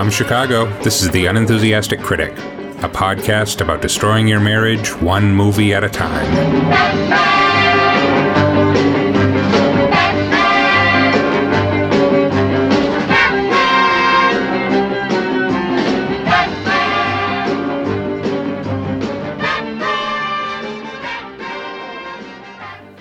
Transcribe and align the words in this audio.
From 0.00 0.08
Chicago, 0.08 0.64
this 0.80 1.02
is 1.02 1.10
The 1.10 1.26
Unenthusiastic 1.26 2.00
Critic, 2.00 2.32
a 2.32 2.88
podcast 2.88 3.60
about 3.60 3.82
destroying 3.82 4.26
your 4.26 4.40
marriage 4.40 4.96
one 4.96 5.30
movie 5.30 5.74
at 5.74 5.84
a 5.84 5.90
time. 5.90 6.24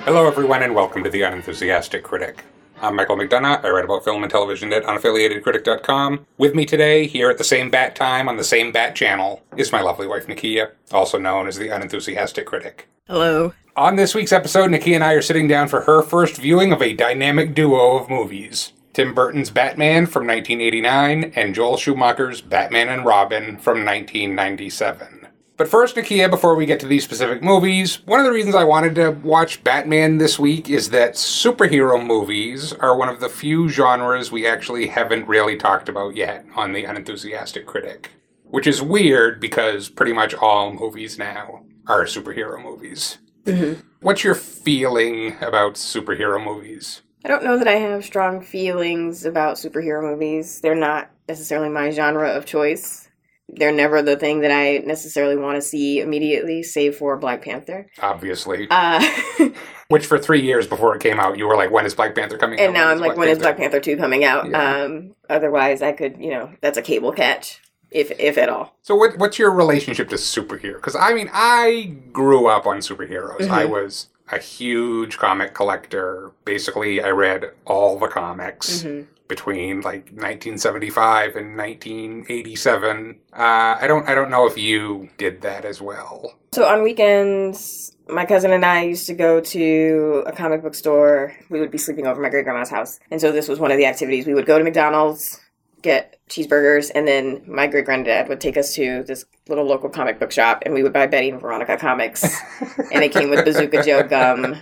Hello, 0.03 0.27
everyone, 0.27 0.63
and 0.63 0.75
welcome 0.75 1.05
to 1.05 1.09
The 1.09 1.21
Unenthusiastic 1.21 2.03
Critic. 2.03 2.43
I'm 2.81 2.95
Michael 2.95 3.17
McDonough. 3.17 3.65
I 3.65 3.69
write 3.71 3.83
about 3.83 4.05
film 4.05 4.23
and 4.23 4.31
television 4.31 4.71
at 4.71 4.83
unaffiliatedcritic.com. 4.83 6.25
With 6.37 6.55
me 6.55 6.65
today, 6.65 7.07
here 7.07 7.29
at 7.29 7.37
the 7.37 7.43
same 7.43 7.69
bat 7.69 7.93
time 7.93 8.29
on 8.29 8.37
the 8.37 8.43
same 8.43 8.71
bat 8.71 8.95
channel, 8.95 9.41
is 9.57 9.73
my 9.73 9.81
lovely 9.81 10.07
wife, 10.07 10.27
Nakia, 10.27 10.71
also 10.91 11.17
known 11.17 11.47
as 11.47 11.57
The 11.57 11.67
Unenthusiastic 11.67 12.45
Critic. 12.45 12.87
Hello. 13.07 13.53
On 13.75 13.97
this 13.97 14.15
week's 14.15 14.31
episode, 14.31 14.71
Nakia 14.71 14.95
and 14.95 15.03
I 15.03 15.13
are 15.13 15.21
sitting 15.21 15.47
down 15.47 15.67
for 15.67 15.81
her 15.81 16.01
first 16.01 16.37
viewing 16.37 16.71
of 16.71 16.81
a 16.81 16.93
dynamic 16.93 17.53
duo 17.53 17.97
of 17.97 18.09
movies. 18.09 18.71
Tim 18.93 19.13
Burton's 19.13 19.49
Batman 19.49 20.05
from 20.05 20.25
1989 20.25 21.33
and 21.35 21.53
Joel 21.53 21.77
Schumacher's 21.77 22.41
Batman 22.41 22.87
and 22.87 23.05
Robin 23.05 23.57
from 23.57 23.83
1997. 23.85 25.18
But 25.59 25.67
first, 25.67 25.97
Nakia, 25.97 26.29
before 26.29 26.55
we 26.55 26.65
get 26.65 26.79
to 26.79 26.87
these 26.87 27.03
specific 27.03 27.43
movies, 27.43 27.99
one 28.05 28.21
of 28.21 28.25
the 28.25 28.31
reasons 28.31 28.55
I 28.55 28.63
wanted 28.63 28.95
to 28.95 29.09
watch 29.11 29.61
Batman 29.61 30.17
this 30.17 30.39
week 30.39 30.69
is 30.69 30.91
that 30.91 31.15
superhero 31.15 32.01
movies 32.01 32.71
are 32.71 32.95
one 32.95 33.09
of 33.09 33.19
the 33.19 33.27
few 33.27 33.67
genres 33.67 34.31
we 34.31 34.47
actually 34.47 34.87
haven't 34.87 35.27
really 35.27 35.57
talked 35.57 35.89
about 35.89 36.15
yet 36.15 36.45
on 36.55 36.71
The 36.71 36.85
Unenthusiastic 36.85 37.65
Critic. 37.65 38.11
Which 38.45 38.67
is 38.67 38.81
weird 38.81 39.41
because 39.41 39.89
pretty 39.89 40.13
much 40.13 40.33
all 40.33 40.71
movies 40.71 41.19
now 41.19 41.65
are 41.87 42.05
superhero 42.05 42.63
movies. 42.63 43.17
Mm-hmm. 43.43 43.81
What's 43.99 44.23
your 44.23 44.35
feeling 44.35 45.35
about 45.41 45.73
superhero 45.73 46.41
movies? 46.41 47.01
I 47.25 47.27
don't 47.27 47.43
know 47.43 47.57
that 47.57 47.67
I 47.67 47.75
have 47.75 48.05
strong 48.05 48.39
feelings 48.39 49.25
about 49.25 49.57
superhero 49.57 50.01
movies. 50.01 50.61
They're 50.61 50.73
not 50.73 51.11
necessarily 51.27 51.67
my 51.67 51.89
genre 51.89 52.29
of 52.29 52.45
choice. 52.45 53.08
They're 53.55 53.71
never 53.71 54.01
the 54.01 54.15
thing 54.15 54.41
that 54.41 54.51
I 54.51 54.77
necessarily 54.85 55.35
want 55.35 55.55
to 55.55 55.61
see 55.61 55.99
immediately, 55.99 56.63
save 56.63 56.95
for 56.95 57.17
Black 57.17 57.41
Panther. 57.43 57.87
Obviously. 58.01 58.67
Uh, 58.69 59.03
Which 59.87 60.05
for 60.05 60.19
three 60.19 60.41
years 60.41 60.67
before 60.67 60.95
it 60.95 61.01
came 61.01 61.19
out, 61.19 61.37
you 61.37 61.47
were 61.47 61.55
like, 61.55 61.71
when 61.71 61.85
is 61.85 61.95
Black 61.95 62.13
Panther 62.13 62.37
coming 62.37 62.59
out? 62.59 62.65
and 62.65 62.73
now 62.73 62.89
I'm 62.89 62.99
like, 62.99 63.17
when 63.17 63.27
is 63.29 63.39
Black 63.39 63.57
Panther 63.57 63.79
2 63.79 63.97
coming 63.97 64.23
out? 64.23 64.47
Yeah. 64.49 64.83
Um, 64.83 65.15
otherwise, 65.29 65.81
I 65.81 65.93
could, 65.93 66.17
you 66.19 66.29
know, 66.29 66.51
that's 66.61 66.77
a 66.77 66.81
cable 66.83 67.11
catch, 67.11 67.59
if 67.89 68.11
if 68.19 68.37
at 68.37 68.49
all. 68.49 68.75
So 68.83 68.95
what, 68.95 69.17
what's 69.17 69.39
your 69.39 69.49
relationship 69.51 70.09
to 70.09 70.15
superhero? 70.15 70.75
Because 70.75 70.95
I 70.95 71.13
mean, 71.13 71.29
I 71.33 71.95
grew 72.13 72.45
up 72.47 72.67
on 72.67 72.77
superheroes. 72.79 73.49
I 73.49 73.63
Mhm. 73.65 73.69
was 73.71 74.07
a 74.31 74.37
huge 74.37 75.17
comic 75.17 75.55
collector. 75.55 76.33
Basically, 76.45 77.01
I 77.01 77.09
read 77.09 77.45
all 77.65 77.97
the 77.97 78.07
comics 78.07 78.83
hmm 78.83 79.01
between 79.29 79.79
like 79.81 80.09
1975 80.11 81.37
and 81.37 81.55
1987. 81.55 83.19
Uh, 83.31 83.35
I 83.37 83.85
don't, 83.87 84.09
I 84.09 84.15
don't 84.15 84.29
know 84.29 84.45
if 84.45 84.57
you 84.57 85.09
did 85.17 85.41
that 85.41 85.63
as 85.63 85.79
well. 85.79 86.33
So 86.51 86.65
on 86.65 86.83
weekends, 86.83 87.95
my 88.09 88.25
cousin 88.25 88.51
and 88.51 88.65
I 88.65 88.83
used 88.83 89.05
to 89.07 89.13
go 89.13 89.39
to 89.39 90.23
a 90.25 90.31
comic 90.31 90.63
book 90.63 90.75
store. 90.75 91.37
We 91.49 91.59
would 91.59 91.71
be 91.71 91.77
sleeping 91.77 92.07
over 92.07 92.19
my 92.19 92.29
great 92.29 92.43
grandma's 92.43 92.71
house. 92.71 92.99
And 93.11 93.21
so 93.21 93.31
this 93.31 93.47
was 93.47 93.59
one 93.59 93.71
of 93.71 93.77
the 93.77 93.85
activities. 93.85 94.25
We 94.25 94.33
would 94.33 94.47
go 94.47 94.57
to 94.57 94.63
McDonald's, 94.63 95.39
get 95.83 96.19
cheeseburgers, 96.27 96.91
and 96.93 97.07
then 97.07 97.43
my 97.47 97.67
great 97.67 97.85
granddad 97.85 98.27
would 98.29 98.41
take 98.41 98.57
us 98.57 98.73
to 98.73 99.03
this 99.03 99.25
little 99.47 99.65
local 99.65 99.89
comic 99.89 100.19
book 100.19 100.31
shop 100.31 100.63
and 100.65 100.73
we 100.73 100.81
would 100.83 100.93
buy 100.93 101.05
Betty 101.05 101.29
and 101.29 101.39
Veronica 101.39 101.77
comics. 101.77 102.23
and 102.91 103.03
it 103.03 103.11
came 103.11 103.29
with 103.29 103.45
Bazooka 103.45 103.83
Joe 103.83 104.03
gum. 104.03 104.57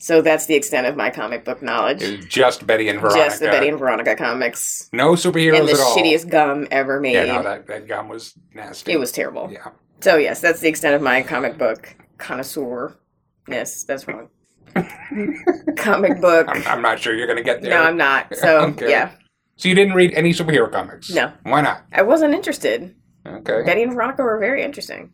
So 0.00 0.22
that's 0.22 0.46
the 0.46 0.54
extent 0.54 0.86
of 0.86 0.96
my 0.96 1.10
comic 1.10 1.44
book 1.44 1.60
knowledge. 1.62 2.02
It 2.02 2.16
was 2.18 2.26
just 2.26 2.66
Betty 2.66 2.88
and 2.88 3.00
Veronica. 3.00 3.24
Just 3.24 3.40
the 3.40 3.46
Betty 3.46 3.68
and 3.68 3.78
Veronica 3.78 4.14
comics. 4.14 4.88
no 4.92 5.12
superheroes 5.14 5.58
and 5.58 5.68
the 5.68 5.72
at 5.72 5.80
all. 5.80 5.96
shittiest 5.96 6.30
gum 6.30 6.68
ever 6.70 7.00
made. 7.00 7.14
Yeah, 7.14 7.24
no, 7.24 7.42
that, 7.42 7.66
that 7.66 7.88
gum 7.88 8.08
was 8.08 8.32
nasty. 8.54 8.92
it 8.92 8.98
was 9.00 9.10
terrible. 9.10 9.50
Yeah. 9.52 9.70
So 10.00 10.16
yes, 10.16 10.40
that's 10.40 10.60
the 10.60 10.68
extent 10.68 10.94
of 10.94 11.02
my 11.02 11.22
comic 11.22 11.58
book 11.58 11.94
connoisseurness. 12.18 13.86
That's 13.86 14.06
wrong. 14.06 14.28
comic 15.76 16.20
book. 16.20 16.46
I'm, 16.48 16.66
I'm 16.66 16.82
not 16.82 17.00
sure 17.00 17.14
you're 17.14 17.26
going 17.26 17.38
to 17.38 17.42
get 17.42 17.62
there. 17.62 17.70
No, 17.70 17.82
I'm 17.82 17.96
not. 17.96 18.34
So 18.36 18.60
Okay. 18.66 18.90
yeah, 18.90 19.10
So 19.56 19.68
you 19.68 19.74
didn't 19.74 19.94
read 19.94 20.12
any 20.14 20.32
superhero 20.32 20.70
comics? 20.70 21.10
No. 21.10 21.32
Why 21.42 21.60
not? 21.60 21.82
I 21.92 22.02
wasn't 22.02 22.34
interested. 22.34 22.94
Okay. 23.26 23.62
Betty 23.64 23.82
and 23.82 23.92
Veronica 23.92 24.22
were 24.22 24.38
very 24.38 24.62
interesting. 24.62 25.12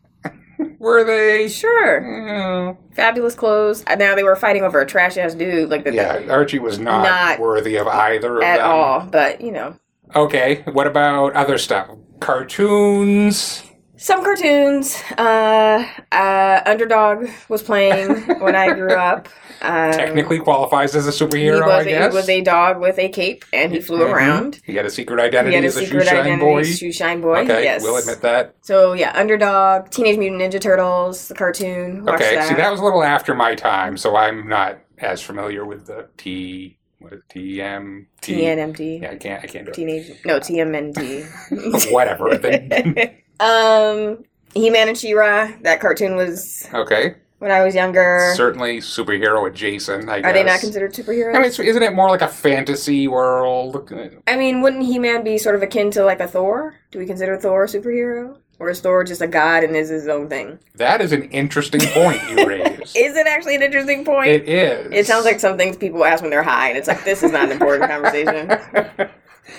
Were 0.85 1.03
they? 1.03 1.47
Sure, 1.49 1.99
Mm, 1.99 2.77
fabulous 2.93 3.33
clothes. 3.33 3.83
And 3.87 3.99
now 3.99 4.13
they 4.13 4.21
were 4.21 4.35
fighting 4.35 4.61
over 4.61 4.79
a 4.79 4.85
trash 4.85 5.17
ass 5.17 5.33
dude, 5.33 5.67
like 5.71 5.83
the, 5.83 5.91
Yeah, 5.95 6.21
Archie 6.29 6.59
was 6.59 6.77
not, 6.77 7.01
Not 7.03 7.39
worthy 7.39 7.75
of 7.75 7.87
either 7.87 8.37
of 8.37 8.43
at 8.43 8.57
them. 8.57 8.69
all. 8.69 8.99
But 9.01 9.41
you 9.41 9.51
know, 9.51 9.75
Okay, 10.15 10.63
what 10.71 10.85
about 10.85 11.33
other 11.33 11.57
stuff? 11.57 11.89
Cartoons? 12.19 13.63
Some 13.97 14.23
cartoons. 14.23 15.01
Uh, 15.17 15.87
uh, 16.11 16.61
Underdog 16.65 17.27
was 17.49 17.63
playing 17.63 18.09
when 18.39 18.55
I 18.55 18.73
grew 18.73 18.93
up. 18.93 19.29
Um, 19.61 19.93
Technically 19.93 20.37
qualifies 20.39 20.93
as 20.97 21.07
a 21.07 21.11
he 21.11 21.17
superhero, 21.25 21.65
was, 21.65 21.85
I 21.87 21.89
guess. 21.89 22.11
he 22.11 22.15
was 22.17 22.27
a 22.29 22.41
dog 22.41 22.81
with 22.81 22.99
a 22.99 23.07
cape, 23.07 23.45
and 23.53 23.71
he 23.71 23.79
flew 23.79 23.99
Mhm. 23.99 24.13
around. 24.13 24.59
He 24.65 24.75
had 24.75 24.85
a 24.85 24.89
secret 24.89 25.17
identity 25.19 25.51
He 25.51 25.55
had 25.55 25.63
a 25.63 25.67
as 25.67 25.77
a 25.77 25.79
secret 25.79 26.03
shoe 26.03 26.09
shine 26.09 26.19
identity, 26.19 26.41
boy. 26.45 26.63
shoe 26.63 26.91
shine 26.91 27.21
boy. 27.21 27.37
okay, 27.39 27.63
yes, 27.63 27.81
we'll 27.81 27.95
admit 27.95 28.21
that. 28.21 28.53
So 28.61 28.91
yeah, 28.93 29.13
Underdog, 29.15 29.89
Teenage 29.91 30.17
Mutant 30.19 30.41
Ninja 30.41 30.59
Turtles, 30.59 31.29
the 31.29 31.35
cartoon. 31.35 32.07
Okay, 32.07 32.35
that. 32.35 32.49
see, 32.49 32.53
that 32.55 32.69
was 32.69 32.81
a 32.81 32.83
little 32.83 33.01
after 33.01 33.33
my 33.33 33.55
time, 33.55 33.95
so 33.95 34.17
I'm 34.17 34.47
not 34.49 34.77
as 34.99 35.21
familiar 35.21 35.63
with 35.65 35.87
the 35.87 36.09
T. 36.17 36.77
What 36.99 37.13
is 37.13 37.21
TM? 37.33 38.05
T- 38.21 38.43
Yeah, 38.43 39.09
I 39.09 39.15
can't. 39.15 39.41
I 39.43 39.47
can't 39.47 39.65
do 39.65 39.71
it. 39.71 39.73
Teenage. 39.73 40.11
No, 40.25 40.37
TMNT. 40.39 41.91
Whatever. 41.93 42.37
The- 42.37 43.13
um, 43.39 44.23
He 44.53 44.69
Man 44.69 44.87
and 44.87 44.97
She-Ra. 44.97 45.51
That 45.61 45.79
cartoon 45.79 46.15
was 46.15 46.67
okay, 46.73 47.15
when 47.39 47.51
I 47.51 47.63
was 47.63 47.75
younger. 47.75 48.33
certainly 48.35 48.77
superhero 48.79 49.47
adjacent. 49.47 50.09
I 50.09 50.21
guess. 50.21 50.29
Are 50.29 50.33
they 50.33 50.43
not 50.43 50.59
considered 50.59 50.93
superheroes? 50.93 51.29
I 51.35 51.39
mean, 51.39 51.45
it's- 51.51 51.59
isn't 51.59 51.83
it 51.83 51.93
more 51.93 52.09
like 52.09 52.21
a 52.21 52.27
fantasy 52.27 53.07
world? 53.07 53.91
I 54.27 54.35
mean, 54.35 54.61
wouldn't 54.61 54.83
He-Man 54.83 55.23
be 55.23 55.37
sort 55.37 55.55
of 55.55 55.61
akin 55.61 55.91
to 55.91 56.03
like 56.05 56.19
a 56.19 56.27
Thor? 56.27 56.75
Do 56.91 56.99
we 56.99 57.05
consider 57.05 57.37
Thor 57.37 57.63
a 57.63 57.67
superhero? 57.67 58.37
Or 58.57 58.69
is 58.69 58.79
Thor 58.79 59.03
just 59.03 59.21
a 59.21 59.27
god 59.27 59.65
and 59.65 59.75
is 59.75 59.89
his 59.89 60.07
own 60.07 60.29
thing? 60.29 60.57
That 60.75 61.01
is 61.01 61.11
an 61.11 61.23
interesting 61.23 61.81
point 61.91 62.21
you 62.29 62.37
raise. 62.47 62.95
Is 62.95 63.17
it 63.17 63.27
actually 63.27 63.55
an 63.55 63.61
interesting 63.63 64.05
point? 64.05 64.29
it 64.29 64.47
is. 64.47 64.93
It 64.93 65.05
sounds 65.05 65.25
like 65.25 65.41
some 65.41 65.57
things 65.57 65.75
people 65.75 66.05
ask 66.05 66.21
when 66.21 66.29
they're 66.31 66.41
high, 66.41 66.69
and 66.69 66.77
it's 66.77 66.87
like 66.87 67.03
this 67.03 67.21
is 67.21 67.33
not 67.33 67.43
an 67.45 67.51
important 67.51 67.91
conversation. 67.91 69.09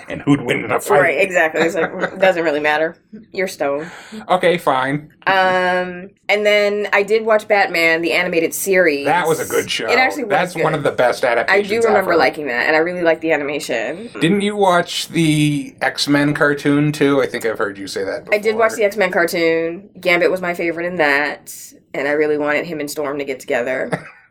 And 0.08 0.22
who'd 0.22 0.40
win 0.42 0.64
in 0.64 0.70
a 0.70 0.80
fight? 0.80 1.00
Right, 1.00 1.20
exactly. 1.20 1.62
It's 1.62 1.74
like 1.74 1.90
it 1.90 2.18
doesn't 2.20 2.42
really 2.42 2.60
matter. 2.60 2.96
You're 3.32 3.48
stoned. 3.48 3.90
Okay, 4.28 4.58
fine. 4.58 5.12
Um, 5.26 6.10
and 6.28 6.44
then 6.44 6.88
I 6.92 7.02
did 7.02 7.24
watch 7.24 7.48
Batman 7.48 8.02
the 8.02 8.12
animated 8.12 8.54
series. 8.54 9.06
That 9.06 9.26
was 9.26 9.40
a 9.40 9.46
good 9.46 9.70
show. 9.70 9.90
It 9.90 9.98
actually 9.98 10.24
was 10.24 10.30
That's 10.30 10.54
good. 10.54 10.64
one 10.64 10.74
of 10.74 10.82
the 10.82 10.92
best 10.92 11.24
adaptations. 11.24 11.66
I 11.66 11.68
do 11.68 11.80
remember 11.82 12.12
ever. 12.12 12.16
liking 12.16 12.46
that, 12.46 12.66
and 12.66 12.76
I 12.76 12.80
really 12.80 13.02
liked 13.02 13.20
the 13.20 13.32
animation. 13.32 14.10
Didn't 14.20 14.40
you 14.40 14.56
watch 14.56 15.08
the 15.08 15.74
X 15.80 16.08
Men 16.08 16.34
cartoon 16.34 16.92
too? 16.92 17.22
I 17.22 17.26
think 17.26 17.44
I've 17.46 17.58
heard 17.58 17.78
you 17.78 17.86
say 17.86 18.04
that. 18.04 18.24
Before. 18.24 18.34
I 18.34 18.38
did 18.38 18.56
watch 18.56 18.72
the 18.72 18.84
X 18.84 18.96
Men 18.96 19.10
cartoon. 19.10 19.90
Gambit 20.00 20.30
was 20.30 20.40
my 20.40 20.54
favorite 20.54 20.86
in 20.86 20.96
that, 20.96 21.54
and 21.94 22.08
I 22.08 22.12
really 22.12 22.38
wanted 22.38 22.66
him 22.66 22.80
and 22.80 22.90
Storm 22.90 23.18
to 23.18 23.24
get 23.24 23.40
together. 23.40 24.06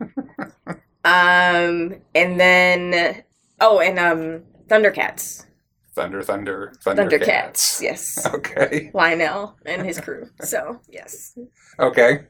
um, 1.04 1.96
and 2.14 2.40
then 2.40 3.22
oh, 3.60 3.80
and 3.80 3.98
um, 3.98 4.42
Thundercats, 4.68 5.44
Thunder, 5.94 6.22
Thunder, 6.22 6.72
Thundercats, 6.84 7.20
Thundercats. 7.20 7.80
yes, 7.82 8.26
Okay. 8.34 8.90
Lion-O 8.94 9.54
and 9.64 9.86
his 9.86 10.00
crew. 10.00 10.28
So 10.42 10.80
yes, 10.88 11.36
Okay. 11.78 12.26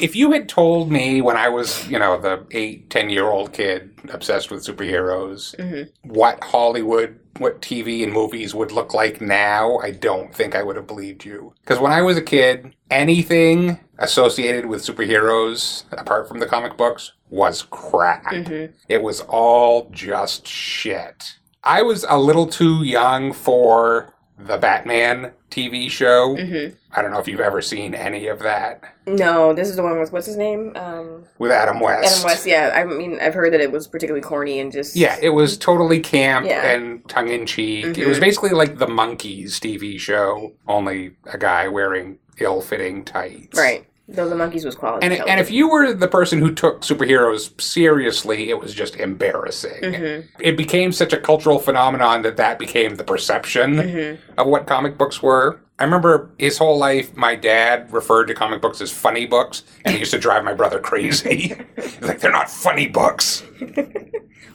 If 0.00 0.16
you 0.16 0.32
had 0.32 0.48
told 0.48 0.90
me 0.90 1.20
when 1.22 1.36
I 1.36 1.48
was, 1.48 1.86
you 1.88 2.00
know, 2.00 2.20
the 2.20 2.44
eight, 2.50 2.90
ten 2.90 3.10
year 3.10 3.26
old 3.26 3.52
kid 3.52 3.92
obsessed 4.08 4.50
with 4.50 4.66
superheroes, 4.66 5.54
Mhm. 5.56 5.88
what 6.02 6.42
Hollywood, 6.42 7.20
what 7.38 7.62
TV 7.62 8.02
and 8.02 8.12
movies 8.12 8.56
would 8.56 8.72
look 8.72 8.92
like 8.92 9.20
now, 9.20 9.78
I 9.78 9.92
don't 9.92 10.34
think 10.34 10.56
I 10.56 10.64
would 10.64 10.74
have 10.74 10.88
believed 10.88 11.24
you. 11.24 11.54
Because 11.60 11.78
when 11.78 11.92
I 11.92 12.02
was 12.02 12.16
a 12.16 12.22
kid, 12.22 12.74
anything 12.90 13.78
associated 13.98 14.66
with 14.66 14.82
superheroes, 14.82 15.84
apart 15.92 16.26
from 16.26 16.40
the 16.40 16.46
comic 16.46 16.76
books, 16.76 17.12
was 17.30 17.62
crap. 17.62 18.32
hmm 18.34 18.66
It 18.88 19.00
was 19.00 19.20
all 19.20 19.88
just 19.92 20.44
shit. 20.48 21.36
I 21.64 21.82
was 21.82 22.04
a 22.08 22.18
little 22.18 22.46
too 22.46 22.82
young 22.84 23.32
for 23.32 24.12
the 24.38 24.58
Batman 24.58 25.32
TV 25.50 25.88
show. 25.90 26.36
hmm 26.36 26.74
I 26.96 27.02
don't 27.02 27.10
know 27.10 27.18
if 27.18 27.26
you've 27.26 27.40
ever 27.40 27.60
seen 27.60 27.92
any 27.94 28.26
of 28.28 28.38
that 28.40 28.82
No, 29.06 29.52
this 29.52 29.68
is 29.68 29.76
the 29.76 29.82
one 29.82 29.98
with 29.98 30.12
what's 30.12 30.26
his 30.26 30.36
name? 30.36 30.72
Um, 30.76 31.24
with 31.38 31.50
Adam 31.50 31.80
West. 31.80 32.12
Adam 32.16 32.24
West. 32.24 32.46
Yeah, 32.46 32.72
I 32.74 32.84
mean, 32.84 33.18
I've 33.20 33.34
heard 33.34 33.52
that 33.52 33.60
it 33.60 33.70
was 33.72 33.86
particularly 33.88 34.22
corny 34.22 34.58
and 34.60 34.70
just 34.72 34.94
Yeah, 34.96 35.16
it 35.22 35.30
was 35.30 35.56
totally 35.58 36.00
camp 36.00 36.46
Yeah. 36.46 36.66
and 36.70 37.08
tongue 37.08 37.28
in 37.28 37.46
cheek. 37.46 37.86
It 37.86 37.96
Mhm. 37.96 38.06
was 38.08 38.20
basically 38.20 38.50
like 38.50 38.78
the 38.78 38.86
Monkees 38.86 39.58
TV 39.60 39.98
show, 39.98 40.52
only 40.68 41.12
a 41.26 41.38
guy 41.38 41.66
wearing 41.68 42.18
ill 42.38 42.60
fitting 42.60 43.04
tights. 43.04 43.56
right. 43.58 43.86
Though 44.06 44.28
the 44.28 44.36
Monkees 44.36 44.66
was 44.66 44.74
quality. 44.74 45.06
And, 45.06 45.14
and 45.26 45.40
if 45.40 45.50
you 45.50 45.68
were 45.70 45.94
the 45.94 46.08
person 46.08 46.38
who 46.38 46.52
took 46.54 46.82
superheroes 46.82 47.58
seriously, 47.60 48.50
it 48.50 48.60
was 48.60 48.74
just 48.74 48.96
embarrassing. 48.96 49.94
hmm 49.94 50.20
It 50.38 50.56
became 50.58 50.92
such 50.92 51.12
a 51.14 51.16
cultural 51.18 51.58
phenomenon 51.58 52.20
that 52.22 52.36
that 52.36 52.58
became 52.58 52.96
the 52.96 53.04
perception 53.04 53.78
hmm 53.78 54.14
of 54.38 54.46
what 54.46 54.66
comic 54.66 54.98
books 54.98 55.22
were. 55.22 55.60
I 55.78 55.84
remember 55.84 56.30
his 56.38 56.58
whole 56.58 56.78
life, 56.78 57.16
my 57.16 57.34
dad 57.34 57.92
referred 57.92 58.26
to 58.26 58.34
comic 58.34 58.60
books 58.60 58.80
as 58.80 58.92
funny 58.92 59.26
books, 59.26 59.64
and 59.84 59.94
he 59.94 60.00
used 60.00 60.12
to 60.12 60.18
drive 60.18 60.44
my 60.44 60.54
brother 60.54 60.78
crazy. 60.78 61.56
He's 61.76 62.00
like, 62.02 62.20
they're 62.20 62.30
not 62.30 62.48
funny 62.50 62.86
books. 62.86 63.42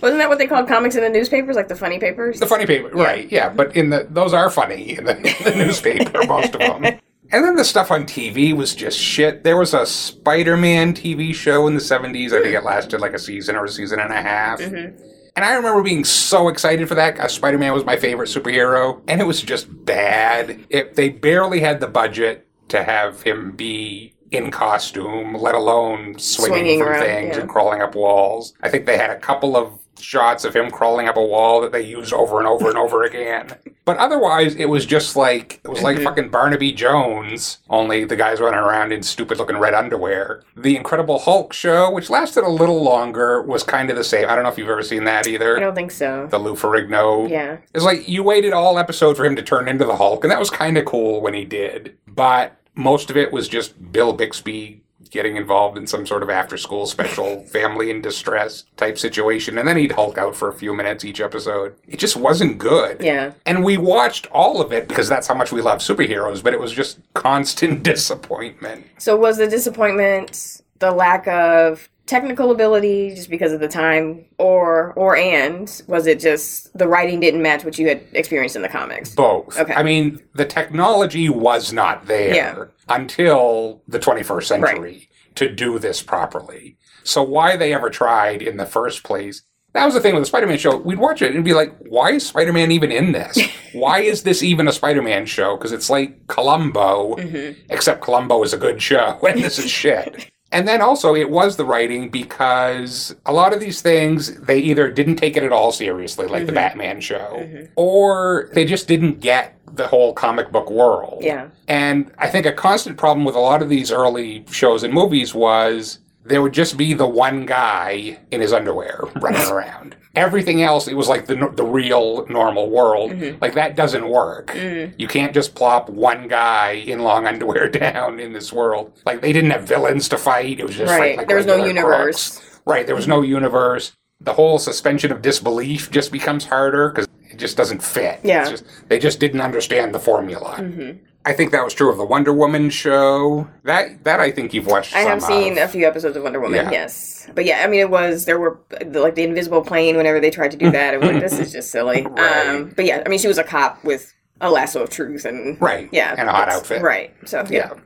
wasn't 0.01 0.19
that 0.19 0.29
what 0.29 0.37
they 0.37 0.47
called 0.47 0.67
comics 0.67 0.95
in 0.95 1.03
the 1.03 1.09
newspapers, 1.09 1.55
like 1.55 1.67
the 1.67 1.75
funny 1.75 1.99
papers? 1.99 2.39
The 2.39 2.45
funny 2.47 2.65
paper, 2.65 2.89
right? 2.89 3.29
Yeah, 3.31 3.49
but 3.49 3.75
in 3.75 3.89
the 3.89 4.07
those 4.09 4.33
are 4.33 4.49
funny 4.49 4.97
in 4.97 5.05
the, 5.05 5.17
in 5.17 5.43
the 5.43 5.55
newspaper, 5.65 6.23
most 6.25 6.55
of 6.55 6.81
them. 6.81 6.99
And 7.31 7.43
then 7.45 7.55
the 7.55 7.63
stuff 7.63 7.91
on 7.91 8.05
TV 8.05 8.55
was 8.55 8.73
just 8.75 8.97
shit. 8.97 9.43
There 9.43 9.57
was 9.57 9.73
a 9.73 9.85
Spider-Man 9.85 10.93
TV 10.93 11.33
show 11.33 11.67
in 11.67 11.75
the 11.75 11.79
'70s. 11.81 12.33
I 12.33 12.41
think 12.41 12.55
it 12.55 12.63
lasted 12.63 12.99
like 13.01 13.13
a 13.13 13.19
season 13.19 13.55
or 13.55 13.65
a 13.65 13.69
season 13.69 13.99
and 13.99 14.11
a 14.11 14.21
half. 14.21 14.59
Mhm. 14.59 14.93
And 15.35 15.45
I 15.45 15.53
remember 15.55 15.81
being 15.83 16.03
so 16.03 16.49
excited 16.49 16.87
for 16.89 16.95
that. 16.95 17.15
'cause 17.15 17.33
Spider-Man 17.33 17.71
was 17.73 17.85
my 17.85 17.95
favorite 17.97 18.29
superhero, 18.29 18.99
and 19.07 19.21
it 19.21 19.25
was 19.25 19.41
just 19.41 19.67
bad. 19.85 20.59
It, 20.69 20.95
they 20.95 21.09
barely 21.09 21.59
had 21.61 21.79
the 21.79 21.87
budget 21.87 22.45
to 22.69 22.83
have 22.83 23.21
him 23.23 23.51
be 23.51 24.13
in 24.31 24.51
costume, 24.51 25.35
let 25.35 25.55
alone 25.55 26.15
swinging, 26.19 26.53
Swinging 26.57 26.79
from 26.79 26.87
around, 26.89 27.01
things 27.03 27.35
yeah. 27.35 27.41
and 27.41 27.49
crawling 27.49 27.81
up 27.81 27.95
walls. 27.95 28.53
I 28.61 28.69
think 28.69 28.85
they 28.85 28.97
had 28.97 29.09
a 29.11 29.15
couple 29.17 29.55
of 29.55 29.69
shots 30.01 30.45
of 30.45 30.55
him 30.55 30.71
crawling 30.71 31.07
up 31.07 31.17
a 31.17 31.23
wall 31.23 31.61
that 31.61 31.71
they 31.71 31.81
used 31.81 32.13
over 32.13 32.39
and 32.39 32.47
over 32.47 32.67
and 32.69 32.77
over 32.77 33.03
again. 33.09 33.55
But 33.85 33.97
otherwise, 33.97 34.55
it 34.55 34.65
was 34.65 34.85
just 34.85 35.15
like 35.15 35.59
it 35.63 35.67
was 35.67 35.81
like 35.81 35.97
Mhm. 35.97 36.03
fucking 36.03 36.29
Barnaby 36.29 36.71
Jones, 36.73 37.59
only 37.69 38.05
the 38.05 38.15
guys 38.15 38.39
running 38.39 38.59
around 38.59 38.91
in 38.91 39.01
stupid 39.03 39.37
looking 39.37 39.57
red 39.57 39.73
underwear. 39.73 40.43
The 40.55 40.75
Incredible 40.75 41.19
Hulk 41.19 41.53
show, 41.53 41.89
which 41.91 42.09
lasted 42.09 42.43
a 42.43 42.49
little 42.49 42.81
longer, 42.83 43.41
was 43.41 43.63
kind 43.63 43.89
of 43.89 43.95
the 43.97 44.03
same. 44.03 44.29
I 44.29 44.35
don't 44.35 44.43
know 44.43 44.49
if 44.49 44.57
you've 44.57 44.69
ever 44.69 44.83
seen 44.83 45.05
that 45.05 45.27
either. 45.27 45.57
I 45.57 45.59
don't 45.59 45.75
think 45.75 45.91
so. 45.91 46.27
The 46.29 46.37
Lou 46.39 46.55
Ferrigno. 46.55 47.29
Yeah. 47.29 47.57
It's 47.73 47.83
like 47.83 48.07
you 48.07 48.21
waited 48.23 48.53
all 48.53 48.77
episode 48.77 49.17
for 49.17 49.25
him 49.25 49.35
to 49.35 49.41
turn 49.41 49.67
into 49.67 49.85
the 49.85 49.95
Hulk, 49.95 50.23
and 50.23 50.31
that 50.31 50.39
was 50.39 50.49
kind 50.49 50.77
of 50.77 50.85
cool 50.85 51.21
when 51.21 51.33
he 51.33 51.45
did. 51.45 51.95
But 52.07 52.53
most 52.75 53.09
of 53.09 53.17
it 53.17 53.31
was 53.33 53.47
just 53.47 53.91
Bill 53.91 54.13
Bixby 54.13 54.81
getting 55.09 55.35
involved 55.35 55.77
in 55.77 55.87
some 55.87 56.05
sort 56.05 56.23
of 56.23 56.29
after 56.29 56.57
school 56.57 56.85
special 56.85 57.43
family 57.51 57.89
in 57.89 58.01
distress 58.01 58.65
type 58.77 58.97
situation, 58.97 59.57
and 59.57 59.67
then 59.67 59.77
he'd 59.77 59.93
Hulk 59.93 60.17
out 60.17 60.35
for 60.35 60.49
a 60.49 60.53
few 60.53 60.73
minutes 60.73 61.03
each 61.03 61.21
episode. 61.21 61.75
It 61.87 61.97
just 61.97 62.15
wasn't 62.15 62.57
good. 62.57 63.01
Yeah. 63.01 63.33
And 63.45 63.63
we 63.63 63.77
watched 63.77 64.27
all 64.27 64.61
of 64.61 64.71
it 64.71 64.87
because 64.87 65.09
that's 65.09 65.27
how 65.27 65.35
much 65.35 65.51
we 65.51 65.61
love 65.61 65.79
superheroes, 65.79 66.43
but 66.43 66.53
it 66.53 66.59
was 66.59 66.71
just 66.71 66.99
constant 67.13 67.83
disappointment. 67.83 68.85
So 68.97 69.15
was 69.15 69.37
the 69.37 69.47
disappointment 69.47 70.61
the 70.79 70.91
lack 70.91 71.27
of 71.27 71.89
technical 72.09 72.49
ability 72.51 73.13
just 73.13 73.29
because 73.29 73.51
of 73.51 73.59
the 73.59 73.67
time 73.67 74.25
or 74.39 74.93
or 74.93 75.15
and 75.15 75.81
was 75.87 76.07
it 76.07 76.19
just 76.19 76.75
the 76.77 76.87
writing 76.87 77.19
didn't 77.19 77.41
match 77.41 77.63
what 77.63 77.77
you 77.77 77.87
had 77.87 78.01
experienced 78.13 78.55
in 78.55 78.61
the 78.63 78.67
comics? 78.69 79.13
Both. 79.13 79.57
Okay. 79.59 79.73
I 79.75 79.83
mean, 79.83 80.19
the 80.33 80.45
technology 80.45 81.29
was 81.29 81.71
not 81.71 82.07
there 82.07 82.33
Yeah. 82.35 82.63
until 82.89 83.81
the 83.87 83.99
21st 83.99 84.43
century 84.47 85.09
to 85.35 85.47
do 85.49 85.77
this 85.79 86.01
properly. 86.01 86.77
So 87.03 87.21
why 87.23 87.55
they 87.55 87.73
ever 87.73 87.89
tried 87.89 88.41
in 88.41 88.57
the 88.57 88.65
first 88.65 89.03
place? 89.03 89.43
That 89.73 89.85
was 89.85 89.93
the 89.93 90.01
thing 90.01 90.15
with 90.15 90.23
the 90.23 90.27
Spider-Man 90.27 90.57
show. 90.57 90.77
We'd 90.77 90.97
watch 90.97 91.21
it 91.21 91.35
and 91.35 91.45
be 91.45 91.53
like, 91.53 91.71
"Why 91.87 92.13
is 92.13 92.25
Spider-Man 92.25 92.71
even 92.71 92.91
in 92.91 93.11
this? 93.11 93.37
why 93.73 93.99
is 93.99 94.23
this 94.23 94.41
even 94.41 94.67
a 94.67 94.71
Spider-Man 94.71 95.27
show? 95.27 95.55
Because 95.55 95.71
it's 95.71 95.91
like 95.91 96.25
Columbo, 96.25 97.15
Mhm. 97.17 97.55
except 97.69 98.01
Columbo 98.01 98.41
is 98.41 98.51
a 98.51 98.57
good 98.57 98.81
show, 98.81 99.19
and 99.27 99.43
this 99.43 99.59
is 99.59 99.69
shit." 99.69 100.31
And 100.51 100.67
then 100.67 100.81
also, 100.81 101.13
it 101.15 101.29
was 101.29 101.57
the 101.57 101.65
writing 101.65 102.09
because 102.09 103.15
a 103.25 103.31
lot 103.33 103.53
of 103.53 103.59
these 103.59 103.81
things, 103.81 104.35
they 104.39 104.57
either 104.59 104.89
didn't 104.89 105.17
take 105.17 105.37
it 105.37 105.43
at 105.43 105.51
all 105.51 105.71
seriously, 105.71 106.25
like 106.27 106.45
the 106.47 106.51
Mhm. 106.51 106.55
Batman 106.55 107.01
show, 107.01 107.37
Mhm. 107.39 107.67
or 107.75 108.49
they 108.53 108.65
just 108.65 108.87
didn't 108.87 109.19
get 109.19 109.53
the 109.71 109.87
whole 109.87 110.13
comic 110.13 110.51
book 110.51 110.71
world. 110.71 111.19
Yeah. 111.21 111.45
And 111.67 112.11
I 112.17 112.27
think 112.27 112.47
a 112.47 112.51
constant 112.51 112.97
problem 112.97 113.25
with 113.25 113.35
a 113.35 113.39
lot 113.39 113.61
of 113.61 113.69
these 113.69 113.91
early 113.91 114.43
shows 114.49 114.81
and 114.83 114.91
movies 114.91 115.35
was 115.35 115.99
there 116.25 116.41
would 116.41 116.53
just 116.53 116.77
be 116.77 116.93
the 116.95 117.07
one 117.07 117.45
guy 117.45 118.17
in 118.31 118.41
his 118.41 118.51
underwear 118.51 119.03
running 119.21 119.47
around. 119.51 119.95
Everything 120.19 120.61
else, 120.61 120.87
it 120.89 120.95
was 120.95 121.07
like 121.07 121.27
the 121.27 121.35
the 121.55 121.63
real 121.63 122.25
normal 122.27 122.69
world. 122.69 123.11
Mhm. 123.11 123.39
Like 123.41 123.53
that 123.53 123.75
doesn't 123.75 124.07
work. 124.09 124.47
Mm. 124.47 124.93
You 124.97 125.07
can't 125.07 125.33
just 125.33 125.55
plop 125.55 125.89
one 125.89 126.27
guy 126.27 126.71
in 126.91 126.99
long 126.99 127.25
underwear 127.25 127.69
down 127.83 128.19
in 128.19 128.33
this 128.33 128.51
world. 128.51 128.91
Like 129.05 129.21
they 129.21 129.31
didn't 129.31 129.51
have 129.51 129.63
villains 129.63 130.09
to 130.09 130.17
fight. 130.17 130.59
It 130.59 130.65
was 130.67 130.75
just 130.75 130.89
Right. 130.91 131.11
like, 131.11 131.17
like 131.19 131.27
there 131.29 131.37
was 131.37 131.45
no 131.45 131.63
universe. 131.63 132.39
crooks. 132.39 132.61
Right. 132.65 132.85
There 132.85 132.95
was 132.95 133.07
no 133.07 133.21
universe. 133.21 133.93
The 134.19 134.33
whole 134.33 134.59
suspension 134.59 135.11
of 135.13 135.21
disbelief 135.21 135.89
just 135.89 136.11
becomes 136.11 136.43
harder 136.45 136.89
because 136.89 137.07
it 137.31 137.37
just 137.37 137.55
doesn't 137.55 137.81
fit. 137.81 138.19
Yeah. 138.23 138.41
It's 138.41 138.49
just, 138.51 138.65
they 138.89 138.99
just 138.99 139.19
didn't 139.21 139.39
understand 139.41 139.95
the 139.95 139.99
formula. 139.99 140.55
hmm 140.57 140.91
I 141.25 141.33
think 141.33 141.51
that 141.51 141.63
was 141.63 141.73
true 141.73 141.91
of 141.91 141.97
the 141.97 142.05
Wonder 142.05 142.33
Woman 142.33 142.69
show. 142.69 143.47
That 143.63 144.03
that 144.05 144.19
I 144.19 144.31
think 144.31 144.53
you've 144.53 144.65
watched. 144.67 144.95
I 144.95 144.99
have 145.01 145.21
seen 145.21 145.53
of. 145.57 145.57
a 145.57 145.67
few 145.67 145.85
episodes 145.87 146.15
of 146.17 146.23
Wonder 146.23 146.39
Woman. 146.39 146.65
Yeah. 146.65 146.71
Yes, 146.71 147.29
but 147.35 147.45
yeah, 147.45 147.61
I 147.63 147.67
mean, 147.67 147.81
it 147.81 147.89
was 147.89 148.25
there 148.25 148.39
were 148.39 148.59
like 148.85 149.15
the 149.15 149.23
invisible 149.23 149.61
plane. 149.61 149.97
Whenever 149.97 150.19
they 150.19 150.31
tried 150.31 150.51
to 150.51 150.57
do 150.57 150.71
that, 150.77 150.93
it 150.93 150.99
was 151.01 151.11
like 151.11 151.21
this 151.21 151.37
is 151.39 151.51
just 151.51 151.71
silly. 151.71 152.01
Right. 152.09 152.47
Um, 152.47 152.73
but 152.75 152.85
yeah, 152.85 153.03
I 153.05 153.09
mean, 153.09 153.19
she 153.19 153.27
was 153.27 153.37
a 153.37 153.43
cop 153.43 153.83
with 153.83 154.13
a 154.41 154.49
lasso 154.49 154.81
of 154.83 154.89
truth 154.89 155.25
and 155.25 155.61
right. 155.61 155.89
yeah, 155.91 156.15
and 156.17 156.29
a 156.29 156.31
hot 156.31 156.47
outfit. 156.49 156.81
Right. 156.81 157.13
So 157.25 157.39
Yeah. 157.49 157.73
yeah. 157.73 157.79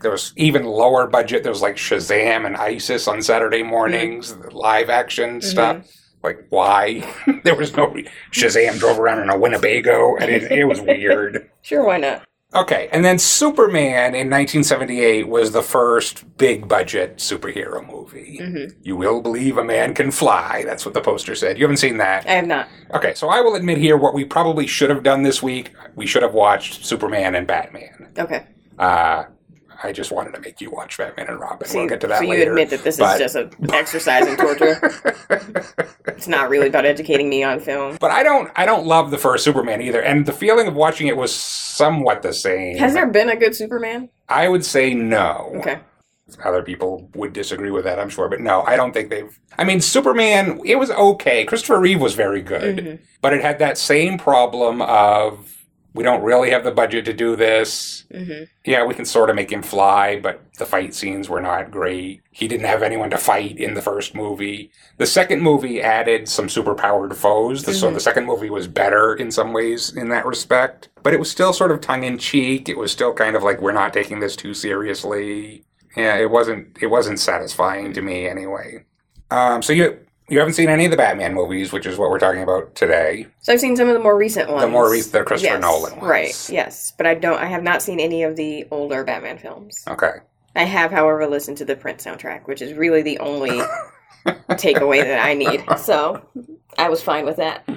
There 0.00 0.10
was 0.12 0.32
even 0.36 0.64
lower 0.64 1.06
budget. 1.08 1.42
There 1.42 1.50
was 1.52 1.60
like 1.62 1.74
Shazam 1.76 2.46
and 2.46 2.56
ISIS 2.56 3.08
on 3.08 3.20
Saturday 3.20 3.62
mornings, 3.64 4.32
Mm-hmm. 4.32 4.56
live 4.56 4.88
action 4.90 5.40
stuff. 5.42 5.86
Like 6.22 6.46
why? 6.50 7.04
there 7.44 7.54
was 7.56 7.76
no 7.76 7.94
Shazam 8.32 8.78
drove 8.78 8.98
around 8.98 9.20
in 9.22 9.28
a 9.30 9.38
Winnebago, 9.38 10.16
and 10.16 10.30
it, 10.30 10.50
it 10.50 10.64
was 10.64 10.80
weird. 10.80 11.50
Sure, 11.62 11.84
why 11.84 11.98
not? 11.98 12.22
Okay, 12.54 12.88
and 12.92 13.04
then 13.04 13.18
Superman 13.18 14.14
in 14.14 14.30
1978 14.30 15.28
was 15.28 15.52
the 15.52 15.62
first 15.62 16.24
big 16.38 16.66
budget 16.66 17.18
superhero 17.18 17.86
movie. 17.86 18.38
hmm 18.42 18.74
You 18.82 18.96
will 18.96 19.20
believe 19.20 19.58
a 19.58 19.64
man 19.64 19.94
can 19.94 20.10
fly. 20.10 20.62
That's 20.64 20.86
what 20.86 20.94
the 20.94 21.02
poster 21.02 21.34
said. 21.34 21.58
You 21.58 21.64
haven't 21.64 21.76
seen 21.76 21.98
that? 21.98 22.26
I 22.26 22.32
have 22.32 22.46
not. 22.46 22.68
Okay, 22.94 23.12
so 23.12 23.28
I 23.28 23.42
will 23.42 23.54
admit 23.54 23.76
here 23.76 23.98
what 23.98 24.14
we 24.14 24.24
probably 24.24 24.66
should 24.66 24.88
have 24.88 25.02
done 25.02 25.22
this 25.24 25.42
week. 25.42 25.72
We 25.94 26.06
should 26.06 26.22
have 26.22 26.32
watched 26.32 26.86
Superman 26.86 27.34
and 27.34 27.46
Batman. 27.46 28.08
Okay. 28.18 28.46
Uh, 28.78 29.24
I 29.82 29.92
just 29.92 30.10
wanted 30.10 30.34
to 30.34 30.40
make 30.40 30.60
you 30.60 30.70
watch 30.70 30.98
Batman 30.98 31.28
and 31.28 31.38
Robin. 31.38 31.68
So, 31.68 31.78
we'll 31.78 31.88
get 31.88 32.00
to 32.00 32.06
that 32.08 32.18
so 32.18 32.24
you 32.24 32.30
later. 32.30 32.50
admit 32.50 32.70
that 32.70 32.82
this 32.82 32.96
but- 32.98 33.20
is 33.20 33.32
just 33.32 33.36
an 33.36 33.72
exercise 33.72 34.26
in 34.26 34.36
torture. 34.36 34.78
it's 36.08 36.26
not 36.28 36.48
really 36.48 36.66
about 36.68 36.84
educating 36.84 37.28
me 37.28 37.42
on 37.44 37.60
film. 37.60 37.96
but 38.00 38.10
I 38.10 38.22
don't. 38.22 38.50
I 38.56 38.66
don't 38.66 38.86
love 38.86 39.10
the 39.10 39.18
first 39.18 39.44
Superman 39.44 39.80
either, 39.82 40.00
and 40.00 40.26
the 40.26 40.32
feeling 40.32 40.66
of 40.66 40.74
watching 40.74 41.06
it 41.06 41.16
was 41.16 41.34
somewhat 41.34 42.22
the 42.22 42.32
same. 42.32 42.76
Has 42.78 42.94
there 42.94 43.06
been 43.06 43.28
a 43.28 43.36
good 43.36 43.54
Superman? 43.54 44.08
I 44.28 44.48
would 44.48 44.64
say 44.64 44.94
no. 44.94 45.52
Okay. 45.56 45.78
Other 46.44 46.62
people 46.62 47.08
would 47.14 47.32
disagree 47.32 47.70
with 47.70 47.84
that, 47.84 47.98
I'm 47.98 48.10
sure, 48.10 48.28
but 48.28 48.40
no, 48.40 48.62
I 48.62 48.76
don't 48.76 48.92
think 48.92 49.08
they've. 49.08 49.38
I 49.56 49.64
mean, 49.64 49.80
Superman, 49.80 50.60
it 50.64 50.76
was 50.76 50.90
okay. 50.90 51.44
Christopher 51.46 51.80
Reeve 51.80 52.00
was 52.02 52.14
very 52.14 52.42
good, 52.42 52.76
Mhm. 52.76 52.98
but 53.22 53.32
it 53.32 53.40
had 53.40 53.58
that 53.60 53.78
same 53.78 54.18
problem 54.18 54.82
of 54.82 55.57
we 55.98 56.04
don't 56.04 56.22
really 56.22 56.50
have 56.50 56.62
the 56.62 56.70
budget 56.70 57.04
to 57.06 57.12
do 57.12 57.34
this. 57.34 58.04
hmm 58.14 58.44
Yeah, 58.64 58.84
we 58.84 58.94
can 58.94 59.04
sort 59.04 59.30
of 59.30 59.34
make 59.36 59.50
him 59.50 59.62
fly, 59.64 60.20
but 60.20 60.40
the 60.56 60.64
fight 60.64 60.94
scenes 60.94 61.28
were 61.28 61.40
not 61.40 61.72
great. 61.72 62.20
He 62.30 62.46
didn't 62.46 62.66
have 62.68 62.84
anyone 62.84 63.10
to 63.10 63.16
fight 63.18 63.58
in 63.58 63.74
the 63.74 63.82
first 63.82 64.14
movie. 64.14 64.70
The 64.98 65.06
second 65.06 65.42
movie 65.42 65.82
added 65.82 66.28
some 66.28 66.46
superpowered 66.46 67.14
foes, 67.16 67.64
so 67.64 67.90
Mhm. 67.90 67.94
the 67.94 67.98
second 68.08 68.26
movie 68.26 68.48
was 68.48 68.68
better 68.68 69.12
in 69.12 69.32
some 69.32 69.52
ways 69.52 69.92
in 69.96 70.08
that 70.10 70.24
respect. 70.24 70.88
But 71.02 71.14
it 71.14 71.18
was 71.18 71.32
still 71.32 71.52
sort 71.52 71.72
of 71.72 71.80
tongue 71.80 72.04
in 72.04 72.16
cheek. 72.16 72.68
It 72.68 72.78
was 72.78 72.92
still 72.92 73.12
kind 73.12 73.34
of 73.34 73.42
like 73.42 73.60
we're 73.60 73.72
not 73.72 73.92
taking 73.92 74.20
this 74.20 74.36
too 74.36 74.54
seriously. 74.54 75.64
Yeah, 75.96 76.16
it 76.16 76.30
wasn't. 76.30 76.78
It 76.80 76.86
wasn't 76.86 77.18
satisfying 77.18 77.92
to 77.94 78.02
me 78.02 78.28
anyway. 78.28 78.84
Um, 79.32 79.62
so 79.62 79.72
you 79.72 79.98
you 80.28 80.38
haven't 80.38 80.54
seen 80.54 80.68
any 80.68 80.84
of 80.84 80.90
the 80.90 80.96
Batman 80.96 81.34
movies, 81.34 81.72
which 81.72 81.86
is 81.86 81.96
what 81.98 82.10
we're 82.10 82.18
talking 82.18 82.42
about 82.42 82.74
today. 82.74 83.26
So 83.40 83.52
I've 83.52 83.60
seen 83.60 83.76
some 83.76 83.88
of 83.88 83.94
the 83.94 84.00
more 84.00 84.16
recent 84.16 84.50
ones. 84.50 84.62
The 84.62 84.68
more 84.68 84.90
recent, 84.90 85.12
the 85.12 85.24
Christopher 85.24 85.54
Yes, 85.54 85.62
Nolan 85.62 85.92
ones, 85.96 86.02
Right. 86.04 86.50
Yes, 86.50 86.92
but 86.96 87.06
I 87.06 87.14
don't. 87.14 87.38
I 87.38 87.46
have 87.46 87.62
not 87.62 87.82
seen 87.82 88.00
any 88.00 88.22
of 88.22 88.36
the 88.36 88.66
older 88.70 89.04
Batman 89.04 89.38
films. 89.38 89.82
Okay. 89.88 90.12
I 90.56 90.64
have, 90.64 90.90
however, 90.90 91.26
listened 91.26 91.56
to 91.58 91.64
the 91.64 91.76
Prince 91.76 92.04
soundtrack, 92.04 92.46
which 92.46 92.62
is 92.62 92.74
really 92.74 93.02
the 93.02 93.18
only 93.20 93.60
takeaway 94.26 95.02
that 95.02 95.24
I 95.24 95.34
need. 95.34 95.64
So 95.78 96.22
I 96.76 96.88
was 96.88 97.02
fine 97.02 97.24
with 97.24 97.36
that. 97.36 97.68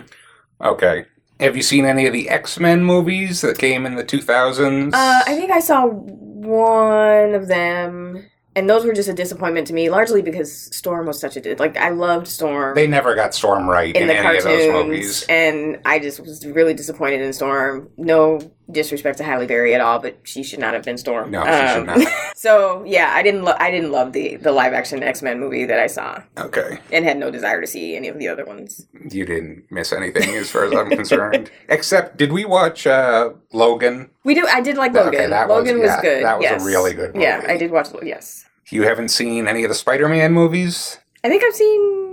Okay. 0.62 1.06
Have 1.40 1.56
you 1.56 1.64
seen 1.64 1.86
any 1.86 2.06
of 2.06 2.14
the 2.14 2.30
X 2.30 2.60
Men 2.60 2.84
movies 2.84 3.42
that 3.42 3.58
came 3.58 3.86
in 3.86 3.96
the 3.96 4.04
2000s? 4.04 4.94
Uh, 4.94 5.22
I 5.26 5.36
think 5.36 5.52
I 5.52 5.60
saw 5.60 5.86
one 5.88 7.34
of 7.34 7.48
them, 7.48 8.30
and 8.56 8.70
those 8.70 8.86
were 8.86 8.94
just 8.94 9.10
a 9.10 9.14
disappointment 9.14 9.68
to 9.68 9.74
me, 9.74 9.90
largely 9.90 10.22
because 10.22 10.76
Storm 10.76 11.06
was 11.08 11.20
such 11.20 11.38
a 11.38 11.56
like 11.56 11.78
I 11.78 11.90
loved 11.90 12.28
Storm 12.28 12.76
they 12.76 12.88
never 12.88 13.16
got 13.16 13.34
Storm 13.34 13.70
right 13.70 13.96
in, 13.96 14.04
in 14.04 14.08
the 14.08 14.16
any 14.16 14.38
of 14.38 14.44
those 14.44 14.74
movies. 14.86 15.24
and 15.30 15.80
I 15.86 16.00
just 16.00 16.20
was 16.20 16.46
really 16.46 16.74
disappointed 16.74 17.22
in 17.22 17.32
Storm. 17.34 17.90
No 17.98 18.40
disrespect 18.72 19.18
to 19.20 19.24
Halle 19.24 19.46
Berry 19.48 19.74
at 19.76 19.82
all, 19.82 20.00
but 20.00 20.18
she 20.24 20.44
should 20.44 20.60
not 20.60 20.74
have 20.74 20.84
been 20.84 20.98
Storm. 20.98 21.32
No, 21.32 21.44
she 21.44 21.50
should 21.50 21.80
Um, 21.80 21.86
not. 21.86 22.08
So 22.42 22.84
yeah, 22.88 23.12
I 23.14 23.22
didn't. 23.22 23.44
Lo- 23.44 23.56
I 23.60 23.70
didn't 23.70 23.92
love 23.92 24.14
the 24.14 24.36
the 24.38 24.52
live 24.52 24.74
action 24.74 25.04
X 25.04 25.22
Men 25.22 25.40
movie 25.40 25.66
that 25.66 25.80
I 25.80 25.86
saw, 25.86 26.24
Okay. 26.40 26.80
and 26.92 27.06
had 27.06 27.18
no 27.20 27.30
desire 27.30 27.62
to 27.62 27.68
see 27.68 27.96
any 27.96 28.08
of 28.08 28.18
the 28.18 28.28
other 28.28 28.46
ones. 28.46 28.88
You 29.12 29.26
didn't 29.28 29.66
miss 29.70 29.94
anything 29.94 30.36
as 30.36 30.50
far 30.50 30.66
as 30.66 30.74
I'm 30.74 30.90
concerned. 30.90 31.52
Except, 31.70 32.18
did 32.18 32.32
we 32.32 32.44
watch 32.46 32.88
uh, 32.88 33.30
Logan? 33.54 34.10
We 34.24 34.34
do. 34.34 34.48
I 34.48 34.60
did 34.62 34.76
like 34.76 34.96
Okay, 34.96 35.06
Logan. 35.06 35.30
that 35.30 35.48
was- 35.50 35.58
Logan 35.68 35.80
was, 35.82 35.90
yeah, 35.90 36.02
good. 36.02 36.24
that 36.24 36.40
was 36.40 36.64
a 36.64 36.66
really 36.66 36.94
good 36.96 37.14
Movie. 37.14 37.26
Yeah. 37.26 37.46
I 37.48 37.58
did 37.58 37.70
watch. 37.70 37.90
Yes, 38.02 38.46
You 38.72 38.84
haven't 38.84 39.10
seen 39.10 39.48
any 39.48 39.64
of 39.64 39.70
the 39.70 39.76
Spider 39.76 40.10
Man 40.10 40.32
movies? 40.34 40.98
I 41.24 41.30
think 41.30 41.44
I've 41.44 41.54
seen 41.54 42.11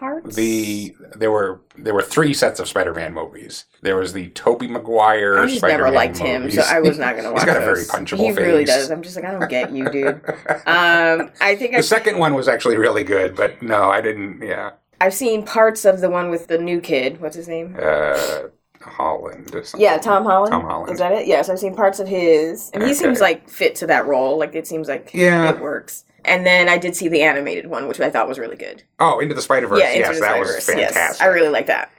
parts. 0.00 0.34
The 0.34 0.96
there 1.14 1.30
were 1.30 1.60
there 1.76 1.94
were 1.94 2.02
three 2.02 2.34
sets 2.34 2.58
of 2.58 2.66
Spider 2.68 2.92
Man 2.92 3.14
movies. 3.14 3.66
There 3.82 3.96
was 3.96 4.12
the 4.12 4.30
Tobey 4.30 4.66
Maguire 4.66 5.38
I 5.38 5.46
just 5.46 5.58
Spider-Man 5.58 5.80
never 5.80 5.94
liked 5.94 6.18
him, 6.18 6.50
so 6.50 6.62
I 6.62 6.80
was 6.80 6.98
not 6.98 7.12
going 7.12 7.24
to 7.28 7.32
watch. 7.32 7.42
He's 7.42 7.46
got 7.46 7.58
a 7.58 7.60
very 7.60 7.76
those. 7.80 7.90
punchable 7.90 8.18
He 8.18 8.32
really 8.32 8.64
does. 8.64 8.90
I'm 8.90 9.02
just 9.02 9.14
like, 9.14 9.24
I 9.24 9.30
don't 9.30 9.48
get 9.48 9.70
you, 9.72 9.88
dude. 9.90 10.20
Um, 10.66 11.30
I 11.40 11.54
think 11.56 11.70
the 11.72 11.78
I've, 11.78 11.84
second 11.84 12.18
one 12.18 12.34
was 12.34 12.48
actually 12.48 12.76
really 12.78 13.04
good, 13.04 13.36
but 13.36 13.62
no, 13.62 13.90
I 13.90 14.00
didn't. 14.00 14.42
Yeah, 14.42 14.72
I've 15.00 15.14
seen 15.14 15.44
parts 15.44 15.84
of 15.84 16.00
the 16.00 16.10
one 16.10 16.30
with 16.30 16.48
the 16.48 16.58
new 16.58 16.80
kid. 16.80 17.20
What's 17.20 17.36
his 17.36 17.46
name? 17.46 17.76
uh, 17.80 18.48
Holland. 18.80 19.54
Or 19.54 19.62
something. 19.64 19.84
Yeah, 19.84 19.98
Tom 19.98 20.24
Holland. 20.24 20.52
Tom 20.52 20.62
Holland. 20.64 20.92
Is 20.92 20.98
that 20.98 21.12
it? 21.12 21.26
Yes, 21.26 21.48
I've 21.48 21.58
seen 21.58 21.74
parts 21.74 22.00
of 22.00 22.08
his, 22.08 22.70
and 22.72 22.82
he 22.82 22.90
Okay. 22.90 22.98
seems 22.98 23.20
like 23.20 23.48
fit 23.48 23.74
to 23.76 23.86
that 23.88 24.06
role. 24.06 24.38
Like 24.38 24.54
it 24.54 24.66
seems 24.66 24.88
like 24.88 25.10
Yeah. 25.12 25.50
it 25.50 25.60
works. 25.60 26.04
And 26.24 26.44
then 26.44 26.68
I 26.68 26.76
did 26.76 26.94
see 26.94 27.08
the 27.08 27.22
animated 27.22 27.66
one, 27.68 27.88
which 27.88 27.98
I 28.00 28.10
thought 28.10 28.28
was 28.28 28.38
really 28.38 28.56
good. 28.56 28.82
Oh, 28.98 29.20
Into 29.20 29.34
the 29.34 29.40
Spider 29.42 29.66
Verse. 29.68 29.78
yeah, 29.80 29.92
yes, 29.94 30.20
that 30.20 30.38
was 30.38 30.48
Spider-Verse. 30.64 30.68
Yes, 30.76 30.92
fantastic. 30.94 31.22
I 31.26 31.28
really 31.30 31.48
like 31.48 31.66
that. 31.66 31.90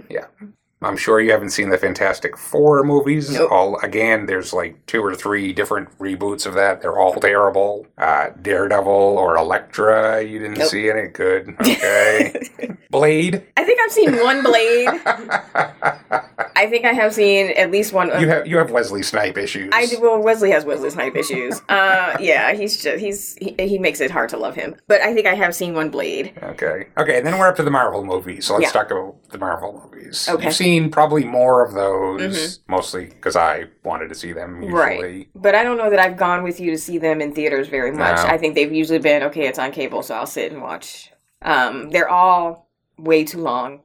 I'm 0.84 0.98
sure 0.98 1.20
you 1.22 1.32
haven't 1.32 1.52
seen 1.52 1.70
the 1.70 1.78
Fantastic 1.78 2.36
Four 2.38 2.84
movies. 2.84 3.30
Nope. 3.32 3.52
All 3.52 3.80
again, 3.82 4.26
there's 4.26 4.52
like 4.52 4.84
two 4.88 5.04
or 5.04 5.14
three 5.16 5.54
different 5.54 5.96
reboots 6.00 6.46
of 6.48 6.56
that. 6.56 6.82
They're 6.82 6.98
all 6.98 7.14
terrible. 7.14 7.86
Uh, 7.98 8.30
Daredevil 8.42 8.92
or 8.92 9.38
Elektra, 9.38 10.24
you 10.24 10.40
didn't 10.40 10.58
Nope. 10.58 10.70
see 10.70 10.90
any. 10.90 11.08
Good. 11.08 11.56
Okay. 11.62 12.34
Blade. 12.90 13.42
I 13.56 13.64
think 13.64 13.80
I've 13.82 13.92
seen 13.92 14.18
one 14.22 14.44
Blade. 14.44 14.90
I 16.56 16.68
think 16.70 16.84
I 16.86 16.92
have 16.94 17.14
seen 17.14 17.52
at 17.58 17.72
least 17.72 17.94
one. 17.94 18.08
you 18.20 18.28
have 18.28 18.46
you 18.48 18.58
have 18.58 18.72
Wesley 18.72 19.02
Snipes 19.02 19.38
issues. 19.38 19.70
I 19.72 19.86
do. 19.86 20.00
Well, 20.02 20.22
Wesley 20.22 20.52
has 20.52 20.66
Wesley 20.66 20.90
Snipes 20.90 21.16
issues. 21.18 21.62
Uh, 21.72 22.18
yeah, 22.20 22.54
he's 22.54 22.82
just 22.84 23.00
he's 23.00 23.36
he, 23.36 23.56
he 23.58 23.78
makes 23.80 24.02
it 24.02 24.12
hard 24.12 24.30
to 24.30 24.38
love 24.38 24.56
him. 24.56 24.76
But 24.88 25.02
I 25.02 25.14
think 25.14 25.26
I 25.26 25.36
have 25.36 25.56
seen 25.56 25.74
one 25.74 25.90
Blade. 25.90 26.34
Okay. 26.44 26.88
Okay, 26.98 27.18
and 27.18 27.26
then 27.26 27.38
we're 27.40 27.48
up 27.48 27.56
to 27.58 27.64
the 27.64 27.72
Marvel 27.72 28.04
movies. 28.04 28.46
So 28.46 28.54
let's 28.56 28.66
Yeah. 28.66 28.82
talk 28.82 28.92
about 28.92 29.16
the 29.30 29.38
Marvel 29.38 29.90
movies. 29.92 30.28
Okay. 30.30 30.46
You've 30.46 30.54
seen 30.54 30.71
probably 30.90 31.24
more 31.24 31.66
of 31.66 31.74
those, 31.74 32.60
mostly 32.68 33.06
because 33.06 33.36
I 33.36 33.66
wanted 33.84 34.10
to 34.10 34.16
see 34.16 34.34
them 34.34 34.62
usually. 34.62 34.74
Right. 34.80 35.30
But 35.36 35.56
I 35.56 35.64
don't 35.64 35.78
know 35.78 35.90
that 35.90 36.00
I've 36.00 36.18
gone 36.18 36.44
with 36.44 36.60
you 36.60 36.72
to 36.72 36.78
see 36.78 36.98
them 36.98 37.22
in 37.22 37.34
theaters 37.34 37.68
very 37.68 37.92
much. 37.92 38.18
No. 38.18 38.26
I 38.26 38.38
think 38.38 38.56
they've 38.56 38.72
usually 38.72 39.00
been 39.00 39.24
okay. 39.24 39.48
It's 39.48 39.60
on 39.60 39.72
cable, 39.72 40.04
so 40.04 40.16
I'll 40.16 40.26
sit 40.26 40.52
and 40.52 40.62
watch. 40.62 41.12
Um, 41.42 41.90
they're 41.90 42.10
all 42.10 42.70
way 42.98 43.24
too 43.24 43.40
long. 43.40 43.82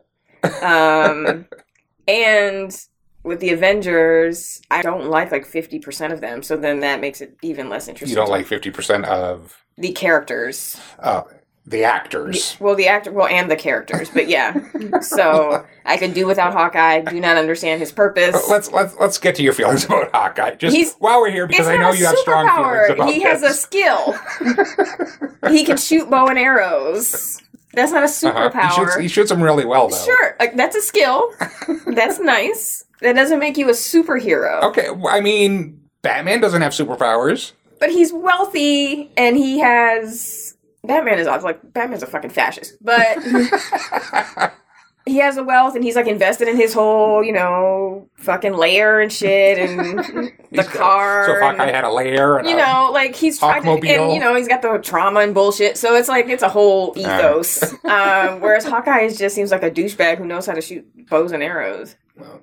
Um, 0.62 1.46
and 2.08 2.78
with 3.22 3.40
the 3.40 3.50
Avengers, 3.50 4.60
I 4.70 4.82
don't 4.82 5.10
like 5.10 5.32
like 5.32 5.46
fifty 5.46 5.78
percent 5.78 6.12
of 6.12 6.20
them. 6.20 6.42
So 6.42 6.56
then 6.56 6.80
that 6.80 7.00
makes 7.00 7.20
it 7.20 7.36
even 7.42 7.68
less 7.68 7.88
interesting. 7.88 8.16
You 8.16 8.22
don't 8.22 8.30
like 8.30 8.46
50% 8.46 9.04
of 9.04 9.56
the 9.76 9.92
characters. 9.92 10.80
uh, 10.98 11.22
the 11.66 11.82
actors. 11.84 12.56
Well, 12.60 12.74
the 12.76 12.86
actor, 12.86 13.10
well, 13.10 13.26
and 13.26 13.50
the 13.50 13.56
characters, 13.56 14.08
but 14.10 14.28
yeah. 14.28 14.54
so 15.00 15.66
I 15.84 15.96
could 15.96 16.14
do 16.14 16.26
without 16.26 16.52
Hawkeye. 16.52 17.00
Do 17.00 17.20
not 17.20 17.36
understand 17.36 17.80
his 17.80 17.90
purpose. 17.92 18.48
Let's 18.48 18.70
let's 18.70 18.94
let's 19.00 19.18
get 19.18 19.34
to 19.36 19.42
your 19.42 19.52
feelings 19.52 19.84
about 19.84 20.10
Hawkeye. 20.14 20.54
Just 20.54 20.76
He's- 20.76 20.94
while 20.98 21.20
we're 21.20 21.30
here, 21.32 21.46
because 21.46 21.66
I 21.66 21.76
know 21.76 21.92
you 21.92 22.06
have 22.06 22.16
strong 22.18 22.48
feelings 22.54 22.90
about 22.90 23.12
He 23.12 23.20
has 23.22 23.42
a 23.42 23.52
skill. 23.52 24.14
he 25.50 25.64
can 25.64 25.76
shoot 25.76 26.08
bow 26.10 26.26
and 26.26 26.38
arrows. 26.38 27.42
That's 27.72 27.92
not 27.92 28.02
a 28.02 28.06
Uh-huh. 28.28 28.50
superpower. 28.50 28.62
He 28.70 28.74
shoots 28.76 28.96
he 28.96 29.08
shoots 29.08 29.30
them 29.30 29.42
really 29.42 29.64
well 29.66 29.88
though. 29.88 29.96
Sure, 30.04 30.36
like 30.40 30.56
that's 30.56 30.76
a 30.76 30.80
skill. 30.82 31.32
that's 31.88 32.18
nice. 32.20 32.84
That 33.02 33.14
doesn't 33.14 33.38
make 33.38 33.58
you 33.58 33.68
a 33.68 33.72
superhero. 33.72 34.62
Okay, 34.62 34.86
I 35.10 35.20
mean, 35.20 35.80
Batman 36.02 36.40
doesn't 36.40 36.62
have 36.62 36.72
superpowers. 36.72 37.52
But 37.78 37.90
he's 37.90 38.10
wealthy 38.12 39.10
and 39.18 39.36
he 39.36 39.58
has. 39.58 40.45
Batman 40.86 41.18
is 41.18 41.26
off. 41.26 41.42
Like 41.44 41.72
Batman's 41.72 42.02
a 42.02 42.06
fucking 42.06 42.30
fascist, 42.30 42.74
but 42.80 43.18
he 45.06 45.18
has 45.18 45.36
the 45.36 45.44
wealth 45.44 45.76
and 45.76 45.84
he's 45.84 45.94
like 45.94 46.08
invested 46.08 46.48
in 46.48 46.56
his 46.56 46.74
whole, 46.74 47.22
you 47.22 47.32
know, 47.32 48.08
fucking 48.16 48.54
lair 48.54 49.00
and 49.00 49.12
shit 49.12 49.56
and 49.58 49.98
the 49.98 50.32
He's 50.50 50.64
got- 50.66 50.74
car. 50.74 51.26
So 51.26 51.32
if 51.36 51.42
and- 51.42 51.56
Hawkeye 51.58 51.70
had 51.70 51.84
a 51.84 51.90
lair 51.92 52.38
and 52.38 52.48
you 52.48 52.54
a- 52.54 52.58
know, 52.58 52.90
like 52.92 53.14
he's 53.14 53.38
tried 53.38 53.60
to, 53.60 53.70
and 53.70 54.12
you 54.12 54.18
know 54.20 54.34
he's 54.34 54.48
got 54.48 54.62
the 54.62 54.78
trauma 54.78 55.20
and 55.20 55.32
bullshit. 55.32 55.76
So 55.78 55.94
it's 55.94 56.08
like 56.08 56.26
it's 56.28 56.42
a 56.42 56.48
whole 56.48 56.92
ethos. 56.96 57.62
um, 57.84 58.40
whereas 58.40 58.64
Hawkeye 58.64 59.08
just 59.10 59.34
seems 59.34 59.50
like 59.52 59.62
a 59.62 59.70
douchebag 59.70 60.18
who 60.18 60.24
knows 60.26 60.46
how 60.46 60.54
to 60.54 60.60
shoot 60.60 60.84
bows 61.08 61.30
and 61.32 61.42
arrows. 61.42 61.94
Well. 62.16 62.42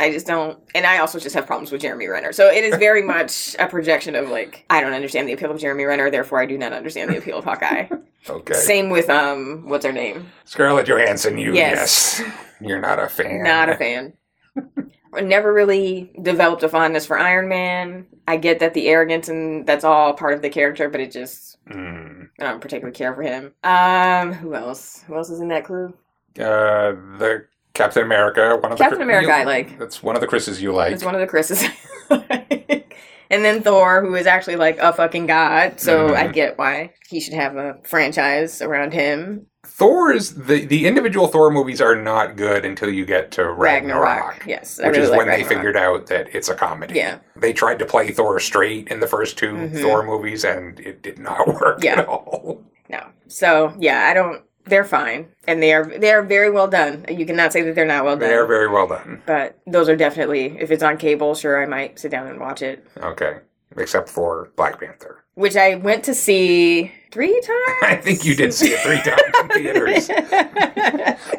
I 0.00 0.10
just 0.12 0.26
don't, 0.26 0.58
and 0.74 0.86
I 0.86 0.98
also 0.98 1.18
just 1.18 1.34
have 1.34 1.46
problems 1.46 1.70
with 1.72 1.80
Jeremy 1.82 2.06
Renner. 2.08 2.32
So 2.32 2.48
it 2.48 2.64
is 2.64 2.76
very 2.76 3.02
much 3.02 3.54
a 3.58 3.66
projection 3.66 4.14
of 4.14 4.28
like 4.30 4.64
I 4.70 4.80
don't 4.80 4.92
understand 4.92 5.28
the 5.28 5.32
appeal 5.32 5.50
of 5.50 5.60
Jeremy 5.60 5.84
Renner, 5.84 6.10
therefore 6.10 6.40
I 6.40 6.46
do 6.46 6.56
not 6.58 6.72
understand 6.72 7.10
the 7.10 7.18
appeal 7.18 7.38
of 7.38 7.44
Hawkeye. 7.44 7.88
okay, 8.28 8.54
Same 8.54 8.90
with 8.90 9.08
um, 9.10 9.68
what's 9.68 9.84
her 9.84 9.92
name? 9.92 10.30
Scarlett 10.44 10.86
Johansson. 10.86 11.38
You 11.38 11.54
Yes. 11.54 12.20
yes, 12.20 12.32
you're 12.60 12.80
not 12.80 12.98
a 12.98 13.08
fan. 13.08 13.42
Not 13.42 13.68
a 13.68 13.76
fan. 13.76 14.12
Never 15.14 15.52
really 15.52 16.10
developed 16.22 16.62
a 16.62 16.68
fondness 16.70 17.04
for 17.04 17.18
Iron 17.18 17.48
Man. 17.48 18.06
I 18.26 18.38
get 18.38 18.60
that 18.60 18.72
the 18.72 18.88
arrogance 18.88 19.28
and 19.28 19.66
that's 19.66 19.84
all 19.84 20.14
part 20.14 20.32
of 20.34 20.40
the 20.42 20.48
character, 20.48 20.88
but 20.88 21.00
it 21.00 21.10
just 21.12 21.50
Mm. 21.70 22.28
I 22.40 22.44
don't 22.44 22.60
particularly 22.60 22.92
care 22.96 23.14
for 23.14 23.22
him. 23.22 23.52
Um, 23.62 24.32
who 24.32 24.52
else? 24.54 25.04
Who 25.06 25.14
else 25.14 25.30
is 25.30 25.38
in 25.40 25.46
that 25.48 25.64
crew? 25.64 25.94
Uh, 26.36 26.90
the 27.18 27.46
Captain 27.74 28.02
America. 28.02 28.56
One 28.60 28.72
of 28.72 28.78
the 28.78 28.84
Captain 28.84 29.00
Chri- 29.00 29.04
America 29.04 29.28
you- 29.28 29.32
I 29.34 29.44
like. 29.44 29.78
That's 29.78 30.02
one 30.02 30.14
of 30.14 30.20
the 30.20 30.26
Chris's 30.26 30.60
you 30.62 30.72
like. 30.72 30.92
It's 30.92 31.04
one 31.04 31.14
of 31.14 31.20
the 31.20 31.26
Chris's. 31.26 31.64
and 32.10 33.44
then 33.44 33.62
Thor, 33.62 34.02
who 34.02 34.14
is 34.14 34.26
actually 34.26 34.56
like 34.56 34.78
a 34.78 34.92
fucking 34.92 35.26
god. 35.26 35.80
So 35.80 36.08
Mhm. 36.10 36.16
I 36.16 36.26
get 36.28 36.58
why 36.58 36.92
he 37.08 37.20
should 37.20 37.34
have 37.34 37.56
a 37.56 37.78
franchise 37.84 38.60
around 38.62 38.92
him. 38.92 39.46
Thor's 39.64 40.34
the 40.34 40.66
the 40.66 40.86
individual 40.86 41.28
Thor 41.28 41.50
movies 41.50 41.80
are 41.80 41.94
not 41.94 42.36
good 42.36 42.64
until 42.64 42.90
you 42.90 43.06
get 43.06 43.30
to 43.32 43.44
Ragnarok. 43.50 44.04
Ragnarok. 44.04 44.44
Yes, 44.46 44.80
I 44.80 44.88
Which 44.88 44.96
really 44.96 45.04
is 45.04 45.10
like 45.10 45.18
when 45.18 45.28
they 45.28 45.44
figured 45.44 45.76
out 45.76 46.06
that 46.08 46.34
it's 46.34 46.48
a 46.48 46.54
comedy. 46.54 46.94
Yeah. 46.94 47.18
They 47.36 47.52
tried 47.52 47.78
to 47.78 47.86
play 47.86 48.10
Thor 48.10 48.38
straight 48.40 48.88
in 48.88 48.98
the 49.00 49.06
first 49.06 49.38
2 49.38 49.52
Mhm. 49.54 49.80
Thor 49.80 50.02
movies 50.02 50.44
and 50.44 50.78
it 50.80 51.00
did 51.02 51.18
not 51.18 51.46
work 51.60 51.82
Yeah. 51.82 52.00
at 52.00 52.08
all. 52.08 52.62
No. 52.88 53.00
So 53.28 53.72
yeah, 53.78 54.08
I 54.10 54.14
don't. 54.14 54.42
They're 54.64 54.84
fine, 54.84 55.28
and 55.46 55.62
they 55.62 55.72
are 55.72 55.84
they 55.84 56.12
are 56.12 56.22
very 56.22 56.50
well 56.50 56.68
done. 56.68 57.04
You 57.08 57.26
cannot 57.26 57.52
say 57.52 57.62
that 57.62 57.74
they're 57.74 57.84
not 57.84 58.04
well 58.04 58.16
done. 58.16 58.28
They 58.28 58.34
are 58.34 58.46
very 58.46 58.68
well 58.68 58.86
done. 58.86 59.22
but 59.26 59.58
those 59.66 59.88
are 59.88 59.96
definitely 59.96 60.56
if 60.60 60.70
it's 60.70 60.82
on 60.82 60.98
cable, 60.98 61.34
sure 61.34 61.60
I 61.62 61.66
might 61.66 61.98
sit 61.98 62.10
down 62.10 62.28
and 62.28 62.38
watch 62.38 62.62
it. 62.62 62.86
Okay. 62.98 63.38
Except 63.76 64.08
for 64.08 64.50
Black 64.56 64.78
Panther. 64.78 65.21
Which 65.34 65.56
I 65.56 65.76
went 65.76 66.04
to 66.04 66.14
see 66.14 66.92
three 67.10 67.32
times. 67.40 67.76
I 67.82 67.96
think 68.02 68.24
you 68.24 68.34
did 68.34 68.52
see 68.54 68.68
it 68.68 68.80
three 68.80 69.00
times 69.00 69.20
in 69.40 69.48
theaters. 69.48 70.08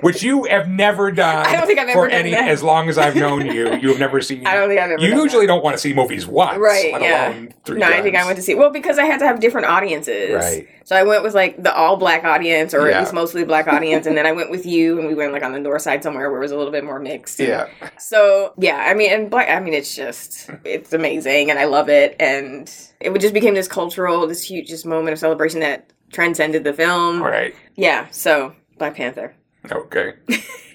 Which 0.02 0.22
you 0.24 0.44
have 0.46 0.68
never 0.68 1.12
done 1.12 1.46
I 1.48 1.56
don't 1.56 1.66
think 1.68 1.80
I've 1.80 1.90
ever 1.90 2.02
for 2.02 2.08
done 2.10 2.20
any 2.20 2.32
that. 2.32 2.48
as 2.50 2.62
long 2.64 2.90
as 2.90 2.98
I've 2.98 3.16
known 3.16 3.46
you. 3.46 3.74
You 3.76 3.90
have 3.90 4.00
never 4.00 4.22
seen 4.22 4.46
I 4.48 4.56
don't 4.56 4.68
think 4.68 4.80
I've 4.80 4.92
ever. 4.92 5.02
You 5.04 5.22
usually 5.22 5.48
don't 5.48 5.64
want 5.64 5.76
to 5.76 5.78
see 5.82 5.94
movies 5.94 6.26
once, 6.28 6.58
Right, 6.60 6.92
yeah. 7.02 7.30
alone 7.30 7.54
three 7.66 7.80
that. 7.80 7.90
No, 7.90 7.96
I 7.96 8.02
think 8.02 8.16
I 8.16 8.26
went 8.26 8.36
to 8.38 8.42
see 8.42 8.56
well 8.56 8.72
because 8.72 8.98
I 9.00 9.06
had 9.06 9.20
to 9.20 9.26
have 9.28 9.40
different 9.40 9.68
audiences. 9.68 10.34
Right. 10.36 10.68
So 10.86 10.96
I 10.96 11.04
went 11.04 11.24
with 11.24 11.34
like 11.34 11.62
the 11.62 11.74
all 11.74 11.96
black 11.98 12.24
audience, 12.24 12.74
or 12.74 12.88
Yeah. 12.90 12.98
at 12.98 13.00
least 13.02 13.14
mostly 13.14 13.44
black 13.46 13.68
audience, 13.68 14.06
and 14.06 14.18
then 14.18 14.26
I 14.26 14.32
went 14.32 14.50
with 14.52 14.66
you, 14.66 15.00
and 15.00 15.08
we 15.08 15.14
went 15.16 15.32
like 15.34 15.44
on 15.44 15.54
the 15.54 15.60
north 15.60 15.82
side 15.84 16.04
somewhere 16.04 16.30
where 16.30 16.40
it 16.40 16.44
was 16.44 16.52
a 16.52 16.58
little 16.58 16.72
bit 16.74 16.84
more 16.84 17.00
mixed. 17.00 17.40
Yeah. 17.40 17.68
So 17.98 18.54
yeah, 18.58 18.78
I 18.78 18.94
mean, 18.94 19.12
and 19.12 19.30
black. 19.30 19.50
I 19.50 19.60
mean, 19.60 19.74
it's 19.74 19.96
just 19.96 20.50
it's 20.66 20.94
amazing, 20.94 21.50
and 21.52 21.58
I 21.60 21.66
love 21.66 21.90
it, 21.90 22.16
and 22.20 22.70
it 23.04 23.20
just 23.20 23.34
became 23.34 23.54
this 23.54 23.68
cultural, 23.68 24.26
this 24.28 24.44
huge 24.44 24.68
just 24.68 24.86
moment 24.86 25.14
of 25.14 25.20
celebration 25.20 25.60
that 25.62 25.92
transcended 26.12 26.64
the 26.64 26.74
film. 26.74 27.22
Right. 27.22 27.56
Yeah. 27.76 28.08
So 28.12 28.54
Black 28.78 28.96
Panther. 28.96 29.36
Okay. 29.72 30.14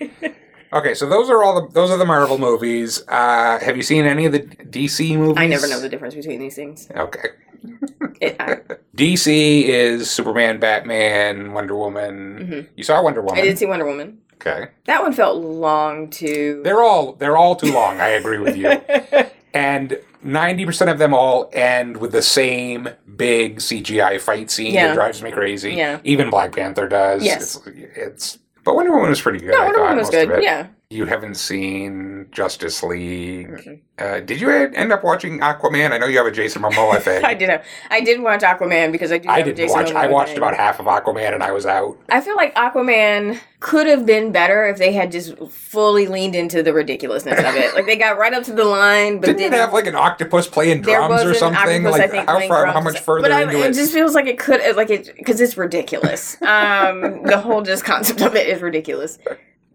okay, 0.72 0.94
so 0.94 1.08
those 1.08 1.28
are 1.28 1.42
all 1.42 1.60
the 1.60 1.72
those 1.72 1.90
are 1.90 1.98
the 1.98 2.06
Marvel 2.06 2.38
movies. 2.38 3.02
Uh, 3.08 3.58
have 3.58 3.76
you 3.76 3.82
seen 3.82 4.04
any 4.04 4.26
of 4.26 4.32
the 4.32 4.40
DC 4.40 5.16
movies? 5.16 5.36
I 5.36 5.46
never 5.46 5.68
know 5.68 5.80
the 5.80 5.88
difference 5.88 6.14
between 6.14 6.40
these 6.40 6.54
things. 6.54 6.88
Okay. 6.94 7.28
It, 8.20 8.34
I, 8.40 8.56
DC 8.96 9.62
is 9.62 10.10
Superman, 10.10 10.58
Batman, 10.58 11.52
Wonder 11.52 11.76
Woman. 11.76 12.48
Mhm. 12.50 12.68
You 12.76 12.82
saw 12.82 13.00
Wonder 13.00 13.22
Woman. 13.22 13.38
I 13.38 13.44
did 13.44 13.56
see 13.56 13.66
Wonder 13.66 13.86
Woman. 13.86 14.18
Okay. 14.34 14.68
That 14.86 15.02
one 15.02 15.12
felt 15.12 15.42
long 15.42 16.10
too. 16.10 16.60
They're 16.64 16.82
all 16.82 17.12
they're 17.12 17.36
all 17.36 17.54
too 17.54 17.72
long. 17.72 18.00
I 18.00 18.08
agree 18.08 18.38
with 18.38 18.56
you. 18.56 18.68
and 19.54 19.98
90% 20.24 20.90
of 20.90 20.98
them 20.98 21.14
all 21.14 21.48
end 21.52 21.96
with 21.98 22.12
the 22.12 22.22
same 22.22 22.88
big 23.16 23.58
CGI 23.58 24.20
fight 24.20 24.50
scene 24.50 24.74
Yeah. 24.74 24.88
that 24.88 24.94
drives 24.94 25.22
me 25.22 25.30
crazy. 25.30 25.74
Yeah. 25.74 26.00
Even 26.04 26.30
Black 26.30 26.52
Panther 26.54 26.88
does. 26.88 27.24
Yes. 27.24 27.56
It's, 27.56 27.66
it's 27.96 28.38
but 28.64 28.74
Wonder 28.74 28.92
Woman 28.92 29.10
was 29.10 29.20
pretty 29.20 29.38
good. 29.38 29.52
no, 29.52 29.58
I 29.58 29.64
Wonder 29.64 29.78
thought, 29.78 29.82
Woman 29.84 29.98
was 29.98 30.10
good. 30.10 30.42
Yeah. 30.42 30.66
You 30.90 31.04
haven't 31.04 31.34
seen 31.34 32.28
Justice 32.32 32.82
League. 32.82 33.48
Mm-mm. 33.48 33.80
Uh, 33.98 34.20
did 34.20 34.40
you 34.40 34.48
end 34.48 34.90
up 34.90 35.04
watching 35.04 35.38
Aquaman? 35.40 35.92
I 35.92 35.98
know 35.98 36.06
you 36.06 36.16
have 36.16 36.26
a 36.26 36.30
Jason 36.30 36.62
Momoa 36.62 36.98
thing. 37.02 37.22
I 37.26 37.34
did. 37.34 37.50
Have, 37.50 37.62
I 37.90 38.00
did 38.00 38.22
watch 38.22 38.40
Aquaman 38.40 38.90
because 38.90 39.12
I 39.12 39.18
do. 39.18 39.28
I 39.28 39.42
didn't 39.42 39.68
watch. 39.68 39.92
I 39.92 40.06
watched 40.06 40.30
thing. 40.30 40.38
about 40.38 40.56
half 40.56 40.80
of 40.80 40.86
Aquaman 40.86 41.34
and 41.34 41.42
I 41.42 41.52
was 41.52 41.66
out. 41.66 41.98
I 42.08 42.22
feel 42.22 42.36
like 42.36 42.54
Aquaman 42.54 43.38
could 43.60 43.86
have 43.86 44.06
been 44.06 44.32
better 44.32 44.64
if 44.64 44.78
they 44.78 44.94
had 44.94 45.12
just 45.12 45.36
fully 45.50 46.06
leaned 46.06 46.34
into 46.34 46.62
the 46.62 46.72
ridiculousness 46.72 47.38
of 47.38 47.54
it. 47.56 47.74
Like 47.74 47.84
they 47.84 47.96
got 47.96 48.16
right 48.16 48.32
up 48.32 48.44
to 48.44 48.54
the 48.54 48.64
line, 48.64 49.20
but 49.20 49.26
Didn't 49.26 49.40
it 49.40 49.42
didn't 49.50 49.58
have 49.60 49.74
like 49.74 49.88
an 49.88 49.94
octopus 49.94 50.46
playing 50.48 50.80
drums 50.80 51.22
or 51.22 51.34
something? 51.34 51.84
octopus, 51.84 51.98
like 51.98 52.10
think, 52.12 52.26
how 52.26 52.40
far? 52.48 52.62
drums 52.62 52.72
How 52.72 52.80
much 52.80 53.00
further 53.00 53.28
But 53.28 53.32
I, 53.32 53.42
it 53.42 53.70
it? 53.72 53.74
just 53.74 53.92
feels 53.92 54.14
like 54.14 54.26
it 54.26 54.38
could, 54.38 54.62
like 54.74 54.88
it, 54.88 55.14
because 55.18 55.38
it's 55.42 55.58
ridiculous. 55.58 56.38
Um, 56.48 57.24
the 57.24 57.38
whole 57.38 57.60
just 57.60 57.84
concept 57.84 58.22
of 58.22 58.34
it 58.34 58.48
is 58.48 58.62
ridiculous. 58.62 59.18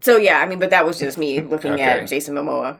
So 0.04 0.18
yeah, 0.18 0.40
I 0.40 0.46
mean, 0.46 0.58
but 0.58 0.68
that 0.68 0.84
was 0.84 0.98
just 0.98 1.16
me 1.16 1.40
looking 1.52 1.72
Okay. 1.72 1.82
at 1.82 2.06
Jason 2.06 2.34
Momoa. 2.34 2.76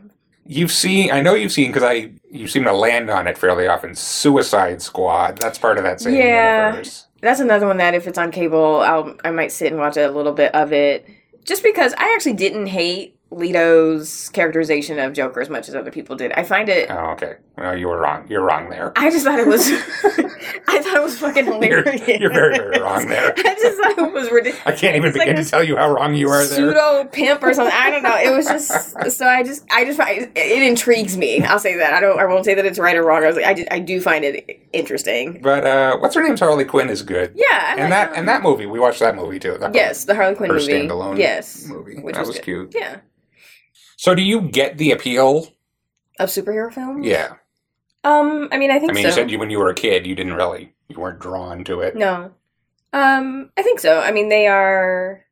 You've 0.47 0.71
seen, 0.71 1.11
I 1.11 1.23
know 1.23 1.33
you've 1.35 1.53
seen 1.53 1.69
because 1.69 1.83
I 1.83 2.11
you 2.31 2.47
seem 2.49 2.65
to 2.65 2.73
land 2.75 3.09
on 3.09 3.27
it 3.27 3.39
fairly 3.39 3.67
often. 3.67 3.95
Suicide 3.95 4.83
Squad. 4.83 5.39
That's 5.39 5.57
part 5.57 5.79
of 5.79 5.85
that 5.85 6.03
same 6.03 6.17
Yeah. 6.17 6.67
universe. 6.67 7.07
That's 7.23 7.41
another 7.41 7.67
one 7.67 7.79
that 7.79 7.95
if 7.95 8.07
it's 8.07 8.19
on 8.19 8.31
cable, 8.31 8.81
I'll 8.81 9.17
I 9.25 9.31
might 9.31 9.53
sit 9.53 9.73
and 9.73 9.81
watch 9.81 9.97
a 9.97 10.11
little 10.11 10.35
bit 10.35 10.55
of 10.55 10.71
it. 10.75 11.09
Just 11.45 11.63
because 11.63 11.95
I 11.97 12.13
actually 12.15 12.35
didn't 12.35 12.67
hate 12.67 13.17
Leto's 13.35 14.29
characterization 14.31 14.99
of 14.99 15.13
Joker 15.13 15.41
as 15.41 15.49
much 15.51 15.69
as 15.69 15.75
other 15.75 15.91
people 15.91 16.17
did. 16.17 16.33
I 16.33 16.43
find 16.45 16.69
it 16.69 16.91
Oh, 16.91 17.11
okay. 17.13 17.37
Well, 17.57 17.77
you 17.77 17.89
were 17.89 17.99
wrong. 18.01 18.27
You're 18.29 18.43
wrong 18.43 18.69
there. 18.71 18.93
I 18.97 19.11
just 19.11 19.25
thought 19.25 19.39
it 19.39 19.47
was 19.47 19.69
I 20.69 20.81
thought 20.83 20.97
it 20.97 21.03
was 21.03 21.19
fucking 21.19 21.47
You're, 21.47 21.83
hilarious. 21.83 22.21
you're 22.21 22.33
very, 22.33 22.57
very 22.57 22.81
wrong 22.81 23.07
there. 23.09 23.33
I 23.37 23.55
just 23.55 23.79
thought 23.81 23.99
it 23.99 24.13
was 24.13 24.31
ridiculous. 24.31 24.67
I 24.67 24.73
can't 24.73 24.97
even 24.97 25.09
It's 25.11 25.19
begin 25.19 25.39
a 25.39 25.45
to 25.45 25.51
tell 25.51 25.63
you 25.65 25.77
how 25.77 25.93
wrong 25.93 26.15
you 26.15 26.29
are 26.31 26.45
there. 26.45 26.57
Pseudo 26.57 27.05
pimp 27.13 27.43
or 27.43 27.55
something. 27.55 27.75
I 27.77 27.91
don't 27.91 28.03
know. 28.03 28.17
It 28.17 28.35
was 28.35 28.47
just 28.47 29.11
so 29.17 29.27
I 29.27 29.43
just 29.43 29.65
I 29.71 29.85
just 29.85 29.99
find 29.99 30.31
it 30.35 30.63
intrigues 30.63 31.17
me. 31.17 31.43
I'll 31.45 31.59
say 31.59 31.77
that. 31.77 31.93
I 31.93 32.01
don't 32.01 32.19
I 32.19 32.25
won't 32.27 32.45
say 32.45 32.55
that 32.55 32.65
it's 32.67 32.79
right 32.79 32.97
or 32.97 33.05
wrong. 33.05 33.23
I 33.23 33.27
was 33.29 33.37
like 33.37 33.47
I 33.47 33.55
just, 33.55 33.69
I 33.73 33.79
do 33.79 34.01
find 34.01 34.25
it 34.25 34.61
interesting. 34.73 35.41
But 35.43 35.65
uh, 35.67 35.97
what's 35.99 36.15
her 36.15 36.23
name? 36.27 36.37
Harley 36.37 36.65
Quinn 36.65 36.91
is 36.91 37.03
good. 37.03 37.33
Yeah, 37.37 37.47
I 37.51 37.71
and 37.73 37.81
like 37.83 37.91
that 37.91 38.13
and 38.17 38.29
that 38.29 38.43
movie 38.43 38.67
we 38.67 38.79
watched 38.81 39.01
that 39.01 39.15
movie 39.17 39.39
too. 39.39 39.57
That 39.59 39.75
Yes, 39.75 40.05
the 40.05 40.15
Harley 40.15 40.35
Quinn 40.35 40.51
her 40.51 40.57
movie. 40.57 40.73
standalone 40.73 41.19
yes, 41.19 41.67
movie. 41.67 41.97
which 42.01 42.15
that 42.17 42.21
was 42.21 42.29
was, 42.31 42.39
cute. 42.41 42.75
Yeah, 42.75 42.99
So 43.97 44.15
do 44.15 44.23
you 44.23 44.43
get 44.43 44.79
the 44.79 44.91
appeal? 44.93 45.49
of 46.21 46.29
superhero 46.29 46.73
films. 46.73 47.05
Yeah. 47.05 47.35
Um, 48.05 48.49
I 48.53 48.59
mean, 48.59 48.71
I 48.71 48.79
think 48.79 48.93
I 48.93 48.95
mean, 48.95 49.03
so. 49.03 49.09
you 49.09 49.15
said 49.15 49.31
you 49.33 49.39
when 49.39 49.51
you 49.51 49.59
were 49.59 49.71
a 49.71 49.75
kid, 49.75 50.07
you 50.07 50.15
didn't 50.15 50.35
really, 50.35 50.73
you 50.89 51.01
weren't 51.01 51.19
drawn 51.19 51.65
to 51.65 51.81
it. 51.81 51.97
No. 51.97 52.31
Um, 52.93 53.51
I 53.57 53.63
think 53.63 53.81
so. 53.81 53.99
I 53.99 54.13
mean, 54.13 54.29
they 54.29 54.47
are, 54.47 55.25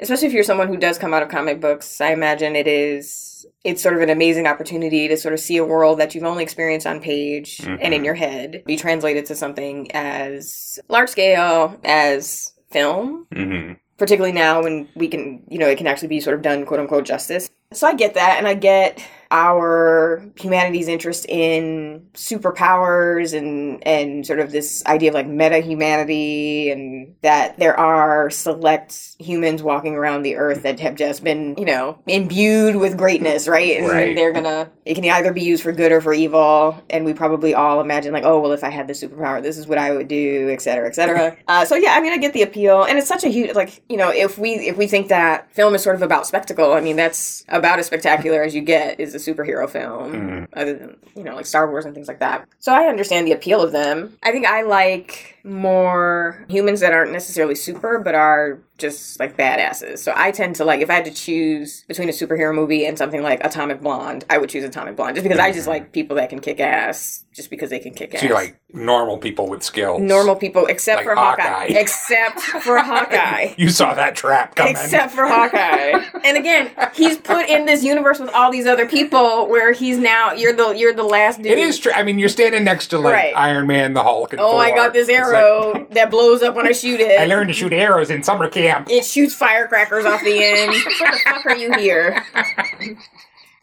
especially 0.00 0.28
if 0.28 0.32
you're 0.32 0.42
someone 0.42 0.68
who 0.68 0.78
does 0.78 0.96
come 0.96 1.12
out 1.12 1.22
of 1.22 1.28
comic 1.28 1.60
books, 1.60 2.00
I 2.00 2.12
imagine 2.12 2.56
it 2.56 2.66
is, 2.66 3.44
it's 3.64 3.82
sort 3.82 3.94
of 3.96 4.00
an 4.00 4.08
amazing 4.08 4.46
opportunity 4.46 5.06
to 5.08 5.16
sort 5.18 5.34
of 5.34 5.40
see 5.40 5.58
a 5.58 5.64
world 5.64 5.98
that 6.00 6.14
you've 6.14 6.24
only 6.24 6.42
experienced 6.42 6.86
on 6.86 7.00
page 7.00 7.60
and 7.60 7.78
in 7.92 8.00
Mhm. 8.00 8.04
your 8.06 8.14
head 8.14 8.62
be 8.64 8.76
translated 8.78 9.26
to 9.26 9.34
something 9.34 9.90
as 9.92 10.78
large 10.88 11.10
scale 11.10 11.78
as 11.84 12.52
film, 12.70 13.26
hmm 13.34 13.72
particularly 14.02 14.32
now 14.32 14.60
when 14.60 14.88
we 14.96 15.06
can, 15.06 15.40
you 15.48 15.60
know, 15.60 15.68
it 15.68 15.78
can 15.78 15.86
actually 15.86 16.08
be 16.08 16.18
sort 16.18 16.34
of 16.34 16.42
done 16.42 16.66
quote 16.66 16.80
unquote 16.80 17.04
justice. 17.04 17.48
So 17.72 17.86
I 17.86 17.94
get 17.94 18.14
that, 18.14 18.36
and 18.36 18.48
I 18.48 18.54
get 18.54 19.00
our 19.32 20.22
humanity's 20.38 20.86
interest 20.88 21.24
in 21.28 22.06
superpowers 22.14 23.36
and 23.36 23.84
and 23.86 24.26
sort 24.26 24.38
of 24.40 24.52
this 24.52 24.84
idea 24.86 25.08
of 25.08 25.14
like 25.14 25.26
meta 25.26 25.58
humanity 25.58 26.70
and 26.70 27.14
that 27.22 27.56
there 27.58 27.78
are 27.78 28.28
select 28.30 29.16
humans 29.18 29.62
walking 29.62 29.94
around 29.94 30.22
the 30.22 30.36
earth 30.36 30.62
that 30.62 30.78
have 30.80 30.94
just 30.94 31.24
been 31.24 31.54
you 31.56 31.64
know 31.64 31.98
imbued 32.06 32.76
with 32.76 32.96
greatness 32.96 33.48
right? 33.48 33.78
And 33.78 33.88
Right. 33.88 34.14
they're 34.14 34.32
gonna 34.32 34.70
it 34.84 34.94
can 34.94 35.04
either 35.04 35.32
be 35.32 35.42
used 35.42 35.62
for 35.62 35.72
good 35.72 35.92
or 35.92 36.00
for 36.00 36.12
evil. 36.12 36.82
And 36.90 37.04
we 37.04 37.14
probably 37.14 37.54
all 37.54 37.80
imagine 37.80 38.12
like 38.12 38.24
oh 38.24 38.40
well 38.40 38.52
if 38.52 38.62
i 38.64 38.70
had 38.70 38.86
this 38.86 39.02
superpower 39.02 39.42
this 39.42 39.56
is 39.56 39.66
what 39.66 39.78
i 39.78 39.90
would 39.90 40.08
do 40.08 40.50
et 40.50 40.60
cetera 40.60 40.86
et 40.86 40.94
cetera. 40.94 41.36
Uh, 41.48 41.64
so 41.64 41.74
yeah 41.74 41.94
i 41.94 42.00
mean 42.00 42.12
i 42.12 42.18
get 42.18 42.32
the 42.34 42.42
appeal. 42.42 42.82
And 42.84 42.98
it's 42.98 43.08
such 43.08 43.24
a 43.24 43.28
huge 43.28 43.54
like 43.54 43.82
you 43.88 43.96
know 43.96 44.10
if 44.10 44.36
we 44.38 44.50
if 44.54 44.76
we 44.76 44.86
think 44.86 45.08
that 45.08 45.52
film 45.54 45.74
is 45.74 45.82
sort 45.82 45.96
of 45.96 46.02
about 46.02 46.26
spectacle 46.26 46.72
i 46.74 46.80
mean 46.80 46.96
that's 46.96 47.44
about 47.48 47.78
as 47.78 47.86
spectacular 47.86 48.42
as 48.42 48.54
you 48.54 48.60
get 48.60 49.00
is 49.00 49.14
a 49.14 49.18
superhero 49.22 49.68
film 49.68 50.12
Mhm. 50.12 50.48
other 50.54 50.74
than 50.74 50.96
you 51.16 51.22
know 51.24 51.34
like 51.34 51.46
star 51.46 51.68
wars 51.70 51.84
and 51.84 51.94
things 51.94 52.08
like 52.08 52.18
that 52.20 52.46
so 52.58 52.72
i 52.72 52.84
understand 52.86 53.26
the 53.26 53.32
appeal 53.32 53.60
of 53.62 53.72
them 53.72 54.16
i 54.22 54.30
think 54.32 54.46
i 54.46 54.62
like 54.62 55.31
more 55.44 56.44
humans 56.48 56.80
that 56.80 56.92
aren't 56.92 57.12
necessarily 57.12 57.54
super 57.54 57.98
but 57.98 58.14
are 58.14 58.58
just 58.78 59.20
like 59.20 59.36
badasses 59.36 59.98
so 59.98 60.12
i 60.16 60.30
tend 60.32 60.56
to 60.56 60.64
like 60.64 60.80
if 60.80 60.90
i 60.90 60.94
had 60.94 61.04
to 61.04 61.10
choose 61.12 61.84
between 61.86 62.08
a 62.08 62.12
superhero 62.12 62.52
movie 62.54 62.84
and 62.84 62.98
something 62.98 63.22
like 63.22 63.44
atomic 63.44 63.80
blonde 63.80 64.24
i 64.28 64.38
would 64.38 64.48
choose 64.50 64.64
atomic 64.64 64.96
blonde 64.96 65.14
just 65.14 65.22
because 65.22 65.38
i 65.38 65.52
just 65.52 65.66
Mhm. 65.66 65.70
like 65.70 65.92
people 65.92 66.16
that 66.16 66.30
can 66.30 66.40
kick 66.40 66.58
ass 66.58 67.24
just 67.32 67.48
because 67.48 67.70
they 67.70 67.78
can 67.78 67.94
kick 67.94 68.14
ass 68.14 68.20
So 68.20 68.26
you 68.28 68.34
like 68.34 68.56
normal 68.72 69.18
people 69.18 69.48
with 69.48 69.62
skills. 69.62 70.00
normal 70.00 70.34
people 70.36 70.66
except 70.66 70.98
Like 70.98 71.04
for 71.06 71.14
hawkeye. 71.14 71.42
Hawkeye. 71.42 71.64
except 71.80 72.40
for 72.40 72.78
hawkeye 72.78 73.54
You 73.56 73.68
saw 73.68 73.94
that 73.94 74.16
trap 74.16 74.54
coming. 74.56 74.72
Except 74.72 75.12
for 75.12 75.26
Hawkeye. 75.26 75.92
And 76.24 76.36
again, 76.36 76.70
he's 76.94 77.16
put 77.18 77.48
in 77.48 77.66
this 77.66 77.82
universe 77.84 78.18
with 78.20 78.30
all 78.30 78.50
these 78.52 78.66
other 78.66 78.86
people 78.86 79.48
where 79.48 79.72
he's 79.72 79.98
now 79.98 80.32
you're 80.32 80.52
the 80.52 80.70
you're 80.70 80.94
the 80.94 81.02
last 81.02 81.38
dude. 81.42 81.52
it 81.52 81.58
is 81.58 81.78
true. 81.78 81.92
I 81.92 82.02
mean, 82.02 82.18
you're 82.18 82.28
standing 82.28 82.64
next 82.64 82.88
to 82.88 82.98
like 82.98 83.12
Right. 83.14 83.32
Iron 83.36 83.66
Man, 83.66 83.92
the 83.92 84.02
Hulk, 84.02 84.32
and 84.32 84.40
Oh, 84.40 84.56
I 84.56 84.70
got 84.70 84.92
this 84.92 85.08
It's 85.34 85.74
like, 85.78 85.90
that 85.94 86.10
blows 86.10 86.42
up 86.42 86.54
when 86.54 86.66
I 86.66 86.72
shoot 86.72 87.00
it. 87.00 87.20
I 87.20 87.26
learned 87.26 87.48
to 87.48 87.54
shoot 87.54 87.72
arrows 87.72 88.10
in 88.10 88.22
summer 88.22 88.48
camp. 88.48 88.88
it 88.90 89.04
shoots 89.04 89.34
firecrackers 89.34 90.04
off 90.04 90.22
the 90.22 90.42
end. 90.44 90.72
What 91.00 91.12
the 91.12 91.18
fuck 91.24 91.46
are 91.46 91.56
you 91.56 91.72
here? 91.78 92.22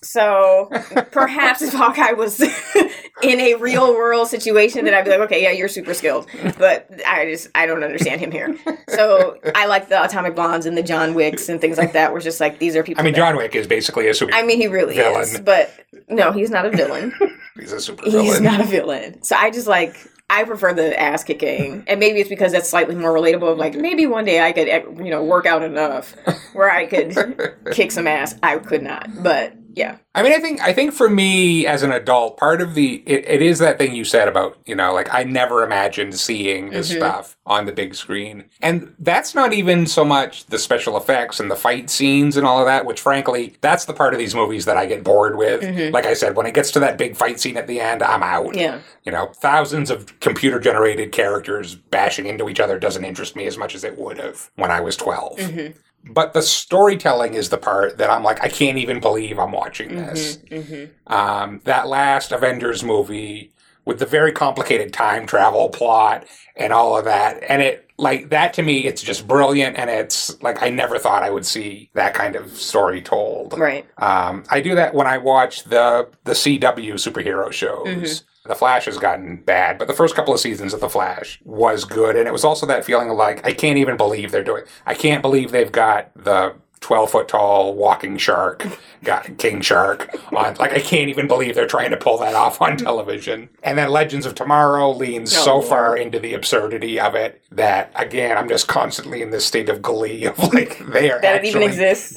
So 0.02 0.70
perhaps 1.12 1.62
if 1.62 1.74
Hawkeye 1.74 2.14
was 2.14 2.40
in 3.22 3.40
a 3.42 3.56
real 3.56 3.94
world 3.94 4.30
situation, 4.30 4.86
then 4.86 4.94
I'd 4.94 5.04
be 5.04 5.12
like, 5.12 5.20
okay, 5.22 5.44
yeah, 5.44 5.52
you're 5.52 5.68
super 5.68 5.94
skilled. 5.94 6.26
But 6.58 6.90
I 7.06 7.26
just 7.26 7.50
I 7.54 7.66
don't 7.66 7.84
understand 7.84 8.22
him 8.22 8.32
here. 8.32 8.58
So 8.88 9.38
I 9.56 9.66
like 9.66 9.90
the 9.90 10.02
Atomic 10.02 10.36
Blondes 10.36 10.66
and 10.66 10.78
the 10.78 10.84
John 10.84 11.16
Wicks 11.16 11.50
and 11.50 11.60
things 11.60 11.78
like 11.78 11.92
that. 11.94 12.12
Where 12.12 12.18
it's 12.20 12.24
just 12.24 12.40
like 12.40 12.60
these 12.60 12.78
are 12.78 12.84
people. 12.84 13.02
I 13.02 13.04
mean, 13.04 13.14
that- 13.14 13.18
John 13.20 13.36
Wick 13.36 13.56
is 13.56 13.68
basically 13.68 14.08
a 14.08 14.14
super. 14.14 14.34
I 14.34 14.42
mean, 14.44 14.58
he 14.62 14.68
really 14.68 14.96
Villain. 14.96 15.22
is, 15.22 15.42
but 15.42 15.70
no, 16.08 16.32
he's 16.32 16.50
not 16.50 16.66
a 16.66 16.70
villain. 16.70 17.14
he's 17.60 17.74
a 17.74 17.82
super 17.82 18.06
he's 18.06 18.40
not 18.40 18.62
a 18.62 18.66
villain. 18.66 19.22
So 19.22 19.36
I 19.36 19.52
just 19.52 19.68
like 19.68 19.96
I 20.30 20.44
prefer 20.44 20.74
the 20.74 21.00
ass 21.00 21.24
kicking, 21.24 21.84
and 21.88 22.00
maybe 22.00 22.20
it's 22.20 22.30
because 22.30 22.52
that's 22.52 22.70
slightly 22.70 22.96
more 22.96 23.14
relatable. 23.14 23.52
Of 23.52 23.58
like 23.58 23.76
maybe 23.76 24.06
one 24.06 24.26
day 24.26 24.42
I 24.42 24.52
could 24.52 24.68
you 25.04 25.12
know 25.12 25.24
work 25.24 25.46
out 25.46 25.64
enough 25.64 26.16
where 26.54 26.70
I 26.70 26.86
could 26.86 27.56
kick 27.72 27.92
some 27.92 28.08
ass. 28.08 28.36
I 28.44 28.58
could 28.58 28.84
not, 28.84 29.10
but 29.24 29.54
yeah, 29.76 29.98
I 30.16 30.24
mean, 30.24 30.34
I 30.34 30.40
think 30.40 30.62
I 30.62 30.74
think 30.74 30.94
for 30.94 31.10
me 31.10 31.66
as 31.68 31.84
an 31.84 31.92
adult, 31.92 32.38
part 32.38 32.62
of 32.62 32.74
the 32.76 33.04
it, 33.06 33.26
it 33.28 33.42
is 33.42 33.60
that 33.60 33.78
thing 33.78 33.94
you 33.96 34.04
said 34.04 34.28
about 34.28 34.58
you 34.66 34.76
know 34.76 34.94
like 34.94 35.14
I 35.14 35.24
never 35.24 35.64
imagined 35.64 36.16
seeing 36.16 36.70
this 36.72 36.92
Mhm. 36.92 36.98
stuff 36.98 37.38
on 37.46 37.66
the 37.66 37.72
big 37.72 37.96
screen, 37.96 38.46
and 38.62 38.94
that's 39.00 39.34
not 39.34 39.54
even 39.54 39.86
so 39.88 40.04
much 40.06 40.46
the 40.48 40.60
special 40.60 40.98
effects 40.98 41.40
and 41.40 41.50
the 41.50 41.56
fight 41.56 41.90
scenes 41.90 42.38
and 42.38 42.46
all 42.46 42.60
of 42.60 42.66
that. 42.66 42.86
Which, 42.86 43.00
frankly, 43.02 43.56
that's 43.62 43.86
the 43.86 43.94
part 43.94 44.14
of 44.14 44.20
these 44.20 44.36
movies 44.36 44.66
that 44.66 44.78
I 44.78 44.86
get 44.86 45.04
bored 45.04 45.38
with. 45.38 45.62
Mhm. 45.62 45.92
Like 45.94 46.06
I 46.06 46.14
said, 46.14 46.36
when 46.36 46.46
it 46.46 46.54
gets 46.54 46.72
to 46.72 46.80
that 46.82 46.98
big 46.98 47.16
fight 47.16 47.40
scene 47.40 47.58
at 47.58 47.68
the 47.68 47.80
end, 47.80 48.04
I'm 48.04 48.24
out. 48.24 48.56
yeah, 48.56 48.80
You 49.06 49.12
know, 49.12 49.32
thousands 49.36 49.90
of 49.90 50.20
computer 50.20 50.60
generated 50.60 51.12
characters 51.12 51.76
bashing 51.76 52.26
into 52.28 52.50
each 52.50 52.60
other 52.60 52.78
doesn't 52.78 53.04
interest 53.06 53.36
me 53.36 53.46
as 53.48 53.58
much 53.58 53.74
as 53.76 53.84
it 53.84 53.98
would 53.98 54.20
have 54.20 54.50
when 54.56 54.70
I 54.72 54.80
was 54.82 54.96
12. 54.96 55.38
Mhm. 55.40 55.74
But 56.06 56.34
the 56.34 56.42
storytelling 56.42 57.34
is 57.36 57.50
the 57.50 57.58
part 57.58 57.98
that 57.98 58.10
I'm 58.10 58.24
like, 58.24 58.42
I 58.44 58.48
can't 58.50 58.78
even 58.78 59.00
believe 59.00 59.38
I'm 59.40 59.52
watching 59.52 59.96
this. 59.96 60.40
hmm 60.52 60.86
Um, 61.08 61.62
that 61.66 61.88
last 61.88 62.32
Avengers 62.32 62.84
movie 62.84 63.52
with 63.86 64.00
the 64.00 64.06
very 64.06 64.32
complicated 64.32 64.94
time 64.94 65.26
travel 65.26 65.70
plot 65.70 66.26
and 66.56 66.72
all 66.74 66.98
of 66.98 67.06
that. 67.06 67.42
And 67.48 67.62
it, 67.62 67.90
like, 67.98 68.30
that 68.30 68.54
to 68.54 68.62
me, 68.64 68.86
it's 68.86 69.02
just 69.02 69.28
brilliant. 69.28 69.78
And 69.78 69.90
it's 69.90 70.42
like, 70.42 70.62
I 70.62 70.70
never 70.70 70.98
thought 71.00 71.24
I 71.24 71.30
would 71.30 71.46
see 71.46 71.90
that 71.94 72.14
kind 72.14 72.36
of 72.36 72.52
story 72.56 73.02
told. 73.02 73.58
right, 73.58 73.86
Um, 73.98 74.44
I 74.50 74.62
do 74.62 74.76
that 74.76 74.94
when 74.94 75.08
I 75.08 75.18
watch 75.18 75.64
the 75.66 76.08
the 76.24 76.34
CW 76.34 76.94
superhero 76.96 77.52
shows. 77.52 77.88
Mhm. 77.88 78.24
The 78.46 78.56
Flash 78.56 78.86
has 78.86 78.98
gotten 78.98 79.38
bad, 79.38 79.78
but 79.78 79.88
the 79.88 79.94
first 79.94 80.16
couple 80.16 80.34
of 80.34 80.40
seasons 80.40 80.74
of 80.74 80.80
The 80.80 80.90
Flash 80.90 81.40
was 81.44 81.84
good, 81.86 82.16
and 82.16 82.28
it 82.28 82.32
was 82.32 82.44
also 82.46 82.66
that 82.66 82.86
feeling 82.86 83.10
of 83.10 83.18
like 83.18 83.46
I 83.46 83.54
can't 83.54 83.78
even 83.78 83.98
believe 83.98 84.32
they're 84.32 84.44
doing. 84.44 84.64
I 84.86 84.94
can't 84.94 85.22
believe 85.22 85.52
they've 85.52 85.72
got 85.72 86.12
the 86.16 86.56
12 86.80 87.12
foot 87.12 87.28
tall 87.28 87.76
walking 87.76 88.18
shark, 88.18 88.66
got 89.04 89.38
king 89.38 89.60
shark 89.60 90.16
on. 90.34 90.56
Like, 90.56 90.72
I 90.72 90.80
can't 90.80 91.10
even 91.10 91.28
believe 91.28 91.54
they're 91.54 91.68
trying 91.68 91.92
to 91.92 91.98
pull 91.98 92.18
that 92.20 92.34
off 92.36 92.62
on 92.62 92.78
television. 92.78 93.50
And 93.64 93.78
then 93.78 93.90
Legends 93.90 94.26
of 94.26 94.34
Tomorrow 94.34 94.94
leans 94.94 95.36
Oh, 95.36 95.44
so 95.44 95.62
far 95.62 95.98
into 95.98 96.20
the 96.20 96.34
absurdity 96.34 96.98
of 96.98 97.16
it 97.16 97.42
that, 97.52 97.92
again, 97.96 98.38
I'm 98.38 98.48
just 98.48 98.70
constantly 98.70 99.22
in 99.22 99.30
this 99.32 99.46
state 99.46 99.68
of 99.68 99.82
glee 99.82 100.24
of 100.24 100.40
like, 100.54 100.80
they 100.88 101.12
are 101.12 101.20
That 101.20 101.44
actually 101.46 101.68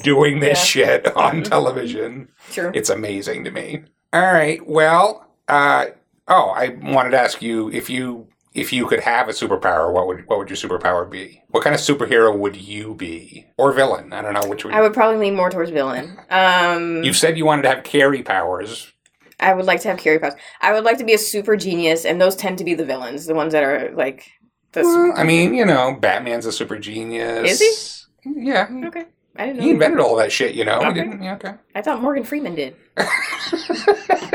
doing 0.01 0.39
this 0.39 0.59
Yeah. 0.75 0.85
shit 1.03 1.17
on 1.17 1.43
television. 1.43 2.29
Sure. 2.49 2.71
It's 2.73 2.89
amazing 2.89 3.43
to 3.43 3.51
me. 3.51 3.83
All 4.13 4.21
right. 4.33 4.65
Well, 4.65 5.27
uh, 5.49 5.87
oh, 6.27 6.49
I 6.49 6.69
wanted 6.81 7.11
to 7.11 7.19
ask 7.19 7.41
you 7.41 7.69
if 7.71 7.89
you 7.89 8.27
if 8.53 8.71
you 8.71 8.85
could 8.85 8.99
have 8.99 9.29
a 9.29 9.31
superpower, 9.31 9.91
what 9.91 10.07
would 10.07 10.27
what 10.27 10.39
would 10.39 10.49
your 10.49 10.57
superpower 10.57 11.09
be? 11.09 11.41
What 11.49 11.63
kind 11.63 11.73
of 11.73 11.81
superhero 11.81 12.37
would 12.37 12.55
you 12.55 12.93
be, 12.93 13.47
or 13.57 13.71
villain? 13.71 14.13
I 14.13 14.21
don't 14.21 14.33
know 14.33 14.47
which. 14.47 14.63
Would, 14.63 14.73
I 14.73 14.81
would 14.81 14.93
probably 14.93 15.19
lean 15.19 15.35
more 15.35 15.49
towards 15.49 15.71
villain. 15.71 16.17
Um, 16.29 17.03
You've 17.03 17.17
said 17.17 17.37
you 17.37 17.45
wanted 17.45 17.63
to 17.63 17.69
have 17.69 17.83
Carrie 17.83 18.23
powers. 18.23 18.91
I 19.39 19.53
would 19.53 19.65
like 19.65 19.81
to 19.81 19.89
have 19.89 19.97
Carrie 19.97 20.19
powers. 20.19 20.35
I 20.61 20.71
would 20.71 20.83
like 20.83 20.99
to 20.99 21.03
be 21.03 21.13
a 21.13 21.17
super 21.17 21.57
genius, 21.57 22.05
and 22.05 22.21
those 22.21 22.35
tend 22.35 22.59
to 22.59 22.63
be 22.63 22.75
the 22.75 22.85
villains, 22.85 23.25
the 23.25 23.35
ones 23.35 23.53
that 23.53 23.63
are 23.63 23.91
like 23.95 24.29
the. 24.73 24.83
Well, 24.83 25.13
I 25.15 25.23
mean, 25.23 25.53
you 25.53 25.65
know, 25.65 25.97
Batman's 25.99 26.45
a 26.45 26.51
super 26.51 26.77
genius. 26.77 27.61
Is 27.61 27.97
he? 28.23 28.33
Yeah. 28.45 28.67
okay, 28.85 29.05
I 29.35 29.47
didn't 29.47 29.57
know. 29.57 29.63
He 29.63 29.71
invented 29.71 29.99
all 29.99 30.15
that 30.17 30.31
shit, 30.31 30.53
you 30.53 30.63
know. 30.63 30.79
Okay. 30.79 31.05
yeah, 31.21 31.35
okay. 31.35 31.53
I 31.73 31.81
thought 31.81 32.01
Morgan 32.01 32.23
Freeman 32.23 32.55
did. 32.55 32.75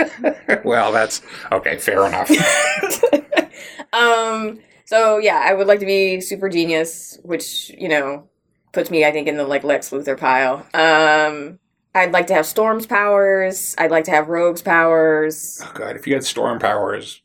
well, 0.65 0.93
that's 0.93 1.23
okay. 1.53 1.79
Fair 1.79 2.07
enough. 2.07 2.31
um. 3.93 4.61
So 4.85 5.19
yeah, 5.19 5.45
I 5.45 5.53
would 5.53 5.67
like 5.67 5.81
to 5.81 5.87
be 5.87 6.21
super 6.21 6.49
genius, 6.49 7.19
which 7.23 7.71
you 7.71 7.89
know 7.89 8.29
puts 8.73 8.91
me, 8.91 9.05
I 9.05 9.13
think, 9.13 9.29
in 9.29 9.37
the 9.37 9.45
like 9.45 9.65
Lex 9.65 9.91
Luthor 9.91 10.19
pile. 10.19 10.67
Um. 10.75 11.59
I'd 11.95 12.13
like 12.13 12.29
to 12.29 12.35
have 12.35 12.47
Storm's 12.47 12.87
powers. 12.87 13.75
I'd 13.79 13.91
like 13.91 14.05
to 14.05 14.11
have 14.13 14.29
Rogue's 14.29 14.63
powers. 14.63 15.61
oh 15.65 15.73
God, 15.75 15.97
if 15.97 16.07
you 16.07 16.15
had 16.15 16.23
storm 16.23 16.59
powers, 16.59 17.23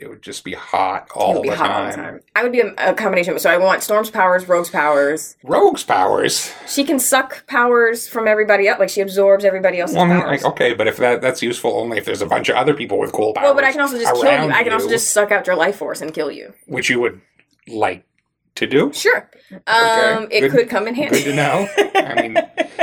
it 0.00 0.08
would 0.08 0.22
just 0.22 0.44
be 0.44 0.54
hot 0.54 1.08
all 1.14 1.42
be 1.42 1.48
the 1.50 1.56
hot 1.56 1.70
all 1.70 1.76
time. 1.82 1.90
the 1.90 1.96
time. 1.96 2.20
I 2.36 2.42
would 2.42 2.52
be 2.52 2.60
a, 2.60 2.72
a 2.78 2.94
combination. 2.94 3.38
So 3.38 3.50
I 3.50 3.56
want 3.58 3.82
Storm's 3.82 4.10
powers, 4.10 4.48
Rogue's 4.48 4.70
powers. 4.70 5.36
Rogue's 5.42 5.84
powers. 5.84 6.52
She 6.66 6.84
can 6.84 6.98
suck 6.98 7.46
powers 7.46 8.08
from 8.08 8.26
everybody 8.28 8.68
else. 8.68 8.78
Like 8.78 8.88
she 8.90 9.00
absorbs 9.00 9.44
everybody 9.44 9.80
else's 9.80 9.96
Well, 9.96 10.04
I 10.04 10.08
mean, 10.08 10.20
powers. 10.20 10.42
like, 10.42 10.52
okay, 10.52 10.74
but 10.74 10.86
if 10.86 10.96
that 10.98 11.20
that's 11.20 11.42
useful 11.42 11.72
only 11.78 11.98
if 11.98 12.04
there's 12.04 12.22
a 12.22 12.26
bunch 12.26 12.48
of 12.48 12.56
other 12.56 12.74
people 12.74 12.98
with 12.98 13.12
cool 13.12 13.32
powers. 13.34 13.46
well, 13.46 13.54
but 13.54 13.64
I 13.64 13.72
can 13.72 13.80
also 13.80 13.98
just 13.98 14.12
kill 14.14 14.24
you. 14.24 14.50
I 14.52 14.62
can 14.62 14.72
also 14.72 14.88
just 14.88 15.10
suck 15.12 15.30
out 15.32 15.46
your 15.46 15.56
life 15.56 15.76
force 15.76 16.00
and 16.00 16.12
kill 16.14 16.30
you. 16.30 16.54
which 16.66 16.88
you 16.90 17.00
would 17.00 17.20
like 17.66 18.04
to 18.58 18.66
do. 18.66 18.92
Sure. 18.92 19.28
Um, 19.66 20.28
it 20.30 20.40
Good- 20.42 20.50
could 20.52 20.68
come 20.68 20.86
in 20.86 20.94
handy. 20.94 21.22
Good 21.22 21.30
to 21.30 21.34
know. 21.34 21.68
I 21.94 22.22
mean, 22.22 22.34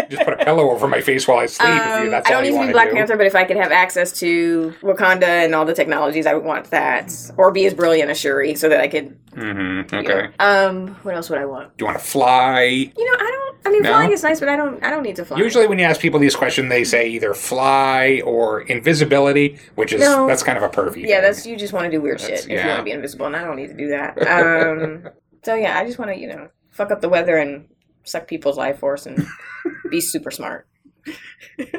just 0.09 0.23
put 0.23 0.33
a 0.33 0.43
pillow 0.43 0.71
over 0.71 0.87
my 0.87 0.99
face 1.01 1.27
while 1.27 1.37
I 1.37 1.45
sleep. 1.45 1.69
you, 1.69 1.73
Um, 1.75 2.09
that's 2.09 2.29
I 2.29 2.33
all 2.33 2.41
don't 2.41 2.45
you 2.51 2.57
need 2.57 2.61
to 2.63 2.67
be 2.67 2.73
Black 2.73 2.89
do. 2.89 2.95
Panther, 2.95 3.17
but 3.17 3.27
if 3.27 3.35
I 3.35 3.43
could 3.43 3.57
have 3.57 3.71
access 3.71 4.11
to 4.19 4.73
Wakanda 4.81 5.23
and 5.23 5.53
all 5.53 5.65
the 5.65 5.73
technologies, 5.75 6.25
I 6.25 6.33
would 6.33 6.43
want 6.43 6.71
that. 6.71 7.13
Or 7.37 7.51
be 7.51 7.65
as 7.65 7.73
brilliant 7.73 8.09
as 8.09 8.19
Shuri, 8.19 8.55
so 8.55 8.67
that 8.69 8.79
I 8.81 8.87
could. 8.87 9.15
Mm-hmm. 9.35 9.93
you 9.95 10.01
Okay. 10.01 10.29
know. 10.39 10.45
Um. 10.45 10.87
What 11.03 11.13
else 11.15 11.29
would 11.29 11.39
I 11.39 11.45
want? 11.45 11.75
Do 11.77 11.83
you 11.83 11.87
want 11.87 11.99
to 11.99 12.05
fly? 12.05 12.61
You 12.63 13.05
know, 13.05 13.17
I 13.19 13.31
don't. 13.31 13.45
I 13.67 13.69
mean, 13.71 13.81
No? 13.83 13.89
flying 13.89 14.11
is 14.11 14.23
nice, 14.23 14.39
but 14.39 14.47
I 14.47 14.55
don't. 14.55 14.83
I 14.83 14.89
don't 14.89 15.03
need 15.03 15.17
to 15.17 15.25
fly. 15.25 15.37
Usually, 15.39 15.67
when 15.67 15.77
you 15.77 15.85
ask 15.85 15.99
people 15.99 16.19
these 16.19 16.35
questions, 16.35 16.69
they 16.69 16.83
say 16.83 17.07
either 17.09 17.33
fly 17.33 18.21
or 18.25 18.61
invisibility, 18.61 19.59
which 19.75 19.91
is 19.91 20.01
No. 20.01 20.25
that's 20.27 20.41
kind 20.43 20.57
of 20.57 20.63
a 20.63 20.69
pervy. 20.69 21.01
Yeah, 21.01 21.15
thing. 21.15 21.21
that's 21.23 21.45
you 21.45 21.57
just 21.57 21.73
want 21.73 21.85
to 21.85 21.91
do 21.91 21.99
weird 22.01 22.19
That's- 22.19 22.41
shit 22.43 22.45
if 22.45 22.51
you 22.51 22.57
yeah. 22.57 22.67
want 22.67 22.79
to 22.79 22.83
be 22.83 22.91
invisible, 22.91 23.25
and 23.25 23.35
I 23.35 23.43
don't 23.43 23.55
need 23.57 23.67
to 23.67 23.73
do 23.73 23.89
that. 23.89 24.17
Um, 24.27 25.09
so 25.45 25.53
yeah, 25.53 25.77
I 25.77 25.85
just 25.85 25.99
want 25.99 26.11
to 26.11 26.19
you 26.19 26.27
know 26.27 26.49
fuck 26.71 26.91
up 26.91 27.01
the 27.01 27.09
weather 27.09 27.37
and 27.37 27.67
suck 28.03 28.27
people's 28.27 28.57
life 28.57 28.79
force 28.79 29.05
and 29.05 29.25
be 29.91 30.01
super 30.01 30.31
smart. 30.31 30.67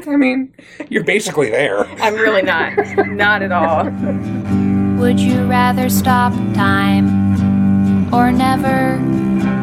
I 0.07 0.17
mean, 0.17 0.55
you're 0.89 1.03
basically 1.03 1.51
there. 1.51 1.85
I'm 2.01 2.15
really 2.15 2.43
not, 2.43 2.75
not 3.09 3.43
at 3.43 3.51
all. 3.51 3.85
Would 5.01 5.19
you 5.19 5.45
rather 5.47 5.91
stop 5.91 6.33
time 6.55 8.15
or 8.15 8.31
never 8.31 9.01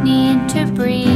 need 0.03 0.49
to 0.49 0.65
breathe? 0.73 1.07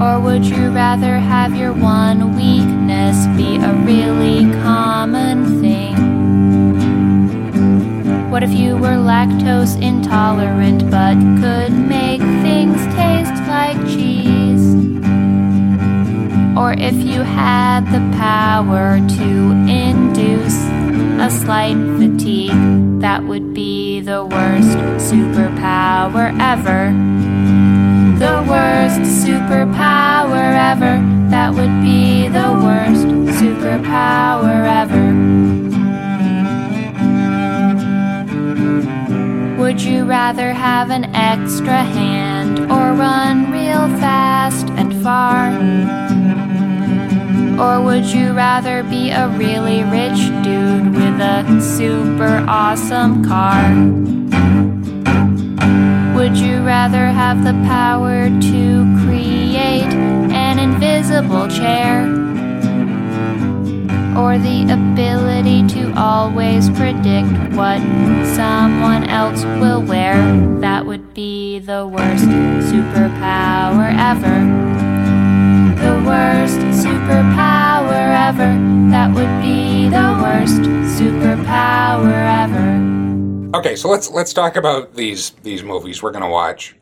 Or 0.00 0.18
would 0.18 0.44
you 0.44 0.70
rather 0.70 1.16
have 1.18 1.54
your 1.54 1.72
one 1.72 2.36
weakness 2.36 3.26
be 3.36 3.56
a 3.56 3.72
really 3.84 4.50
common 4.62 5.60
thing? 5.60 6.05
What 8.30 8.42
if 8.42 8.52
you 8.52 8.76
were 8.76 8.98
lactose 8.98 9.80
intolerant 9.80 10.90
but 10.90 11.14
could 11.40 11.72
make 11.72 12.20
things 12.20 12.76
taste 12.94 13.40
like 13.46 13.78
cheese? 13.86 14.74
Or 16.58 16.72
if 16.72 16.94
you 16.94 17.22
had 17.22 17.86
the 17.86 18.00
power 18.18 18.98
to 18.98 19.50
induce 19.70 20.58
a 21.20 21.30
slight 21.30 21.76
fatigue, 21.98 23.00
that 23.00 23.22
would 23.22 23.54
be 23.54 24.00
the 24.00 24.24
worst 24.24 24.76
superpower 25.08 26.36
ever. 26.40 26.92
The 28.18 28.44
worst 28.50 29.00
superpower 29.24 30.72
ever. 30.72 31.00
That 31.30 31.54
would 31.54 31.80
be 31.80 32.28
the 32.28 32.52
worst 32.64 33.06
superpower 33.38 34.66
ever. 34.82 35.75
Would 39.66 39.82
you 39.82 40.04
rather 40.04 40.52
have 40.52 40.90
an 40.90 41.12
extra 41.12 41.82
hand 41.82 42.60
or 42.70 42.94
run 42.94 43.50
real 43.50 43.88
fast 43.98 44.68
and 44.78 44.94
far? 45.02 45.50
Or 47.58 47.84
would 47.84 48.04
you 48.04 48.32
rather 48.32 48.84
be 48.84 49.10
a 49.10 49.26
really 49.26 49.82
rich 49.82 50.20
dude 50.44 50.94
with 50.94 51.20
a 51.20 51.60
super 51.60 52.44
awesome 52.46 53.24
car? 53.24 53.66
Would 56.14 56.36
you 56.36 56.62
rather 56.62 57.06
have 57.06 57.42
the 57.42 57.54
power 57.66 58.28
to 58.28 59.04
create 59.04 59.92
an 60.30 60.60
invisible 60.60 61.48
chair? 61.48 61.95
Or 64.26 64.38
the 64.38 64.72
ability 64.72 65.68
to 65.68 65.94
always 65.96 66.68
predict 66.70 67.30
what 67.54 67.80
someone 68.34 69.04
else 69.04 69.44
will 69.60 69.82
wear? 69.82 70.16
That 70.60 70.84
would 70.84 71.14
be 71.14 71.60
the 71.60 71.86
worst 71.86 72.24
superpower 72.24 73.94
ever 73.96 74.66
the 75.86 76.02
worst 76.04 76.58
superpower 76.84 78.28
ever. 78.28 78.50
That 78.90 79.14
would 79.14 79.42
be 79.42 79.88
the 79.88 80.18
worst 80.20 80.62
superpower 80.98 82.16
ever. 82.42 83.58
Okay, 83.58 83.76
so 83.76 83.88
let's 83.88 84.10
let's 84.10 84.32
talk 84.32 84.56
about 84.56 84.94
these 84.94 85.30
these 85.42 85.62
movies 85.62 86.02
we're 86.02 86.10
gonna 86.10 86.28
watch. 86.28 86.74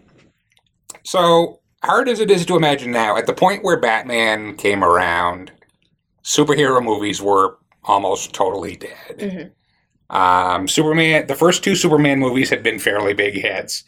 So 1.04 1.60
hard 1.82 2.08
as 2.08 2.20
it 2.20 2.30
is 2.30 2.46
to 2.46 2.56
imagine 2.56 2.92
now, 2.92 3.16
at 3.18 3.26
the 3.26 3.34
point 3.34 3.62
where 3.62 3.78
Batman 3.78 4.56
came 4.56 4.82
around, 4.82 5.52
superhero 6.24 6.82
movies 6.82 7.20
were 7.22 7.58
almost 7.84 8.32
totally 8.32 8.76
dead. 8.76 9.18
Mhm. 9.18 9.50
Um, 10.14 10.68
Superman, 10.68 11.26
the 11.26 11.34
first 11.34 11.62
two 11.64 11.74
Superman 11.76 12.18
movies 12.18 12.50
had 12.50 12.62
been 12.62 12.78
fairly 12.78 13.14
big 13.14 13.34
hits. 13.34 13.84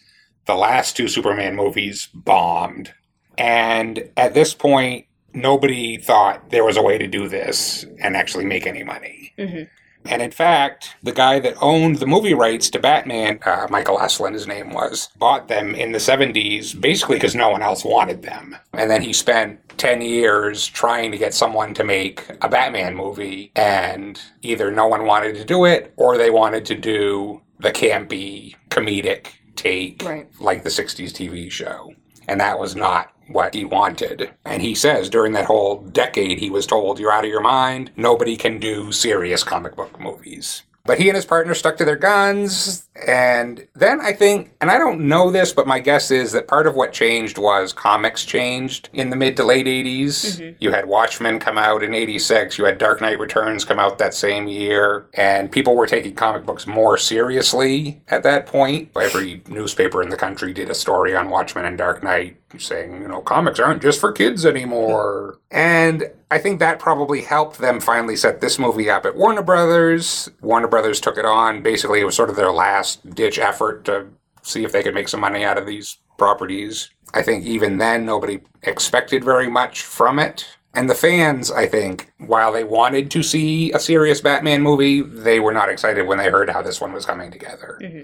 The 0.46 0.54
last 0.54 0.96
two 0.96 1.08
Superman 1.08 1.56
movies 1.56 2.08
bombed, 2.14 2.92
and 3.36 4.08
at 4.16 4.34
this 4.34 4.54
point, 4.54 5.06
nobody 5.34 5.96
thought 5.98 6.50
there 6.50 6.64
was 6.64 6.76
a 6.76 6.82
way 6.82 6.98
to 6.98 7.06
do 7.06 7.28
this 7.28 7.84
and 8.00 8.16
actually 8.16 8.44
make 8.44 8.66
any 8.66 8.82
money. 8.84 9.32
Mhm. 9.38 9.68
And 10.08 10.22
in 10.22 10.30
fact, 10.30 10.96
the 11.02 11.12
guy 11.12 11.38
that 11.40 11.54
owned 11.60 11.96
the 11.96 12.06
movie 12.06 12.34
rights 12.34 12.70
to 12.70 12.78
Batman, 12.78 13.38
uh, 13.44 13.66
Michael 13.70 13.98
Uslan, 13.98 14.32
his 14.32 14.46
name 14.46 14.72
was, 14.72 15.08
bought 15.18 15.48
them 15.48 15.74
in 15.74 15.92
the 15.92 15.98
70s 15.98 16.78
basically 16.80 17.16
because 17.16 17.34
no 17.34 17.50
one 17.50 17.62
else 17.62 17.84
wanted 17.84 18.22
them. 18.22 18.56
And 18.72 18.90
then 18.90 19.02
he 19.02 19.12
spent 19.12 19.60
10 19.78 20.00
years 20.02 20.66
trying 20.66 21.10
to 21.12 21.18
get 21.18 21.34
someone 21.34 21.74
to 21.74 21.84
make 21.84 22.24
a 22.42 22.48
Batman 22.48 22.94
movie, 22.96 23.52
and 23.56 24.20
either 24.42 24.70
no 24.70 24.86
one 24.86 25.04
wanted 25.04 25.34
to 25.36 25.44
do 25.44 25.64
it 25.64 25.92
or 25.96 26.16
they 26.16 26.30
wanted 26.30 26.64
to 26.66 26.74
do 26.74 27.42
the 27.58 27.72
campy, 27.72 28.54
comedic 28.70 29.28
take 29.56 30.02
Right. 30.04 30.28
like 30.40 30.62
the 30.62 30.70
60s 30.70 31.12
TV 31.12 31.50
show. 31.50 31.92
And 32.28 32.40
that 32.40 32.58
was 32.58 32.74
not 32.76 33.12
what 33.28 33.54
he 33.54 33.64
wanted. 33.64 34.30
And 34.44 34.62
he 34.62 34.74
says 34.74 35.08
during 35.08 35.32
that 35.32 35.46
whole 35.46 35.80
decade, 35.80 36.38
he 36.38 36.50
was 36.50 36.66
told, 36.66 36.98
You're 36.98 37.12
out 37.12 37.24
of 37.24 37.30
your 37.30 37.40
mind. 37.40 37.90
Nobody 37.96 38.36
can 38.36 38.58
do 38.58 38.92
serious 38.92 39.42
comic 39.42 39.76
book 39.76 40.00
movies. 40.00 40.62
But 40.86 40.98
he 40.98 41.08
and 41.08 41.16
his 41.16 41.26
partner 41.26 41.52
stuck 41.54 41.76
to 41.78 41.84
their 41.84 41.96
guns. 41.96 42.88
And 43.06 43.66
then 43.74 44.00
I 44.00 44.12
think, 44.12 44.52
and 44.60 44.70
I 44.70 44.78
don't 44.78 45.00
know 45.00 45.30
this, 45.30 45.52
but 45.52 45.66
my 45.66 45.80
guess 45.80 46.10
is 46.10 46.32
that 46.32 46.48
part 46.48 46.66
of 46.66 46.76
what 46.76 46.92
changed 46.92 47.36
was 47.36 47.72
comics 47.72 48.24
changed 48.24 48.88
in 48.92 49.10
the 49.10 49.16
mid 49.16 49.36
to 49.36 49.44
late 49.44 49.66
80s. 49.66 50.06
Mm-hmm. 50.06 50.56
You 50.60 50.70
had 50.70 50.86
Watchmen 50.86 51.38
come 51.38 51.58
out 51.58 51.82
in 51.82 51.92
86, 51.92 52.56
you 52.56 52.64
had 52.64 52.78
Dark 52.78 53.00
Knight 53.00 53.18
Returns 53.18 53.64
come 53.64 53.78
out 53.78 53.98
that 53.98 54.14
same 54.14 54.48
year, 54.48 55.06
and 55.14 55.50
people 55.52 55.74
were 55.74 55.86
taking 55.86 56.14
comic 56.14 56.46
books 56.46 56.66
more 56.66 56.96
seriously 56.96 58.00
at 58.08 58.22
that 58.22 58.46
point. 58.46 58.90
Every 58.96 59.42
newspaper 59.48 60.02
in 60.02 60.08
the 60.08 60.16
country 60.16 60.52
did 60.52 60.70
a 60.70 60.74
story 60.74 61.14
on 61.14 61.28
Watchmen 61.28 61.64
and 61.66 61.76
Dark 61.76 62.02
Knight 62.02 62.36
saying, 62.58 63.02
you 63.02 63.08
know, 63.08 63.20
comics 63.20 63.58
aren't 63.58 63.82
just 63.82 64.00
for 64.00 64.12
kids 64.12 64.46
anymore. 64.46 65.38
And 65.50 66.04
I 66.30 66.38
think 66.38 66.58
that 66.58 66.78
probably 66.78 67.22
helped 67.22 67.58
them 67.58 67.80
finally 67.80 68.16
set 68.16 68.40
this 68.40 68.58
movie 68.58 68.90
up 68.90 69.06
at 69.06 69.16
Warner 69.16 69.42
Brothers. 69.42 70.28
Warner 70.40 70.68
Brothers 70.68 71.00
took 71.00 71.18
it 71.18 71.24
on. 71.24 71.62
Basically, 71.62 72.00
it 72.00 72.04
was 72.04 72.16
sort 72.16 72.30
of 72.30 72.36
their 72.36 72.52
last 72.52 73.08
ditch 73.14 73.38
effort 73.38 73.84
to 73.84 74.08
see 74.42 74.64
if 74.64 74.72
they 74.72 74.82
could 74.82 74.94
make 74.94 75.08
some 75.08 75.20
money 75.20 75.44
out 75.44 75.58
of 75.58 75.66
these 75.66 75.98
properties. 76.18 76.90
I 77.14 77.22
think 77.22 77.44
even 77.44 77.78
then, 77.78 78.04
nobody 78.04 78.40
expected 78.62 79.24
very 79.24 79.48
much 79.48 79.82
from 79.82 80.18
it. 80.18 80.46
And 80.74 80.90
the 80.90 80.94
fans, 80.94 81.50
I 81.50 81.66
think, 81.66 82.12
while 82.18 82.52
they 82.52 82.64
wanted 82.64 83.10
to 83.12 83.22
see 83.22 83.72
a 83.72 83.78
serious 83.78 84.20
Batman 84.20 84.62
movie, 84.62 85.00
they 85.00 85.40
were 85.40 85.52
not 85.52 85.70
excited 85.70 86.06
when 86.06 86.18
they 86.18 86.28
heard 86.28 86.50
how 86.50 86.60
this 86.60 86.80
one 86.80 86.92
was 86.92 87.06
coming 87.06 87.30
together. 87.30 87.78
Mm-hmm. 87.82 88.02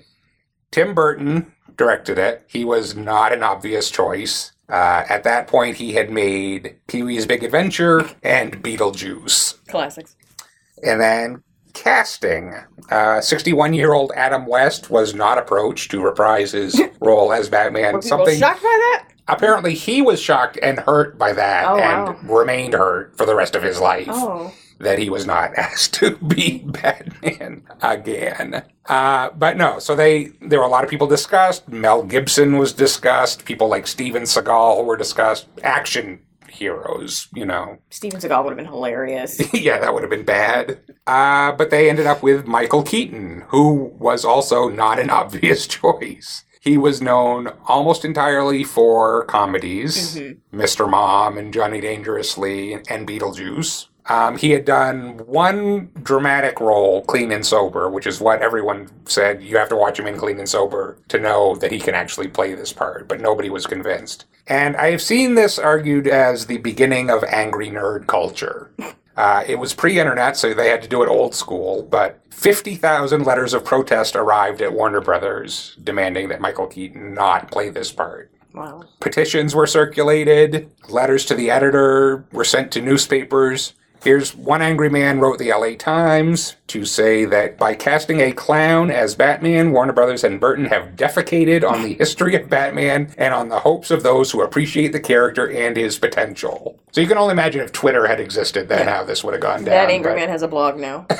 Tim 0.70 0.94
Burton 0.94 1.52
directed 1.76 2.18
it. 2.18 2.44
He 2.48 2.64
was 2.64 2.94
not 2.94 3.32
an 3.32 3.42
obvious 3.42 3.90
choice. 3.90 4.52
Uh, 4.68 5.04
at 5.08 5.24
that 5.24 5.46
point, 5.46 5.76
he 5.76 5.92
had 5.92 6.10
made 6.10 6.76
Pee 6.86 7.02
Wee's 7.02 7.26
Big 7.26 7.44
Adventure 7.44 8.08
and 8.22 8.62
Beetlejuice. 8.62 9.66
Classics. 9.66 10.16
And 10.82 11.00
then 11.00 11.42
casting. 11.74 12.54
61 13.20 13.74
year 13.74 13.92
old 13.92 14.12
Adam 14.14 14.46
West 14.46 14.90
was 14.90 15.14
not 15.14 15.38
approached 15.38 15.90
to 15.90 16.02
reprise 16.02 16.52
his 16.52 16.80
role 17.00 17.32
as 17.32 17.48
Batman. 17.48 17.94
Were 17.94 18.00
people 18.00 18.18
Something 18.18 18.38
shocked 18.38 18.62
by 18.62 18.68
that? 18.68 19.08
Apparently 19.32 19.74
he 19.74 20.02
was 20.02 20.20
shocked 20.20 20.58
and 20.62 20.78
hurt 20.80 21.18
by 21.18 21.32
that 21.32 21.66
Oh, 21.66 21.76
and 21.78 22.30
remained 22.30 22.74
hurt 22.74 23.16
for 23.16 23.26
the 23.26 23.34
rest 23.34 23.54
of 23.54 23.62
his 23.62 23.80
life 23.80 24.08
Oh. 24.10 24.52
that 24.80 24.98
he 24.98 25.08
was 25.10 25.26
not 25.26 25.54
asked 25.56 25.94
to 25.94 26.16
be 26.16 26.58
Batman 26.66 27.62
again. 27.80 28.62
Uh, 28.86 29.30
but 29.30 29.56
no, 29.56 29.78
so 29.78 29.94
they 29.94 30.30
there 30.40 30.58
were 30.58 30.64
a 30.64 30.68
lot 30.68 30.84
of 30.84 30.90
people 30.90 31.06
discussed. 31.06 31.68
Mel 31.68 32.02
Gibson 32.02 32.58
was 32.58 32.72
discussed. 32.72 33.44
People 33.44 33.68
like 33.68 33.86
Steven 33.86 34.22
Seagal 34.24 34.84
were 34.84 34.96
discussed. 34.96 35.46
Action 35.62 36.20
heroes, 36.48 37.28
you 37.32 37.46
know. 37.46 37.78
Steven 37.90 38.20
Seagal 38.20 38.44
would 38.44 38.50
have 38.50 38.56
been 38.58 38.66
hilarious. 38.66 39.40
yeah, 39.54 39.78
that 39.78 39.94
would 39.94 40.02
have 40.02 40.10
been 40.10 40.24
bad. 40.24 40.80
Uh, 41.06 41.52
but 41.52 41.70
they 41.70 41.88
ended 41.88 42.06
up 42.06 42.22
with 42.22 42.46
Michael 42.46 42.82
Keaton, 42.82 43.44
who 43.48 43.92
was 43.98 44.24
also 44.24 44.68
not 44.68 44.98
an 44.98 45.08
obvious 45.10 45.66
choice. 45.66 46.44
He 46.62 46.78
was 46.78 47.02
known 47.02 47.48
almost 47.66 48.04
entirely 48.04 48.62
for 48.62 49.24
comedies, 49.24 50.16
Mr. 50.54 50.88
Mom 50.88 51.36
and 51.36 51.52
Johnny 51.52 51.80
Dangerously 51.80 52.74
and 52.88 53.06
Beetlejuice. 53.06 53.88
Um, 54.06 54.38
he 54.38 54.50
had 54.50 54.64
done 54.64 55.18
one 55.26 55.90
dramatic 56.00 56.60
role, 56.60 57.02
Clean 57.02 57.32
and 57.32 57.44
Sober, 57.44 57.90
which 57.90 58.06
is 58.06 58.20
what 58.20 58.42
everyone 58.42 58.88
said 59.06 59.42
you 59.42 59.56
have 59.56 59.70
to 59.70 59.76
watch 59.76 59.98
him 59.98 60.06
in 60.06 60.16
Clean 60.16 60.38
and 60.38 60.48
Sober 60.48 60.98
to 61.08 61.18
know 61.18 61.56
that 61.56 61.72
he 61.72 61.80
can 61.80 61.96
actually 61.96 62.28
play 62.28 62.54
this 62.54 62.72
part, 62.72 63.08
but 63.08 63.20
nobody 63.20 63.50
was 63.50 63.66
convinced. 63.66 64.26
And 64.46 64.76
I 64.76 64.92
have 64.92 65.02
seen 65.02 65.34
this 65.34 65.58
argued 65.58 66.06
as 66.06 66.46
the 66.46 66.58
beginning 66.58 67.10
of 67.10 67.24
angry 67.24 67.70
nerd 67.70 68.06
culture. 68.06 68.70
Uh, 69.16 69.44
it 69.46 69.56
was 69.56 69.74
pre 69.74 69.98
internet, 69.98 70.36
so 70.36 70.54
they 70.54 70.68
had 70.68 70.82
to 70.82 70.88
do 70.88 71.02
it 71.02 71.08
old 71.08 71.34
school, 71.34 71.82
but 71.82 72.20
50,000 72.30 73.24
letters 73.24 73.54
of 73.54 73.64
protest 73.64 74.16
arrived 74.16 74.62
at 74.62 74.72
Warner 74.72 75.00
Brothers 75.00 75.76
demanding 75.82 76.28
that 76.28 76.40
Michael 76.40 76.66
Keaton 76.66 77.14
not 77.14 77.50
play 77.50 77.68
this 77.68 77.92
part. 77.92 78.30
Wow. 78.54 78.84
Petitions 79.00 79.54
were 79.54 79.66
circulated, 79.66 80.70
letters 80.88 81.24
to 81.26 81.34
the 81.34 81.50
editor 81.50 82.26
were 82.32 82.44
sent 82.44 82.72
to 82.72 82.82
newspapers. 82.82 83.74
Here's 84.02 84.34
one 84.34 84.62
angry 84.62 84.90
man 84.90 85.20
wrote 85.20 85.38
the 85.38 85.52
LA 85.52 85.76
Times 85.78 86.56
to 86.66 86.84
say 86.84 87.24
that 87.24 87.56
by 87.56 87.74
casting 87.74 88.20
a 88.20 88.32
clown 88.32 88.90
as 88.90 89.14
Batman, 89.14 89.70
Warner 89.70 89.92
Brothers 89.92 90.24
and 90.24 90.40
Burton 90.40 90.64
have 90.66 90.96
defecated 90.96 91.62
on 91.62 91.84
the 91.84 91.94
history 91.94 92.34
of 92.34 92.48
Batman 92.48 93.14
and 93.16 93.32
on 93.32 93.48
the 93.48 93.60
hopes 93.60 93.92
of 93.92 94.02
those 94.02 94.32
who 94.32 94.42
appreciate 94.42 94.90
the 94.90 94.98
character 94.98 95.48
and 95.48 95.76
his 95.76 96.00
potential. 96.00 96.80
So 96.90 97.00
you 97.00 97.06
can 97.06 97.16
only 97.16 97.32
imagine 97.32 97.60
if 97.60 97.70
Twitter 97.70 98.08
had 98.08 98.18
existed, 98.18 98.68
then 98.68 98.88
how 98.88 99.04
this 99.04 99.22
would 99.22 99.34
have 99.34 99.42
gone 99.42 99.58
down. 99.58 99.66
That 99.66 99.90
angry 99.90 100.10
but- 100.12 100.16
man 100.18 100.28
has 100.30 100.42
a 100.42 100.48
blog 100.48 100.78
now. 100.78 101.06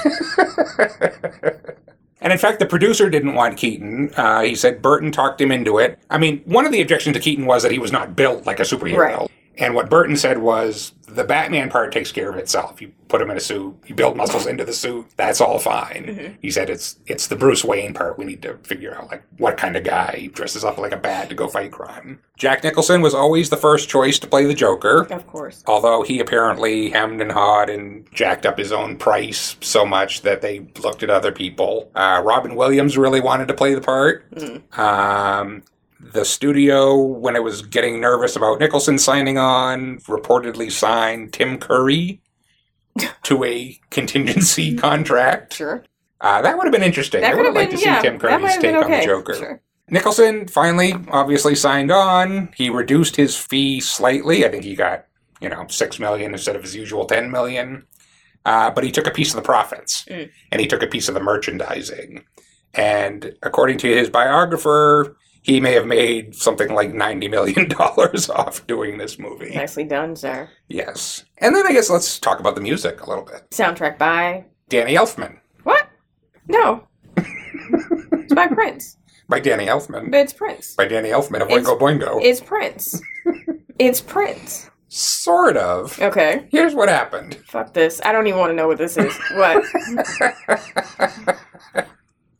And 2.23 2.33
in 2.33 2.38
fact, 2.38 2.61
the 2.61 2.66
producer 2.66 3.11
didn't 3.11 3.35
want 3.35 3.57
Keaton. 3.57 4.12
Uh, 4.16 4.42
he 4.42 4.55
said 4.55 4.81
Burton 4.81 5.11
talked 5.11 5.40
him 5.40 5.51
into 5.51 5.79
it. 5.79 5.99
I 6.09 6.18
mean, 6.18 6.40
one 6.45 6.64
of 6.64 6.71
the 6.71 6.81
objections 6.81 7.16
to 7.16 7.21
Keaton 7.21 7.47
was 7.47 7.64
that 7.64 7.73
he 7.73 7.81
was 7.81 7.90
not 7.90 8.14
built 8.14 8.47
like 8.47 8.61
a 8.61 8.62
superhero. 8.62 8.97
Right. 8.97 9.31
And 9.59 9.75
what 9.75 9.90
Burton 9.90 10.16
said 10.16 10.38
was 10.38 10.92
the 11.14 11.25
Batman 11.25 11.70
part 11.70 11.92
takes 11.92 12.12
care 12.12 12.31
of 12.31 12.37
itself. 12.37 12.81
You 12.81 12.92
put 13.09 13.20
him 13.20 13.31
in 13.31 13.37
a 13.37 13.40
suit, 13.40 13.77
you 13.87 13.94
build 13.94 14.16
muscles 14.16 14.46
into 14.46 14.64
the 14.64 14.72
suit, 14.72 15.07
that's 15.16 15.40
all 15.40 15.59
fine. 15.59 16.38
He 16.40 16.51
said 16.51 16.70
it's 16.70 16.98
it's 17.07 17.27
the 17.27 17.37
Bruce 17.37 17.64
Wayne 17.64 17.94
part 17.94 18.18
we 18.18 18.25
need 18.25 18.42
to 18.42 18.57
figure 18.59 18.94
out 18.96 19.09
like 19.11 19.22
what 19.38 19.57
kind 19.57 19.77
of 19.77 19.85
guy 19.85 20.31
dresses 20.33 20.64
up 20.64 20.79
like 20.79 20.92
a 20.92 20.96
bat 20.96 21.29
to 21.29 21.35
go 21.35 21.48
fight 21.48 21.72
crime. 21.72 22.20
Jack 22.37 22.64
Nicholson 22.64 23.03
was 23.03 23.14
always 23.14 23.51
the 23.51 23.57
first 23.57 23.88
choice 23.88 24.18
to 24.18 24.27
play 24.27 24.46
the 24.46 24.55
Joker. 24.55 25.07
Of 25.11 25.27
course. 25.27 25.62
Although 25.66 26.03
he 26.03 26.18
apparently 26.18 26.90
hemmed 26.90 27.20
and 27.20 27.31
hawed 27.31 27.70
and 27.70 28.07
jacked 28.12 28.46
up 28.46 28.59
his 28.59 28.72
own 28.72 28.96
price 28.96 29.57
so 29.61 29.85
much 29.87 30.22
that 30.22 30.40
they 30.40 30.66
looked 30.83 31.03
at 31.03 31.11
other 31.11 31.31
people. 31.31 31.90
Uh, 31.94 32.20
Robin 32.25 32.57
Williams 32.57 32.98
really 32.98 33.20
wanted 33.20 33.48
to 33.48 33.55
play 33.55 33.75
the 33.75 33.81
part. 33.81 34.27
Um, 34.77 35.62
the 36.12 36.25
studio, 36.25 36.96
when 36.96 37.37
it 37.37 37.42
was 37.42 37.62
getting 37.62 38.01
nervous 38.01 38.37
about 38.37 38.61
Nicholson 38.61 38.98
signing 38.98 39.38
on, 39.38 39.98
reportedly 40.01 40.70
signed 40.70 41.33
Tim 41.33 41.59
Curry 41.59 42.20
to 43.25 43.44
a 43.44 43.79
contingency 43.90 44.77
contract. 44.77 45.55
Sure. 45.55 45.85
Uh, 46.20 46.40
that 46.42 46.57
would 46.57 46.64
have 46.64 46.72
been 46.72 46.83
interesting. 46.83 47.20
That 47.22 47.33
I 47.33 47.35
would 47.37 47.46
have 47.46 47.55
liked 47.55 47.70
been, 47.70 47.79
to 47.79 47.85
see 47.85 47.90
yeah. 47.90 48.01
Tim 48.01 48.18
Curry's 48.18 48.53
take 48.53 48.62
been 48.62 48.77
on 48.77 48.90
the 48.90 49.03
Joker. 49.05 49.35
Sure. 49.35 49.62
Nicholson 49.88 50.46
finally, 50.46 50.94
obviously, 51.09 51.55
signed 51.55 51.90
on. 51.90 52.51
He 52.57 52.70
reduced 52.70 53.16
his 53.16 53.37
fee 53.37 53.81
slightly. 53.81 54.44
I 54.44 54.48
think 54.48 54.62
he 54.64 54.77
got, 54.77 55.07
you 55.40 55.48
know, 55.48 55.66
six 55.68 55.98
million 55.98 56.33
instead 56.33 56.55
of 56.57 56.62
his 56.62 56.77
usual 56.77 57.05
ten 57.07 57.31
million. 57.31 57.85
Uh, 58.44 58.70
but 58.70 58.85
he 58.85 58.90
took 58.90 59.07
a 59.07 59.11
piece 59.11 59.31
of 59.31 59.37
the 59.37 59.42
profits, 59.42 60.05
Mm. 60.05 60.31
and 60.51 60.61
he 60.61 60.66
took 60.66 60.83
a 60.83 60.87
piece 60.88 61.09
of 61.09 61.14
the 61.14 61.20
merchandising. 61.20 62.25
And 62.75 63.35
according 63.42 63.79
to 63.79 63.87
his 63.88 64.09
biographer, 64.09 65.16
he 65.43 65.61
may 65.61 65.73
have 65.75 65.87
made 65.87 66.35
something 66.35 66.73
like 66.73 66.93
ninety 66.95 67.29
million 67.29 67.69
dollars 67.79 68.31
off 68.31 68.67
doing 68.67 68.99
this 68.99 69.19
movie. 69.19 69.55
Nicely 69.55 69.85
done, 69.85 70.17
sir. 70.17 70.49
Yes. 70.69 71.25
And 71.39 71.55
then 71.55 71.67
I 71.67 71.73
guess 71.73 71.91
let's 71.91 72.19
talk 72.19 72.41
about 72.41 72.55
the 72.55 72.61
music 72.61 73.01
a 73.03 73.09
little 73.09 73.25
bit. 73.25 73.51
Soundtrack 73.51 73.99
by 73.99 74.47
Danny 74.69 74.95
Elfman 74.95 75.39
what? 75.65 75.89
No. 76.49 76.89
it's 77.17 78.35
by 78.35 78.47
Prince. 78.49 78.97
by 79.29 79.39
Danny 79.41 79.67
Elfman 79.67 80.13
it's 80.15 80.33
Prince. 80.33 80.75
by 80.75 80.87
Danny 80.87 81.11
Elfman 81.11 81.41
of 81.43 81.51
It's- 81.51 81.67
Oingo 81.67 81.79
Boingo. 81.79 82.19
It's 82.23 82.41
Prince. 82.41 83.01
it's 83.79 84.01
Prince. 84.01 84.71
sort 84.89 85.57
of. 85.57 85.99
Okay. 86.01 86.47
Here's 86.51 86.75
what 86.75 86.89
happened. 86.89 87.37
Fuck 87.47 87.75
this. 87.75 88.01
I 88.05 88.13
don't 88.13 88.27
even 88.27 88.41
want 88.41 88.51
to 88.51 88.55
know 88.57 88.67
what 88.69 88.79
this 88.79 88.97
is. 88.97 89.17
What? 89.35 89.65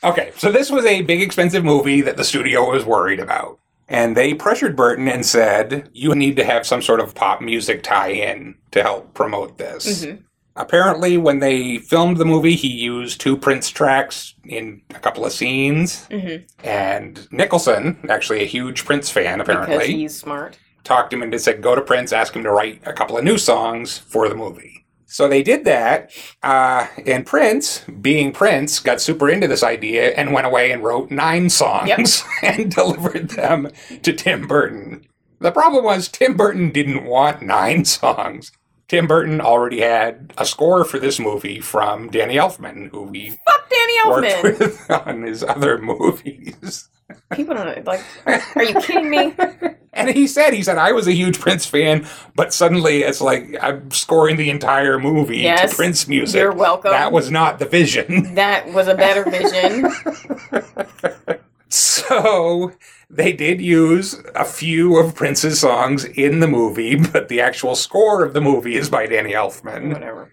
Okay, 0.05 0.33
so 0.37 0.51
this 0.51 0.71
was 0.71 0.85
a 0.85 1.03
big 1.03 1.21
expensive 1.23 1.65
movie 1.65 2.01
that 2.01 2.17
the 2.17 2.25
studio 2.25 2.71
was 2.71 2.85
worried 2.85 3.21
about. 3.21 3.59
And 3.89 4.17
they 4.17 4.35
pressured 4.35 4.75
Burton 4.77 5.07
and 5.09 5.25
said, 5.25 5.89
You 5.93 6.15
need 6.15 6.37
to 6.37 6.45
have 6.45 6.67
some 6.67 6.83
sort 6.83 7.01
of 7.01 7.15
pop 7.15 7.41
music 7.41 7.83
tie 7.83 8.11
in 8.11 8.55
to 8.71 8.83
help 8.83 9.15
promote 9.15 9.59
this. 9.59 10.05
Mhm. 10.05 10.23
Apparently, 10.57 11.17
when 11.17 11.39
they 11.39 11.79
filmed 11.79 12.19
the 12.19 12.25
movie, 12.25 12.55
he 12.57 12.69
used 12.69 13.21
two 13.21 13.37
Prince 13.37 13.71
tracks 13.71 14.35
in 14.45 14.83
a 14.95 14.99
couple 14.99 15.25
of 15.25 15.33
scenes. 15.33 16.07
Mhm. 16.11 16.45
And 16.63 17.27
Nicholson, 17.31 17.99
actually 18.09 18.43
a 18.43 18.47
huge 18.47 18.85
Prince 18.85 19.09
fan, 19.11 19.39
Because 19.39 19.55
apparently, 19.67 19.95
he's 19.95 20.15
smart. 20.17 20.59
talked 20.85 21.13
him 21.13 21.23
into 21.23 21.39
said, 21.39 21.63
Go 21.63 21.75
to 21.75 21.81
Prince, 21.81 22.13
ask 22.13 22.35
him 22.35 22.43
to 22.45 22.51
write 22.51 22.81
a 22.85 22.93
couple 22.93 23.17
of 23.17 23.25
new 23.25 23.39
songs 23.39 23.99
for 23.99 24.29
the 24.29 24.35
movie. 24.35 24.82
So 25.13 25.29
they 25.29 25.43
did 25.43 25.65
that, 25.67 26.11
uh, 26.43 26.87
and 27.07 27.27
Prince, 27.27 27.81
being 28.01 28.33
Prince, 28.33 28.81
got 28.81 29.01
super 29.01 29.29
into 29.29 29.47
this 29.47 29.63
idea 29.63 30.13
and 30.13 30.33
went 30.33 30.47
away 30.47 30.73
and 30.73 30.83
wrote 30.83 31.11
nine 31.11 31.51
songs 31.51 31.89
Yep. 31.89 31.99
and 32.59 32.75
delivered 32.75 33.29
them 33.31 33.69
to 34.03 34.13
Tim 34.15 34.47
Burton. 34.47 35.07
The 35.39 35.53
problem 35.53 35.85
was 35.85 36.09
Tim 36.09 36.35
Burton 36.37 36.71
didn't 36.71 37.05
want 37.05 37.43
nine 37.43 37.85
songs. 37.85 38.53
Tim 38.89 39.07
Burton 39.07 39.41
already 39.41 39.81
had 39.81 40.33
a 40.39 40.47
score 40.47 40.85
for 40.85 40.99
this 40.99 41.19
movie 41.19 41.61
from 41.61 42.09
Danny 42.11 42.37
Elfman, 42.37 42.91
who 42.91 43.11
he 43.13 43.31
Fuck 43.31 43.71
Danny 43.71 43.95
worked 44.09 44.29
Elfman. 44.29 44.59
with 44.59 44.91
on 45.07 45.23
his 45.23 45.43
other 45.43 45.79
movies. 45.79 46.89
People 47.35 47.55
don't 47.55 47.67
know. 47.67 47.83
Like, 47.85 48.03
are 48.57 48.65
you 48.65 48.75
kidding 48.81 49.11
me? 49.11 49.35
And 49.95 50.09
he 50.09 50.27
said, 50.27 50.55
he 50.55 50.63
said, 50.63 50.79
I 50.79 50.93
was 50.93 51.07
a 51.07 51.13
huge 51.13 51.39
Prince 51.39 51.67
fan, 51.67 52.07
but 52.35 52.55
suddenly 52.55 53.03
it's 53.03 53.21
like 53.21 53.55
I'm 53.61 53.91
scoring 53.91 54.37
the 54.39 54.49
entire 54.49 54.99
movie 54.99 55.41
Yes. 55.41 55.71
to 55.73 55.77
Prince 55.77 56.09
music. 56.09 56.39
You're 56.41 56.51
welcome. 56.55 56.93
That 56.93 57.13
was 57.13 57.31
not 57.31 57.59
the 57.59 57.67
vision. 57.67 58.35
That 58.35 58.73
was 58.73 58.89
a 58.89 58.95
better 58.95 59.23
vision. 59.29 59.93
So 61.69 62.73
they 63.09 63.33
did 63.33 63.61
use 63.61 64.21
a 64.35 64.45
few 64.45 64.99
of 64.99 65.15
Prince's 65.15 65.61
songs 65.61 66.05
in 66.05 66.41
the 66.41 66.49
movie, 66.49 66.97
but 66.97 67.29
the 67.29 67.41
actual 67.41 67.75
score 67.75 68.23
of 68.25 68.33
the 68.35 68.41
movie 68.43 68.77
is 68.77 68.91
by 68.91 69.07
Danny 69.07 69.33
Elfman. 69.33 69.93
Whatever. 69.93 70.31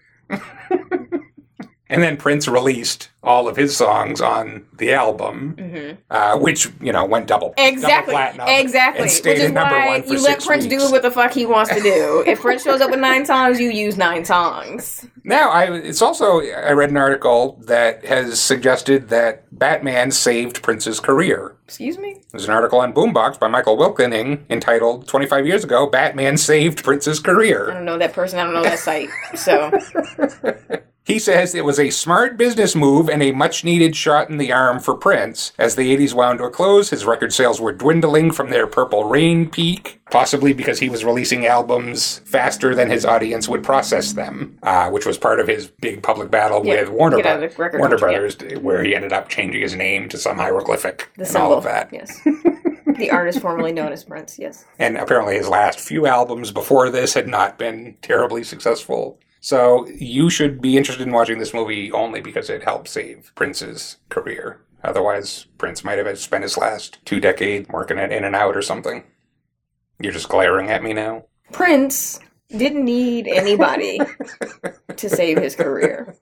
And 1.88 2.02
then 2.02 2.16
Prince 2.18 2.46
released 2.46 3.10
all 3.22 3.48
of 3.48 3.56
his 3.56 3.76
songs 3.76 4.20
on 4.20 4.64
the 4.78 4.92
album, 4.94 5.98
uh, 6.10 6.38
which 6.38 6.68
you 6.80 6.92
know 6.92 7.04
went 7.04 7.26
double 7.26 7.50
Mm-hmm. 7.58 7.74
Exactly. 7.74 8.14
double 8.14 8.52
Exactly. 8.52 9.02
Which 9.02 9.26
is 9.26 9.52
why 9.52 10.02
you 10.06 10.22
let 10.22 10.42
Prince 10.44 10.64
weeks. 10.66 10.84
do 10.84 10.90
what 10.90 11.02
the 11.02 11.10
fuck 11.10 11.32
he 11.32 11.44
wants 11.46 11.74
to 11.74 11.80
do. 11.80 12.24
if 12.26 12.40
Prince 12.40 12.62
shows 12.62 12.80
up 12.80 12.90
with 12.90 13.00
nine 13.00 13.26
songs, 13.26 13.60
you 13.60 13.70
use 13.70 13.96
nine 13.96 14.24
songs. 14.24 15.06
Now, 15.22 15.50
I, 15.50 15.70
it's 15.76 16.00
also 16.00 16.40
I 16.40 16.72
read 16.72 16.90
an 16.90 16.96
article 16.96 17.58
that 17.66 18.04
has 18.06 18.40
suggested 18.40 19.08
that 19.10 19.44
Batman 19.56 20.10
saved 20.10 20.62
Prince's 20.62 20.98
career. 20.98 21.56
Excuse 21.66 21.98
me? 21.98 22.22
There's 22.32 22.46
an 22.46 22.50
article 22.50 22.80
on 22.80 22.92
Boombox 22.92 23.38
by 23.38 23.48
Michael 23.48 23.76
Wilkening 23.76 24.44
entitled 24.48 25.06
"25 25.06 25.46
Years 25.46 25.62
Ago, 25.64 25.86
Batman 25.86 26.36
Saved 26.38 26.82
Prince's 26.82 27.20
Career." 27.20 27.70
I 27.70 27.74
don't 27.74 27.84
know 27.84 27.98
that 27.98 28.12
person. 28.14 28.38
I 28.38 28.44
don't 28.44 28.54
know 28.54 28.62
that 28.62 28.78
site. 28.78 29.08
So 29.34 29.70
He 31.04 31.18
says 31.18 31.54
it 31.54 31.64
was 31.64 31.80
a 31.80 31.90
smart 31.90 32.36
business 32.36 32.76
move 32.76 33.08
and 33.10 33.22
a 33.22 33.32
much 33.32 33.64
needed 33.64 33.94
shot 33.96 34.30
in 34.30 34.38
the 34.38 34.52
arm 34.52 34.80
for 34.80 34.94
Prince. 34.94 35.52
As 35.58 35.76
the 35.76 35.94
80s 35.96 36.14
wound 36.14 36.38
to 36.38 36.44
a 36.44 36.50
close, 36.50 36.90
his 36.90 37.04
record 37.04 37.32
sales 37.32 37.60
were 37.60 37.72
dwindling 37.72 38.30
from 38.32 38.50
their 38.50 38.66
Purple 38.66 39.04
Rain 39.04 39.48
peak, 39.50 40.00
possibly 40.10 40.52
because 40.52 40.78
he 40.78 40.88
was 40.88 41.04
releasing 41.04 41.44
albums 41.46 42.20
faster 42.24 42.74
than 42.74 42.90
his 42.90 43.04
audience 43.04 43.48
would 43.48 43.62
process 43.62 44.12
them, 44.12 44.56
uh, 44.62 44.88
which 44.90 45.04
was 45.06 45.18
part 45.18 45.40
of 45.40 45.48
his 45.48 45.66
big 45.80 46.02
public 46.02 46.30
battle 46.30 46.64
Yeah, 46.64 46.80
with 46.80 46.90
Warner, 46.90 47.20
Bro- 47.22 47.34
of 47.34 47.40
the 47.40 47.62
record 47.62 47.78
Warner 47.80 47.98
culture, 47.98 48.12
yeah. 48.12 48.18
Brothers, 48.18 48.62
where 48.62 48.82
he 48.84 48.94
ended 48.94 49.12
up 49.12 49.28
changing 49.28 49.60
his 49.62 49.74
name 49.74 50.08
to 50.08 50.16
some 50.18 50.36
hieroglyphic 50.38 51.08
the 51.16 51.22
and 51.22 51.28
symbol. 51.28 51.48
all 51.52 51.58
of 51.58 51.64
that. 51.64 51.88
Yes. 51.92 52.20
the 52.98 53.10
artist 53.10 53.40
formerly 53.40 53.72
known 53.72 53.92
as 53.92 54.04
Prince. 54.04 54.38
Yes. 54.38 54.64
And 54.78 54.96
apparently 54.96 55.36
his 55.36 55.48
last 55.48 55.80
few 55.80 56.06
albums 56.06 56.50
before 56.52 56.90
this 56.90 57.14
had 57.14 57.26
not 57.28 57.58
been 57.58 57.96
terribly 58.02 58.44
successful. 58.44 59.18
So 59.40 59.86
you 59.88 60.28
should 60.30 60.60
be 60.60 60.76
interested 60.76 61.06
in 61.06 61.12
watching 61.14 61.38
this 61.38 61.54
movie 61.54 61.90
only 61.92 62.20
because 62.20 62.50
it 62.50 62.62
helped 62.64 62.88
save 62.88 63.32
Prince's 63.34 63.96
career. 64.10 64.60
Otherwise, 64.84 65.46
Prince 65.58 65.82
might 65.84 65.98
have 65.98 66.18
spent 66.18 66.42
his 66.42 66.56
last 66.58 66.98
two 67.04 67.20
decades 67.20 67.68
working 67.68 67.98
at 67.98 68.12
In 68.12 68.24
and 68.24 68.36
Out 68.36 68.56
or 68.56 68.62
something. 68.62 69.04
You're 70.00 70.12
just 70.12 70.28
glaring 70.28 70.70
at 70.70 70.82
me 70.82 70.92
now. 70.92 71.24
Prince 71.52 72.20
didn't 72.48 72.84
need 72.84 73.28
anybody 73.28 73.98
to 74.96 75.08
save 75.08 75.38
his 75.38 75.54
career. 75.56 76.14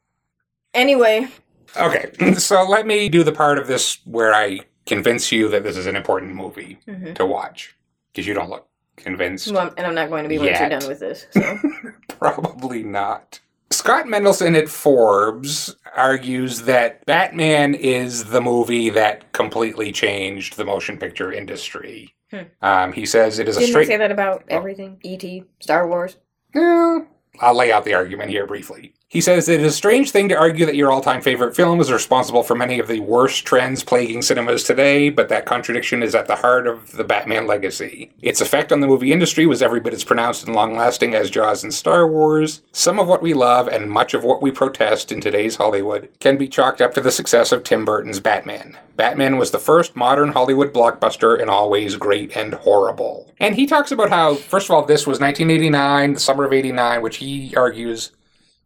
Anyway, 0.74 1.28
Okay, 1.76 2.10
so 2.38 2.64
let 2.66 2.86
me 2.86 3.08
do 3.10 3.22
the 3.22 3.32
part 3.32 3.58
of 3.58 3.66
this 3.66 3.98
where 4.06 4.32
I 4.34 4.60
convince 4.86 5.30
you 5.30 5.48
that 5.50 5.62
this 5.64 5.76
is 5.76 5.86
an 5.86 5.96
important 5.96 6.34
movie 6.34 6.78
Mhm. 6.88 7.14
to 7.16 7.26
watch. 7.26 7.76
Because 8.12 8.26
you 8.26 8.32
don't 8.34 8.48
look 8.48 8.66
convinced. 8.98 9.50
well, 9.52 9.72
and 9.76 9.86
I'm 9.86 9.94
not 9.94 10.10
going 10.10 10.24
to 10.24 10.28
be 10.28 10.38
once 10.38 10.58
you're 10.58 10.68
done 10.68 10.86
with 10.88 11.00
this. 11.00 11.26
So 11.32 11.58
Probably 12.08 12.82
not. 12.82 13.40
Scott 13.70 14.06
Mendelson 14.06 14.56
at 14.56 14.68
Forbes 14.68 15.76
argues 15.94 16.62
that 16.62 17.04
Batman 17.06 17.74
is 17.74 18.24
the 18.24 18.40
movie 18.40 18.90
that 18.90 19.32
completely 19.32 19.92
changed 19.92 20.56
the 20.56 20.64
motion 20.64 20.96
picture 20.98 21.32
industry. 21.32 22.14
Hmm. 22.30 22.42
Um, 22.62 22.92
he 22.92 23.06
says 23.06 23.38
it 23.38 23.48
is 23.48 23.56
a 23.56 23.60
didn't 23.60 23.68
I 23.68 23.72
straight. 23.72 23.86
say 23.88 23.96
that 23.98 24.10
about 24.10 24.44
everything? 24.48 24.98
E.T., 25.02 25.44
Star 25.60 25.86
Wars. 25.86 26.16
Eh, 26.54 26.98
I'll 27.40 27.54
lay 27.54 27.70
out 27.72 27.84
the 27.84 27.94
argument 27.94 28.30
here 28.30 28.46
briefly. 28.46 28.94
He 29.10 29.22
says 29.22 29.48
it 29.48 29.62
is 29.62 29.72
a 29.72 29.74
strange 29.74 30.10
thing 30.10 30.28
to 30.28 30.36
argue 30.36 30.66
that 30.66 30.76
your 30.76 30.92
all 30.92 31.00
time 31.00 31.22
favorite 31.22 31.56
film 31.56 31.80
is 31.80 31.90
responsible 31.90 32.42
for 32.42 32.54
many 32.54 32.78
of 32.78 32.88
the 32.88 33.00
worst 33.00 33.46
trends 33.46 33.82
plaguing 33.82 34.20
cinemas 34.20 34.64
today, 34.64 35.08
but 35.08 35.30
that 35.30 35.46
contradiction 35.46 36.02
is 36.02 36.14
at 36.14 36.26
the 36.26 36.36
heart 36.36 36.66
of 36.66 36.92
the 36.92 37.04
Batman 37.04 37.46
legacy. 37.46 38.12
Its 38.20 38.42
effect 38.42 38.70
on 38.70 38.80
the 38.80 38.86
movie 38.86 39.10
industry 39.10 39.46
was 39.46 39.62
every 39.62 39.80
bit 39.80 39.94
as 39.94 40.04
pronounced 40.04 40.44
and 40.44 40.54
long 40.54 40.76
lasting 40.76 41.14
as 41.14 41.30
Jaws 41.30 41.64
and 41.64 41.72
Star 41.72 42.06
Wars. 42.06 42.60
Some 42.72 43.00
of 43.00 43.08
what 43.08 43.22
we 43.22 43.32
love 43.32 43.66
and 43.66 43.90
much 43.90 44.12
of 44.12 44.24
what 44.24 44.42
we 44.42 44.50
protest 44.50 45.10
in 45.10 45.22
today's 45.22 45.56
Hollywood 45.56 46.10
can 46.20 46.36
be 46.36 46.46
chalked 46.46 46.82
up 46.82 46.92
to 46.92 47.00
the 47.00 47.10
success 47.10 47.50
of 47.50 47.64
Tim 47.64 47.86
Burton's 47.86 48.20
Batman. 48.20 48.76
Batman 48.96 49.38
was 49.38 49.52
the 49.52 49.58
first 49.58 49.96
modern 49.96 50.32
Hollywood 50.32 50.74
blockbuster 50.74 51.40
and 51.40 51.48
always 51.48 51.96
great 51.96 52.36
and 52.36 52.52
horrible. 52.52 53.32
And 53.40 53.54
he 53.54 53.64
talks 53.64 53.90
about 53.90 54.10
how, 54.10 54.34
first 54.34 54.68
of 54.68 54.72
all, 54.72 54.84
this 54.84 55.06
was 55.06 55.18
1989, 55.18 56.12
the 56.12 56.20
summer 56.20 56.44
of 56.44 56.52
89, 56.52 57.00
which 57.00 57.16
he 57.18 57.54
argues 57.56 58.10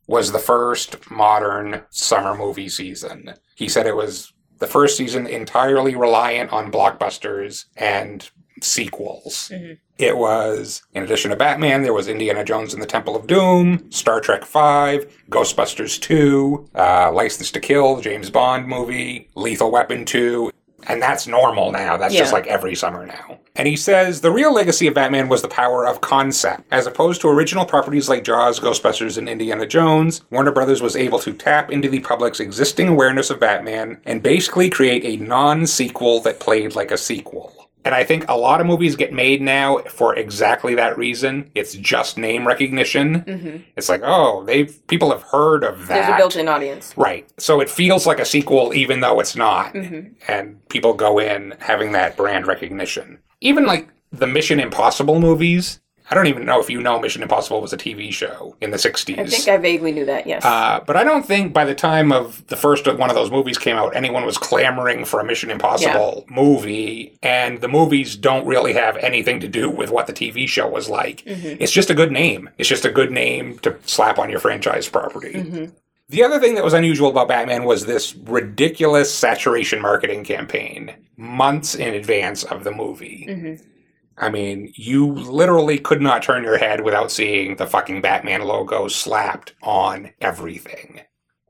was 0.06 0.32
the 0.32 0.38
first 0.38 1.10
modern 1.10 1.82
summer 1.90 2.34
movie 2.36 2.68
season. 2.68 3.34
He 3.54 3.68
said 3.68 3.86
it 3.86 3.96
was 3.96 4.32
the 4.58 4.66
first 4.66 4.96
season 4.96 5.26
entirely 5.26 5.94
reliant 5.94 6.52
on 6.52 6.70
blockbusters 6.72 7.64
and 7.76 8.28
sequels. 8.60 9.50
Mhm. 9.52 9.78
It 9.98 10.16
was, 10.16 10.82
in 10.94 11.02
addition 11.02 11.30
to 11.30 11.36
Batman, 11.36 11.82
there 11.82 11.92
was 11.92 12.08
Indiana 12.08 12.44
Jones 12.44 12.72
and 12.74 12.82
the 12.82 12.86
Temple 12.86 13.14
of 13.14 13.26
Doom, 13.26 13.90
Star 13.90 14.20
Trek 14.20 14.44
V, 14.44 15.06
Ghostbusters 15.30 16.00
2, 16.00 16.68
uh, 16.74 17.10
License 17.12 17.50
to 17.52 17.60
Kill, 17.60 18.00
James 18.00 18.30
Bond 18.30 18.66
movie, 18.66 19.28
Lethal 19.34 19.70
Weapon 19.70 20.04
2, 20.04 20.50
and 20.88 21.00
that's 21.00 21.26
normal 21.26 21.72
now. 21.72 21.96
That's 21.96 22.14
just 22.14 22.32
like 22.32 22.46
every 22.46 22.74
summer 22.74 23.06
now. 23.06 23.38
And 23.54 23.68
he 23.68 23.76
says 23.76 24.20
the 24.20 24.30
real 24.30 24.52
legacy 24.52 24.86
of 24.86 24.94
Batman 24.94 25.28
was 25.28 25.42
the 25.42 25.48
power 25.48 25.86
of 25.86 26.00
concept. 26.00 26.64
As 26.70 26.86
opposed 26.86 27.20
to 27.20 27.28
original 27.28 27.64
properties 27.66 28.08
like 28.08 28.24
Jaws, 28.24 28.58
Ghostbusters, 28.58 29.18
and 29.18 29.28
Indiana 29.28 29.66
Jones, 29.66 30.22
Warner 30.30 30.52
Brothers 30.52 30.80
was 30.80 30.96
able 30.96 31.18
to 31.20 31.32
tap 31.32 31.70
into 31.70 31.88
the 31.88 32.00
public's 32.00 32.40
existing 32.40 32.88
awareness 32.88 33.30
of 33.30 33.40
Batman 33.40 34.00
and 34.04 34.22
basically 34.22 34.70
create 34.70 35.04
a 35.04 35.22
non 35.22 35.66
sequel 35.66 36.20
that 36.20 36.40
played 36.40 36.74
like 36.74 36.90
a 36.90 36.98
sequel. 36.98 37.61
And 37.84 37.94
I 37.94 38.04
think 38.04 38.24
a 38.28 38.36
lot 38.36 38.60
of 38.60 38.66
movies 38.66 38.94
get 38.96 39.12
made 39.12 39.42
now 39.42 39.78
for 39.88 40.14
exactly 40.14 40.74
that 40.76 40.96
reason. 40.96 41.50
It's 41.54 41.74
just 41.74 42.16
name 42.16 42.46
recognition. 42.46 43.22
Mm-hmm. 43.22 43.56
It's 43.76 43.88
like, 43.88 44.02
oh, 44.04 44.44
they've 44.44 44.86
people 44.86 45.10
have 45.10 45.22
heard 45.22 45.64
of 45.64 45.88
that. 45.88 46.06
There's 46.06 46.14
a 46.14 46.16
built-in 46.16 46.48
audience. 46.48 46.94
Right. 46.96 47.28
So 47.38 47.60
it 47.60 47.68
feels 47.68 48.06
like 48.06 48.20
a 48.20 48.24
sequel 48.24 48.72
even 48.74 49.00
though 49.00 49.18
it's 49.20 49.36
not. 49.36 49.74
Mhm. 49.74 50.14
And 50.28 50.66
people 50.68 50.94
go 50.94 51.18
in 51.18 51.54
having 51.58 51.92
that 51.92 52.16
brand 52.16 52.46
recognition. 52.46 53.18
Even 53.40 53.66
like 53.66 53.88
the 54.12 54.26
Mission 54.26 54.60
Impossible 54.60 55.18
movies. 55.18 55.80
I 56.10 56.14
don't 56.14 56.26
even 56.26 56.44
know 56.44 56.60
if 56.60 56.68
you 56.68 56.80
know 56.82 56.98
Mission 56.98 57.22
Impossible 57.22 57.60
was 57.60 57.72
a 57.72 57.76
TV 57.76 58.12
show 58.12 58.56
in 58.60 58.70
the 58.70 58.76
60s. 58.76 59.18
I 59.18 59.26
think 59.26 59.48
I 59.48 59.56
vaguely 59.56 59.92
knew 59.92 60.04
that. 60.06 60.26
Yes. 60.26 60.44
uh, 60.44 60.80
but 60.86 60.96
I 60.96 61.04
don't 61.04 61.24
think 61.24 61.52
by 61.52 61.64
the 61.64 61.74
time 61.74 62.12
of 62.12 62.46
the 62.48 62.56
first 62.56 62.86
one 62.86 63.08
of 63.08 63.14
those 63.16 63.30
movies 63.30 63.56
came 63.56 63.76
out, 63.76 63.94
anyone 63.96 64.24
was 64.26 64.36
clamoring 64.36 65.04
for 65.04 65.20
a 65.20 65.24
Mission 65.24 65.50
Impossible 65.50 66.26
movie. 66.28 67.16
And 67.22 67.60
the 67.60 67.68
movies 67.68 68.16
don't 68.16 68.46
really 68.46 68.72
have 68.74 68.96
anything 68.98 69.40
to 69.40 69.48
do 69.48 69.70
with 69.70 69.90
what 69.90 70.06
the 70.06 70.12
TV 70.12 70.46
show 70.48 70.68
was 70.68 70.88
like. 70.88 71.24
Mhm. 71.24 71.56
It's 71.60 71.72
just 71.72 71.88
a 71.90 71.94
good 71.94 72.12
name. 72.12 72.50
It's 72.58 72.68
just 72.68 72.84
a 72.84 72.90
good 72.90 73.10
name 73.12 73.58
to 73.60 73.76
slap 73.86 74.18
on 74.18 74.28
your 74.28 74.40
franchise 74.40 74.88
property. 74.88 75.34
Mhm. 75.34 75.72
The 76.08 76.24
other 76.24 76.38
thing 76.40 76.56
that 76.56 76.64
was 76.64 76.74
unusual 76.74 77.08
about 77.08 77.28
Batman 77.28 77.64
was 77.64 77.86
this 77.86 78.14
ridiculous 78.26 79.14
saturation 79.14 79.80
marketing 79.80 80.24
campaign 80.24 80.92
months 81.16 81.74
in 81.74 81.94
advance 81.94 82.42
of 82.44 82.64
the 82.64 82.72
movie. 82.72 83.26
Mhm. 83.30 83.62
I 84.18 84.30
mean, 84.30 84.72
you 84.74 85.06
literally 85.12 85.78
could 85.78 86.02
not 86.02 86.22
turn 86.22 86.44
your 86.44 86.58
head 86.58 86.82
without 86.82 87.10
seeing 87.10 87.56
the 87.56 87.66
fucking 87.66 88.02
Batman 88.02 88.42
logo 88.42 88.88
slapped 88.88 89.54
on 89.62 90.10
everything. 90.20 91.00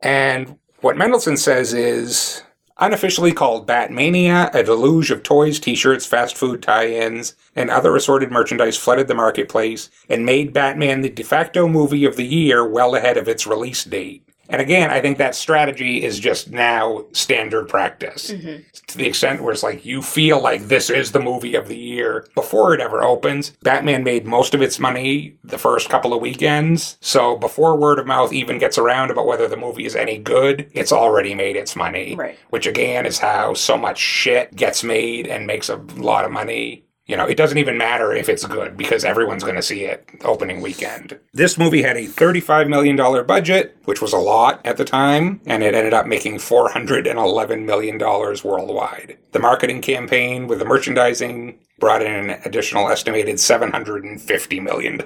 And 0.03 0.59
what 0.81 0.97
Mendelson 0.97 1.39
says 1.39 1.73
is 1.73 2.43
unofficially 2.79 3.33
called 3.33 3.69
Batmania, 3.69 4.53
a 4.55 4.63
deluge 4.63 5.11
of 5.11 5.23
toys, 5.23 5.61
t 5.61 5.75
shirts, 5.75 6.07
fast 6.07 6.37
food 6.37 6.63
tie 6.63 6.89
ins, 6.89 7.35
and 7.55 7.71
other 7.71 7.95
assorted 7.95 8.31
merchandise 8.31 8.77
flooded 8.77 9.09
the 9.09 9.15
marketplace 9.15 9.91
and 10.09 10.27
made 10.27 10.53
Batman 10.53 11.01
the 11.01 11.11
de 11.11 11.23
facto 11.23 11.69
movie 11.69 12.05
of 12.05 12.17
the 12.17 12.27
year 12.27 12.67
well 12.67 12.95
ahead 12.95 13.17
of 13.17 13.29
its 13.29 13.47
release 13.47 13.85
date. 13.85 14.27
And 14.53 14.61
again, 14.61 14.91
I 14.91 15.01
think 15.01 15.17
that 15.19 15.35
strategy 15.35 16.05
is 16.05 16.21
just 16.21 16.51
now 16.53 17.07
standard 17.13 17.69
practice 17.69 18.31
Mhm. 18.31 18.63
to 18.87 18.99
the 18.99 19.07
extent 19.07 19.43
where 19.43 19.53
it's 19.53 19.63
like 19.63 19.85
you 19.85 20.03
feel 20.03 20.41
like 20.41 20.69
this 20.69 20.91
is 20.91 21.11
the 21.13 21.21
movie 21.21 21.55
of 21.55 21.69
the 21.69 21.77
year 21.77 22.27
before 22.35 22.75
it 22.75 22.81
ever 22.81 23.03
opens. 23.03 23.51
Batman 23.63 24.05
made 24.05 24.27
most 24.27 24.53
of 24.55 24.61
its 24.61 24.79
money 24.79 25.35
the 25.43 25.57
first 25.59 25.89
couple 25.89 26.13
of 26.13 26.21
weekends, 26.21 26.99
so 27.01 27.35
before 27.37 27.77
word 27.77 27.99
of 27.99 28.07
mouth 28.07 28.33
even 28.33 28.59
gets 28.59 28.77
around 28.77 29.11
about 29.11 29.27
whether 29.27 29.49
the 29.49 29.57
movie 29.57 29.87
is 29.87 29.97
any 29.97 30.19
good, 30.19 30.67
it's 30.75 30.93
already 30.93 31.35
made 31.35 31.57
its 31.57 31.75
money. 31.75 32.15
Right. 32.15 32.39
Which 32.51 32.67
again 32.67 33.07
is 33.07 33.19
how 33.21 33.55
so 33.55 33.79
much 33.79 33.99
shit 33.99 34.55
gets 34.55 34.85
made 34.85 35.27
and 35.27 35.47
makes 35.47 35.71
a 35.71 35.81
lot 35.97 36.27
of 36.27 36.31
money. 36.31 36.85
You 37.13 37.19
know, 37.19 37.27
it 37.27 37.37
doesn't 37.37 37.59
even 37.59 37.77
matter 37.77 38.15
if 38.15 38.31
it's 38.31 38.47
good 38.47 38.75
because 38.75 39.05
everyone's 39.05 39.43
going 39.43 39.57
to 39.57 39.63
see 39.63 39.85
it 39.85 40.09
opening 40.25 40.63
weekend. 40.63 41.21
This 41.35 41.59
movie 41.59 41.83
had 41.83 41.99
a 41.99 42.07
$35 42.07 42.71
million 42.71 42.97
budget, 43.27 43.77
which 43.85 44.01
was 44.01 44.15
a 44.15 44.19
lot 44.19 44.65
at 44.65 44.79
the 44.79 44.85
time, 44.87 45.43
and 45.45 45.63
it 45.63 45.75
ended 45.75 45.93
up 45.93 46.07
making 46.07 46.39
$411 46.39 47.67
million 47.67 47.99
worldwide. 47.99 49.19
The 49.33 49.39
marketing 49.41 49.83
campaign 49.83 50.47
with 50.47 50.59
the 50.59 50.65
merchandising 50.65 51.59
brought 51.79 52.01
in 52.01 52.31
an 52.31 52.41
additional 52.47 52.89
estimated 52.89 53.37
$750 53.37 54.63
million. 54.63 54.99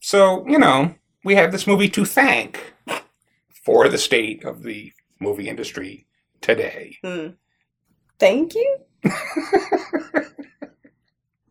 So, 0.00 0.46
you 0.46 0.58
know, 0.58 0.96
we 1.24 1.36
have 1.36 1.50
this 1.50 1.66
movie 1.66 1.88
to 1.88 2.04
thank 2.04 2.74
for 3.64 3.88
the 3.88 3.96
state 3.96 4.44
of 4.44 4.64
the 4.64 4.92
movie 5.18 5.48
industry 5.48 6.06
today. 6.42 6.98
Hmm. 7.02 7.28
Thank 8.18 8.54
you. 8.54 8.85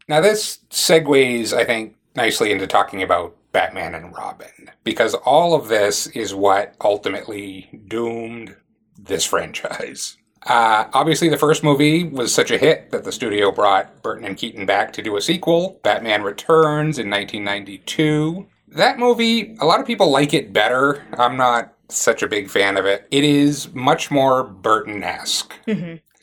Now, 0.08 0.22
this 0.22 0.60
segues, 0.70 1.52
I 1.52 1.66
think, 1.66 1.96
nicely 2.16 2.52
into 2.52 2.68
talking 2.68 3.02
about 3.02 3.36
Batman 3.52 3.96
and 3.96 4.16
Robin, 4.16 4.70
because 4.84 5.16
all 5.16 5.56
of 5.56 5.68
this 5.68 6.08
is 6.08 6.36
what 6.36 6.76
ultimately 6.84 7.70
doomed 7.88 8.56
this 9.00 9.26
franchise. 9.26 10.18
Uh, 10.46 10.86
obviously, 10.94 11.28
the 11.28 11.38
first 11.38 11.64
movie 11.64 12.04
was 12.04 12.32
such 12.32 12.52
a 12.52 12.58
hit 12.60 12.92
that 12.92 13.04
the 13.04 13.12
studio 13.12 13.52
brought 13.52 14.04
Burton 14.04 14.26
and 14.26 14.38
Keaton 14.38 14.68
back 14.68 14.94
to 14.94 15.02
do 15.02 15.18
a 15.18 15.22
sequel, 15.22 15.80
Batman 15.82 16.22
Returns 16.22 17.00
in 17.00 17.10
1992. 17.10 18.46
That 18.68 19.00
movie, 19.00 19.56
a 19.60 19.66
lot 19.66 19.80
of 19.80 19.88
people 19.88 20.12
like 20.12 20.36
it 20.36 20.54
better. 20.54 21.04
I'm 21.18 21.36
not 21.36 21.74
such 21.90 22.22
a 22.22 22.28
big 22.28 22.50
fan 22.52 22.78
of 22.78 22.86
it. 22.86 23.08
It 23.10 23.24
is 23.24 23.74
much 23.74 24.12
more 24.12 24.44
Burton 24.44 25.02
esque. 25.04 25.56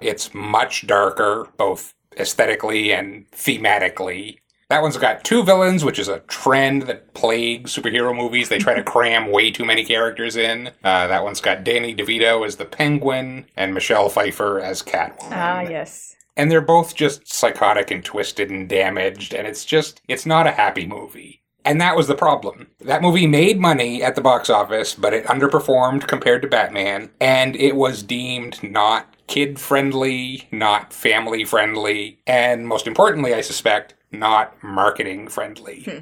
It's 0.02 0.34
much 0.34 0.86
darker, 0.86 1.48
both 1.56 1.94
aesthetically 2.18 2.92
and 2.92 3.30
thematically. 3.30 4.38
That 4.68 4.80
one's 4.80 4.96
got 4.96 5.22
two 5.22 5.42
villains, 5.42 5.84
which 5.84 5.98
is 5.98 6.08
a 6.08 6.20
trend 6.20 6.82
that 6.82 7.12
plagues 7.12 7.76
superhero 7.76 8.16
movies. 8.16 8.48
They 8.48 8.58
try 8.58 8.72
to 8.72 8.82
cram 8.92 9.30
way 9.30 9.50
too 9.50 9.66
many 9.66 9.84
characters 9.84 10.34
in. 10.34 10.68
Uh, 10.82 11.08
that 11.08 11.24
one's 11.24 11.42
got 11.42 11.62
Danny 11.62 11.94
DeVito 11.94 12.46
as 12.46 12.56
the 12.56 12.64
Penguin 12.64 13.44
and 13.54 13.74
Michelle 13.74 14.08
Pfeiffer 14.08 14.60
as 14.60 14.82
Catwoman. 14.82 15.28
Ah, 15.30 15.60
yes. 15.60 16.16
And 16.38 16.50
they're 16.50 16.62
both 16.62 16.94
just 16.94 17.30
psychotic 17.30 17.90
and 17.90 18.02
twisted 18.02 18.48
and 18.48 18.66
damaged, 18.66 19.34
and 19.34 19.46
it's 19.46 19.66
just, 19.66 20.00
it's 20.08 20.24
not 20.24 20.46
a 20.46 20.52
happy 20.52 20.86
movie. 20.86 21.42
And 21.64 21.78
that 21.80 21.94
was 21.94 22.08
the 22.08 22.14
problem. 22.14 22.68
That 22.80 23.02
movie 23.02 23.26
made 23.26 23.60
money 23.60 24.02
at 24.02 24.14
the 24.14 24.20
box 24.22 24.48
office, 24.48 24.94
but 24.94 25.12
it 25.12 25.26
underperformed 25.26 26.08
compared 26.08 26.40
to 26.42 26.48
Batman, 26.48 27.10
and 27.20 27.54
it 27.56 27.76
was 27.76 28.02
deemed 28.02 28.62
not 28.62 29.11
kid 29.26 29.58
friendly, 29.58 30.48
not 30.50 30.92
family 30.92 31.44
friendly, 31.44 32.20
and 32.26 32.66
most 32.66 32.86
importantly, 32.86 33.34
I 33.34 33.40
suspect, 33.40 33.94
not 34.10 34.62
marketing 34.62 35.28
friendly. 35.28 35.82
Hmm. 35.82 35.98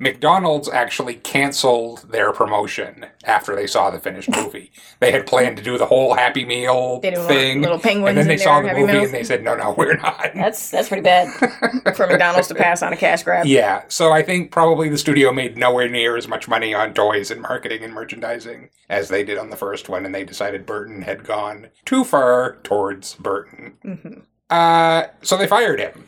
McDonald's 0.00 0.68
actually 0.68 1.14
canceled 1.14 2.10
their 2.10 2.32
promotion 2.32 3.06
after 3.24 3.54
they 3.54 3.66
saw 3.66 3.90
the 3.90 4.00
finished 4.00 4.28
movie. 4.36 4.72
they 4.98 5.12
had 5.12 5.24
planned 5.26 5.56
to 5.56 5.62
do 5.62 5.78
the 5.78 5.86
whole 5.86 6.14
Happy 6.14 6.44
Meal 6.44 6.98
They 7.00 7.10
didn't 7.10 7.24
want 7.26 7.28
thing, 7.32 7.62
little 7.62 7.78
penguins 7.78 8.08
and 8.10 8.18
then 8.18 8.26
they 8.26 8.36
saw 8.36 8.60
the 8.60 8.68
Happy 8.68 8.80
movie 8.80 8.92
Meals? 8.92 9.04
and 9.06 9.14
they 9.14 9.22
said, 9.24 9.44
"No, 9.44 9.54
no, 9.54 9.72
we're 9.78 9.96
not." 9.96 10.30
That's 10.34 10.70
that's 10.70 10.88
pretty 10.88 11.02
bad 11.02 11.28
for 11.96 12.06
McDonald's 12.08 12.48
to 12.48 12.54
pass 12.56 12.82
on 12.82 12.92
a 12.92 12.96
cash 12.96 13.22
grab. 13.22 13.46
Yeah, 13.46 13.84
so 13.88 14.10
I 14.12 14.22
think 14.22 14.50
probably 14.50 14.88
the 14.88 14.98
studio 14.98 15.32
made 15.32 15.56
nowhere 15.56 15.88
near 15.88 16.16
as 16.16 16.26
much 16.26 16.48
money 16.48 16.74
on 16.74 16.92
toys 16.92 17.30
and 17.30 17.40
marketing 17.40 17.84
and 17.84 17.94
merchandising 17.94 18.70
as 18.88 19.08
they 19.08 19.22
did 19.24 19.38
on 19.38 19.50
the 19.50 19.56
first 19.56 19.88
one, 19.88 20.04
and 20.04 20.14
they 20.14 20.24
decided 20.24 20.66
Burton 20.66 21.02
had 21.02 21.24
gone 21.24 21.68
too 21.84 22.02
far 22.04 22.56
towards 22.64 23.14
Burton. 23.14 23.74
Mm-hmm. 23.84 24.20
Uh, 24.50 25.04
so 25.22 25.36
they 25.36 25.46
fired 25.46 25.78
him, 25.80 26.06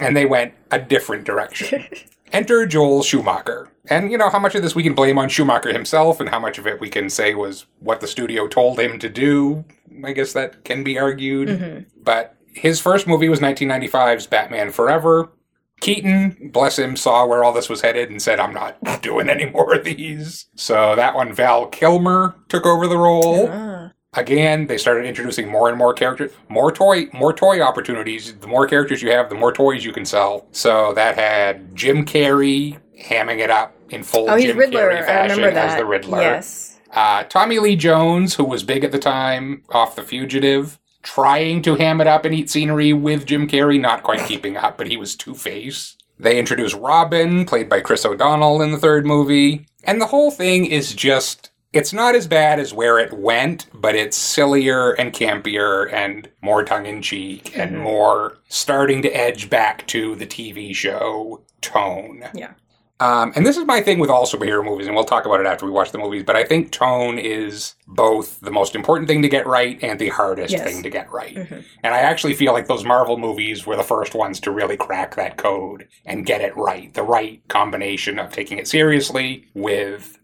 and 0.00 0.16
they 0.16 0.24
went 0.26 0.54
a 0.70 0.78
different 0.80 1.24
direction. 1.24 1.84
Enter 2.32 2.66
Joel 2.66 3.02
Schumacher. 3.02 3.70
And 3.88 4.10
you 4.10 4.18
know, 4.18 4.30
how 4.30 4.38
much 4.38 4.54
of 4.54 4.62
this 4.62 4.74
we 4.74 4.82
can 4.82 4.94
blame 4.94 5.18
on 5.18 5.28
Schumacher 5.28 5.72
himself, 5.72 6.18
and 6.20 6.28
how 6.28 6.40
much 6.40 6.58
of 6.58 6.66
it 6.66 6.80
we 6.80 6.88
can 6.88 7.08
say 7.08 7.34
was 7.34 7.66
what 7.80 8.00
the 8.00 8.08
studio 8.08 8.48
told 8.48 8.80
him 8.80 8.98
to 8.98 9.08
do. 9.08 9.64
I 10.04 10.12
guess 10.12 10.32
that 10.32 10.64
can 10.64 10.82
be 10.82 10.98
argued. 10.98 11.86
But 12.02 12.36
his 12.52 12.80
first 12.80 13.06
movie 13.06 13.28
was 13.28 13.40
1995's 13.40 14.26
Batman 14.26 14.72
Forever. 14.72 15.30
Keaton, 15.80 16.50
bless 16.52 16.78
him, 16.78 16.96
saw 16.96 17.26
where 17.26 17.44
all 17.44 17.52
this 17.52 17.68
was 17.68 17.82
headed 17.82 18.08
and 18.08 18.20
said, 18.20 18.40
I'm 18.40 18.54
not 18.54 19.02
doing 19.02 19.28
any 19.28 19.44
more 19.44 19.74
of 19.74 19.84
these. 19.84 20.46
So 20.54 20.96
that 20.96 21.14
one, 21.14 21.34
Val 21.34 21.66
Kilmer 21.66 22.34
took 22.48 22.64
over 22.64 22.86
the 22.88 22.96
role. 22.96 23.48
Ah. 23.50 23.85
Again, 24.16 24.66
they 24.66 24.78
started 24.78 25.04
introducing 25.06 25.48
more 25.48 25.68
and 25.68 25.76
more 25.76 25.92
characters, 25.92 26.32
more 26.48 26.72
toy, 26.72 27.06
more 27.12 27.32
toy 27.32 27.60
opportunities. 27.60 28.34
The 28.34 28.46
more 28.46 28.66
characters 28.66 29.02
you 29.02 29.10
have, 29.10 29.28
the 29.28 29.34
more 29.34 29.52
toys 29.52 29.84
you 29.84 29.92
can 29.92 30.04
sell. 30.06 30.46
So 30.52 30.92
that 30.94 31.16
had 31.16 31.74
Jim 31.76 32.04
Carrey 32.04 32.78
hamming 32.98 33.40
it 33.40 33.50
up 33.50 33.74
in 33.90 34.02
full 34.02 34.30
Oh, 34.30 34.36
he's 34.36 34.46
Jim 34.46 34.58
Riddler. 34.58 34.90
Carrey 34.90 35.02
I 35.02 35.06
fashion 35.06 35.36
remember 35.36 35.54
that. 35.54 35.70
as 35.70 35.76
the 35.76 35.84
Riddler. 35.84 36.20
Yes. 36.20 36.78
Uh, 36.92 37.24
Tommy 37.24 37.58
Lee 37.58 37.76
Jones, 37.76 38.34
who 38.34 38.44
was 38.44 38.62
big 38.62 38.82
at 38.84 38.90
the 38.92 38.98
time, 38.98 39.62
off 39.70 39.96
The 39.96 40.02
Fugitive, 40.02 40.78
trying 41.02 41.60
to 41.62 41.74
ham 41.74 42.00
it 42.00 42.06
up 42.06 42.24
and 42.24 42.34
eat 42.34 42.48
scenery 42.48 42.92
with 42.94 43.26
Jim 43.26 43.46
Carrey, 43.46 43.78
not 43.78 44.02
quite 44.02 44.20
keeping 44.26 44.56
up, 44.56 44.78
but 44.78 44.88
he 44.88 44.96
was 44.96 45.14
Two 45.14 45.34
Face. 45.34 45.94
They 46.18 46.38
introduced 46.38 46.74
Robin, 46.76 47.44
played 47.44 47.68
by 47.68 47.80
Chris 47.82 48.06
O'Donnell 48.06 48.62
in 48.62 48.70
the 48.72 48.78
third 48.78 49.04
movie. 49.04 49.66
And 49.84 50.00
the 50.00 50.06
whole 50.06 50.30
thing 50.30 50.64
is 50.64 50.94
just. 50.94 51.50
It's 51.76 51.92
not 51.92 52.14
as 52.14 52.26
bad 52.26 52.58
as 52.58 52.72
where 52.74 52.98
it 52.98 53.12
went, 53.12 53.66
but 53.74 53.94
it's 53.94 54.16
sillier 54.16 54.92
and 54.92 55.12
campier 55.12 55.92
and 55.92 56.28
more 56.42 56.64
tongue 56.64 56.86
in 56.86 57.02
cheek 57.02 57.56
and 57.56 57.78
more 57.78 58.38
starting 58.48 59.02
to 59.02 59.08
edge 59.10 59.48
back 59.50 59.86
to 59.88 60.14
the 60.16 60.26
TV 60.26 60.74
show 60.74 61.42
tone. 61.60 62.24
Yeah. 62.34 62.52
Um, 62.98 63.34
and 63.36 63.44
this 63.44 63.58
is 63.58 63.66
my 63.66 63.82
thing 63.82 63.98
with 63.98 64.08
all 64.08 64.24
superhero 64.24 64.64
movies, 64.64 64.86
and 64.86 64.96
we'll 64.96 65.04
talk 65.04 65.26
about 65.26 65.38
it 65.40 65.44
after 65.46 65.66
we 65.66 65.70
watch 65.70 65.92
the 65.92 65.98
movies. 65.98 66.22
But 66.24 66.34
I 66.34 66.44
think 66.44 66.72
tone 66.72 67.18
is 67.18 67.74
both 67.86 68.40
the 68.40 68.50
most 68.50 68.74
important 68.74 69.06
thing 69.06 69.20
to 69.20 69.28
get 69.28 69.46
right 69.46 69.78
and 69.82 69.98
the 69.98 70.08
hardest 70.08 70.52
Yes. 70.54 70.64
thing 70.64 70.82
to 70.82 70.88
get 70.88 71.12
right. 71.12 71.36
And 71.36 71.94
I 71.94 71.98
actually 71.98 72.32
feel 72.32 72.54
like 72.54 72.68
those 72.68 72.86
Marvel 72.86 73.18
movies 73.18 73.66
were 73.66 73.76
the 73.76 73.82
first 73.82 74.14
ones 74.14 74.40
to 74.40 74.50
really 74.50 74.78
crack 74.78 75.14
that 75.16 75.36
code 75.36 75.88
and 76.06 76.24
get 76.24 76.40
it 76.40 76.56
right. 76.56 76.94
The 76.94 77.02
right 77.02 77.46
combination 77.48 78.18
of 78.18 78.32
taking 78.32 78.56
it 78.56 78.66
seriously 78.66 79.44
with 79.52 80.15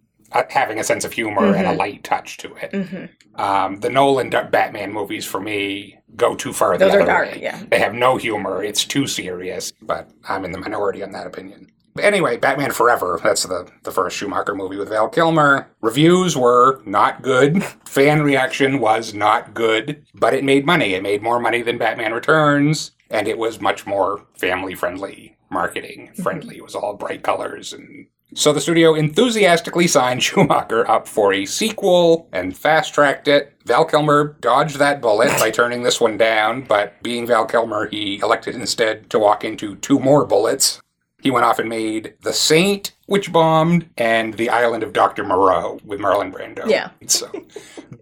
having 0.50 0.78
a 0.78 0.84
sense 0.84 1.04
of 1.04 1.12
humor 1.12 1.54
and 1.54 1.66
a 1.66 1.72
light 1.72 2.04
touch 2.04 2.36
to 2.38 2.54
it. 2.56 2.72
Mm-hmm. 2.72 3.40
Um, 3.40 3.80
the 3.80 3.90
Nolan 3.90 4.30
Batman 4.30 4.92
movies 4.92 5.24
for 5.24 5.40
me 5.40 5.98
go 6.16 6.34
too 6.34 6.52
far 6.52 6.76
the 6.76 6.84
Those 6.84 6.94
are 6.94 7.00
other 7.00 7.06
dark, 7.06 7.32
way. 7.32 7.40
yeah. 7.42 7.62
They 7.70 7.78
have 7.78 7.94
no 7.94 8.16
humor. 8.16 8.62
It's 8.62 8.84
too 8.84 9.06
serious. 9.06 9.72
But 9.80 10.10
I'm 10.28 10.44
in 10.44 10.52
the 10.52 10.58
minority 10.58 11.02
on 11.02 11.12
that 11.12 11.26
opinion. 11.26 11.68
But 11.94 12.04
anyway, 12.04 12.38
Batman 12.38 12.72
Forever. 12.72 13.20
That's 13.22 13.42
the 13.44 13.70
the 13.82 13.90
first 13.90 14.16
Schumacher 14.16 14.54
movie 14.54 14.76
with 14.76 14.88
Val 14.88 15.08
Kilmer. 15.08 15.68
Reviews 15.82 16.36
were 16.36 16.80
not 16.86 17.22
good. 17.22 17.62
Fan 17.84 18.22
reaction 18.22 18.80
was 18.80 19.12
not 19.12 19.52
good. 19.52 20.04
But 20.14 20.32
it 20.34 20.44
made 20.44 20.64
money. 20.64 20.94
It 20.94 21.02
made 21.02 21.22
more 21.22 21.38
money 21.38 21.60
than 21.60 21.76
Batman 21.76 22.14
Returns, 22.14 22.92
and 23.10 23.28
it 23.28 23.36
was 23.36 23.60
much 23.60 23.86
more 23.86 24.24
family 24.38 24.74
friendly 24.74 25.36
marketing 25.50 26.10
friendly. 26.22 26.56
It 26.56 26.64
was 26.64 26.74
all 26.74 26.94
bright 26.94 27.22
colors 27.22 27.74
and 27.74 28.06
so 28.34 28.52
the 28.52 28.60
studio 28.60 28.94
enthusiastically 28.94 29.86
signed 29.86 30.22
Schumacher 30.22 30.88
up 30.90 31.06
for 31.08 31.32
a 31.32 31.46
sequel 31.46 32.28
and 32.32 32.56
fast 32.56 32.94
tracked 32.94 33.28
it. 33.28 33.54
Val 33.64 33.84
Kilmer 33.84 34.36
dodged 34.40 34.78
that 34.78 35.00
bullet 35.00 35.28
by 35.38 35.50
turning 35.50 35.82
this 35.82 36.00
one 36.00 36.16
down, 36.16 36.62
but 36.62 37.00
being 37.02 37.26
Val 37.26 37.46
Kilmer, 37.46 37.88
he 37.88 38.18
elected 38.20 38.54
instead 38.54 39.08
to 39.10 39.18
walk 39.18 39.44
into 39.44 39.76
two 39.76 39.98
more 39.98 40.24
bullets. 40.24 40.80
He 41.20 41.30
went 41.30 41.44
off 41.44 41.60
and 41.60 41.68
made 41.68 42.14
The 42.22 42.32
Saint, 42.32 42.92
which 43.06 43.32
bombed, 43.32 43.88
and 43.96 44.34
The 44.34 44.50
Island 44.50 44.82
of 44.82 44.92
Dr. 44.92 45.22
Moreau 45.22 45.78
with 45.84 46.00
Marlon 46.00 46.32
Brando. 46.32 46.68
Yeah. 46.68 46.90
So 47.06 47.30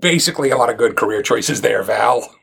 basically 0.01 0.51
a 0.51 0.57
lot 0.57 0.71
of 0.71 0.79
good 0.79 0.97
career 0.97 1.23
choices 1.23 1.61
there, 1.61 1.83
Val. 1.83 2.35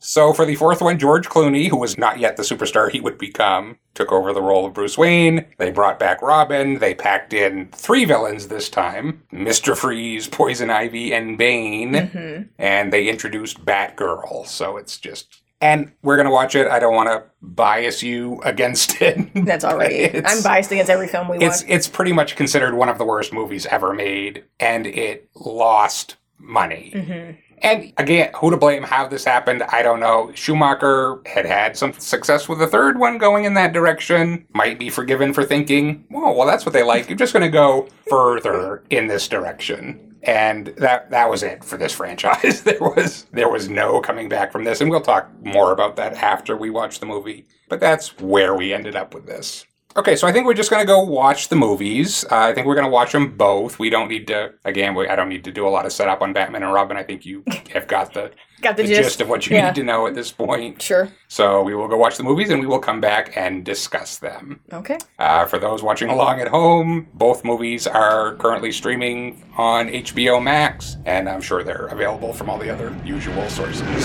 So 0.00 0.32
for 0.32 0.44
the 0.46 0.54
fourth 0.54 0.80
one, 0.80 0.98
George 0.98 1.28
Clooney, 1.28 1.68
who 1.68 1.76
was 1.76 1.98
not 1.98 2.18
yet 2.18 2.36
the 2.36 2.42
superstar 2.42 2.90
he 2.90 3.00
would 3.00 3.18
become, 3.18 3.78
took 3.94 4.12
over 4.12 4.32
the 4.32 4.42
role 4.42 4.64
of 4.66 4.74
Bruce 4.74 4.96
Wayne. 4.96 5.46
They 5.58 5.70
brought 5.70 5.98
back 5.98 6.22
Robin. 6.22 6.78
They 6.78 6.94
packed 6.94 7.32
in 7.32 7.68
three 7.72 8.04
villains 8.04 8.48
this 8.48 8.68
time 8.68 9.22
Mr. 9.32 9.76
Freeze, 9.76 10.28
Poison 10.28 10.70
Ivy, 10.70 11.12
and 11.12 11.36
Bane. 11.36 12.48
And 12.58 12.92
they 12.92 13.08
introduced 13.08 13.64
Batgirl. 13.64 14.46
So 14.46 14.76
it's 14.76 14.98
just. 14.98 15.42
And 15.60 15.90
we're 16.02 16.14
going 16.14 16.26
to 16.26 16.32
watch 16.32 16.54
it. 16.54 16.68
I 16.68 16.78
don't 16.78 16.94
want 16.94 17.08
to 17.08 17.24
bias 17.42 18.00
you 18.00 18.40
against 18.42 19.02
it. 19.02 19.28
That's 19.44 19.64
already. 19.64 20.24
I'm 20.24 20.40
biased 20.44 20.70
against 20.70 20.88
every 20.90 21.08
film 21.08 21.26
we 21.28 21.38
it's 21.38 21.62
watch. 21.62 21.70
it's 21.70 21.88
pretty 21.88 22.12
much 22.12 22.36
considered 22.36 22.74
one 22.74 22.88
of 22.88 22.98
the 22.98 23.04
worst 23.04 23.32
movies 23.32 23.66
ever 23.66 23.92
made, 23.92 24.44
and 24.60 24.86
it 24.86 25.28
lost 25.34 26.14
money. 26.38 26.92
Mm-hmm. 26.94 27.47
And 27.62 27.92
again, 27.98 28.30
who 28.36 28.50
to 28.50 28.56
blame? 28.56 28.82
How 28.82 29.06
this 29.06 29.24
happened? 29.24 29.62
I 29.64 29.82
don't 29.82 30.00
know. 30.00 30.30
Schumacher 30.34 31.20
had 31.26 31.46
had 31.46 31.76
some 31.76 31.92
success 31.94 32.48
with 32.48 32.58
the 32.58 32.66
third 32.66 32.98
one 32.98 33.18
going 33.18 33.44
in 33.44 33.54
that 33.54 33.72
direction. 33.72 34.46
Might 34.54 34.78
be 34.78 34.90
forgiven 34.90 35.32
for 35.32 35.44
thinking, 35.44 36.06
"Oh, 36.12 36.32
well, 36.32 36.46
that's 36.46 36.64
what 36.66 36.72
they 36.72 36.82
like. 36.82 37.08
You're 37.08 37.18
just 37.18 37.32
going 37.32 37.44
to 37.44 37.48
go 37.48 37.88
further 38.08 38.84
in 38.90 39.06
this 39.06 39.28
direction." 39.28 40.04
and 40.24 40.68
that 40.78 41.10
that 41.10 41.30
was 41.30 41.42
it 41.42 41.62
for 41.62 41.76
this 41.76 41.92
franchise. 41.96 42.62
there 42.62 42.80
was 42.80 43.24
there 43.32 43.48
was 43.48 43.68
no 43.68 44.00
coming 44.00 44.28
back 44.28 44.52
from 44.52 44.64
this, 44.64 44.80
and 44.80 44.90
we'll 44.90 45.00
talk 45.00 45.30
more 45.42 45.72
about 45.72 45.96
that 45.96 46.14
after 46.14 46.56
we 46.56 46.70
watch 46.70 47.00
the 47.00 47.06
movie. 47.06 47.46
But 47.68 47.80
that's 47.80 48.18
where 48.18 48.54
we 48.54 48.72
ended 48.72 48.96
up 48.96 49.14
with 49.14 49.26
this. 49.26 49.64
Okay, 49.96 50.14
so 50.16 50.28
I 50.28 50.32
think 50.32 50.46
we're 50.46 50.54
just 50.54 50.70
going 50.70 50.82
to 50.82 50.86
go 50.86 51.00
watch 51.02 51.48
the 51.48 51.56
movies. 51.56 52.22
Uh, 52.30 52.36
I 52.36 52.52
think 52.54 52.66
we're 52.66 52.74
going 52.74 52.84
to 52.86 52.90
watch 52.90 53.10
them 53.12 53.36
both. 53.36 53.78
We 53.78 53.90
don't 53.90 54.08
need 54.08 54.26
to, 54.28 54.52
again, 54.64 54.94
we, 54.94 55.08
I 55.08 55.16
don't 55.16 55.28
need 55.30 55.42
to 55.44 55.50
do 55.50 55.66
a 55.66 55.70
lot 55.70 55.86
of 55.86 55.92
setup 55.92 56.20
on 56.20 56.32
Batman 56.32 56.62
and 56.62 56.72
Robin. 56.72 56.96
I 56.96 57.02
think 57.02 57.24
you 57.26 57.42
have 57.72 57.88
got 57.88 58.12
the, 58.14 58.30
Got 58.60 58.76
the 58.76 58.82
the 58.82 58.88
gist. 58.90 59.02
gist 59.02 59.20
of 59.22 59.28
what 59.28 59.46
you 59.48 59.56
Yeah. 59.56 59.66
need 59.68 59.74
to 59.76 59.82
know 59.82 60.06
at 60.06 60.14
this 60.14 60.30
point. 60.30 60.80
Sure. 60.82 61.08
So 61.28 61.62
we 61.62 61.74
will 61.74 61.88
go 61.88 61.96
watch 61.96 62.16
the 62.16 62.22
movies 62.22 62.50
and 62.50 62.60
we 62.60 62.66
will 62.66 62.78
come 62.78 63.00
back 63.00 63.36
and 63.36 63.64
discuss 63.64 64.18
them. 64.18 64.60
Okay. 64.72 64.98
Uh, 65.18 65.46
for 65.46 65.58
those 65.58 65.82
watching 65.82 66.10
along 66.10 66.40
at 66.42 66.48
home, 66.48 67.08
both 67.14 67.42
movies 67.44 67.86
are 67.86 68.34
currently 68.36 68.70
streaming 68.70 69.42
on 69.56 69.88
HBO 69.88 70.40
Max, 70.40 70.96
and 71.06 71.28
I'm 71.28 71.40
sure 71.40 71.64
they're 71.64 71.86
available 71.86 72.32
from 72.34 72.50
all 72.50 72.58
the 72.58 72.70
other 72.70 72.94
usual 73.04 73.48
sources. 73.48 74.04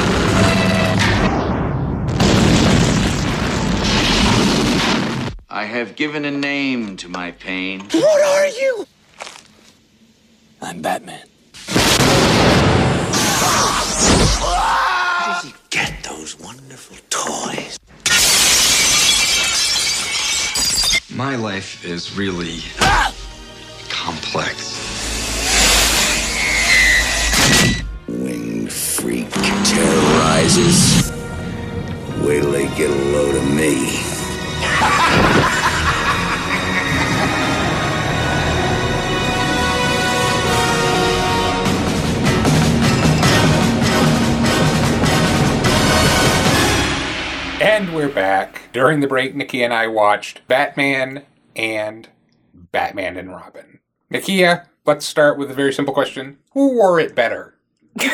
I 5.53 5.65
have 5.65 5.97
given 5.97 6.23
a 6.23 6.31
name 6.31 6.95
to 6.95 7.09
my 7.09 7.31
pain. 7.31 7.81
What 7.91 8.21
are 8.23 8.47
you? 8.47 8.87
I'm 10.61 10.81
Batman. 10.81 11.27
Where 14.39 15.41
did 15.41 15.49
you 15.49 15.55
get 15.69 16.03
those 16.05 16.39
wonderful 16.39 16.95
toys? 17.09 17.77
My 21.13 21.35
life 21.35 21.83
is 21.83 22.15
really 22.15 22.61
complex. 23.89 24.79
Winged 28.07 28.71
freak 28.71 29.29
terrorizes. 29.29 31.11
Wait 32.21 32.39
till 32.39 32.51
they 32.53 32.67
get 32.77 32.89
a 32.89 33.03
load 33.11 33.35
of 33.35 33.53
me. 33.53 34.20
And 47.61 47.93
we're 47.95 48.09
back. 48.09 48.69
During 48.73 48.99
the 48.99 49.07
break, 49.07 49.35
Nikki 49.35 49.63
and 49.63 49.73
I 49.73 49.87
watched 49.87 50.47
Batman 50.47 51.25
and 51.55 52.09
Batman 52.71 53.17
and 53.17 53.31
Robin. 53.31 53.79
Nikia, 54.11 54.67
let's 54.85 55.05
start 55.05 55.37
with 55.37 55.51
a 55.51 55.53
very 55.53 55.73
simple 55.73 55.93
question. 55.93 56.37
Who 56.53 56.75
wore 56.75 56.99
it 56.99 57.15
better? 57.15 57.55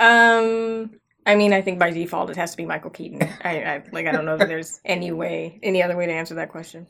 Um, 0.00 0.98
I 1.26 1.34
mean, 1.34 1.52
I 1.52 1.60
think 1.60 1.78
by 1.78 1.90
default 1.90 2.30
it 2.30 2.36
has 2.36 2.52
to 2.52 2.56
be 2.56 2.64
Michael 2.64 2.90
Keaton. 2.90 3.22
I, 3.44 3.62
I 3.62 3.82
like. 3.92 4.06
I 4.06 4.12
don't 4.12 4.24
know 4.24 4.36
if 4.36 4.48
there's 4.48 4.80
any 4.84 5.12
way, 5.12 5.58
any 5.62 5.82
other 5.82 5.96
way 5.96 6.06
to 6.06 6.12
answer 6.12 6.34
that 6.34 6.50
question. 6.50 6.86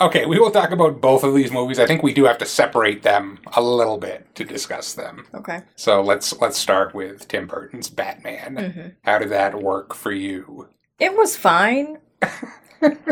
Okay, 0.00 0.26
we 0.26 0.38
will 0.38 0.50
talk 0.50 0.70
about 0.72 1.00
both 1.00 1.24
of 1.24 1.34
these 1.34 1.50
movies. 1.50 1.78
I 1.78 1.86
think 1.86 2.02
we 2.02 2.12
do 2.12 2.24
have 2.24 2.38
to 2.38 2.46
separate 2.46 3.02
them 3.02 3.38
a 3.54 3.62
little 3.62 3.98
bit 3.98 4.34
to 4.34 4.44
discuss 4.44 4.94
them. 4.94 5.26
Okay. 5.34 5.62
So 5.76 6.02
let's 6.02 6.38
let's 6.40 6.58
start 6.58 6.94
with 6.94 7.28
Tim 7.28 7.46
Burton's 7.46 7.88
Batman. 7.88 8.56
Mm-hmm. 8.56 8.88
How 9.04 9.18
did 9.18 9.30
that 9.30 9.62
work 9.62 9.94
for 9.94 10.12
you? 10.12 10.68
It 10.98 11.16
was 11.16 11.36
fine. 11.36 11.98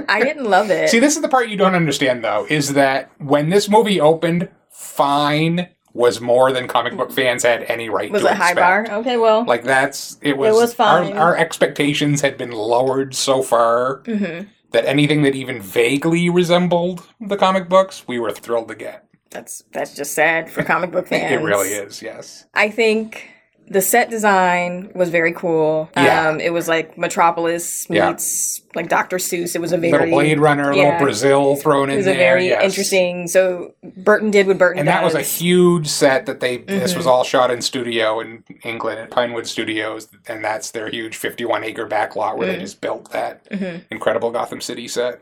I 0.09 0.21
didn't 0.23 0.45
love 0.45 0.71
it. 0.71 0.91
See, 0.91 0.99
this 0.99 1.17
is 1.17 1.23
the 1.23 1.29
part 1.29 1.49
you 1.49 1.57
don't 1.57 1.75
understand 1.75 2.23
though, 2.23 2.47
is 2.49 2.75
that 2.75 3.11
when 3.19 3.49
this 3.49 3.69
movie 3.69 4.01
opened, 4.01 4.49
fine 4.71 5.69
was 5.93 6.21
more 6.21 6.53
than 6.53 6.69
comic 6.69 6.97
book 6.97 7.11
fans 7.11 7.43
had 7.43 7.63
any 7.65 7.89
right 7.89 8.11
was 8.11 8.23
to 8.23 8.29
Was 8.29 8.33
it 8.35 8.39
high 8.39 8.55
bar? 8.55 8.87
Okay, 9.01 9.17
well, 9.17 9.45
Like 9.45 9.65
that's 9.65 10.19
it 10.23 10.37
was. 10.37 10.55
It 10.57 10.59
was 10.61 10.75
fine. 10.75 11.13
Our, 11.15 11.19
our 11.33 11.37
expectations 11.37 12.21
had 12.21 12.37
been 12.39 12.53
lowered 12.53 13.15
so 13.15 13.43
far 13.43 14.03
Mhm. 14.05 14.49
that 14.73 14.85
anything 14.85 15.23
that 15.23 15.35
even 15.35 15.61
vaguely 15.61 16.31
resembled 16.31 17.07
the 17.21 17.37
comic 17.37 17.69
books, 17.69 18.05
we 18.07 18.19
were 18.19 18.31
thrilled 18.31 18.69
to 18.69 18.75
get. 18.75 19.05
that's 19.31 19.63
that's 19.73 19.95
just 19.95 20.13
sad 20.15 20.51
for 20.51 20.63
comic 20.63 20.91
book 20.93 21.07
fans. 21.09 21.33
It 21.41 21.43
really 21.45 21.71
is. 21.71 22.03
Yes. 22.03 22.47
I 22.55 22.69
think 22.71 23.29
the 23.73 23.81
set 23.81 24.11
design 24.11 24.91
was 24.97 25.11
very 25.11 25.33
cool. 25.33 25.89
Yeah. 25.97 26.29
Um, 26.29 26.41
it 26.41 26.53
was 26.53 26.67
like 26.67 26.99
Metropolis 26.99 27.87
Yeah. 27.89 28.11
meets 28.11 28.61
like 28.75 28.89
Dr. 28.89 29.19
Seuss. 29.19 29.55
It 29.55 29.61
was 29.61 29.73
a 29.73 29.79
very 29.79 29.93
little 29.93 30.09
Blade 30.11 30.41
Runner, 30.41 30.73
yeah. 30.75 30.83
little 30.85 30.99
Brazil 30.99 31.55
thrown 31.55 31.85
in 31.85 31.89
there. 31.89 31.95
It 31.95 31.97
was 31.99 32.05
there. 32.07 32.15
a 32.15 32.19
very 32.19 32.47
yes. 32.49 32.65
interesting. 32.65 33.29
So 33.29 33.75
Burton 33.97 34.33
did 34.33 34.49
what 34.49 34.59
Burton 34.59 34.79
did. 34.79 34.81
And 34.81 34.89
that 34.89 35.05
was 35.05 35.15
a 35.15 35.23
huge 35.23 35.87
set 35.87 36.27
that 36.27 36.41
they. 36.41 36.57
This 36.59 36.91
Mm-hmm. 36.91 36.99
was 36.99 37.07
all 37.07 37.23
shot 37.23 37.53
in 37.53 37.63
studio 37.63 38.19
in 38.19 38.43
England 38.65 38.99
at 38.99 39.11
Pinewood 39.11 39.47
Studios, 39.47 40.09
and 40.27 40.45
that's 40.45 40.73
their 40.73 40.89
huge 40.91 41.17
fifty-one 41.17 41.63
acre 41.63 41.87
back 41.87 42.17
lot 42.17 42.37
where 42.39 42.49
they 42.49 42.57
Mm. 42.57 42.61
just 42.61 42.81
built 42.81 43.13
that 43.13 43.49
Mm-hmm. 43.51 43.83
incredible 43.93 44.33
Gotham 44.33 44.61
City 44.61 44.89
set. 44.89 45.21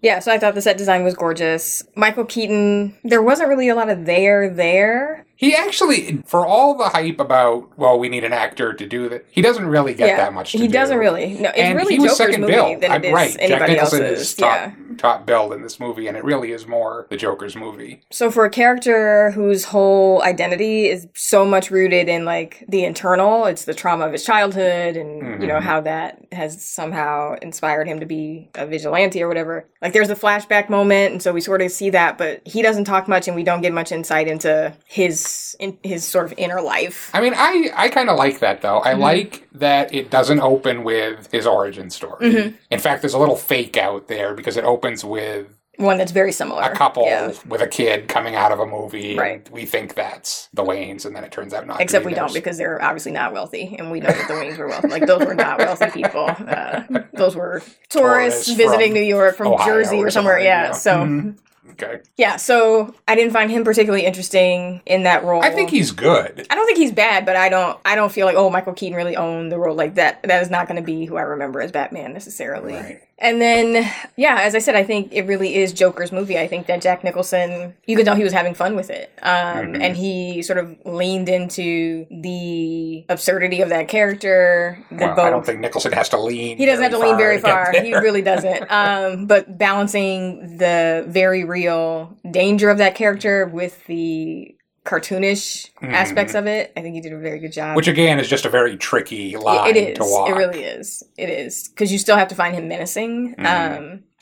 Yeah, 0.00 0.20
so 0.20 0.32
I 0.32 0.38
thought 0.38 0.54
the 0.54 0.62
set 0.62 0.78
design 0.78 1.04
was 1.04 1.14
gorgeous. 1.14 1.82
Michael 1.94 2.24
Keaton, 2.24 2.96
there 3.04 3.22
wasn't 3.22 3.50
really 3.50 3.68
a 3.68 3.74
lot 3.74 3.90
of 3.90 4.06
there 4.06 4.48
there. 4.48 5.25
He 5.36 5.54
actually, 5.54 6.22
for 6.26 6.46
all 6.46 6.76
the 6.76 6.88
hype 6.88 7.20
about, 7.20 7.78
well, 7.78 7.98
we 7.98 8.08
need 8.08 8.24
an 8.24 8.32
actor 8.32 8.72
to 8.72 8.86
do 8.86 9.08
that, 9.10 9.26
he 9.30 9.42
doesn't 9.42 9.66
really 9.66 9.94
get 9.94 10.08
yeah, 10.08 10.16
that 10.16 10.32
much. 10.32 10.52
To 10.52 10.58
he 10.58 10.66
do. 10.66 10.72
doesn't 10.72 10.96
really. 10.96 11.34
No, 11.34 11.50
it's 11.50 11.58
and 11.58 11.76
really 11.76 11.94
he 11.94 12.00
was 12.00 12.16
Joker's 12.16 12.34
second 12.34 12.40
movie 12.40 12.52
bill. 12.54 12.80
than 12.80 12.92
it 12.92 13.04
is 13.04 13.12
right. 13.12 13.32
Jack 13.32 13.42
anybody 13.42 13.72
Nicholson 13.74 14.02
else's. 14.02 14.20
is 14.20 14.34
top, 14.34 14.56
Yeah. 14.56 14.72
top 14.96 15.26
billed 15.26 15.52
in 15.52 15.62
this 15.62 15.78
movie, 15.78 16.08
and 16.08 16.16
it 16.16 16.24
really 16.24 16.52
is 16.52 16.66
more 16.66 17.06
the 17.10 17.18
Joker's 17.18 17.54
movie. 17.54 18.00
So 18.10 18.30
for 18.30 18.46
a 18.46 18.50
character 18.50 19.30
whose 19.32 19.64
whole 19.64 20.22
identity 20.22 20.88
is 20.88 21.06
so 21.14 21.44
much 21.44 21.70
rooted 21.70 22.08
in 22.08 22.24
like 22.24 22.64
the 22.68 22.84
internal, 22.84 23.44
it's 23.44 23.66
the 23.66 23.74
trauma 23.74 24.06
of 24.06 24.12
his 24.12 24.24
childhood 24.24 24.96
and 24.96 25.42
you 25.42 25.46
know 25.46 25.56
mm-hmm. 25.56 25.66
how 25.66 25.82
that 25.82 26.24
has 26.32 26.64
somehow 26.64 27.36
inspired 27.42 27.86
him 27.86 28.00
to 28.00 28.06
be 28.06 28.48
a 28.54 28.66
vigilante 28.66 29.22
or 29.22 29.28
whatever. 29.28 29.68
Like 29.82 29.92
there's 29.92 30.10
a 30.10 30.16
flashback 30.16 30.70
moment 30.70 31.12
and 31.12 31.22
so 31.22 31.32
we 31.32 31.40
sort 31.42 31.60
of 31.60 31.70
see 31.70 31.90
that, 31.90 32.16
but 32.16 32.40
he 32.46 32.62
doesn't 32.62 32.84
talk 32.84 33.06
much 33.06 33.26
and 33.26 33.36
we 33.36 33.42
don't 33.44 33.60
get 33.60 33.72
much 33.72 33.92
insight 33.92 34.28
into 34.28 34.72
his 34.86 35.25
in, 35.58 35.78
his 35.82 36.04
sort 36.04 36.26
of 36.26 36.34
inner 36.36 36.60
life. 36.60 37.10
I 37.14 37.20
mean, 37.20 37.34
I, 37.36 37.70
I 37.74 37.88
kind 37.88 38.08
of 38.10 38.16
like 38.16 38.40
that 38.40 38.62
though. 38.62 38.80
Mm-hmm. 38.80 38.88
I 38.88 38.92
like 38.94 39.48
that 39.52 39.92
it 39.94 40.10
doesn't 40.10 40.40
open 40.40 40.84
with 40.84 41.30
his 41.32 41.46
origin 41.46 41.90
story. 41.90 42.26
Mm-hmm. 42.32 42.56
In 42.70 42.78
fact, 42.80 43.02
there's 43.02 43.14
a 43.14 43.18
little 43.18 43.36
fake 43.36 43.76
out 43.76 44.08
there 44.08 44.34
because 44.34 44.56
it 44.56 44.64
opens 44.64 45.04
with 45.04 45.46
One 45.76 45.98
that's 45.98 46.12
very 46.12 46.32
similar. 46.32 46.62
a 46.62 46.74
couple 46.74 47.04
Yeah. 47.04 47.32
with 47.46 47.60
a 47.60 47.66
kid 47.66 48.08
coming 48.08 48.34
out 48.34 48.52
of 48.52 48.60
a 48.60 48.66
movie. 48.66 49.16
Right. 49.16 49.48
we 49.50 49.66
think 49.66 49.94
that's 49.94 50.48
the 50.54 50.62
Waynes, 50.64 51.04
and 51.06 51.14
then 51.16 51.24
it 51.24 51.32
turns 51.32 51.52
out 51.54 51.66
not. 51.66 51.76
to 51.78 51.82
Except 51.82 52.04
we 52.06 52.14
don't 52.14 52.32
because 52.34 52.56
they're 52.58 52.82
obviously 52.82 53.12
not 53.12 53.32
wealthy, 53.32 53.76
and 53.78 53.90
we 53.90 54.00
know 54.00 54.08
that 54.08 54.28
the 54.28 54.34
Waynes 54.34 54.58
were 54.58 54.68
wealthy. 54.68 54.88
Like 54.88 55.06
those 55.06 55.24
were 55.26 55.34
not 55.34 55.58
wealthy 55.58 55.90
people. 55.90 56.26
Uh, 56.28 56.82
those 57.12 57.34
were 57.36 57.60
tourists, 57.88 58.46
Tourists 58.46 58.50
visiting 58.50 58.92
New 58.94 59.00
York 59.02 59.36
from 59.36 59.48
Ohio 59.48 59.66
Jersey 59.66 59.98
or 59.98 60.06
or 60.06 60.10
somewhere. 60.10 60.34
something, 60.36 60.46
Yeah. 60.46 60.72
So 60.72 60.94
Mhm. 60.96 61.38
Okay. 61.72 62.00
yeah. 62.16 62.36
So 62.36 62.94
I 63.06 63.14
didn't 63.14 63.32
find 63.32 63.50
him 63.50 63.64
particularly 63.64 64.06
interesting 64.06 64.80
in 64.86 65.02
that 65.02 65.24
role. 65.24 65.42
I 65.42 65.50
think 65.50 65.70
he's 65.70 65.90
good. 65.90 66.46
I 66.48 66.54
don't 66.54 66.66
think 66.66 66.78
he's 66.78 66.92
bad, 66.92 67.26
but 67.26 67.36
I 67.36 67.48
don't. 67.48 67.78
I 67.84 67.94
don't 67.94 68.10
feel 68.10 68.26
like 68.26 68.36
oh 68.36 68.50
Michael 68.50 68.72
Keaton 68.72 68.96
really 68.96 69.16
owned 69.16 69.52
the 69.52 69.58
role 69.58 69.76
like 69.76 69.96
that. 69.96 70.22
That 70.22 70.42
is 70.42 70.50
not 70.50 70.68
going 70.68 70.80
to 70.80 70.86
be 70.86 71.04
who 71.04 71.16
I 71.16 71.22
remember 71.22 71.60
as 71.60 71.72
Batman 71.72 72.12
necessarily. 72.12 72.74
Right. 72.74 73.02
And 73.18 73.40
then 73.40 73.90
yeah, 74.16 74.40
as 74.42 74.54
I 74.54 74.58
said, 74.58 74.76
I 74.76 74.84
think 74.84 75.08
it 75.12 75.22
really 75.26 75.54
is 75.56 75.72
Joker's 75.72 76.12
movie. 76.12 76.38
I 76.38 76.46
think 76.46 76.66
that 76.66 76.82
Jack 76.82 77.02
Nicholson, 77.02 77.74
you 77.86 77.96
could 77.96 78.04
tell 78.04 78.14
he 78.14 78.22
was 78.24 78.32
having 78.34 78.52
fun 78.54 78.76
with 78.76 78.90
it, 78.90 79.10
um, 79.22 79.56
Mm-hmm. 79.56 79.82
and 79.82 79.96
he 79.96 80.42
sort 80.42 80.58
of 80.58 80.76
leaned 80.84 81.28
into 81.30 82.06
the 82.10 83.04
absurdity 83.08 83.62
of 83.62 83.70
that 83.70 83.88
character. 83.88 84.78
Well, 84.90 85.18
I 85.18 85.30
don't 85.30 85.46
think 85.46 85.60
Nicholson 85.60 85.92
has 85.92 86.08
to 86.10 86.20
lean. 86.20 86.58
he 86.58 86.66
doesn't 86.66 86.82
have 86.82 86.92
to 86.92 86.98
lean 86.98 87.16
very 87.16 87.40
far. 87.40 87.72
He 87.72 87.94
really 87.94 88.22
doesn't. 88.22 88.66
Um, 88.76 89.26
but 89.26 89.56
balancing 89.58 90.58
the 90.58 91.04
very 91.08 91.44
real 91.44 92.16
danger 92.30 92.68
of 92.70 92.78
that 92.78 92.94
character 92.94 93.46
with 93.46 93.84
the 93.86 94.55
cartoonish 94.86 95.70
aspects 95.82 96.34
of 96.34 96.46
it. 96.46 96.72
I 96.76 96.80
think 96.82 96.94
he 96.94 97.00
did 97.00 97.12
a 97.12 97.18
very 97.18 97.38
good 97.38 97.52
job. 97.52 97.66
Mm-hmm. 97.68 97.76
Which 97.76 97.88
again 97.88 98.18
is 98.20 98.28
just 98.28 98.44
a 98.46 98.50
very 98.50 98.76
tricky 98.76 99.36
line 99.36 99.76
it 99.76 99.90
is. 99.90 99.98
to 99.98 100.04
walk. 100.04 100.30
It 100.30 100.34
really 100.34 100.62
is. 100.64 101.02
It 101.16 101.28
is 101.28 101.68
because 101.68 101.92
you 101.92 101.98
still 101.98 102.16
have 102.16 102.28
to 102.28 102.34
find 102.34 102.54
him 102.54 102.68
menacing. 102.68 103.34
Um, 103.38 103.44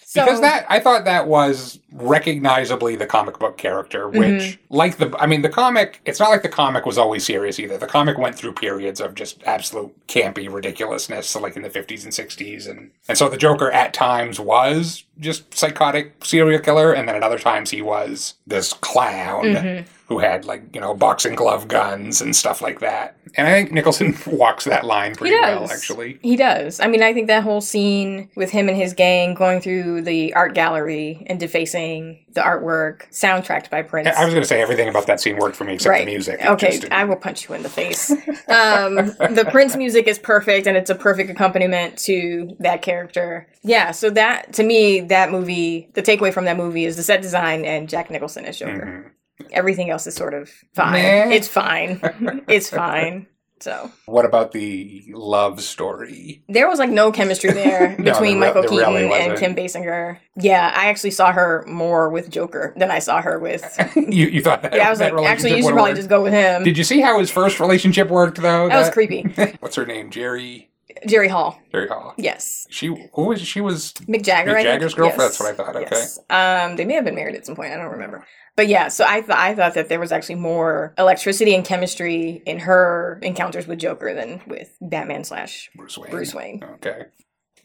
so 0.07 0.21
Mm-hmm. 0.21 0.27
because 0.27 0.41
that 0.43 0.65
I 0.69 0.79
thought 0.79 1.07
that 1.07 1.27
was 1.27 1.81
recognizably 1.93 2.95
the 2.97 3.07
comic 3.07 3.39
book 3.41 3.57
character, 3.59 4.09
which 4.09 4.21
Mm-hmm. 4.21 4.75
like 4.75 4.97
the 4.99 5.13
I 5.19 5.27
mean 5.27 5.43
the 5.43 5.49
comic 5.49 6.01
it's 6.05 6.21
not 6.21 6.31
like 6.31 6.43
the 6.43 6.49
comic 6.49 6.87
was 6.87 6.99
always 6.99 7.25
serious 7.27 7.59
either. 7.59 7.77
The 7.79 7.87
comic 7.89 8.17
went 8.17 8.37
through 8.37 8.53
periods 8.53 9.01
of 9.01 9.15
just 9.17 9.43
absolute 9.45 9.93
campy 10.07 10.53
ridiculousness, 10.53 11.29
so 11.29 11.41
like 11.41 11.57
in 11.57 11.63
the 11.63 11.71
fifties 11.71 12.05
and 12.05 12.15
sixties 12.15 12.67
and 12.69 12.91
and 13.09 13.19
so 13.19 13.29
the 13.29 13.37
Joker 13.37 13.73
at 13.73 13.93
times 13.93 14.39
was 14.39 15.05
just 15.19 15.53
psychotic 15.53 16.25
serial 16.25 16.61
killer 16.61 16.93
and 16.93 17.09
then 17.09 17.17
at 17.17 17.23
other 17.23 17.39
times 17.39 17.71
he 17.71 17.83
was 17.83 18.35
this 18.47 18.73
clown 18.73 19.45
Mm-hmm. 19.45 19.89
Who 20.07 20.19
had 20.19 20.45
like, 20.45 20.63
you 20.75 20.81
know, 20.81 20.95
boxing 20.95 21.35
glove 21.35 21.67
guns 21.69 22.21
and 22.21 22.37
stuff 22.37 22.61
like 22.61 22.81
that. 22.81 23.17
And 23.37 23.47
I 23.49 23.53
think 23.53 23.73
Nicholson 23.73 24.17
walks 24.27 24.65
that 24.65 24.85
line 24.85 25.15
pretty 25.15 25.35
well 25.35 25.71
actually. 25.71 26.19
He 26.23 26.37
does. 26.37 26.79
I 26.81 26.89
mean, 26.89 27.03
I 27.03 27.15
think 27.15 27.27
that 27.29 27.43
whole 27.43 27.61
scene 27.61 28.31
with 28.37 28.51
him 28.51 28.69
and 28.69 28.77
his 28.77 28.93
gang 28.93 29.35
going 29.35 29.61
through 29.61 30.03
the 30.03 30.35
art 30.35 30.55
gallery 30.55 31.25
and 31.27 31.41
defacing 31.41 32.25
the 32.35 32.41
artwork, 32.41 33.11
soundtracked 33.11 33.71
by 33.71 33.83
Prince. 33.83 34.09
I 34.09 34.25
was 34.25 34.35
going 34.35 34.43
to 34.43 34.49
say 34.49 34.61
everything 34.61 34.89
about 34.89 35.07
that 35.07 35.21
scene 35.21 35.37
worked 35.37 35.57
for 35.57 35.65
me 35.65 35.75
except 35.75 35.99
the 35.99 36.05
music. 36.05 36.41
It 36.41 36.49
Okay, 36.49 36.81
I 36.91 37.05
will 37.05 37.17
punch 37.17 37.49
you 37.49 37.55
in 37.55 37.63
the 37.63 37.69
face. 37.69 38.11
um, 38.11 38.97
the 38.97 39.49
Prince 39.51 39.77
music 39.77 40.07
is 40.07 40.19
perfect, 40.19 40.67
and 40.67 40.77
it's 40.77 40.91
a 40.91 40.95
perfect 40.95 41.31
accompaniment 41.31 41.97
to 42.01 42.57
that 42.59 42.83
character. 42.83 43.49
Yeah, 43.63 43.93
so 43.93 44.11
that 44.11 44.53
to 44.55 44.65
me, 44.65 45.01
that 45.01 45.31
movie, 45.31 45.89
the 45.95 46.03
takeaway 46.03 46.33
from 46.33 46.45
that 46.47 46.57
movie 46.57 46.85
is 46.85 46.97
the 46.97 47.03
set 47.03 47.23
design 47.23 47.65
and 47.65 47.89
Jack 47.89 48.11
Nicholson 48.11 48.45
as 48.45 48.59
Joker. 48.59 49.15
Everything 49.53 49.91
else 49.91 50.07
is 50.07 50.15
sort 50.15 50.35
of 50.35 50.51
fine. 50.75 51.03
Mm-hmm. 51.05 51.33
It's 51.33 51.49
fine. 51.49 52.01
it's 52.49 52.71
fine. 52.71 53.27
So 53.61 53.91
What 54.07 54.25
about 54.27 54.53
the 54.53 55.05
love 55.15 55.63
story? 55.63 56.43
there 56.49 56.69
was 56.69 56.79
like 56.79 56.91
no 56.91 57.11
chemistry 57.13 57.51
there 57.53 57.97
No, 57.99 58.13
between 58.13 58.39
there 58.41 58.49
Michael 58.53 58.63
there 58.63 58.71
Keaton 58.71 58.93
really 58.95 59.03
and 59.05 59.33
wasn't. 59.33 59.39
Kim 59.39 59.55
Basinger. 59.55 60.19
Yeah, 60.37 60.71
I 60.75 60.87
actually 60.89 61.13
saw 61.13 61.33
her 61.33 61.65
more 61.67 62.11
with 62.11 62.29
Joker 62.31 62.75
than 62.77 62.91
I 62.91 62.99
saw 62.99 63.23
her 63.23 63.39
with. 63.39 63.63
You, 63.97 64.27
you 64.27 64.43
thought 64.43 64.63
that? 64.63 64.75
Yeah, 64.75 64.89
I 64.89 64.91
was 64.91 65.01
like, 65.01 65.15
actually, 65.15 65.57
you 65.57 65.63
should 65.63 65.73
probably 65.73 65.93
worked? 65.93 65.97
just 65.97 66.09
go 66.09 66.23
with 66.23 66.33
him. 66.33 66.63
Did 66.63 66.77
you 66.77 66.85
see 66.85 67.01
how 67.01 67.19
his 67.19 67.31
first 67.31 67.59
relationship 67.59 68.09
worked 68.09 68.41
though? 68.41 68.69
that 68.69 68.77
was 68.79 68.91
creepy. 68.91 69.23
What's 69.61 69.77
her 69.77 69.87
name? 69.87 70.11
Jerry. 70.11 70.71
Jerry 71.07 71.29
Hall. 71.29 71.59
Jerry 71.73 71.89
Hall. 71.89 72.15
Yes. 72.19 72.67
She 72.71 72.87
who 73.15 73.25
was 73.29 73.41
she 73.41 73.61
was 73.61 73.93
Mick 74.09 74.23
Jagger. 74.23 74.51
Mick 74.51 74.55
I 74.55 74.57
think? 74.57 74.67
Jagger's 74.69 74.95
girlfriend? 74.95 75.21
Yes. 75.23 75.39
That's 75.39 75.41
what 75.41 75.51
I 75.51 75.73
thought, 75.73 75.77
okay. 75.77 75.89
Yes. 75.97 76.19
Um, 76.29 76.77
they 76.77 76.85
may 76.85 76.95
have 76.95 77.05
been 77.05 77.15
married 77.15 77.35
at 77.37 77.47
some 77.47 77.57
point. 77.57 77.73
I 77.73 77.77
don't 77.77 77.91
remember. 77.93 78.27
But 78.57 78.69
yeah, 78.69 78.89
so 78.89 79.05
I 79.05 79.23
thought 79.23 79.39
I 79.39 79.55
thought 79.55 79.75
that 79.75 79.89
there 79.89 80.01
was 80.01 80.13
actually 80.13 80.37
more 80.37 80.95
electricity 80.97 81.55
and 81.55 81.65
chemistry 81.65 82.43
in 82.47 82.61
her 82.61 83.19
encounters 83.23 83.67
with 83.67 83.81
Joker 83.81 84.15
than 84.15 84.43
with 84.47 84.77
Batman 84.81 85.25
slash 85.25 85.71
Bruce 85.75 85.99
Wayne. 85.99 86.11
Bruce 86.11 86.35
Wayne. 86.35 86.63
Okay. 86.75 87.07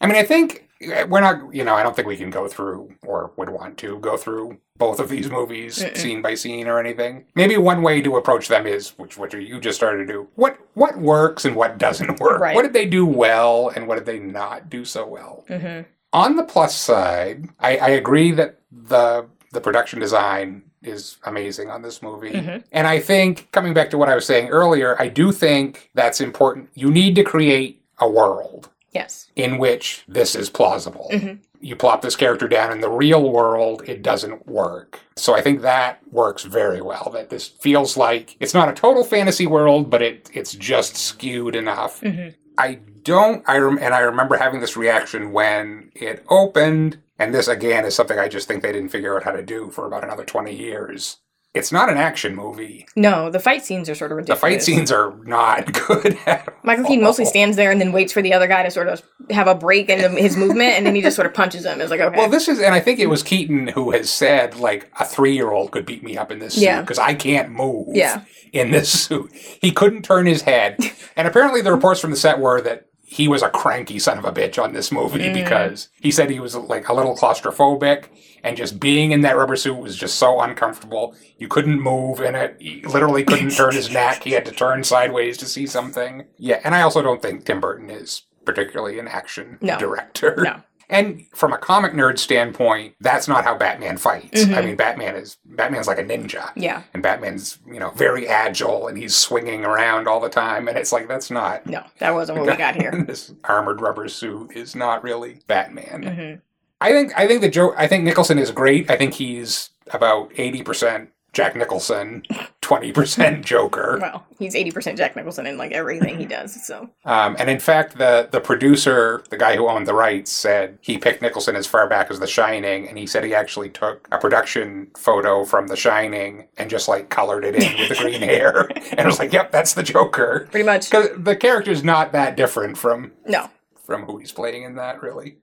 I 0.00 0.06
mean, 0.06 0.16
I 0.16 0.24
think 0.24 0.68
uh, 0.84 1.06
we're 1.08 1.20
not. 1.20 1.54
You 1.54 1.62
know, 1.62 1.74
I 1.74 1.82
don't 1.82 1.94
think 1.94 2.08
we 2.08 2.16
can 2.16 2.30
go 2.30 2.48
through 2.48 2.92
or 3.02 3.32
would 3.36 3.50
want 3.50 3.78
to 3.78 3.98
go 4.00 4.16
through 4.16 4.58
both 4.78 4.98
of 4.98 5.10
these 5.10 5.30
movies 5.30 5.84
scene 5.94 6.22
by 6.22 6.34
scene 6.34 6.66
or 6.66 6.80
anything. 6.80 7.26
Maybe 7.36 7.56
one 7.56 7.82
way 7.82 8.00
to 8.00 8.16
approach 8.16 8.48
them 8.48 8.66
is, 8.66 8.90
which 8.98 9.16
what 9.18 9.32
you 9.32 9.60
just 9.60 9.76
started 9.76 10.06
to 10.06 10.12
do. 10.12 10.28
What 10.34 10.58
what 10.74 10.98
works 10.98 11.44
and 11.44 11.54
what 11.54 11.78
doesn't 11.78 12.18
work. 12.18 12.40
Right. 12.40 12.56
What 12.56 12.62
did 12.62 12.72
they 12.72 12.86
do 12.86 13.06
well 13.06 13.68
and 13.68 13.86
what 13.86 13.96
did 13.96 14.06
they 14.06 14.18
not 14.18 14.68
do 14.70 14.84
so 14.84 15.06
well? 15.06 15.44
Mm-hmm. 15.48 15.88
On 16.12 16.34
the 16.34 16.42
plus 16.42 16.74
side, 16.74 17.48
I, 17.60 17.76
I 17.76 17.88
agree 17.90 18.32
that 18.32 18.60
the 18.72 19.28
the 19.52 19.60
production 19.60 20.00
design 20.00 20.62
is 20.82 21.18
amazing 21.24 21.70
on 21.70 21.82
this 21.82 22.02
movie. 22.02 22.30
Mm-hmm. 22.30 22.58
And 22.72 22.86
I 22.86 23.00
think 23.00 23.50
coming 23.52 23.74
back 23.74 23.90
to 23.90 23.98
what 23.98 24.08
I 24.08 24.14
was 24.14 24.26
saying 24.26 24.48
earlier, 24.48 24.96
I 25.00 25.08
do 25.08 25.32
think 25.32 25.90
that's 25.94 26.20
important. 26.20 26.70
You 26.74 26.90
need 26.90 27.14
to 27.16 27.22
create 27.22 27.82
a 27.98 28.08
world 28.08 28.70
Yes. 28.92 29.28
in 29.36 29.58
which 29.58 30.04
this 30.08 30.34
is 30.34 30.48
plausible. 30.50 31.08
Mhm. 31.12 31.38
You 31.60 31.76
plop 31.76 32.00
this 32.00 32.16
character 32.16 32.48
down 32.48 32.72
in 32.72 32.80
the 32.80 32.88
real 32.88 33.30
world, 33.30 33.82
it 33.86 34.02
doesn't 34.02 34.46
work. 34.48 34.98
So 35.16 35.34
I 35.34 35.42
think 35.42 35.60
that 35.60 35.98
works 36.10 36.44
very 36.44 36.80
well. 36.80 37.10
That 37.12 37.28
this 37.28 37.46
feels 37.48 37.98
like 37.98 38.36
it's 38.40 38.54
not 38.54 38.70
a 38.70 38.72
total 38.72 39.04
fantasy 39.04 39.46
world, 39.46 39.90
but 39.90 40.00
it 40.00 40.30
it's 40.32 40.52
just 40.54 40.96
skewed 40.96 41.54
enough. 41.54 42.00
Mhm. 42.00 42.34
I 42.56 42.78
don't. 43.04 43.42
I 43.46 43.58
rem- 43.58 43.78
and 43.80 43.94
I 43.94 44.00
remember 44.00 44.36
having 44.36 44.60
this 44.60 44.76
reaction 44.76 45.32
when 45.32 45.90
it 45.94 46.24
opened. 46.30 46.98
And 47.20 47.34
this 47.34 47.46
again 47.48 47.84
is 47.84 47.94
something 47.94 48.18
I 48.18 48.28
just 48.28 48.48
think 48.48 48.62
they 48.62 48.72
didn't 48.72 48.88
figure 48.88 49.14
out 49.16 49.22
how 49.24 49.32
to 49.32 49.42
do 49.44 49.70
for 49.70 49.86
about 49.86 50.02
another 50.02 50.24
twenty 50.24 50.56
years. 50.56 51.18
It's 51.52 51.72
not 51.72 51.88
an 51.90 51.96
action 51.96 52.36
movie. 52.36 52.86
No, 52.94 53.28
the 53.28 53.40
fight 53.40 53.64
scenes 53.64 53.88
are 53.90 53.94
sort 53.96 54.12
of 54.12 54.18
ridiculous. 54.18 54.38
The 54.38 54.46
fight 54.46 54.62
scenes 54.62 54.92
are 54.92 55.16
not 55.24 55.72
good 55.88 56.16
at 56.24 56.48
Michael 56.64 56.84
Keaton 56.84 57.02
mostly 57.02 57.24
stands 57.24 57.56
there 57.56 57.72
and 57.72 57.80
then 57.80 57.90
waits 57.90 58.12
for 58.12 58.22
the 58.22 58.32
other 58.32 58.46
guy 58.46 58.62
to 58.62 58.70
sort 58.70 58.86
of 58.86 59.02
have 59.30 59.48
a 59.48 59.54
break 59.56 59.88
in 59.88 60.16
his 60.16 60.36
movement, 60.36 60.74
and 60.76 60.86
then 60.86 60.94
he 60.94 61.02
just 61.02 61.16
sort 61.16 61.26
of 61.26 61.34
punches 61.34 61.64
him. 61.66 61.80
It's 61.80 61.90
like 61.90 62.00
okay, 62.00 62.16
Well, 62.16 62.28
this 62.30 62.46
is, 62.46 62.60
and 62.60 62.72
I 62.72 62.78
think 62.78 63.00
it 63.00 63.08
was 63.08 63.24
Keaton 63.24 63.66
who 63.66 63.90
has 63.90 64.08
said, 64.08 64.54
like, 64.56 64.90
a 65.00 65.04
three 65.04 65.34
year 65.34 65.50
old 65.50 65.72
could 65.72 65.84
beat 65.86 66.04
me 66.04 66.16
up 66.16 66.30
in 66.30 66.38
this 66.38 66.54
suit 66.54 66.80
because 66.82 67.00
I 67.00 67.14
can't 67.14 67.50
move 67.50 67.96
Yeah. 67.96 68.22
in 68.52 68.70
this 68.70 68.88
suit. 68.88 69.32
He 69.32 69.72
couldn't 69.72 70.04
turn 70.04 70.26
his 70.26 70.42
head. 70.42 70.78
and 71.16 71.26
apparently, 71.26 71.62
the 71.62 71.72
reports 71.72 72.00
from 72.00 72.12
the 72.12 72.16
set 72.16 72.38
were 72.38 72.60
that 72.60 72.86
he 73.12 73.26
was 73.26 73.42
a 73.42 73.50
cranky 73.50 73.98
son 73.98 74.18
of 74.18 74.24
a 74.24 74.30
bitch 74.30 74.62
on 74.62 74.72
this 74.72 74.92
movie 74.92 75.18
Mm. 75.18 75.34
because 75.34 75.88
he 76.00 76.12
said 76.12 76.30
he 76.30 76.38
was, 76.38 76.54
like, 76.54 76.88
a 76.88 76.94
little 76.94 77.16
claustrophobic 77.16 78.04
and 78.44 78.56
just 78.56 78.78
being 78.78 79.10
in 79.10 79.22
that 79.22 79.36
rubber 79.36 79.56
suit 79.56 79.74
was 79.76 79.96
just 79.96 80.14
so 80.14 80.40
uncomfortable. 80.40 81.16
You 81.36 81.48
couldn't 81.48 81.80
move 81.80 82.20
in 82.20 82.36
it. 82.36 82.56
He 82.60 82.82
literally 82.82 83.24
couldn't 83.24 83.50
turn 83.50 83.74
his 83.74 83.90
neck. 83.90 84.22
He 84.22 84.30
had 84.30 84.44
to 84.46 84.52
turn 84.52 84.84
sideways 84.84 85.36
to 85.38 85.46
see 85.46 85.66
something. 85.66 86.26
Yeah, 86.38 86.60
and 86.62 86.72
I 86.72 86.82
also 86.82 87.02
don't 87.02 87.20
think 87.20 87.44
Tim 87.44 87.60
Burton 87.60 87.90
is 87.90 88.22
particularly 88.44 88.98
an 89.00 89.08
action 89.08 89.58
No. 89.60 89.76
director. 89.76 90.36
No. 90.38 90.60
And 90.90 91.24
from 91.34 91.52
a 91.52 91.58
comic 91.58 91.92
nerd 91.92 92.18
standpoint, 92.18 92.96
that's 93.00 93.28
not 93.28 93.44
how 93.44 93.56
Batman 93.56 93.96
fights. 93.96 94.42
Mm-hmm. 94.42 94.54
I 94.54 94.60
mean, 94.62 94.76
Batman 94.76 95.14
is 95.16 95.38
Batman's 95.46 95.86
like 95.86 95.98
a 95.98 96.04
ninja. 96.04 96.50
yeah, 96.56 96.82
And 96.92 97.02
Batman's, 97.02 97.58
you 97.66 97.78
know, 97.78 97.90
very 97.90 98.28
agile 98.28 98.88
and 98.88 98.98
he's 98.98 99.14
swinging 99.16 99.64
around 99.64 100.08
all 100.08 100.20
the 100.20 100.28
time. 100.28 100.68
And 100.68 100.76
it's 100.76 100.92
like, 100.92 101.06
that's 101.08 101.30
not. 101.30 101.64
no, 101.66 101.82
that 102.00 102.12
wasn't 102.12 102.38
what 102.38 102.48
we 102.50 102.56
got 102.56 102.74
here. 102.76 102.90
this 103.06 103.32
armored 103.44 103.80
rubber 103.80 104.08
suit 104.08 104.52
is 104.56 104.74
not 104.74 105.02
really 105.04 105.38
Batman. 105.46 106.02
Mhm. 106.02 106.40
I 106.80 106.90
think 106.92 107.12
I 107.18 107.26
think 107.26 107.40
the 107.42 107.48
Joe 107.48 107.74
I 107.76 107.86
think 107.86 108.04
Nicholson 108.04 108.38
is 108.38 108.50
great. 108.50 108.90
I 108.90 108.96
think 108.96 109.14
he's 109.14 109.70
about 109.92 110.32
eighty 110.36 110.62
percent 110.62 111.10
Jack 111.32 111.54
Nicholson, 111.54 112.24
twenty 112.60 112.90
percent 112.92 113.44
Joker. 113.52 113.98
Well, 114.00 114.26
he's 114.38 114.54
eighty 114.56 114.70
percent 114.72 114.98
Jack 114.98 115.14
Nicholson 115.14 115.46
in 115.46 115.56
like 115.56 115.72
everything 115.72 116.18
he 116.18 116.26
does. 116.26 116.64
So 116.66 116.90
Um, 117.04 117.36
and 117.38 117.48
in 117.48 117.58
fact, 117.60 117.98
the 117.98 118.28
the 118.32 118.40
producer, 118.40 119.22
the 119.30 119.36
guy 119.36 119.54
who 119.56 119.68
owned 119.68 119.86
the 119.86 119.94
rights, 119.94 120.32
said 120.32 120.78
he 120.80 120.98
picked 120.98 121.22
Nicholson 121.22 121.54
as 121.56 121.66
far 121.66 121.88
back 121.88 122.10
as 122.10 122.18
The 122.18 122.26
Shining, 122.26 122.88
and 122.88 122.98
he 122.98 123.06
said 123.06 123.22
he 123.24 123.34
actually 123.34 123.68
took 123.70 124.08
a 124.10 124.18
production 124.18 124.88
photo 124.98 125.44
from 125.44 125.68
The 125.68 125.76
Shining 125.76 126.48
and 126.58 126.68
just 126.68 126.88
like 126.88 127.10
colored 127.10 127.44
it 127.44 127.54
in 127.54 127.78
with 127.78 127.88
the 127.90 127.94
green 128.02 128.22
hair, 128.34 128.68
and 128.90 129.00
it 129.00 129.06
was 129.06 129.18
like, 129.20 129.32
"Yep, 129.32 129.52
that's 129.52 129.74
the 129.74 129.82
Joker." 129.84 130.48
pretty 130.50 130.66
much, 130.66 130.90
Because 130.90 131.10
the 131.16 131.36
character's 131.36 131.84
not 131.84 132.12
that 132.12 132.36
different 132.36 132.76
from 132.76 133.12
no. 133.26 133.48
from 133.84 134.04
who 134.04 134.18
he's 134.18 134.32
playing 134.32 134.64
in 134.64 134.74
that, 134.76 135.00
really. 135.00 135.38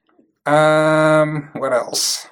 Um, 0.46 1.50
what 1.54 1.74
else? 1.74 2.28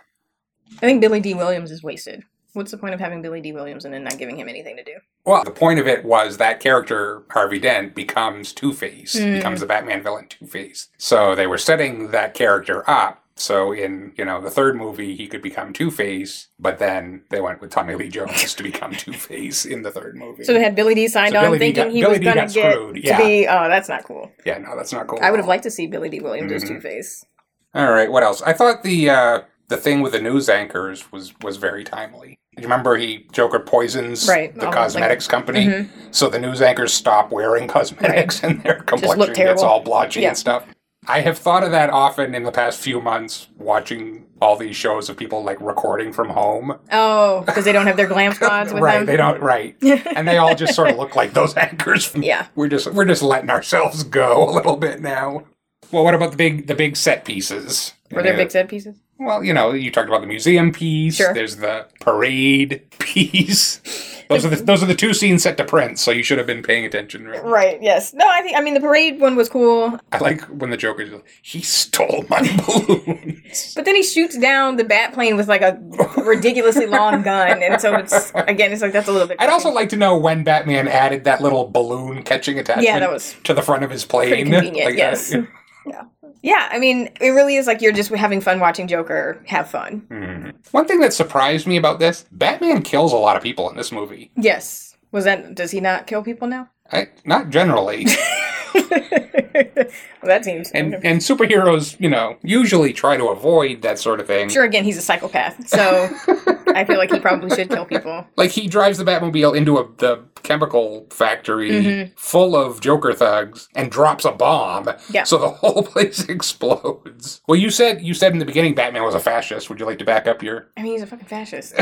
I 0.77 0.79
think 0.81 1.01
Billy 1.01 1.19
Dee 1.19 1.33
Williams 1.33 1.71
is 1.71 1.83
wasted. 1.83 2.23
What's 2.55 2.71
the 2.71 2.77
point 2.77 2.93
of 2.93 2.99
having 2.99 3.21
Billy 3.21 3.41
Dee 3.41 3.51
Williams 3.51 3.85
and 3.85 3.93
then 3.93 4.03
not 4.03 4.17
giving 4.17 4.37
him 4.37 4.49
anything 4.49 4.77
to 4.77 4.83
do? 4.83 4.95
Well, 5.25 5.43
the 5.43 5.51
point 5.51 5.79
of 5.79 5.87
it 5.87 6.03
was 6.05 6.37
that 6.37 6.59
character, 6.59 7.23
Harvey 7.29 7.59
Dent, 7.59 7.93
becomes 7.95 8.53
Two 8.53 8.73
Face, 8.73 9.17
Hmm. 9.17 9.33
becomes 9.33 9.59
the 9.59 9.65
Batman 9.65 10.01
villain 10.03 10.27
Two 10.27 10.45
Face. 10.47 10.89
So 10.97 11.35
they 11.35 11.47
were 11.47 11.57
setting 11.57 12.11
that 12.11 12.33
character 12.33 12.89
up. 12.89 13.21
So 13.37 13.73
in, 13.73 14.13
you 14.17 14.23
know, 14.23 14.39
the 14.39 14.49
third 14.49 14.77
movie, 14.77 15.13
he 15.13 15.27
could 15.27 15.41
become 15.41 15.73
Two 15.73 15.91
Face, 15.91 16.47
but 16.57 16.79
then 16.79 17.23
they 17.31 17.41
went 17.41 17.59
with 17.59 17.69
Tommy 17.69 17.93
Lee 17.95 18.07
Jones 18.07 18.53
to 18.53 18.63
become 18.63 18.91
Two 18.95 19.11
Face 19.11 19.65
in 19.65 19.81
the 19.81 19.91
third 19.91 20.15
movie. 20.15 20.45
So 20.45 20.53
they 20.53 20.63
had 20.63 20.73
Billy 20.73 20.95
Dee 20.95 21.09
signed 21.09 21.33
So 21.33 21.39
on, 21.39 21.43
Billy 21.45 21.59
thinking 21.59 21.83
got- 21.83 21.91
he 21.91 21.99
Billy 22.01 22.11
was 22.11 22.19
going 22.19 22.35
to 22.35 22.41
get 22.41 22.51
screwed, 22.51 22.95
to 22.95 23.01
yeah. 23.01 23.17
be. 23.17 23.45
Oh, 23.47 23.67
that's 23.67 23.89
not 23.89 24.05
cool. 24.05 24.31
yeah, 24.45 24.57
no, 24.59 24.77
that's 24.77 24.93
not 24.93 25.07
cool. 25.07 25.19
I 25.21 25.31
would 25.31 25.39
have 25.41 25.47
liked 25.49 25.63
to 25.63 25.71
see 25.71 25.85
Billy 25.87 26.07
Dee 26.07 26.21
Williams 26.21 26.51
as 26.53 26.63
Mhm. 26.63 26.67
Two 26.69 26.79
Face. 26.79 27.25
All 27.73 27.91
right, 27.91 28.09
what 28.09 28.23
else? 28.23 28.41
I 28.41 28.53
thought 28.53 28.83
the 28.83 29.09
uh, 29.09 29.41
the 29.67 29.75
thing 29.75 29.99
with 30.01 30.13
the 30.13 30.21
news 30.21 30.47
anchors 30.47 31.11
was 31.11 31.33
was 31.41 31.57
very 31.57 31.83
timely. 31.83 32.39
You 32.57 32.63
remember 32.63 32.95
he 32.95 33.27
Joker 33.33 33.59
poisons 33.59 34.27
Right, 34.29 34.53
the 34.55 34.67
all, 34.67 34.71
cosmetics 34.73 35.25
like- 35.27 35.31
company, 35.31 35.65
Mhm. 35.67 35.89
so 36.11 36.29
the 36.29 36.39
news 36.39 36.61
anchors 36.61 36.93
stop 36.93 37.31
wearing 37.31 37.67
cosmetics 37.67 38.43
and 38.43 38.63
their 38.63 38.75
complexion 38.81 39.33
gets 39.33 39.61
all 39.61 39.81
blotchy 39.81 40.21
Yeah. 40.21 40.29
and 40.29 40.37
stuff. 40.37 40.63
I 41.07 41.19
have 41.21 41.37
thought 41.37 41.63
of 41.63 41.71
that 41.71 41.89
often 41.91 42.33
in 42.33 42.43
the 42.43 42.51
past 42.51 42.79
few 42.79 42.99
months, 43.01 43.47
watching 43.59 44.25
all 44.41 44.55
these 44.55 44.75
shows 44.75 45.07
of 45.09 45.15
people 45.17 45.43
like 45.43 45.57
recording 45.61 46.11
from 46.11 46.29
home. 46.29 46.79
Oh, 46.91 47.41
because 47.45 47.63
they 47.65 47.71
don't 47.71 47.85
have 47.87 47.97
their 47.97 48.07
glam 48.07 48.33
squads 48.39 48.73
with 48.73 48.81
right, 48.81 48.97
them. 48.97 49.05
they 49.05 49.17
don't. 49.17 49.39
Right, 49.41 49.75
and 50.15 50.27
they 50.27 50.37
all 50.37 50.55
just 50.55 50.73
sort 50.73 50.89
of 50.89 50.97
look 50.97 51.15
like 51.15 51.33
those 51.33 51.55
anchors. 51.57 52.05
From, 52.05 52.23
Yeah. 52.23 52.45
we're 52.55 52.67
just 52.69 52.87
we're 52.93 53.05
just 53.05 53.21
letting 53.21 53.49
ourselves 53.51 54.03
go 54.03 54.49
a 54.49 54.51
little 54.51 54.77
bit 54.77 54.99
now. 55.01 55.43
Well, 55.91 56.03
what 56.03 56.15
about 56.15 56.31
the 56.31 56.37
big 56.37 56.67
the 56.67 56.73
big 56.75 56.95
set 56.97 57.23
pieces? 57.25 57.93
Were 58.11 58.23
there 58.23 58.31
Yeah. 58.31 58.37
big 58.37 58.51
set 58.51 58.67
pieces? 58.67 58.95
Well, 59.17 59.43
you 59.43 59.53
know, 59.53 59.71
you 59.71 59.91
talked 59.91 60.09
about 60.09 60.21
the 60.21 60.27
museum 60.27 60.71
piece. 60.71 61.15
Sure. 61.15 61.33
There's 61.33 61.57
the 61.57 61.87
parade 62.01 62.83
piece. 62.99 63.79
Those 64.27 64.43
are 64.43 64.49
the 64.49 64.55
those 64.57 64.81
are 64.81 64.87
the 64.87 64.95
two 64.95 65.13
scenes 65.13 65.43
set 65.43 65.55
to 65.57 65.63
Prince, 65.63 66.01
so 66.01 66.09
you 66.11 66.23
should 66.23 66.39
have 66.39 66.47
been 66.47 66.63
paying 66.63 66.83
attention. 66.83 67.27
Right? 67.27 67.43
Right. 67.43 67.81
Yes. 67.81 68.11
No. 68.13 68.25
I 68.27 68.41
think. 68.41 68.57
I 68.57 68.61
mean, 68.61 68.73
the 68.73 68.79
parade 68.79 69.19
one 69.19 69.35
was 69.35 69.49
cool, 69.49 69.99
I 70.11 70.17
like 70.17 70.41
when 70.45 70.71
the 70.71 70.77
Joker's 70.77 71.11
like, 71.11 71.25
he 71.43 71.61
stole 71.61 72.25
my 72.27 72.41
balloons. 72.65 73.73
but 73.75 73.85
then 73.85 73.95
he 73.95 74.01
shoots 74.03 74.37
down 74.37 74.77
the 74.77 74.83
bat 74.83 75.13
plane 75.13 75.37
with 75.37 75.47
like 75.47 75.61
a 75.61 75.79
ridiculously 76.17 76.87
long 76.87 77.21
gun, 77.21 77.61
and 77.61 77.79
so 77.79 77.95
it's 77.95 78.31
again, 78.33 78.73
it's 78.73 78.81
like 78.81 78.93
that's 78.93 79.07
a 79.07 79.11
little 79.11 79.27
bit. 79.27 79.37
I'd 79.39 79.49
also 79.49 79.69
like 79.69 79.89
to 79.89 79.95
know 79.95 80.17
when 80.17 80.43
Batman 80.43 80.87
added 80.87 81.23
that 81.25 81.39
little 81.41 81.69
balloon 81.69 82.23
catching 82.23 82.57
attachment 82.57 82.87
Yeah, 82.87 82.99
that 82.99 83.11
was 83.11 83.35
to 83.43 83.53
the 83.53 83.61
front 83.61 83.83
of 83.83 83.91
his 83.91 84.05
plane. 84.05 84.29
pretty 84.29 84.43
convenient. 84.49 84.89
Like, 84.89 84.97
yes. 84.97 85.35
uh, 85.35 85.43
yeah. 85.85 86.01
Yeah. 86.45 86.69
I 86.71 86.77
mean, 86.79 87.09
it 87.19 87.31
really 87.31 87.55
is 87.55 87.65
like 87.65 87.81
you're 87.81 87.91
just 87.91 88.11
having 88.11 88.39
fun 88.39 88.59
watching 88.59 88.87
Joker 88.87 89.41
have 89.47 89.67
fun. 89.69 90.01
mhm. 90.09 90.53
One 90.71 90.85
thing 90.87 90.99
that 90.99 91.11
surprised 91.13 91.65
me 91.65 91.75
about 91.75 91.97
this, 91.99 92.25
Batman 92.31 92.83
kills 92.83 93.11
a 93.13 93.17
lot 93.17 93.35
of 93.35 93.41
people 93.41 93.67
in 93.69 93.75
this 93.75 93.91
movie. 93.91 94.31
Yes. 94.37 94.95
Was 95.11 95.23
that? 95.25 95.55
Does 95.55 95.71
he 95.71 95.79
not 95.81 96.05
kill 96.07 96.21
people 96.23 96.47
now? 96.47 96.69
I, 96.91 97.09
not 97.25 97.49
generally. 97.49 98.05
well, 98.75 99.87
that 100.23 100.41
seems. 100.43 100.69
and 100.71 100.93
and 100.95 101.19
superheroes, 101.19 101.99
you 101.99 102.09
know, 102.09 102.37
usually 102.43 102.93
try 102.93 103.17
to 103.17 103.27
avoid 103.29 103.81
that 103.81 103.97
sort 103.99 104.19
of 104.19 104.27
thing. 104.27 104.49
Sure, 104.49 104.63
again, 104.63 104.83
he's 104.83 104.97
a 104.97 105.01
psychopath, 105.01 105.67
so 105.67 106.09
I 106.75 106.83
feel 106.85 106.97
like 106.97 107.11
he 107.11 107.19
probably 107.19 107.49
should 107.55 107.69
kill 107.69 107.85
people. 107.85 108.25
Like 108.35 108.51
he 108.51 108.67
drives 108.67 108.97
the 108.97 109.03
Batmobile 109.05 109.55
into 109.55 109.77
a 109.77 109.87
the 109.97 110.23
chemical 110.43 111.07
factory 111.09 111.71
Mhm. 111.71 112.11
full 112.19 112.55
of 112.55 112.79
Joker 112.81 113.13
thugs 113.13 113.67
and 113.75 113.89
drops 113.89 114.25
a 114.25 114.31
bomb. 114.31 114.89
Yeah. 115.09 115.23
So 115.23 115.37
the 115.39 115.49
whole 115.61 115.81
place 115.83 116.25
explodes. 116.29 117.41
Well, 117.47 117.55
you 117.57 117.69
said 117.71 118.01
you 118.01 118.13
said 118.13 118.33
in 118.33 118.39
the 118.39 118.45
beginning 118.45 118.75
Batman 118.75 119.03
was 119.03 119.15
a 119.15 119.19
fascist. 119.19 119.69
Would 119.69 119.79
you 119.79 119.85
like 119.85 119.99
to 119.99 120.05
back 120.05 120.27
up 120.27 120.43
your? 120.43 120.67
I 120.77 120.83
mean, 120.83 120.91
he's 120.93 121.01
a 121.01 121.07
fucking 121.07 121.27
fascist. 121.27 121.73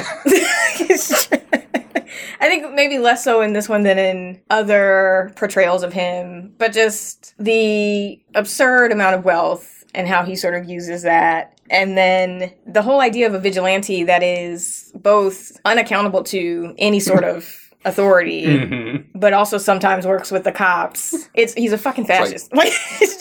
I 2.39 2.47
think 2.47 2.73
maybe 2.73 2.97
less 2.97 3.23
so 3.23 3.41
in 3.41 3.53
this 3.53 3.69
one 3.69 3.83
than 3.83 3.97
in 3.97 4.41
other 4.49 5.31
portrayals 5.35 5.83
of 5.83 5.93
him, 5.93 6.53
but 6.57 6.73
just 6.73 7.33
the 7.37 8.21
absurd 8.35 8.91
amount 8.91 9.15
of 9.15 9.25
wealth 9.25 9.83
and 9.93 10.07
how 10.07 10.23
he 10.23 10.35
sort 10.35 10.55
of 10.55 10.69
uses 10.69 11.03
that. 11.03 11.59
And 11.69 11.97
then 11.97 12.53
the 12.67 12.81
whole 12.81 13.01
idea 13.01 13.27
of 13.27 13.33
a 13.33 13.39
vigilante 13.39 14.03
that 14.03 14.21
is 14.21 14.91
both 14.95 15.59
unaccountable 15.65 16.23
to 16.25 16.75
any 16.77 16.99
sort 16.99 17.23
of 17.23 17.62
authority, 17.85 18.45
Mhm. 18.45 19.03
but 19.15 19.33
also 19.33 19.57
sometimes 19.57 20.07
works 20.07 20.31
with 20.31 20.43
the 20.43 20.51
cops. 20.51 21.29
It's 21.33 21.53
he's 21.53 21.73
a 21.73 21.77
fucking 21.77 22.05
fascist. 22.05 22.51
Like, 22.55 22.71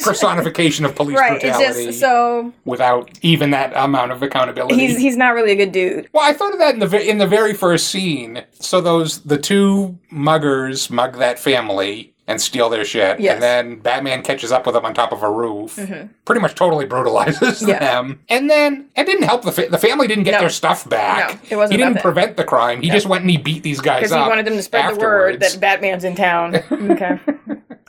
Personification 0.03 0.85
of 0.85 0.95
police 0.95 1.17
right. 1.19 1.35
It's 1.35 1.45
brutality 1.57 1.87
just 1.87 2.01
so 2.01 2.53
without 2.65 3.11
even 3.23 3.51
that 3.51 3.73
amount 3.77 4.13
of 4.13 4.23
accountability. 4.23 4.75
he's 4.75 4.97
he's 4.99 5.17
not 5.17 5.35
really 5.35 5.53
a 5.53 5.57
good 5.57 5.73
dude. 5.73 6.09
Well, 6.13 6.25
I 6.25 6.33
thought 6.33 6.53
of 6.53 6.59
that 6.59 6.75
in 6.75 6.81
the 6.81 7.09
in 7.11 7.19
the 7.19 7.27
very 7.27 7.55
first 7.55 7.89
scene. 7.89 8.43
So 8.59 8.81
those 8.81 9.21
the 9.21 9.39
two 9.39 9.99
muggers 10.13 10.91
mug 10.91 11.19
that 11.19 11.39
family 11.39 12.12
and 12.29 12.41
steal 12.41 12.69
their 12.69 12.85
shit, 12.85 13.19
Yes. 13.19 13.35
and 13.35 13.43
then 13.43 13.77
Batman 13.81 14.23
catches 14.23 14.53
up 14.53 14.65
with 14.65 14.75
them 14.75 14.85
on 14.85 14.95
top 14.95 15.11
of 15.13 15.23
a 15.25 15.31
roof. 15.31 15.77
Mhm. 15.77 16.09
Pretty 16.25 16.41
much 16.41 16.55
totally 16.55 16.85
brutalizes 16.87 17.63
Yeah. 17.63 17.79
them, 17.81 18.21
and 18.29 18.49
then 18.49 18.87
it 18.97 19.05
didn't 19.07 19.25
help 19.25 19.43
the 19.43 19.51
fa- 19.53 19.69
the 19.71 19.79
family 19.79 20.07
didn't 20.07 20.25
get 20.25 20.33
No. 20.35 20.41
their 20.41 20.49
stuff 20.51 20.89
back. 20.89 21.31
No, 21.31 21.39
it 21.51 21.57
wasn't 21.57 21.79
he 21.81 21.85
didn't 21.85 22.01
prevent 22.01 22.37
the 22.37 22.45
crime. 22.45 22.81
He 22.81 22.89
No. 22.89 22.95
just 22.95 23.07
went 23.07 23.23
and 23.23 23.31
he 23.31 23.37
beat 23.39 23.63
these 23.65 23.81
guys 23.81 23.95
up. 23.95 24.11
because 24.11 24.25
he 24.25 24.29
wanted 24.29 24.45
them 24.47 24.55
to 24.57 24.63
spread 24.63 24.95
the 24.95 25.01
word 25.01 25.41
that 25.41 25.59
Batman's 25.61 26.05
in 26.05 26.15
town. 26.15 26.61
Okay. 26.73 27.19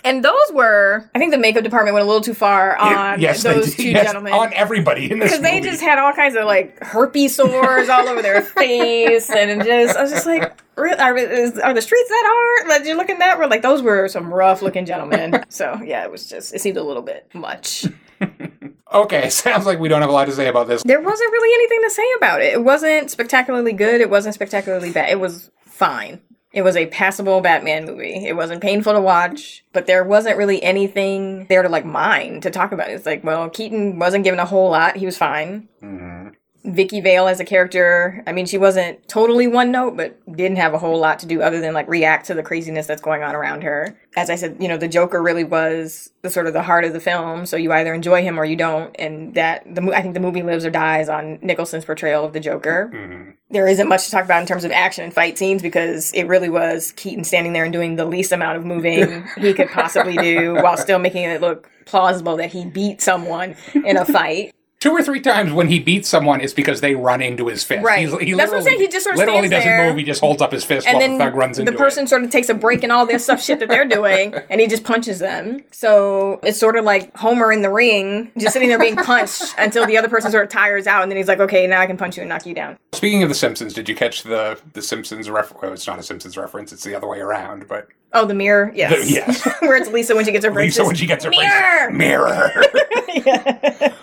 And 0.03 0.23
those 0.23 0.51
were, 0.53 1.09
I 1.15 1.19
think 1.19 1.31
the 1.31 1.37
makeup 1.37 1.63
department 1.63 1.93
went 1.93 2.03
a 2.03 2.07
little 2.07 2.21
too 2.21 2.33
far 2.33 2.75
on 2.77 3.19
yes, 3.19 3.43
those 3.43 3.75
two 3.75 3.89
Yes, 3.89 4.05
gentlemen. 4.07 4.33
on 4.33 4.53
everybody 4.53 5.09
in 5.11 5.19
this 5.19 5.31
Because 5.31 5.43
they 5.43 5.61
just 5.61 5.81
had 5.81 5.99
all 5.99 6.13
kinds 6.13 6.35
of 6.35 6.45
like 6.45 6.81
herpes 6.83 7.35
sores 7.35 7.89
all 7.89 8.07
over 8.07 8.21
their 8.21 8.41
face, 8.59 9.29
and 9.29 9.63
just 9.63 9.97
I 9.97 10.01
was 10.01 10.11
just 10.11 10.25
like, 10.25 10.59
"Re- 10.75 10.93
are, 10.93 11.17
is, 11.17 11.57
are 11.59 11.73
the 11.73 11.81
streets 11.81 12.09
that 12.09 12.23
hard? 12.25 12.69
Like 12.69 12.87
you're 12.87 12.97
looking 12.97 13.19
that? 13.19 13.37
Were 13.39 13.47
like 13.47 13.61
those 13.61 13.81
were 13.81 14.07
some 14.07 14.33
rough 14.33 14.61
looking 14.61 14.85
gentlemen. 14.85 15.43
so 15.49 15.79
yeah, 15.83 16.03
it 16.03 16.11
was 16.11 16.27
just 16.27 16.53
it 16.53 16.59
seemed 16.61 16.77
a 16.77 16.83
little 16.83 17.03
bit 17.03 17.29
much. 17.33 17.85
okay. 18.93 19.29
Sounds 19.29 19.65
like 19.65 19.79
we 19.79 19.89
don't 19.89 20.01
have 20.01 20.09
a 20.09 20.13
lot 20.13 20.25
to 20.25 20.33
say 20.33 20.47
about 20.47 20.67
this. 20.67 20.83
There 20.83 21.01
wasn't 21.01 21.31
really 21.31 21.53
anything 21.55 21.81
to 21.83 21.89
say 21.89 22.05
about 22.17 22.41
it. 22.41 22.53
It 22.53 22.63
wasn't 22.63 23.09
spectacularly 23.11 23.73
good. 23.73 24.01
It 24.01 24.09
wasn't 24.09 24.35
spectacularly 24.35 24.91
bad. 24.91 25.09
It 25.09 25.19
was 25.19 25.49
fine. 25.61 26.21
It 26.53 26.61
was 26.61 26.77
a 26.77 26.85
passable 26.85 27.41
Batman 27.41 27.85
movie. 27.85 28.25
It 28.27 28.35
wasn't 28.35 28.61
painful 28.61 28.93
to 28.93 29.01
watch, 29.01 29.65
but 29.73 29.87
there 29.87 30.03
wasn't 30.03 30.37
really 30.37 30.61
anything 30.61 31.45
there 31.47 31.63
to 31.63 31.69
like 31.69 31.83
mine 31.83 32.41
to 32.41 32.51
talk 32.51 32.71
about. 32.71 32.91
It's 32.91 33.07
like, 33.07 33.23
well, 33.23 33.49
Keaton 33.49 33.97
wasn't 33.97 34.23
given 34.23 34.39
a 34.39 34.45
whole 34.45 34.69
lot. 34.69 34.95
He 34.95 35.05
was 35.07 35.17
fine. 35.17 35.67
Mm-hmm. 35.81 36.29
Vicki 36.65 37.01
Vale 37.01 37.27
as 37.27 37.41
a 37.41 37.45
character, 37.45 38.23
I 38.25 38.31
mean, 38.31 38.45
she 38.45 38.57
wasn't 38.57 39.05
totally 39.09 39.47
one 39.47 39.69
note, 39.69 39.97
but 39.97 40.17
didn't 40.33 40.57
have 40.57 40.73
a 40.73 40.77
whole 40.79 40.97
lot 40.97 41.19
to 41.19 41.25
do 41.25 41.41
other 41.41 41.59
than 41.59 41.73
like 41.73 41.89
react 41.89 42.27
to 42.27 42.33
the 42.33 42.43
craziness 42.43 42.87
that's 42.87 43.01
going 43.01 43.21
on 43.21 43.35
around 43.35 43.63
her. 43.63 43.97
As 44.15 44.29
I 44.29 44.35
said, 44.35 44.57
you 44.61 44.69
know, 44.69 44.77
the 44.77 44.87
Joker 44.87 45.21
really 45.21 45.43
was 45.43 46.11
the 46.21 46.29
sort 46.29 46.47
of 46.47 46.53
the 46.53 46.63
heart 46.63 46.85
of 46.85 46.93
the 46.93 47.01
film, 47.01 47.45
so 47.45 47.57
you 47.57 47.73
either 47.73 47.93
enjoy 47.93 48.21
him 48.21 48.39
or 48.39 48.45
you 48.45 48.55
don't, 48.55 48.95
and 48.97 49.33
that 49.33 49.63
the 49.75 49.81
I 49.91 50.01
think 50.01 50.13
the 50.13 50.21
movie 50.21 50.41
lives 50.41 50.63
or 50.65 50.69
dies 50.69 51.09
on 51.09 51.37
Nicholson's 51.41 51.83
portrayal 51.83 52.23
of 52.23 52.31
the 52.31 52.39
Joker. 52.39 52.91
Mm-hmm. 52.93 53.31
There 53.49 53.67
isn't 53.67 53.89
much 53.89 54.05
to 54.05 54.11
talk 54.11 54.23
about 54.23 54.41
in 54.41 54.47
terms 54.47 54.63
of 54.63 54.71
action 54.71 55.03
and 55.03 55.13
fight 55.13 55.37
scenes 55.37 55.61
because 55.61 56.13
it 56.13 56.27
really 56.27 56.49
was 56.49 56.93
Keaton 56.93 57.25
standing 57.25 57.51
there 57.51 57.65
and 57.65 57.73
doing 57.73 57.97
the 57.97 58.05
least 58.05 58.31
amount 58.31 58.57
of 58.57 58.65
moving 58.65 59.27
he 59.37 59.53
could 59.53 59.69
possibly 59.69 60.15
do 60.15 60.53
while 60.55 60.77
still 60.77 60.99
making 60.99 61.23
it 61.23 61.41
look 61.41 61.69
plausible 61.85 62.37
that 62.37 62.53
he 62.53 62.63
beat 62.63 63.01
someone 63.01 63.55
in 63.73 63.97
a 63.97 64.05
fight. 64.05 64.53
Two 64.83 64.91
or 64.91 65.01
three 65.01 65.21
times 65.21 65.53
when 65.53 65.69
he 65.69 65.79
beats 65.79 66.09
someone, 66.09 66.41
it's 66.41 66.51
because 66.51 66.81
they 66.81 66.93
run 66.93 67.21
into 67.21 67.47
his 67.47 67.63
fist. 67.63 67.85
Right. 67.85 67.99
He's- 68.05 68.11
he 68.21 68.33
That's 68.33 68.51
what 68.51 68.57
I'm 68.59 68.63
literally- 68.63 68.63
saying. 68.65 68.79
He 68.81 68.87
just 68.89 69.03
sort 69.05 69.13
of 69.15 69.19
literally 69.19 69.47
doesn't 69.47 69.69
there. 69.69 69.87
move. 69.87 69.95
He 69.97 70.03
just 70.03 70.19
holds 70.19 70.41
up 70.41 70.51
his 70.51 70.65
fist 70.65 70.85
and 70.85 70.95
while 70.95 70.99
then 71.07 71.17
the 71.17 71.23
thug 71.23 71.35
runs 71.35 71.57
into 71.57 71.71
the 71.71 71.77
person 71.77 72.05
sort 72.05 72.21
of 72.25 72.29
takes 72.31 72.49
a 72.49 72.53
break 72.53 72.83
and 72.83 72.91
all 72.91 73.05
this 73.05 73.23
stuff 73.23 73.41
shit 73.41 73.59
that 73.61 73.69
they're 73.69 73.87
doing 73.87 74.33
and 74.49 74.59
he 74.59 74.67
just 74.67 74.83
punches 74.83 75.19
them 75.19 75.63
so 75.71 76.41
it's 76.43 76.59
sort 76.59 76.75
of 76.75 76.83
like 76.83 77.15
homer 77.15 77.53
in 77.53 77.61
the 77.61 77.69
ring 77.69 78.29
just 78.37 78.51
sitting 78.51 78.67
there 78.67 78.77
being 78.77 78.97
punched 78.97 79.55
until 79.57 79.85
the 79.85 79.97
other 79.97 80.09
person 80.09 80.31
sort 80.31 80.43
of 80.43 80.49
tires 80.49 80.85
out 80.85 81.01
and 81.01 81.09
then 81.09 81.15
he's 81.17 81.29
like 81.29 81.39
okay 81.39 81.65
now 81.65 81.79
i 81.79 81.85
can 81.85 81.95
punch 81.95 82.17
you 82.17 82.21
and 82.23 82.27
knock 82.29 82.45
you 82.45 82.53
down. 82.53 82.77
Speaking 82.91 83.23
of 83.23 83.29
The 83.29 83.35
Simpsons, 83.35 83.73
did 83.73 83.87
you 83.87 83.95
catch 83.95 84.23
the 84.23 84.59
the 84.73 84.81
Simpsons 84.81 85.29
reference? 85.29 85.61
Well, 85.61 85.71
it's 85.71 85.87
not 85.87 85.97
a 85.99 86.03
Simpsons 86.03 86.35
reference. 86.37 86.73
It's 86.73 86.83
the 86.83 86.93
other 86.95 87.07
way 87.07 87.19
around. 87.19 87.67
But 87.69 87.87
oh 88.11 88.25
the 88.25 88.33
mirror 88.33 88.69
yes 88.75 88.91
The- 89.07 89.13
yes. 89.13 89.61
where 89.61 89.77
it's 89.77 89.89
lisa 89.89 90.13
when 90.13 90.25
she 90.25 90.31
gets 90.33 90.43
her 90.43 90.51
braces 90.51 90.77
Lisa 90.79 90.85
when 90.87 90.95
she 90.97 91.05
gets 91.05 91.23
her 91.23 91.31
mirror 91.31 91.89
braces. 91.89 93.25
mirror. 93.25 93.93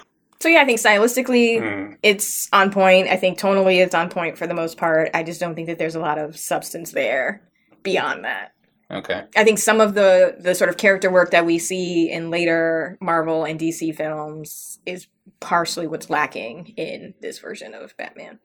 So 0.41 0.49
yeah 0.49 0.61
i 0.61 0.64
think 0.64 0.80
stylistically 0.80 1.61
Hmm. 1.61 1.93
it's 2.03 2.49
on 2.53 2.70
point 2.70 3.09
i 3.09 3.16
think 3.16 3.38
tonally 3.38 3.82
it's 3.84 3.95
on 3.95 4.09
point 4.09 4.38
for 4.38 4.47
the 4.47 4.55
most 4.55 4.76
part 4.76 5.11
i 5.14 5.22
just 5.22 5.41
don't 5.41 5.55
think 5.55 5.68
that 5.68 5.78
there's 5.78 5.95
a 5.95 6.01
lot 6.01 6.18
of 6.18 6.38
substance 6.38 6.93
there 6.93 7.43
beyond 7.82 8.24
that 8.24 8.53
okay. 8.91 9.22
I 9.36 9.45
think 9.45 9.59
some 9.59 9.80
of 9.80 9.95
the 9.95 10.36
the 10.41 10.55
sort 10.55 10.68
of 10.68 10.76
character 10.76 11.11
work 11.11 11.30
that 11.30 11.47
we 11.47 11.59
see 11.59 12.11
in 12.11 12.28
later 12.30 12.99
Marvel 13.01 13.45
and 13.45 13.59
DC 13.59 13.95
films 13.95 14.80
is 14.84 15.07
partially 15.38 15.86
what's 15.86 16.11
lacking 16.11 16.74
in 16.76 17.14
this 17.20 17.38
version 17.38 17.72
of 17.72 17.97
Batman. 17.97 18.41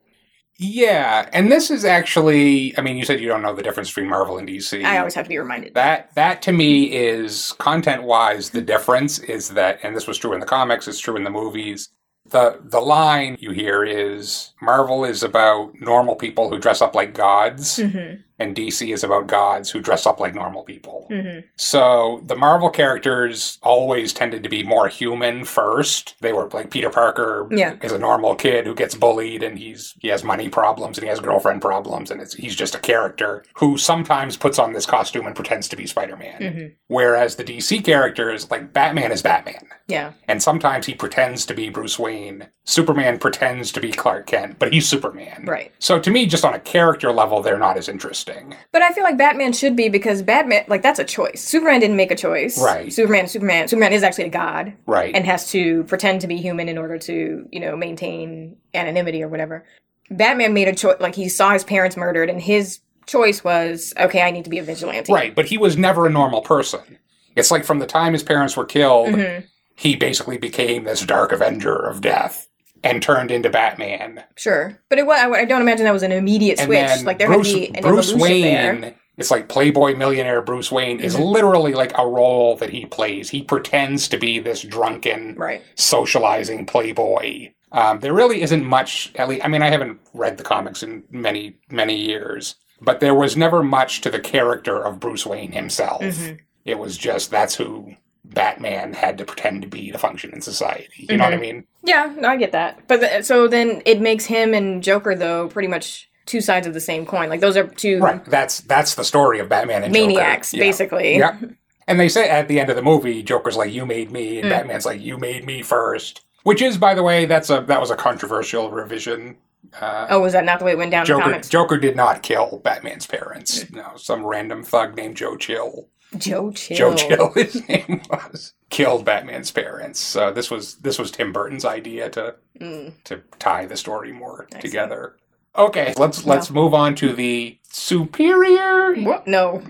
Yeah, 0.58 1.30
and 1.34 1.52
this 1.52 1.70
is 1.70 1.84
actually. 1.84 2.78
I 2.78 2.82
mean, 2.82 2.96
you 2.98 3.04
said 3.04 3.20
you 3.20 3.28
don't 3.28 3.42
know 3.42 3.54
the 3.54 3.64
difference 3.64 3.90
between 3.90 4.10
Marvel 4.10 4.38
and 4.38 4.48
DC. 4.48 4.86
I 4.86 5.00
always 5.00 5.14
have 5.16 5.26
to 5.26 5.30
be 5.30 5.38
reminded. 5.38 5.74
That 5.74 6.14
that 6.16 6.42
to 6.44 6.52
me 6.52 6.94
is 6.94 7.54
content 7.60 8.04
wise 8.04 8.52
the 8.52 8.62
difference 8.62 9.20
is 9.20 9.50
that 9.50 9.80
and 9.84 9.96
this 9.96 10.08
was 10.08 10.18
true 10.18 10.34
in 10.34 10.40
the 10.40 10.46
comics, 10.46 10.88
it's 10.88 11.00
true 11.00 11.18
in 11.18 11.24
the 11.26 11.30
movies. 11.30 11.90
The 12.30 12.60
the 12.64 12.80
line 12.80 13.38
you 13.40 13.52
hear 13.52 13.84
is 13.84 14.54
Marvel 14.62 15.04
is 15.06 15.24
about 15.24 15.74
normal 15.80 16.16
people 16.16 16.50
who 16.50 16.58
dress 16.58 16.82
up 16.82 16.96
like 16.96 17.14
gods 17.14 17.78
Mhm. 17.78 18.24
And 18.40 18.56
DC 18.56 18.94
is 18.94 19.04
about 19.04 19.28
gods 19.28 19.70
who 19.72 19.80
dress 19.80 20.06
up 20.06 20.20
like 20.20 20.36
normal 20.36 20.64
people. 20.64 21.08
Mhm. 21.10 21.44
So 21.56 22.22
the 22.26 22.36
Marvel 22.36 22.70
characters 22.70 23.60
always 23.64 24.12
tended 24.14 24.44
to 24.44 24.50
be 24.50 24.64
more 24.64 24.88
human 24.88 25.46
first. 25.46 26.16
They 26.22 26.34
were 26.34 26.50
like 26.50 26.70
Peter 26.70 26.90
Parker 26.90 27.48
Yeah. 27.52 27.76
is 27.82 27.92
a 27.92 27.98
normal 28.00 28.36
kid 28.36 28.66
who 28.66 28.76
gets 28.76 28.96
bullied 28.96 29.44
and 29.44 29.58
he's 29.58 29.94
he 30.00 30.10
has 30.10 30.24
money 30.24 30.50
problems 30.50 30.98
and 30.98 31.04
he 31.04 31.10
has 31.10 31.20
girlfriend 31.20 31.62
problems 31.62 32.12
and 32.12 32.22
it's, 32.22 32.34
he's 32.34 32.56
just 32.56 32.76
a 32.76 32.80
character 32.80 33.44
who 33.56 33.78
sometimes 33.78 34.38
puts 34.38 34.60
on 34.60 34.74
this 34.74 34.86
costume 34.86 35.26
and 35.26 35.36
pretends 35.36 35.68
to 35.70 35.76
be 35.76 35.86
Spider-Man. 35.88 36.40
Mhm. 36.42 36.72
Whereas 36.88 37.36
the 37.36 37.44
DC 37.44 37.80
characters 37.84 38.50
like 38.52 38.74
Batman 38.74 39.12
is 39.12 39.22
Batman. 39.22 39.68
Yeah. 39.88 40.12
And 40.28 40.42
sometimes 40.42 40.86
he 40.88 40.96
pretends 40.96 41.46
to 41.46 41.54
be 41.54 41.70
Bruce 41.70 42.00
Wayne. 42.00 42.48
Superman 42.66 43.20
pretends 43.20 43.72
to 43.74 43.80
be 43.80 43.92
Clark 43.92 44.26
Kent, 44.26 44.58
but 44.58 44.74
he's 44.74 44.88
Superman. 44.90 45.46
Right. 45.48 45.72
So 45.80 46.00
to 46.00 46.10
me, 46.10 46.26
just 46.26 46.44
on 46.44 46.56
a 46.56 46.60
character 46.60 47.12
level, 47.12 47.42
they're 47.44 47.60
not 47.60 47.78
as 47.78 47.88
interesting. 47.88 48.25
But 48.72 48.82
I 48.82 48.92
feel 48.94 49.04
like 49.04 49.18
Batman 49.18 49.54
should 49.54 49.76
be 49.76 49.90
because 49.90 50.22
Batman 50.22 50.66
like 50.68 50.82
that's 50.82 51.00
a 51.00 51.04
choice. 51.04 51.44
Superman 51.44 51.80
didn't 51.80 51.96
make 51.98 52.12
a 52.12 52.16
choice. 52.16 52.62
Right. 52.62 52.92
Superman 52.92 53.28
Superman 53.28 53.68
Superman 53.68 53.94
is 53.94 54.04
actually 54.04 54.26
a 54.26 54.30
god. 54.30 54.74
Right. 54.86 55.16
And 55.16 55.26
has 55.26 55.50
to 55.52 55.84
pretend 55.86 56.22
to 56.22 56.28
be 56.28 56.38
human 56.38 56.68
in 56.70 56.78
order 56.78 56.98
to, 56.98 57.48
you 57.52 57.60
know, 57.60 57.76
maintain 57.76 58.58
anonymity 58.74 59.22
or 59.24 59.28
whatever. 59.28 59.64
Batman 60.12 60.54
made 60.54 60.68
a 60.68 60.76
choice 60.76 60.98
like 61.00 61.16
he 61.16 61.30
saw 61.30 61.52
his 61.52 61.64
parents 61.64 61.98
murdered 61.98 62.30
and 62.30 62.42
his 62.42 62.80
choice 63.06 63.44
was, 63.44 63.94
okay, 64.00 64.22
I 64.22 64.32
need 64.32 64.44
to 64.46 64.50
be 64.50 64.58
a 64.60 64.64
vigilante. 64.64 65.14
Right, 65.14 65.34
but 65.36 65.46
he 65.46 65.58
was 65.58 65.78
never 65.78 66.08
a 66.08 66.10
normal 66.12 66.42
person. 66.42 66.98
It's 67.36 67.52
like 67.52 67.64
from 67.66 67.80
the 67.80 67.86
time 67.86 68.14
his 68.14 68.24
parents 68.24 68.56
were 68.58 68.66
killed, 68.66 69.10
Mhm. 69.10 69.44
he 69.76 69.96
basically 69.96 70.38
became 70.38 70.84
this 70.86 71.02
dark 71.06 71.32
avenger 71.32 71.76
of 71.76 72.02
death. 72.02 72.45
And 72.86 73.02
turned 73.04 73.32
into 73.32 73.50
Batman. 73.50 74.24
Sure, 74.38 74.80
but 74.90 74.98
it 75.00 75.06
was. 75.06 75.20
I 75.20 75.44
don't 75.46 75.62
imagine 75.62 75.84
that 75.86 75.92
was 75.94 76.04
an 76.04 76.12
immediate 76.14 76.60
And 76.60 76.68
switch. 76.68 77.04
Like 77.06 77.18
there 77.20 77.28
Bruce, 77.28 77.52
had 77.52 77.66
to 77.66 77.72
be 77.72 77.78
an 77.78 77.84
Bruce 77.84 78.14
Wayne, 78.14 78.82
there. 78.82 78.96
it's 79.18 79.32
like 79.32 79.50
Playboy 79.50 79.96
millionaire 79.96 80.42
Bruce 80.42 80.72
Wayne 80.72 81.00
is 81.00 81.16
Mhm. 81.16 81.32
literally 81.32 81.74
like 81.74 81.98
a 81.98 82.08
role 82.08 82.56
that 82.58 82.70
he 82.70 82.86
plays. 82.86 83.30
He 83.32 83.42
pretends 83.44 84.08
to 84.10 84.18
be 84.18 84.40
this 84.40 84.62
drunken, 84.62 85.36
Right. 85.36 85.62
socializing 85.76 86.66
playboy. 86.66 87.50
Um, 87.72 88.00
there 88.00 88.14
really 88.14 88.42
isn't 88.42 88.64
much. 88.64 89.12
At 89.16 89.28
least, 89.28 89.44
I 89.44 89.48
mean, 89.48 89.62
I 89.62 89.70
haven't 89.70 90.00
read 90.14 90.38
the 90.38 90.44
comics 90.44 90.84
in 90.84 91.04
many, 91.10 91.56
many 91.70 91.96
years, 91.96 92.56
but 92.82 93.00
there 93.00 93.16
was 93.16 93.36
never 93.36 93.64
much 93.64 94.02
to 94.02 94.10
the 94.12 94.20
character 94.20 94.78
of 94.86 95.00
Bruce 95.00 95.26
Wayne 95.26 95.52
himself. 95.52 96.02
Mhm. 96.04 96.38
It 96.64 96.78
was 96.80 96.98
just 96.98 97.32
that's 97.32 97.56
who 97.56 97.94
Batman 98.34 98.94
had 98.94 99.18
to 99.20 99.26
pretend 99.26 99.62
to 99.62 99.68
be 99.68 99.92
to 99.92 99.98
function 99.98 100.32
in 100.34 100.42
society. 100.42 100.88
You 100.98 101.18
know 101.18 101.26
what 101.26 101.34
I 101.34 101.38
Mhm. 101.38 101.42
mean? 101.42 101.64
Yeah, 101.84 102.12
no, 102.18 102.30
I 102.30 102.38
get 102.38 102.52
that. 102.52 102.80
But 102.88 103.02
th- 103.02 103.24
so 103.26 103.48
then 103.48 103.82
it 103.86 104.02
makes 104.02 104.26
him 104.26 104.54
and 104.54 104.82
Joker 104.84 105.16
though 105.16 105.48
pretty 105.48 105.68
much 105.68 106.10
two 106.26 106.42
sides 106.42 106.66
of 106.66 106.74
the 106.74 106.80
same 106.82 107.06
coin. 107.06 107.30
Like 107.30 107.40
those 107.40 107.56
are 107.58 107.66
two 107.68 108.00
Right. 108.00 108.24
That's 108.26 108.62
that's 108.62 108.96
the 108.96 109.04
story 109.04 109.40
of 109.40 109.48
Batman 109.50 109.84
and 109.84 109.94
Joker. 109.94 110.08
maniacs, 110.08 110.54
Yeah. 110.54 110.64
basically. 110.64 111.18
Yeah. 111.18 111.36
And 111.88 112.00
they 112.00 112.10
say 112.10 112.28
at 112.28 112.48
the 112.48 112.60
end 112.60 112.72
of 112.72 112.76
the 112.76 112.82
movie, 112.82 113.22
Joker's 113.22 113.56
like, 113.56 113.72
"You 113.72 113.86
made 113.86 114.12
me," 114.12 114.40
and 114.40 114.48
Mm. 114.48 114.50
Batman's 114.50 114.88
like, 114.88 115.00
"You 115.02 115.20
made 115.20 115.46
me 115.46 115.62
first. 115.62 116.22
Which 116.42 116.60
is, 116.60 116.80
by 116.80 116.96
the 116.96 117.04
way, 117.04 117.26
that's 117.26 117.52
a 117.52 117.62
that 117.68 117.80
was 117.80 117.92
a 117.92 117.96
controversial 117.96 118.72
revision. 118.72 119.38
Uh, 119.80 120.08
Oh, 120.10 120.20
was 120.20 120.34
that 120.34 120.46
not 120.46 120.58
the 120.58 120.66
way 120.66 120.72
it 120.72 120.80
went 120.80 120.90
down 120.90 121.06
Joker 121.06 121.22
comics? 121.22 121.48
Joker 121.48 121.78
did 121.78 121.96
not 121.96 122.24
kill 122.24 122.60
Batman's 122.64 123.06
parents. 123.06 123.66
No, 123.72 123.92
some 123.98 124.26
random 124.26 124.64
thug 124.64 124.96
named 124.96 125.16
Joe 125.16 125.38
Chill. 125.38 125.88
Joe 126.18 126.52
Chill. 126.52 126.78
Joe 126.78 126.94
Chill, 126.96 127.32
his 127.36 127.68
name 127.68 128.02
was, 128.10 128.54
killed 128.70 129.06
Batman's 129.06 129.52
parents. 129.52 130.00
So 130.00 130.32
this 130.32 130.50
was 130.52 130.76
this 130.76 130.98
was 131.00 131.12
Tim 131.12 131.32
Burton's 131.34 131.66
idea 131.66 132.10
to 132.12 132.36
Mm. 132.60 132.94
to 133.04 133.22
tie 133.38 133.66
the 133.66 133.76
story 133.76 134.14
more 134.14 134.48
together. 134.62 135.18
Okay, 135.58 135.94
let's 135.98 136.26
let's 136.26 136.50
move 136.50 136.74
on 136.74 136.96
to 136.96 137.12
the 137.14 137.58
superior 137.70 138.96
What? 139.04 139.28
No. 139.28 139.62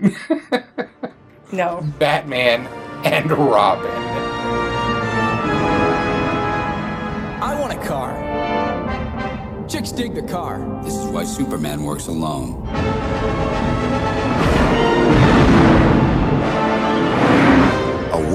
no. 1.52 1.82
Batman 1.98 2.66
and 3.04 3.30
Robin. 3.32 3.90
I 7.42 7.56
want 7.60 7.72
a 7.72 7.86
car. 7.86 8.14
Chicks 9.68 9.90
dig 9.90 10.14
the 10.14 10.22
car. 10.22 10.58
This 10.84 10.94
is 10.94 11.06
why 11.06 11.24
Superman 11.24 11.82
works 11.82 12.06
alone. 12.06 12.62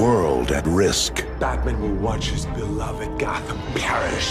World 0.02 0.50
at 0.50 0.66
risk. 0.66 1.24
Batman 1.38 1.80
will 1.80 1.94
watch 1.94 2.30
his 2.30 2.44
beloved 2.46 3.20
Gotham 3.20 3.58
perish. 3.76 4.30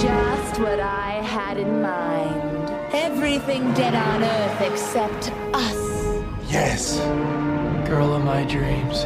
Just 0.00 0.58
what 0.58 0.80
I 0.80 1.20
had 1.22 1.58
in 1.58 1.82
mind. 1.82 2.70
Everything 2.94 3.74
dead 3.74 3.94
on 3.94 4.24
Earth 4.24 4.60
except 4.62 5.30
us. 5.52 5.76
Yes. 6.50 7.00
Girl 7.86 8.14
of 8.14 8.24
my 8.24 8.44
dreams. 8.44 9.04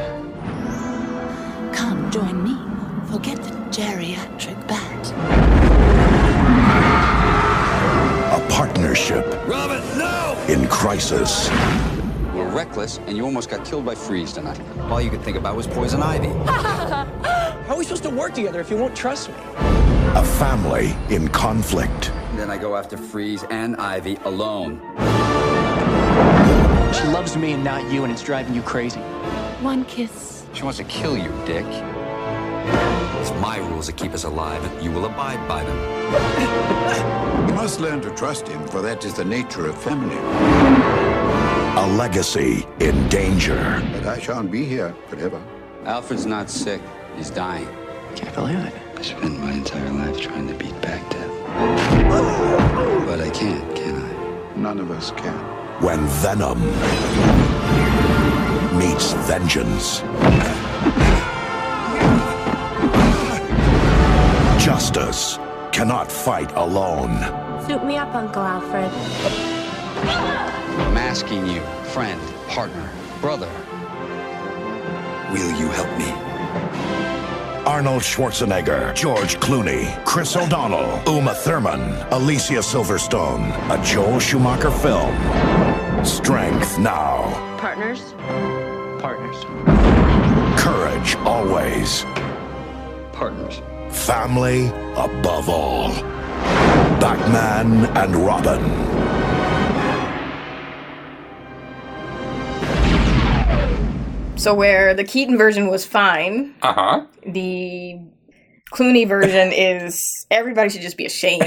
Come 1.77 2.13
join 2.13 2.45
me. 2.45 2.55
Forget 3.11 3.43
the 3.43 3.51
geriatric 3.77 4.69
bat. 4.69 5.03
A 8.39 8.49
partnership 8.49 9.27
Robin, 9.49 9.83
no! 9.99 10.37
in 10.49 10.69
crisis. 10.69 11.51
You 12.53 12.57
were 12.57 12.65
reckless, 12.65 12.99
and 13.07 13.17
you 13.17 13.25
almost 13.25 13.49
got 13.49 13.65
killed 13.65 13.87
by 13.87 13.95
Freeze 13.95 14.35
tonight. 14.35 14.61
All 14.91 15.01
you 15.01 15.09
could 15.09 15.23
think 15.23 15.39
about 15.39 15.57
was 15.57 15.67
poison 15.67 16.03
ivy. 16.03 16.29
How 16.47 17.69
are 17.69 17.79
we 17.79 17.85
supposed 17.85 18.03
to 18.03 18.11
work 18.11 18.35
together 18.35 18.61
if 18.61 18.69
you 18.69 18.77
won't 18.77 18.95
trust 18.95 19.31
me? 19.31 19.35
A 20.17 20.23
family 20.23 20.95
in 21.09 21.29
conflict. 21.29 22.13
Then 22.37 22.51
I 22.51 22.59
go 22.59 22.77
after 22.77 22.99
Freeze 22.99 23.43
and 23.45 23.75
Ivy 23.77 24.17
alone. 24.27 24.83
She 26.93 27.05
loves 27.05 27.39
me 27.39 27.53
and 27.53 27.65
not 27.65 27.91
you, 27.91 28.05
and 28.05 28.13
it's 28.13 28.23
driving 28.23 28.55
you 28.55 28.61
crazy. 28.61 29.01
One 29.63 29.87
kiss. 29.87 30.45
She 30.53 30.63
wants 30.63 30.77
to 30.77 30.85
kill 30.85 31.17
you, 31.17 31.33
Dick. 31.47 31.65
It's 31.65 33.31
my 33.41 33.61
rules 33.71 33.87
that 33.87 33.97
keep 33.97 34.13
us 34.13 34.25
alive, 34.25 34.63
and 34.63 34.85
you 34.85 34.91
will 34.91 35.07
abide 35.07 35.49
by 35.49 35.65
them. 35.65 37.49
You 37.49 37.55
must 37.55 37.81
learn 37.81 38.03
to 38.03 38.11
trust 38.11 38.47
him, 38.47 38.69
for 38.69 38.83
that 38.83 39.07
is 39.07 39.15
the 39.15 39.25
nature 39.25 39.67
of 39.67 39.83
family. 39.83 41.12
A 41.75 41.87
legacy 41.97 42.67
in 42.81 43.09
danger. 43.09 43.83
But 43.95 44.07
I 44.07 44.19
shan't 44.21 44.51
be 44.51 44.63
here 44.63 44.95
forever. 45.09 45.43
Alfred's 45.87 46.27
not 46.27 46.51
sick. 46.51 46.83
He's 47.17 47.31
dying. 47.31 47.67
Can't 48.15 48.35
believe 48.35 48.59
it. 48.59 48.75
I 48.95 49.01
spent 49.01 49.41
my 49.41 49.53
entire 49.53 49.91
life 49.91 50.21
trying 50.21 50.49
to 50.49 50.55
beat 50.55 50.79
back 50.83 51.01
death. 51.09 51.31
But 53.07 53.21
I 53.23 53.31
can't, 53.31 53.75
can 53.75 53.97
I? 53.97 54.55
None 54.55 54.81
of 54.81 54.91
us 54.91 55.13
can. 55.13 55.33
When 55.83 56.07
venom 56.21 56.61
meets 58.79 59.15
vengeance. 59.27 60.01
Justice 64.63 65.39
cannot 65.73 66.13
fight 66.13 66.53
alone. 66.53 67.17
Suit 67.67 67.83
me 67.83 67.97
up, 67.97 68.15
Uncle 68.15 68.43
Alfred. 68.43 68.93
I'm 70.79 70.97
asking 70.97 71.47
you, 71.47 71.61
friend, 71.93 72.21
partner, 72.49 72.91
brother. 73.21 73.51
Will 75.33 75.51
you 75.59 75.69
help 75.69 75.91
me? 75.99 76.11
Arnold 77.67 78.03
Schwarzenegger, 78.03 78.95
George 78.95 79.37
Clooney, 79.37 80.05
Chris 80.05 80.35
O'Donnell, 80.37 81.01
Uma 81.07 81.33
Thurman, 81.35 81.81
Alicia 82.11 82.59
Silverstone. 82.61 83.53
A 83.71 83.83
Joel 83.85 84.19
Schumacher 84.19 84.71
film. 84.71 85.15
Strength 86.05 86.79
now. 86.79 87.31
Partners? 87.59 88.15
Partners. 89.01 89.37
Courage 90.61 91.15
always. 91.25 92.05
Partners. 93.13 93.63
Family 93.91 94.69
above 94.97 95.49
all. 95.49 95.93
Batman 97.01 97.87
and 97.97 98.17
Robin. 98.17 99.02
So 104.43 104.55
where 104.55 104.93
the 104.93 105.05
Keaton 105.05 105.39
version 105.39 105.69
was 105.69 105.87
fine, 105.87 106.57
Uh 106.63 106.73
huh. 106.73 107.07
the 107.25 108.01
Clooney 108.75 109.07
version 109.07 109.53
is 109.53 110.27
everybody 110.33 110.69
should 110.69 110.83
just 110.83 110.97
be 110.97 111.07
ashamed, 111.07 111.45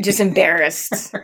just 0.00 0.18
embarrassed. 0.20 1.14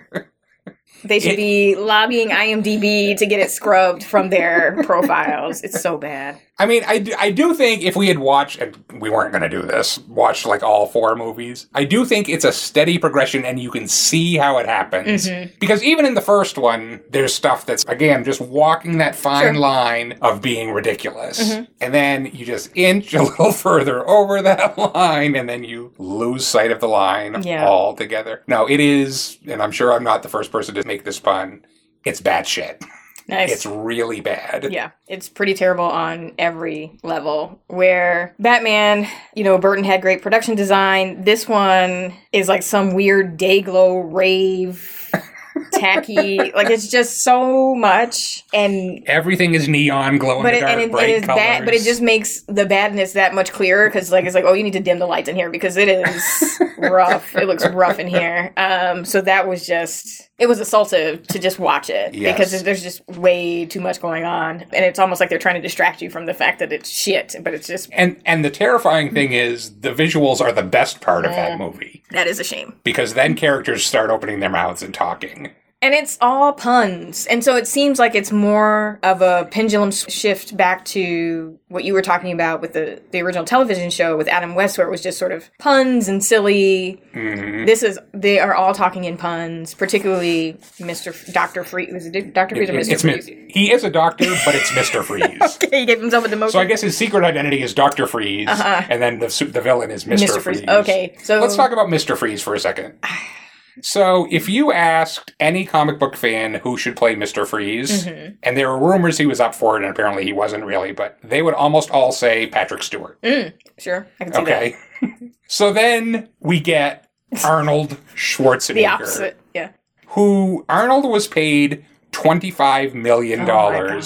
They 1.02 1.18
should 1.18 1.32
It- 1.32 1.36
be 1.38 1.76
lobbying 1.76 2.28
IMDb 2.28 3.16
to 3.16 3.24
get 3.24 3.40
it 3.40 3.50
scrubbed 3.50 4.04
from 4.04 4.28
their 4.28 4.82
profiles. 4.84 5.62
It's 5.62 5.80
so 5.80 5.96
bad. 5.96 6.38
I 6.62 6.66
mean, 6.66 6.84
I 6.86 6.98
do, 7.00 7.12
I 7.18 7.32
do 7.32 7.54
think 7.54 7.82
if 7.82 7.96
we 7.96 8.06
had 8.06 8.20
watched, 8.20 8.60
and 8.60 8.76
we 9.00 9.10
weren't 9.10 9.32
going 9.32 9.42
to 9.42 9.48
do 9.48 9.62
this, 9.62 9.98
watched 10.06 10.46
like 10.46 10.62
all 10.62 10.86
four 10.86 11.16
movies, 11.16 11.66
I 11.74 11.82
do 11.84 12.04
think 12.04 12.28
it's 12.28 12.44
a 12.44 12.52
steady 12.52 12.98
progression 12.98 13.44
and 13.44 13.58
you 13.58 13.68
can 13.72 13.88
see 13.88 14.36
how 14.36 14.58
it 14.58 14.66
happens. 14.66 15.28
Mhm. 15.28 15.58
Because 15.58 15.82
even 15.82 16.06
in 16.06 16.14
the 16.14 16.20
first 16.20 16.56
one, 16.58 17.00
there's 17.10 17.34
stuff 17.34 17.66
that's, 17.66 17.84
again, 17.86 18.22
just 18.22 18.40
walking 18.40 18.98
that 18.98 19.16
fine 19.16 19.54
Sure. 19.54 19.60
line 19.60 20.18
of 20.22 20.40
being 20.40 20.70
ridiculous. 20.70 21.42
Mhm. 21.52 21.66
And 21.80 21.92
then 21.92 22.26
you 22.32 22.46
just 22.46 22.70
inch 22.76 23.12
a 23.12 23.22
little 23.24 23.50
further 23.52 24.08
over 24.08 24.40
that 24.42 24.78
line 24.94 25.34
and 25.34 25.48
then 25.48 25.64
you 25.64 25.92
lose 25.98 26.46
sight 26.46 26.70
of 26.70 26.78
the 26.78 26.88
line 26.88 27.42
Yeah. 27.42 27.66
altogether. 27.66 28.42
No, 28.46 28.66
it 28.68 28.78
is, 28.78 29.38
and 29.48 29.60
I'm 29.60 29.72
sure 29.72 29.92
I'm 29.92 30.04
not 30.04 30.22
the 30.22 30.28
first 30.28 30.52
person 30.52 30.76
to 30.76 30.86
make 30.86 31.02
this 31.04 31.18
pun, 31.18 31.64
it's 32.04 32.20
bad 32.20 32.46
shit. 32.46 32.84
Nice. 33.28 33.52
It's 33.52 33.66
really 33.66 34.20
bad. 34.20 34.68
Yeah, 34.72 34.90
it's 35.08 35.28
pretty 35.28 35.54
terrible 35.54 35.84
on 35.84 36.32
every 36.38 36.98
level. 37.02 37.60
Where 37.68 38.34
Batman, 38.38 39.06
you 39.34 39.44
know, 39.44 39.58
Burton 39.58 39.84
had 39.84 40.02
great 40.02 40.22
production 40.22 40.54
design. 40.54 41.24
This 41.24 41.48
one 41.48 42.14
is 42.32 42.48
like 42.48 42.62
some 42.62 42.94
weird 42.94 43.38
Dayglow 43.38 44.12
rave, 44.12 45.10
tacky. 45.72 46.38
like 46.52 46.70
it's 46.70 46.88
just 46.88 47.22
so 47.22 47.74
much, 47.74 48.44
and 48.52 49.02
Everything 49.06 49.54
is 49.54 49.68
neon 49.68 50.18
glowing 50.18 50.42
but 50.42 50.54
it, 50.54 50.60
dark, 50.60 50.72
and 50.72 50.80
it, 50.82 50.90
bright 50.90 51.10
it 51.10 51.16
is 51.20 51.24
colors. 51.24 51.38
bad. 51.40 51.64
But 51.64 51.74
it 51.74 51.82
just 51.82 52.02
makes 52.02 52.42
the 52.42 52.66
badness 52.66 53.12
that 53.12 53.34
much 53.34 53.52
clearer 53.52 53.88
because 53.88 54.10
like 54.10 54.24
it's 54.24 54.34
like 54.34 54.44
oh 54.44 54.52
you 54.52 54.62
need 54.64 54.72
to 54.74 54.80
dim 54.80 54.98
the 54.98 55.06
lights 55.06 55.28
in 55.28 55.36
here 55.36 55.50
because 55.50 55.76
it 55.76 55.88
is 55.88 56.60
rough. 56.78 57.34
It 57.36 57.46
looks 57.46 57.66
rough 57.68 57.98
in 57.98 58.06
here. 58.08 58.52
Um, 58.56 59.04
so 59.04 59.20
that 59.20 59.46
was 59.48 59.66
just 59.66 60.28
it 60.42 60.48
was 60.48 60.58
assaultive 60.60 61.24
to 61.28 61.38
just 61.38 61.58
watch 61.60 61.88
it 61.88 62.14
Yes. 62.14 62.34
because 62.36 62.62
there's 62.64 62.82
just 62.82 63.06
way 63.08 63.64
too 63.64 63.80
much 63.80 64.00
going 64.02 64.24
on, 64.24 64.62
and 64.72 64.84
it's 64.84 64.98
almost 64.98 65.20
like 65.20 65.30
they're 65.30 65.38
trying 65.38 65.54
to 65.54 65.60
distract 65.60 66.02
you 66.02 66.10
from 66.10 66.26
the 66.26 66.34
fact 66.34 66.58
that 66.58 66.72
it's 66.72 66.90
shit. 66.90 67.36
But 67.40 67.54
it's 67.54 67.66
just 67.68 67.88
And 67.92 68.20
and 68.26 68.44
the 68.44 68.50
terrifying 68.50 69.14
thing 69.14 69.32
is 69.32 69.78
the 69.80 69.90
visuals 69.92 70.40
are 70.40 70.50
the 70.52 70.62
best 70.64 71.00
part 71.00 71.24
of 71.24 71.30
that 71.32 71.52
Mm. 71.52 71.58
movie 71.58 72.02
that 72.10 72.26
is 72.26 72.40
a 72.40 72.44
shame. 72.44 72.74
because 72.82 73.14
then 73.14 73.34
characters 73.34 73.86
start 73.86 74.10
opening 74.10 74.40
their 74.40 74.50
mouths 74.50 74.82
and 74.82 74.92
talking. 74.92 75.50
And 75.82 75.92
it's 75.94 76.16
all 76.20 76.52
puns. 76.52 77.26
And 77.26 77.42
so 77.42 77.56
it 77.56 77.66
seems 77.66 77.98
like 77.98 78.14
it's 78.14 78.30
more 78.30 79.00
of 79.02 79.20
a 79.20 79.48
pendulum 79.50 79.90
shift 79.90 80.56
back 80.56 80.84
to 80.86 81.58
what 81.68 81.82
you 81.82 81.92
were 81.92 82.02
talking 82.02 82.30
about 82.30 82.60
with 82.60 82.72
the, 82.72 83.02
the 83.10 83.20
original 83.20 83.44
television 83.44 83.90
show 83.90 84.16
with 84.16 84.28
Adam 84.28 84.54
West, 84.54 84.78
where 84.78 84.86
it 84.86 84.90
was 84.92 85.02
just 85.02 85.18
sort 85.18 85.32
of 85.32 85.50
puns 85.58 86.06
and 86.06 86.22
silly. 86.22 87.02
Mhm. 87.14 87.66
This 87.66 87.82
is, 87.82 87.98
they 88.14 88.38
are 88.38 88.54
all 88.54 88.74
talking 88.74 89.04
in 89.04 89.16
puns, 89.16 89.74
particularly 89.74 90.52
Mr. 90.78 91.08
F- 91.08 91.32
Dr. 91.34 91.64
Freeze. 91.64 91.92
Was 91.92 92.06
it 92.06 92.32
Dr. 92.32 92.54
Freeze 92.54 92.70
or 92.70 92.74
Mr. 92.74 92.92
It's 92.92 93.02
Freeze? 93.02 93.26
Mi- 93.26 93.46
he 93.50 93.72
is 93.72 93.82
a 93.82 93.90
doctor, 93.90 94.26
but 94.44 94.54
it's 94.54 94.70
Mr. 94.70 95.02
Freeze. 95.04 95.56
okay, 95.64 95.80
he 95.80 95.86
gave 95.86 96.00
himself 96.00 96.24
a 96.24 96.28
demotion. 96.28 96.50
So 96.52 96.60
I 96.60 96.64
guess 96.64 96.82
his 96.82 96.96
secret 96.96 97.24
identity 97.24 97.60
is 97.60 97.74
Doctor 97.74 98.06
Freeze, 98.06 98.46
Uh-huh. 98.48 98.82
and 98.88 99.02
then 99.02 99.18
the 99.18 99.48
the 99.52 99.60
villain 99.60 99.90
is 99.90 100.06
Mister 100.06 100.28
Mr. 100.28 100.40
Freeze. 100.40 100.58
Freeze. 100.58 100.68
Okay, 100.68 101.16
so- 101.24 101.40
let's 101.40 101.56
talk 101.56 101.72
about 101.72 101.90
Mister 101.90 102.14
Freeze 102.14 102.40
for 102.40 102.54
a 102.54 102.60
second. 102.60 102.94
So, 103.80 104.26
if 104.30 104.48
you 104.48 104.70
asked 104.72 105.32
any 105.40 105.64
comic 105.64 105.98
book 105.98 106.14
fan 106.16 106.54
who 106.54 106.76
should 106.76 106.96
play 106.96 107.14
Mister 107.14 107.46
Freeze, 107.46 108.06
Mhm. 108.06 108.36
and 108.42 108.56
there 108.56 108.68
were 108.70 108.78
rumors 108.92 109.18
he 109.18 109.26
was 109.26 109.40
up 109.40 109.54
for 109.54 109.76
it, 109.76 109.82
and 109.82 109.90
apparently 109.90 110.24
he 110.24 110.32
wasn't 110.32 110.64
really, 110.64 110.92
but 110.92 111.18
they 111.24 111.40
would 111.42 111.54
almost 111.54 111.90
all 111.90 112.12
say 112.12 112.46
Patrick 112.46 112.82
Stewart. 112.82 113.20
Mm, 113.22 113.52
sure, 113.78 114.06
I 114.20 114.24
can 114.24 114.32
see 114.34 114.40
Okay. 114.42 114.76
so 115.48 115.72
then 115.72 116.28
we 116.40 116.60
get 116.60 117.08
Arnold. 117.44 117.96
Schwarzenegger, 118.14 118.74
The 118.74 118.86
opposite, 118.86 119.36
yeah. 119.54 119.68
who 120.08 120.64
Arnold 120.68 121.04
was 121.08 121.26
paid 121.26 121.84
$25 122.12 122.92
million 122.94 123.48
Oh 123.48 124.00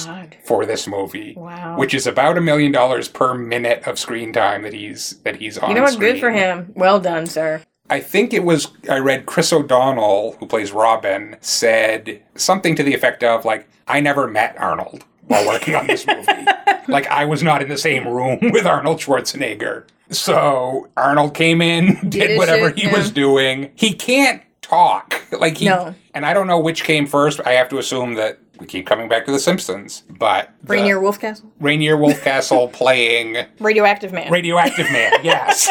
for 0.44 0.64
this 0.64 0.86
movie. 0.86 1.34
Wow. 1.36 1.76
Which 1.76 1.92
is 1.92 2.06
about 2.06 2.38
a 2.38 2.40
million 2.40 2.70
dollars 2.70 3.08
per 3.08 3.34
minute 3.34 3.82
of 3.86 3.98
screen 3.98 4.32
time 4.32 4.62
that 4.62 4.72
he's 4.72 5.16
that 5.24 5.36
he's 5.36 5.58
on. 5.58 5.70
You 5.70 5.74
know 5.74 5.82
what? 5.82 5.98
Good 5.98 6.20
for 6.20 6.30
him. 6.30 6.72
Well 6.76 7.00
done, 7.00 7.26
sir. 7.26 7.62
I 7.88 8.00
think 8.00 8.32
it 8.32 8.44
was 8.44 8.68
I 8.90 8.98
read 8.98 9.26
Chris 9.26 9.52
O'Donnell, 9.52 10.36
who 10.38 10.46
plays 10.46 10.72
Robin, 10.72 11.36
said 11.40 12.22
something 12.34 12.74
to 12.76 12.82
the 12.82 12.94
effect 12.94 13.22
of 13.22 13.44
like, 13.44 13.68
I 13.86 14.00
never 14.00 14.26
met 14.26 14.56
Arnold 14.58 15.04
while 15.26 15.46
working 15.46 15.74
on 15.74 15.86
this 15.86 16.06
movie. 16.06 16.46
like 16.88 17.06
I 17.08 17.24
was 17.24 17.42
not 17.42 17.62
in 17.62 17.68
the 17.68 17.78
same 17.78 18.06
room 18.06 18.38
with 18.52 18.66
Arnold 18.66 18.98
Schwarzenegger. 18.98 19.84
So 20.10 20.88
Arnold 20.96 21.34
came 21.34 21.60
in, 21.60 21.98
did, 22.08 22.30
his 22.30 22.38
whatever 22.38 22.68
shit, 22.70 22.78
he 22.78 22.86
yeah. 22.86 22.96
was 22.96 23.10
doing. 23.10 23.70
He 23.74 23.92
can't 23.92 24.42
talk. 24.62 25.22
Like 25.32 25.56
he 25.58 25.66
No. 25.66 25.94
and 26.14 26.24
I 26.24 26.34
don't 26.34 26.46
know 26.46 26.58
which 26.58 26.84
came 26.84 27.06
first. 27.06 27.40
I 27.44 27.52
have 27.52 27.68
to 27.70 27.78
assume 27.78 28.14
that 28.14 28.38
we 28.58 28.66
keep 28.66 28.86
coming 28.86 29.08
back 29.08 29.26
to 29.26 29.32
the 29.32 29.38
Simpsons. 29.38 30.02
But 30.08 30.50
Rainier 30.66 30.98
Wolfcastle? 30.98 31.50
Rainier 31.60 31.96
Wolfcastle 31.96 32.72
playing 32.72 33.44
Radioactive 33.60 34.12
Man. 34.12 34.30
Radioactive 34.30 34.90
Man, 34.90 35.12
yes. 35.22 35.70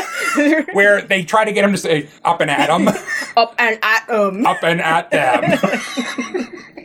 Where 0.73 1.01
they 1.01 1.23
try 1.23 1.45
to 1.45 1.51
get 1.51 1.63
him 1.63 1.71
to 1.71 1.77
say 1.77 2.09
up 2.23 2.41
and 2.41 2.51
at 2.51 2.69
him, 2.69 2.87
Up 3.37 3.55
and 3.57 3.77
at 3.81 4.09
um. 4.09 4.45
up 4.45 4.63
and 4.63 4.81
at 4.81 5.11
them. 5.11 5.43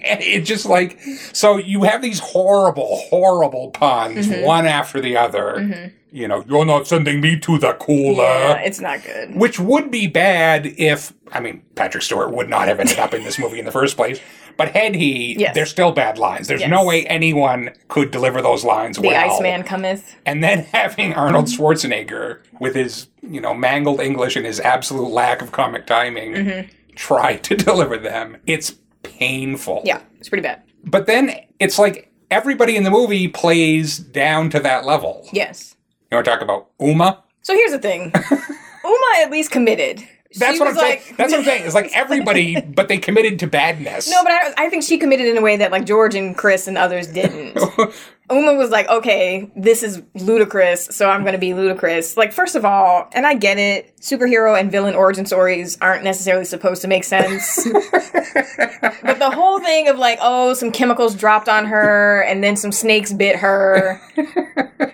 And 0.03 0.21
it 0.23 0.41
just 0.47 0.65
like 0.67 0.99
so 1.33 1.59
you 1.59 1.83
have 1.85 2.01
these 2.03 2.19
horrible, 2.21 2.97
horrible 3.11 3.71
puns, 3.71 4.29
Mhm. 4.29 4.43
one 4.45 4.67
after 4.67 5.01
the 5.01 5.17
other. 5.17 5.55
Mhm. 5.59 5.93
You 6.13 6.27
know, 6.27 6.43
you're 6.49 6.65
not 6.65 6.89
sending 6.89 7.21
me 7.21 7.39
to 7.39 7.59
the 7.59 7.75
cooler. 7.75 8.25
Yeah, 8.25 8.61
it's 8.63 8.81
not 8.81 9.05
good. 9.05 9.37
Which 9.37 9.61
would 9.61 9.91
be 9.93 10.07
bad 10.09 10.67
if 10.79 11.13
I 11.33 11.39
mean 11.41 11.63
Patrick 11.77 12.03
Stewart 12.03 12.33
would 12.33 12.49
not 12.49 12.67
have 12.67 12.81
ended 12.81 12.99
up 12.99 13.15
in 13.15 13.23
this 13.25 13.39
movie 13.39 13.59
in 13.61 13.65
the 13.65 13.71
first 13.73 13.97
place. 13.97 14.19
But 14.57 14.73
had 14.73 14.95
he, 14.95 15.37
Yes. 15.39 15.55
they're 15.55 15.67
still 15.67 15.93
bad 15.93 16.19
lines. 16.19 16.49
There's 16.49 16.67
no 16.67 16.85
way 16.85 17.07
anyone 17.07 17.71
could 17.89 18.11
deliver 18.11 18.43
those 18.43 18.65
lines 18.65 18.97
The 18.97 19.09
well. 19.09 19.31
Iceman 19.35 19.63
cometh. 19.65 20.17
And 20.27 20.43
then 20.45 20.65
having 20.73 21.15
Arnold 21.15 21.47
Schwarzenegger 21.47 22.41
with 22.61 22.75
his, 22.75 23.09
you 23.23 23.41
know, 23.41 23.55
mangled 23.55 24.01
English 24.01 24.37
and 24.37 24.45
his 24.47 24.61
absolute 24.61 25.09
lack 25.11 25.43
of 25.43 25.53
comic 25.53 25.87
timing 25.87 26.33
Mhm. 26.35 26.69
try 26.95 27.37
to 27.37 27.57
deliver 27.69 27.97
them. 27.97 28.37
It's 28.47 28.75
painful. 29.03 29.83
Yeah, 29.85 30.01
it's 30.19 30.29
pretty 30.29 30.43
bad. 30.43 30.63
But 30.85 31.07
then 31.07 31.33
it's 31.59 31.79
like 31.79 32.11
everybody 32.31 32.77
in 32.77 32.85
the 32.85 32.91
movie 32.91 33.29
plays 33.29 33.99
down 33.99 34.51
to 34.51 34.61
that 34.61 34.85
level. 34.85 35.27
Yes. 35.33 35.75
You 36.11 36.17
want 36.17 36.25
to 36.25 36.31
talk 36.31 36.41
about 36.43 36.69
Uma? 36.81 37.23
So 37.43 37.55
here's 37.55 37.71
the 37.73 37.79
thing. 37.79 38.13
Uma 38.85 39.07
at 39.23 39.31
least 39.31 39.51
committed. 39.51 40.03
That's 40.37 40.55
She 40.55 40.61
what 40.61 40.69
I'm 40.69 40.75
was 40.77 40.83
saying. 40.83 41.03
That's 41.17 41.33
what 41.33 41.39
I'm 41.41 41.45
saying. 41.45 41.65
It's 41.65 41.75
like 41.75 41.91
everybody, 41.95 42.61
but 42.61 42.89
they 42.89 42.99
committed 42.99 43.41
to 43.41 43.47
badness. 43.49 44.09
No, 44.09 44.23
but 44.23 44.31
I, 44.31 44.55
I 44.59 44.69
think 44.69 44.85
she 44.85 44.97
committed 44.97 45.27
in 45.27 45.37
a 45.37 45.43
way 45.43 45.57
that 45.57 45.73
like 45.73 45.87
George 45.87 46.15
and 46.15 46.37
Chris 46.37 46.69
and 46.69 46.79
others 46.79 47.09
didn't. 47.09 47.59
Uma 48.31 48.55
was 48.55 48.71
like, 48.71 48.89
okay, 48.89 49.51
this 49.57 49.83
is 49.83 50.03
ludicrous, 50.15 50.85
so 50.85 51.11
I'm 51.11 51.23
going 51.23 51.33
to 51.33 51.39
be 51.39 51.53
ludicrous. 51.53 52.17
Like, 52.17 52.33
first 52.33 52.55
of 52.55 52.65
all, 52.65 53.09
and 53.13 53.27
I 53.27 53.35
get 53.35 53.59
it, 53.59 53.97
superhero 53.97 54.59
and 54.59 54.71
villain 54.71 54.95
origin 54.95 55.27
stories 55.27 55.77
aren't 55.81 56.05
necessarily 56.05 56.45
supposed 56.45 56.81
to 56.83 56.89
make 56.89 57.03
sense. 57.03 57.65
but 57.73 59.19
the 59.19 59.33
whole 59.35 59.59
thing 59.59 59.89
of 59.89 59.99
like, 59.99 60.21
oh, 60.23 60.55
some 60.55 60.71
chemicals 60.71 61.17
dropped 61.17 61.49
on 61.49 61.67
her 61.67 62.23
and 62.23 62.45
then 62.45 62.55
some 62.55 62.71
snakes 62.71 63.13
bit 63.13 63.35
her 63.35 64.01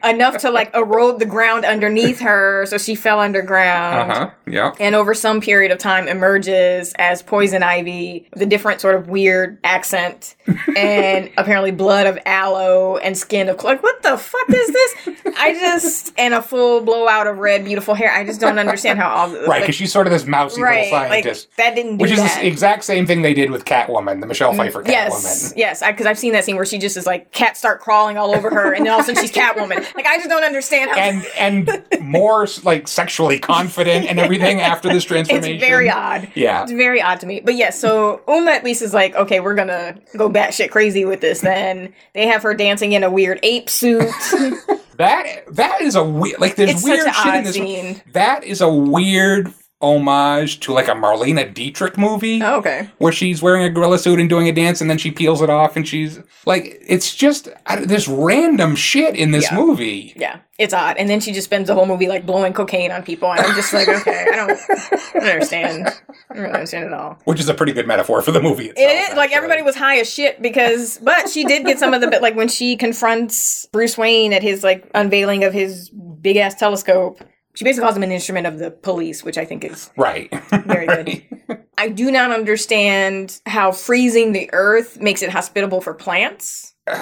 enough 0.05 0.39
to 0.39 0.51
like 0.51 0.75
erode 0.75 1.19
the 1.19 1.27
ground 1.27 1.65
underneath 1.65 2.21
her, 2.21 2.67
so 2.67 2.79
she 2.79 2.95
fell 2.95 3.21
underground 3.21 4.11
Uh 4.11 4.15
huh. 4.15 4.31
Yeah. 4.47 4.75
and 4.81 4.95
over 4.95 5.15
some 5.15 5.41
period 5.41 5.73
of 5.73 5.79
time 5.79 6.09
emerges 6.09 6.93
as 6.99 7.23
poison 7.23 7.63
ivy 7.63 8.29
with 8.33 8.43
a 8.43 8.47
different 8.47 8.81
sort 8.81 8.95
of 8.95 9.09
weird 9.09 9.59
accent 9.65 10.35
and 10.77 11.31
apparently 11.37 11.71
blood 11.73 12.07
of 12.07 12.19
aloe 12.27 12.97
and 12.99 13.17
skin 13.19 13.49
of 13.49 13.63
like 13.65 13.83
what 13.83 14.03
the 14.03 14.17
fuck 14.17 14.49
is 14.51 14.67
this 14.69 15.35
i 15.39 15.53
just 15.53 16.13
and 16.19 16.33
a 16.35 16.41
full 16.43 16.81
blowout 16.81 17.27
of 17.27 17.39
red 17.39 17.65
beautiful 17.65 17.95
hair 17.95 18.13
i 18.13 18.25
just 18.25 18.41
don't 18.41 18.59
understand 18.59 18.99
how 18.99 19.09
all 19.11 19.27
Right, 19.31 19.49
like, 19.49 19.61
because 19.63 19.75
she's 19.75 19.93
sort 19.93 20.07
of 20.07 20.13
this 20.13 20.27
mousy 20.27 20.63
right 20.63 20.85
little 20.85 20.99
scientist. 21.09 21.49
like 21.51 21.57
that 21.57 21.75
didn't 21.75 21.97
do 21.97 22.03
which 22.03 22.13
is 22.13 22.19
the 22.37 22.47
exact 22.47 22.85
same 22.85 23.07
thing 23.07 23.23
they 23.23 23.35
did 23.35 23.51
with 23.51 23.65
Catwoman, 23.65 24.21
the 24.21 24.27
Michelle 24.27 24.53
Pfeiffer 24.55 24.83
Catwoman. 24.83 24.91
Yes, 24.91 25.53
yes, 25.57 25.83
because 25.85 26.07
I've 26.07 26.19
seen 26.19 26.33
that 26.35 26.45
scene 26.45 26.57
where 26.57 26.65
she 26.65 26.79
just 26.79 26.97
is 26.97 27.07
like 27.07 27.33
cats 27.33 27.59
start 27.59 27.81
crawling 27.81 28.17
all 28.17 28.35
over 28.35 28.49
her, 28.51 28.73
and 28.73 28.87
then 28.87 28.93
all 28.93 29.01
of 29.01 29.05
a 29.05 29.07
sudden 29.15 29.21
she's 29.23 29.33
Catwoman. 29.33 29.76
Like 29.95 30.07
I 30.07 30.17
just 30.19 30.29
don't 30.29 30.45
understand 30.45 30.91
how. 30.91 30.97
and 30.99 31.27
and 31.39 32.01
more 32.01 32.47
like 32.65 32.89
sexually 32.89 33.39
confident 33.39 34.07
and 34.07 34.19
everything 34.19 34.61
after 34.61 34.89
this 34.89 35.05
transformation. 35.05 35.57
It's 35.57 35.65
very 35.65 35.91
odd. 35.91 36.29
Yeah. 36.35 36.63
It's 36.63 36.73
very 36.73 37.01
odd 37.03 37.21
to 37.21 37.27
me. 37.27 37.41
But 37.41 37.55
yes, 37.55 37.79
so 37.79 38.21
Uma 38.29 38.51
at 38.53 38.65
least 38.65 38.83
is 38.83 38.93
like, 38.95 39.15
okay, 39.15 39.41
we're 39.41 39.55
gonna 39.55 39.97
go 40.17 40.29
batshit 40.31 40.71
crazy 40.71 41.05
with 41.05 41.21
this 41.21 41.41
then. 41.41 41.93
They 42.15 42.27
have 42.27 42.43
her 42.43 42.55
dancing 42.55 42.93
in 42.93 43.03
a 43.05 43.11
weird 43.11 43.41
ape 43.43 43.69
suit. 43.71 44.09
That 44.97 45.45
that 45.55 45.83
is 45.83 45.95
a 45.95 46.03
weird 46.03 46.41
like 46.41 46.57
there's 46.57 46.71
It's 46.71 46.83
weird 46.83 47.13
shit 47.15 47.35
in 47.35 47.45
this. 47.45 47.55
scene. 47.55 48.01
That 48.13 48.45
is 48.45 48.63
a 48.63 48.73
weird 48.73 49.53
homage 49.81 50.61
to 50.61 50.73
like 50.73 50.89
a 50.89 50.93
Marlene 50.93 51.53
Dietrich 51.55 51.99
movie. 51.99 52.43
Oh, 52.43 52.57
okay. 52.59 52.89
Where 52.99 53.13
she's 53.13 53.43
wearing 53.43 53.63
a 53.65 53.71
gorilla 53.71 53.99
suit 53.99 54.19
and 54.19 54.29
doing 54.29 54.49
a 54.49 54.53
dance, 54.53 54.81
and 54.81 54.89
then 54.91 54.99
she 54.99 55.11
peels 55.11 55.43
it 55.43 55.51
off, 55.51 55.77
and 55.77 55.87
she's 55.87 56.21
like, 56.47 56.79
it's 56.87 57.15
just 57.15 57.49
I, 57.67 57.77
there's 57.85 58.09
random 58.09 58.75
shit 58.77 59.15
in 59.15 59.31
this 59.33 59.45
Yeah. 59.51 59.57
movie. 59.57 60.13
yeah, 60.17 60.41
it's 60.59 60.73
odd. 60.73 60.97
And 60.97 61.09
then 61.11 61.21
she 61.21 61.33
just 61.33 61.45
spends 61.45 61.69
the 61.69 61.75
whole 61.75 61.87
movie 61.87 62.09
like 62.09 62.25
blowing 62.27 62.53
cocaine 62.53 62.91
on 62.91 63.03
people, 63.03 63.31
and 63.31 63.41
I'm 63.41 63.55
just 63.55 63.73
like, 63.73 63.89
okay, 63.89 64.27
I 64.33 64.37
don't, 64.37 64.51
I 64.71 65.19
don't 65.21 65.25
understand. 65.31 65.87
I 66.31 66.35
don't 66.35 66.43
really 66.43 66.55
understand 66.55 66.85
at 66.87 66.93
all. 66.93 67.19
Which 67.25 67.39
is 67.41 67.49
a 67.49 67.55
pretty 67.55 67.73
good 67.73 67.87
metaphor 67.87 68.23
for 68.23 68.33
the 68.33 68.41
movie 68.43 68.67
It 68.69 68.71
itself. 68.79 69.11
is 69.11 69.17
like 69.17 69.33
everybody 69.33 69.63
was 69.63 69.77
high 69.77 69.99
as 69.99 70.11
shit 70.13 70.41
because, 70.43 70.99
but 71.03 71.29
she 71.29 71.45
did 71.45 71.65
get 71.67 71.79
some 71.79 71.95
of 71.95 72.01
the 72.01 72.09
bit 72.09 72.23
like 72.23 72.35
when 72.35 72.49
she 72.49 72.77
confronts 72.77 73.67
Bruce 73.73 73.97
Wayne 73.99 74.33
at 74.33 74.43
his 74.43 74.65
like 74.65 74.91
unveiling 74.95 75.45
of 75.45 75.53
his 75.53 75.91
big 76.21 76.37
ass 76.37 76.55
telescope. 76.55 77.23
She 77.57 77.65
basically 77.65 77.85
calls 77.85 77.97
him 77.97 78.03
an 78.05 78.13
instrument 78.13 78.47
of 78.47 78.59
the 78.59 78.71
police, 78.71 79.25
which 79.25 79.39
I 79.39 79.45
think 79.45 79.65
is 79.65 79.91
Right. 79.97 80.33
very 80.67 80.87
good. 80.87 81.23
I 81.79 81.89
do 81.89 82.11
not 82.11 82.31
understand 82.31 83.41
how 83.47 83.73
freezing 83.73 84.33
the 84.33 84.49
earth 84.53 85.01
makes 85.01 85.23
it 85.23 85.31
hospitable 85.31 85.81
for 85.81 85.95
plants. 85.95 86.75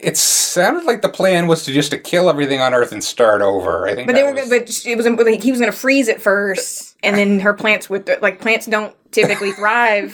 It 0.00 0.18
sounded 0.18 0.84
like 0.84 1.00
the 1.00 1.08
plan 1.08 1.46
was 1.46 1.64
to 1.64 1.72
just 1.72 1.92
to 1.92 1.98
kill 1.98 2.28
everything 2.28 2.60
on 2.60 2.74
Earth 2.74 2.92
and 2.92 3.02
start 3.02 3.40
over. 3.40 3.86
I 3.86 3.94
think. 3.94 4.06
But 4.06 4.14
they 4.14 4.22
were, 4.24 4.32
was- 4.34 4.50
but 4.50 4.84
it 4.84 4.96
was 4.98 5.06
like 5.06 5.42
he 5.42 5.50
was 5.50 5.60
going 5.60 5.72
to 5.72 5.76
freeze 5.78 6.08
it 6.08 6.20
first, 6.20 6.96
and 7.02 7.16
then 7.16 7.40
her 7.40 7.54
plants 7.54 7.88
would 7.88 8.10
like 8.20 8.38
plants 8.40 8.66
don't 8.66 8.94
typically 9.12 9.52
thrive 9.58 10.12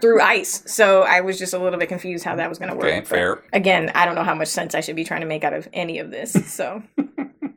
through 0.00 0.20
ice. 0.20 0.62
So 0.66 1.02
I 1.02 1.20
was 1.20 1.38
just 1.38 1.52
a 1.54 1.58
little 1.58 1.78
bit 1.78 1.88
confused 1.88 2.24
how 2.24 2.34
that 2.36 2.48
was 2.48 2.58
going 2.58 2.70
to 2.70 2.74
work. 2.76 2.86
Okay, 2.86 3.02
fair. 3.02 3.44
Again, 3.52 3.92
I 3.94 4.06
don't 4.06 4.16
know 4.16 4.24
how 4.24 4.34
much 4.34 4.48
sense 4.48 4.74
I 4.74 4.80
should 4.80 4.96
be 4.96 5.04
trying 5.04 5.20
to 5.20 5.26
make 5.26 5.44
out 5.44 5.52
of 5.52 5.68
any 5.72 6.00
of 6.00 6.10
this. 6.10 6.32
So 6.52 6.82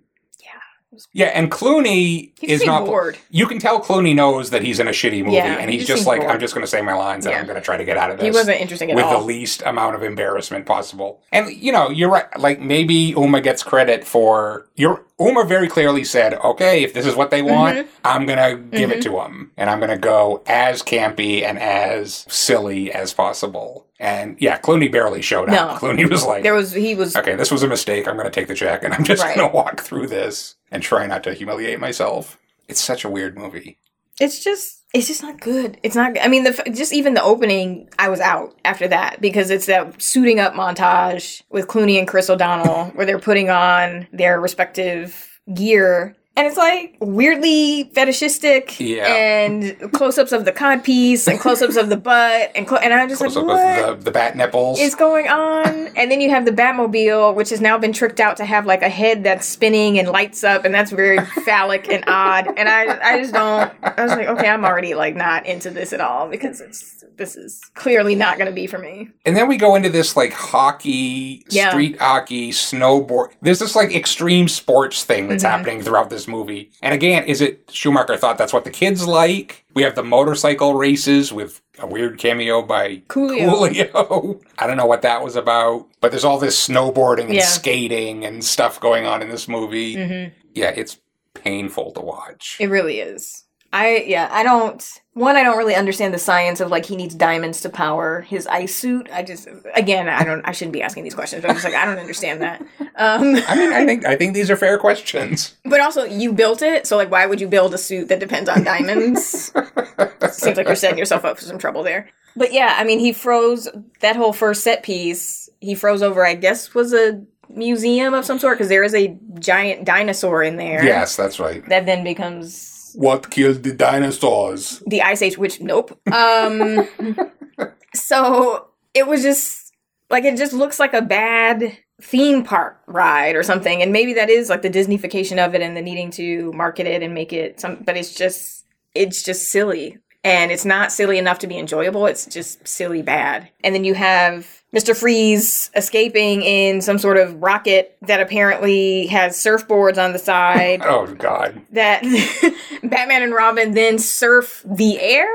Yeah, 1.14 1.28
and 1.28 1.52
Clooney 1.52 2.32
He 2.40 2.48
is 2.52 2.66
not. 2.66 2.86
bored. 2.86 3.18
You 3.30 3.46
can 3.48 3.60
tell 3.60 3.80
Clooney 3.82 4.14
knows 4.16 4.50
that 4.52 4.62
he's 4.64 4.80
in 4.80 4.88
a 4.88 4.92
shitty 4.92 5.24
movie, 5.24 5.38
Yeah, 5.38 5.58
and 5.60 5.70
he 5.72 5.78
he's 5.78 5.88
just 5.88 6.06
like, 6.08 6.22
bored. 6.22 6.32
I'm 6.32 6.40
just 6.40 6.54
going 6.54 6.64
to 6.64 6.70
say 6.70 6.82
my 6.82 6.94
lines, 6.94 7.26
and 7.26 7.36
I'm 7.36 7.46
going 7.46 7.56
to 7.56 7.62
try 7.62 7.78
to 7.78 7.84
get 7.86 7.98
out 7.98 8.12
of 8.12 8.18
this. 8.18 8.26
He 8.26 8.32
wasn't 8.32 8.60
interesting 8.62 8.90
at 8.92 8.96
with 8.96 9.06
all. 9.06 9.20
the 9.20 9.26
least 9.26 9.62
amount 9.66 9.96
of 9.96 10.04
embarrassment 10.04 10.66
possible. 10.66 11.22
And 11.32 11.52
you 11.52 11.72
know, 11.72 11.90
you're 11.90 12.10
right. 12.10 12.26
Like 12.40 12.60
maybe 12.60 13.14
Uma 13.18 13.42
gets 13.42 13.64
credit 13.64 14.04
for 14.06 14.68
your. 14.76 15.06
Uma 15.22 15.44
very 15.44 15.68
clearly 15.68 16.06
said, 16.06 16.34
"Okay, 16.36 16.82
if 16.84 16.94
this 16.94 17.06
is 17.06 17.14
what 17.14 17.30
they 17.30 17.42
want, 17.42 17.78
Mhm. 17.80 17.88
I'm 18.06 18.26
gonna 18.26 18.56
give 18.56 18.90
it 18.90 19.00
Mhm. 19.00 19.04
to 19.04 19.10
them, 19.12 19.52
and 19.58 19.70
I'm 19.70 19.82
gonna 19.82 19.98
go 19.98 20.42
as 20.48 20.82
campy 20.82 21.44
and 21.44 21.60
as 21.60 22.26
silly 22.30 22.90
as 22.94 23.12
possible." 23.14 23.86
And 24.00 24.38
yeah, 24.40 24.58
Clooney 24.60 24.90
barely 24.90 25.22
showed 25.22 25.50
up. 25.50 25.82
no. 25.82 25.88
Clooney 25.90 26.10
was 26.10 26.26
like, 26.26 26.44
there 26.44 26.54
was 26.54 26.72
he 26.72 26.96
was 26.96 27.18
okay, 27.18 27.36
this 27.36 27.52
was 27.52 27.64
a 27.64 27.68
mistake. 27.68 28.08
I'm 28.08 28.16
going 28.16 28.28
to 28.28 28.32
take 28.32 28.48
the 28.48 28.56
check 28.56 28.82
and 28.86 28.94
I'm 28.94 29.04
just 29.04 29.22
Right. 29.22 29.36
going 29.36 29.50
to 29.50 29.54
walk 29.54 29.82
through 29.82 30.08
this 30.08 30.56
and 30.72 30.84
try 30.84 31.08
not 31.08 31.24
to 31.24 31.34
humiliate 31.34 31.80
myself. 31.80 32.38
It's 32.68 32.82
such 32.82 33.04
a 33.04 33.10
weird 33.10 33.38
movie. 33.38 33.80
it's 34.20 34.44
just 34.44 34.80
it's 34.94 35.08
just 35.08 35.22
not 35.22 35.40
good. 35.40 35.80
It's 35.84 35.96
not. 35.96 36.18
I 36.20 36.28
mean, 36.28 36.44
the 36.44 36.72
just 36.74 36.94
even 36.94 37.14
the 37.14 37.22
opening, 37.24 37.90
I 38.00 38.10
was 38.10 38.20
out 38.20 38.60
after 38.66 38.88
that 38.88 39.22
because 39.22 39.52
it's 39.52 39.68
that 39.68 40.02
suiting 40.02 40.40
up 40.40 40.54
montage 40.54 41.44
with 41.50 41.68
Clooney 41.68 42.00
and 42.00 42.08
Chris 42.08 42.30
O'Donnell 42.30 42.86
where 42.96 43.06
they're 43.06 43.20
putting 43.20 43.50
on 43.50 44.08
their 44.12 44.40
respective 44.40 45.40
gear. 45.54 46.16
And 46.40 46.48
it's 46.48 46.58
like 46.58 46.96
weirdly 47.02 47.84
fetishistic, 47.94 48.80
Yeah. 48.80 49.06
and 49.08 49.92
close-ups 49.92 50.32
of 50.32 50.46
the 50.46 50.52
cod 50.52 50.84
piece, 50.84 51.28
and 51.28 51.40
close-ups 51.40 51.76
of 51.76 51.90
the 51.90 51.98
butt, 52.10 52.52
and 52.56 52.68
and 52.70 52.94
I'm 52.94 53.10
just 53.10 53.22
Close 53.22 53.36
like, 53.36 53.44
up 53.44 53.48
what? 53.48 53.90
of 53.90 53.98
the, 54.00 54.06
the 54.06 54.12
bat 54.12 54.36
nipples. 54.36 54.80
is 54.80 54.96
going 54.96 55.28
on? 55.28 55.88
And 55.96 56.10
then 56.12 56.22
you 56.22 56.30
have 56.30 56.46
the 56.46 56.52
Batmobile, 56.52 57.36
which 57.36 57.50
has 57.50 57.62
now 57.62 57.78
been 57.78 57.94
tricked 57.94 58.20
out 58.20 58.38
to 58.38 58.46
have 58.46 58.66
like 58.66 58.82
a 58.82 58.90
head 58.90 59.24
that's 59.24 59.46
spinning 59.46 60.00
and 60.00 60.08
lights 60.10 60.44
up, 60.44 60.66
and 60.66 60.74
that's 60.74 60.92
very 60.92 61.20
phallic 61.46 61.90
and 61.90 62.04
odd. 62.08 62.48
And 62.58 62.70
I, 62.70 63.16
I 63.16 63.20
just 63.20 63.34
don't. 63.34 63.72
I 63.84 64.02
was 64.04 64.12
like, 64.12 64.28
okay, 64.28 64.48
I'm 64.48 64.64
already 64.66 64.94
like 64.96 65.16
not 65.16 65.46
into 65.46 65.70
this 65.70 65.92
at 65.94 66.02
all 66.02 66.28
because 66.30 66.62
it's 66.62 67.04
this 67.18 67.36
is 67.36 67.60
clearly 67.74 68.16
not 68.16 68.38
going 68.38 68.46
to 68.48 68.54
be 68.56 68.66
for 68.66 68.78
me. 68.78 69.10
And 69.26 69.36
then 69.36 69.50
we 69.50 69.58
go 69.58 69.76
into 69.76 69.90
this 69.90 70.16
like 70.16 70.32
hockey, 70.32 71.46
Yeah. 71.50 71.70
street 71.72 72.00
hockey, 72.00 72.52
snowboard. 72.52 73.32
There's 73.42 73.60
this 73.60 73.76
like 73.76 73.94
extreme 73.94 74.48
sports 74.48 75.04
thing 75.04 75.28
that's 75.28 75.44
Mhm. 75.44 75.50
happening 75.50 75.82
throughout 75.82 76.10
this 76.10 76.29
movie. 76.30 76.72
And 76.82 76.94
again, 76.94 77.26
is 77.26 77.42
it 77.42 77.70
Schumacher 77.72 78.16
thought 78.18 78.38
that's 78.38 78.54
what 78.54 78.64
the 78.64 78.70
kids 78.72 79.06
like? 79.08 79.66
We 79.74 79.84
have 79.84 79.96
the 79.96 80.04
motorcycle 80.04 80.74
races 80.76 81.34
with 81.34 81.62
a 81.80 81.88
weird 81.88 82.18
cameo 82.18 82.62
by 82.62 82.98
Coolio. 83.08 83.50
Coolio. 83.92 84.42
I 84.60 84.68
don't 84.68 84.78
know 84.78 84.86
what 84.86 85.02
that 85.02 85.24
was 85.24 85.36
about, 85.36 85.88
but 86.02 86.12
there's 86.12 86.26
all 86.26 86.40
this 86.40 86.68
snowboarding 86.68 87.26
and 87.26 87.34
Yeah. 87.36 87.46
skating 87.46 88.26
and 88.26 88.44
stuff 88.44 88.80
going 88.80 89.06
on 89.06 89.22
in 89.22 89.30
this 89.30 89.48
movie. 89.48 89.96
Mhm. 89.96 90.32
Yeah, 90.54 90.70
it's 90.76 90.98
painful 91.34 91.92
to 91.94 92.02
watch. 92.02 92.58
It 92.60 92.70
really 92.70 93.00
is. 93.00 93.44
I 93.72 94.04
yeah, 94.08 94.30
I 94.32 94.44
don't 94.44 95.02
one 95.14 95.36
I 95.36 95.44
don't 95.44 95.58
really 95.58 95.76
understand 95.76 96.14
the 96.14 96.20
science 96.20 96.60
of 96.60 96.70
like 96.70 96.86
he 96.86 96.96
needs 96.96 97.14
diamonds 97.14 97.62
to 97.62 97.70
power 97.70 98.22
his 98.22 98.48
ice 98.48 98.76
suit. 98.76 99.10
I 99.12 99.22
just 99.22 99.48
again, 99.76 100.10
I 100.10 100.24
don't 100.24 100.44
I 100.48 100.52
shouldn't 100.54 100.74
be 100.74 100.82
asking 100.82 101.04
these 101.04 101.14
questions, 101.14 101.42
but 101.42 101.50
I'm 101.50 101.56
just 101.56 101.66
like 101.66 101.76
I 101.76 101.86
don't 101.86 102.00
understand 102.00 102.42
that. 102.42 102.62
Um 102.96 103.36
I 103.48 103.56
mean, 103.56 103.74
I 103.74 103.86
think 103.86 104.06
I 104.06 104.16
think 104.16 104.34
these 104.34 104.50
are 104.50 104.58
fair 104.58 104.78
questions. 104.80 105.56
But 105.66 105.82
also, 105.82 106.04
you 106.04 106.34
built 106.34 106.62
it, 106.62 106.88
so 106.88 106.98
like, 106.98 107.12
why 107.12 107.26
would 107.26 107.40
you 107.40 107.48
build 107.48 107.74
a 107.74 107.78
suit 107.78 108.08
that 108.08 108.20
depends 108.20 108.50
on 108.50 108.64
diamonds? 108.64 109.52
Seems 110.32 110.58
like 110.58 110.68
you're 110.68 110.76
setting 110.76 110.98
yourself 110.98 111.26
up 111.26 111.38
for 111.38 111.44
some 111.46 111.60
trouble 111.60 111.84
there. 111.84 112.10
But 112.36 112.54
yeah, 112.54 112.76
I 112.78 112.84
mean, 112.84 113.00
he 113.00 113.12
froze 113.12 113.68
that 114.00 114.16
whole 114.16 114.34
first 114.34 114.64
set 114.64 114.84
piece. 114.84 115.50
He 115.60 115.76
froze 115.76 116.02
over, 116.02 116.26
I 116.26 116.36
guess, 116.36 116.74
was 116.74 116.94
a 116.94 117.24
museum 117.50 118.14
of 118.14 118.26
some 118.26 118.40
sort 118.40 118.58
because 118.58 118.70
there 118.70 118.84
is 118.84 118.94
a 118.94 119.18
giant 119.40 119.86
dinosaur 119.86 120.44
in 120.44 120.58
there. 120.58 120.84
Yes, 120.84 121.16
that's 121.16 121.40
right. 121.40 121.68
That 121.70 121.86
then 121.86 122.04
becomes 122.04 122.69
What 122.96 123.30
killed 123.30 123.64
the 123.64 123.74
dinosaurs? 123.74 124.82
the 124.88 125.02
Ice 125.02 125.22
Age, 125.22 125.38
which 125.38 125.62
nope. 125.62 126.00
Um, 126.12 126.88
so 127.94 128.70
it 128.94 129.08
was 129.08 129.22
just 129.22 129.74
like 130.10 130.24
it 130.24 130.38
just 130.38 130.54
looks 130.54 130.80
like 130.80 130.94
a 130.94 131.02
bad 131.02 131.78
theme 132.02 132.44
park 132.44 132.82
ride 132.88 133.36
or 133.36 133.44
something, 133.44 133.82
and 133.82 133.92
maybe 133.92 134.14
that 134.14 134.30
is 134.30 134.50
like 134.50 134.62
the 134.62 134.70
Disneyfication 134.70 135.44
of 135.46 135.56
it 135.56 135.62
and 135.62 135.76
the 135.76 135.82
needing 135.82 136.12
to 136.12 136.52
market 136.54 136.88
it 136.88 137.04
and 137.04 137.14
make 137.14 137.34
it 137.34 137.60
some. 137.60 137.84
But 137.84 137.98
it's 137.98 138.14
just 138.14 138.66
it's 138.96 139.24
just 139.24 139.50
silly, 139.50 139.98
and 140.24 140.52
it's 140.52 140.66
not 140.66 140.92
silly 140.92 141.18
enough 141.18 141.40
to 141.40 141.48
be 141.48 141.58
enjoyable. 141.58 142.06
It's 142.06 142.26
just 142.26 142.68
silly 142.68 143.02
bad, 143.02 143.50
and 143.64 143.74
then 143.74 143.84
you 143.84 143.94
have. 143.94 144.59
Mr. 144.74 144.96
Freeze 144.96 145.72
escaping 145.76 146.44
in 146.44 146.80
some 146.82 147.00
sort 147.00 147.18
of 147.18 147.42
rocket 147.42 147.98
that 148.04 148.20
apparently 148.22 149.08
has 149.08 149.36
surfboards 149.36 149.98
on 149.98 150.14
the 150.14 150.20
side 150.20 150.82
Oh 150.84 151.08
God. 151.16 151.62
that 151.72 152.04
Batman 152.84 153.24
and 153.24 153.34
Robin 153.34 153.74
then 153.74 153.98
surf 153.98 154.64
the 154.66 155.00
air. 155.00 155.28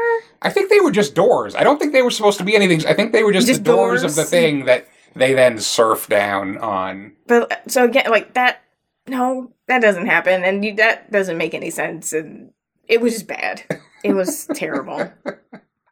I 0.43 0.51
think 0.51 0.71
they 0.71 0.81
were 0.81 0.93
just 0.93 1.15
doors. 1.15 1.55
I 1.55 1.65
don't 1.65 1.79
think 1.79 1.93
they 1.93 2.03
were 2.03 2.11
supposed 2.11 2.39
to 2.39 2.45
be 2.45 2.55
anything. 2.55 2.87
I 2.87 2.95
think 2.95 3.13
they 3.13 3.25
were 3.25 3.33
just, 3.33 3.47
Just 3.49 3.65
the 3.65 3.73
doors, 3.73 4.03
of 4.05 4.15
the 4.15 4.25
thing 4.25 4.67
that 4.67 4.87
they 5.17 5.33
then 5.35 5.59
surf 5.59 6.07
down 6.09 6.59
on. 6.59 7.13
But 7.27 7.51
uh, 7.51 7.57
so 7.67 7.85
again, 7.85 8.11
like 8.11 8.35
that, 8.35 8.63
no, 9.07 9.53
that 9.69 9.81
doesn't 9.81 10.07
happen, 10.07 10.45
and 10.45 10.65
you, 10.65 10.75
that 10.77 11.11
doesn't 11.11 11.39
make 11.39 11.55
any 11.55 11.71
sense. 11.71 12.13
And 12.13 12.53
it 12.87 13.01
was 13.01 13.15
just 13.15 13.27
bad. 13.27 13.63
It 14.03 14.13
was 14.13 14.47
terrible. 14.55 15.11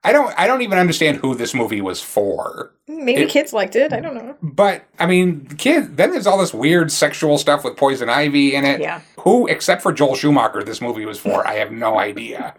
I 0.05 0.13
don't. 0.13 0.35
I 0.39 0.47
don't 0.49 0.63
even 0.63 0.79
understand 0.79 1.19
who 1.19 1.35
this 1.35 1.55
movie 1.55 1.81
was 1.81 2.01
for. 2.03 2.73
Maybe 2.89 3.23
It- 3.23 3.31
kids 3.31 3.53
liked 3.53 3.77
it. 3.77 3.93
I 3.93 4.01
don't 4.01 4.15
know. 4.15 4.37
But 4.43 4.85
I 4.99 5.07
mean, 5.07 5.47
kid. 5.59 5.97
Then 5.97 6.11
there's 6.11 6.27
all 6.27 6.39
this 6.39 6.53
weird 6.53 6.91
sexual 6.91 7.39
stuff 7.39 7.63
with 7.65 7.77
poison 7.77 8.09
ivy 8.09 8.55
in 8.55 8.65
it. 8.65 8.81
Yeah. 8.81 9.01
Who, 9.21 9.47
except 9.47 9.81
for 9.83 9.93
Joel 9.93 10.17
Schumacher, 10.17 10.63
this 10.65 10.81
movie 10.81 11.07
was 11.07 11.19
for? 11.21 11.47
I 11.47 11.55
have 11.55 11.71
no 11.71 11.99
idea. 11.99 12.55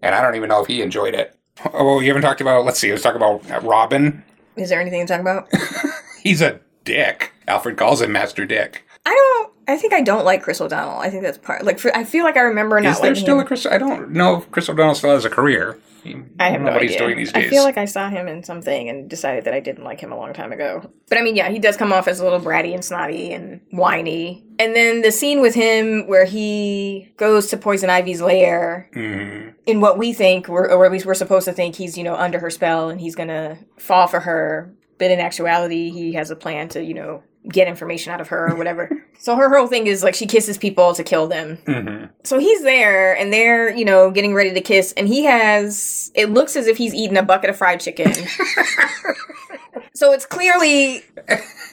and 0.00 0.14
I 0.14 0.20
don't 0.22 0.36
even 0.36 0.48
know 0.48 0.60
if 0.60 0.68
he 0.68 0.80
enjoyed 0.80 1.14
it. 1.14 1.36
Oh, 1.72 1.98
you 2.00 2.08
haven't 2.08 2.22
talked 2.22 2.40
about. 2.40 2.64
Let's 2.64 2.78
see. 2.78 2.90
Let's 2.90 3.02
talk 3.02 3.14
about 3.16 3.48
uh, 3.50 3.60
Robin. 3.60 4.22
Is 4.56 4.68
there 4.68 4.80
anything 4.80 5.06
to 5.06 5.12
talk 5.12 5.20
about? 5.20 5.48
He's 6.22 6.40
a 6.40 6.60
dick. 6.84 7.32
Alfred 7.48 7.76
calls 7.76 8.00
him 8.00 8.12
Master 8.12 8.46
Dick. 8.46 8.84
I 9.04 9.10
don't. 9.12 9.52
I 9.66 9.76
think 9.76 9.92
I 9.92 10.02
don't 10.02 10.24
like 10.24 10.42
Chris 10.42 10.60
O'Donnell. 10.60 10.98
I 10.98 11.10
think 11.10 11.22
that's 11.22 11.38
part. 11.38 11.64
Like, 11.64 11.78
for, 11.78 11.94
I 11.96 12.04
feel 12.04 12.24
like 12.24 12.36
I 12.36 12.40
remember 12.42 12.80
not 12.80 12.92
Is 12.94 13.00
there 13.00 13.14
still 13.14 13.36
him. 13.38 13.44
a 13.44 13.44
Chris? 13.46 13.64
I 13.66 13.78
don't 13.78 14.10
know 14.10 14.38
if 14.38 14.50
Chris 14.50 14.68
O'Donnell 14.68 14.94
still 14.94 15.10
has 15.10 15.24
a 15.24 15.30
career. 15.30 15.78
I 16.06 16.08
have 16.08 16.16
don't 16.16 16.38
no 16.38 16.58
know 16.58 16.64
what 16.72 16.82
idea. 16.82 16.88
he's 16.90 16.96
doing 16.98 17.16
these 17.16 17.32
days. 17.32 17.46
I 17.46 17.48
feel 17.48 17.62
like 17.62 17.78
I 17.78 17.86
saw 17.86 18.10
him 18.10 18.28
in 18.28 18.42
something 18.42 18.90
and 18.90 19.08
decided 19.08 19.44
that 19.44 19.54
I 19.54 19.60
didn't 19.60 19.84
like 19.84 20.00
him 20.00 20.12
a 20.12 20.16
long 20.18 20.34
time 20.34 20.52
ago. 20.52 20.90
But 21.08 21.16
I 21.16 21.22
mean, 21.22 21.34
yeah, 21.34 21.48
he 21.48 21.58
does 21.58 21.78
come 21.78 21.94
off 21.94 22.06
as 22.08 22.20
a 22.20 22.24
little 22.24 22.40
bratty 22.40 22.74
and 22.74 22.84
snotty 22.84 23.32
and 23.32 23.62
whiny. 23.70 24.44
And 24.58 24.76
then 24.76 25.00
the 25.00 25.10
scene 25.10 25.40
with 25.40 25.54
him 25.54 26.06
where 26.06 26.26
he 26.26 27.10
goes 27.16 27.46
to 27.48 27.56
Poison 27.56 27.88
Ivy's 27.88 28.20
lair 28.20 28.90
Mhm. 28.94 29.54
in 29.64 29.80
what 29.80 29.96
we 29.96 30.12
think, 30.12 30.50
or, 30.50 30.70
or 30.70 30.84
at 30.84 30.92
least 30.92 31.06
we're 31.06 31.14
supposed 31.14 31.46
to 31.46 31.54
think, 31.54 31.74
he's 31.76 31.96
you 31.96 32.04
know 32.04 32.16
under 32.16 32.38
her 32.38 32.50
spell 32.50 32.90
and 32.90 33.00
he's 33.00 33.14
gonna 33.14 33.56
fall 33.78 34.06
for 34.06 34.20
her. 34.20 34.74
But 34.98 35.10
in 35.10 35.20
actuality, 35.20 35.88
he 35.90 36.12
has 36.12 36.30
a 36.30 36.36
plan 36.36 36.68
to 36.70 36.84
you 36.84 36.92
know 36.92 37.22
get 37.48 37.68
information 37.68 38.12
out 38.12 38.20
of 38.20 38.28
her 38.28 38.50
or 38.50 38.56
whatever. 38.56 38.90
so 39.18 39.36
her 39.36 39.54
whole 39.56 39.66
thing 39.66 39.86
is 39.86 40.02
like 40.02 40.14
she 40.14 40.26
kisses 40.26 40.56
people 40.58 40.94
to 40.94 41.02
kill 41.04 41.26
them. 41.26 41.58
Mhm. 41.66 42.08
So 42.24 42.38
he's 42.38 42.62
there 42.62 43.16
and 43.16 43.32
they're, 43.32 43.74
you 43.74 43.84
know, 43.84 44.10
getting 44.10 44.34
ready 44.34 44.52
to 44.54 44.60
kiss 44.60 44.92
and 44.96 45.06
he 45.08 45.24
has 45.24 46.10
it 46.14 46.30
looks 46.30 46.56
as 46.56 46.66
if 46.66 46.76
he's 46.78 46.94
eating 46.94 47.16
a 47.16 47.22
bucket 47.22 47.50
of 47.50 47.56
fried 47.56 47.80
chicken. 47.80 48.12
so 49.94 50.12
it's 50.12 50.26
clearly 50.26 51.02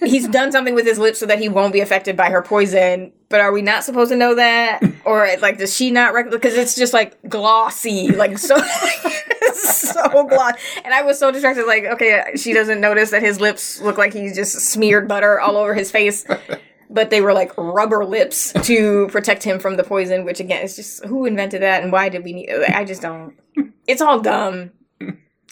he's 0.01 0.28
done 0.28 0.51
something 0.51 0.76
with 0.76 0.86
his 0.86 0.99
lips 0.99 1.19
so 1.19 1.26
that 1.26 1.39
he 1.39 1.49
won't 1.49 1.74
be 1.74 1.80
affected 1.80 2.15
by 2.17 2.30
her 2.30 2.41
poison. 2.41 3.11
But 3.30 3.39
are 3.39 3.51
we 3.53 3.61
not 3.61 3.84
supposed 3.84 4.11
to 4.11 4.17
know 4.17 4.36
that? 4.36 4.82
Or 5.03 5.28
like 5.41 5.57
does 5.57 5.76
she 5.76 5.89
not 5.89 6.13
rec- 6.13 6.30
because 6.30 6.53
it's 6.55 6.76
just 6.76 6.93
like 6.93 7.17
glossy, 7.28 8.09
like 8.09 8.38
so 8.38 8.55
so 9.58 10.26
glossy. 10.28 10.58
And 10.84 10.93
I 10.93 11.02
was 11.04 11.18
so 11.20 11.32
distracted 11.32 11.66
like 11.66 11.84
okay, 11.86 12.24
she 12.36 12.54
doesn't 12.54 12.80
notice 12.82 13.12
that 13.12 13.22
his 13.22 13.39
lips 13.41 13.80
look 13.82 13.97
like 13.97 14.14
he's 14.14 14.36
just 14.36 14.54
smeared 14.60 15.08
butter 15.08 15.39
all 15.39 15.58
over 15.58 15.74
his 15.74 15.91
face 15.91 16.26
but 16.93 17.10
they 17.10 17.22
were 17.22 17.32
like 17.34 17.52
rubber 17.58 18.04
lips 18.06 18.52
to 18.64 19.08
protect 19.12 19.43
him 19.43 19.60
from 19.60 19.78
the 19.78 19.84
poison 19.84 20.26
which 20.26 20.39
again 20.41 20.62
is 20.62 20.76
just 20.76 21.06
who 21.06 21.26
invented 21.26 21.62
that 21.62 21.82
and 21.84 21.91
why 21.93 22.10
did 22.10 22.22
we 22.24 22.34
need 22.34 22.49
i 22.76 22.84
just 22.84 23.02
don't 23.02 23.34
it's 23.88 24.02
all 24.02 24.20
dumb 24.20 24.72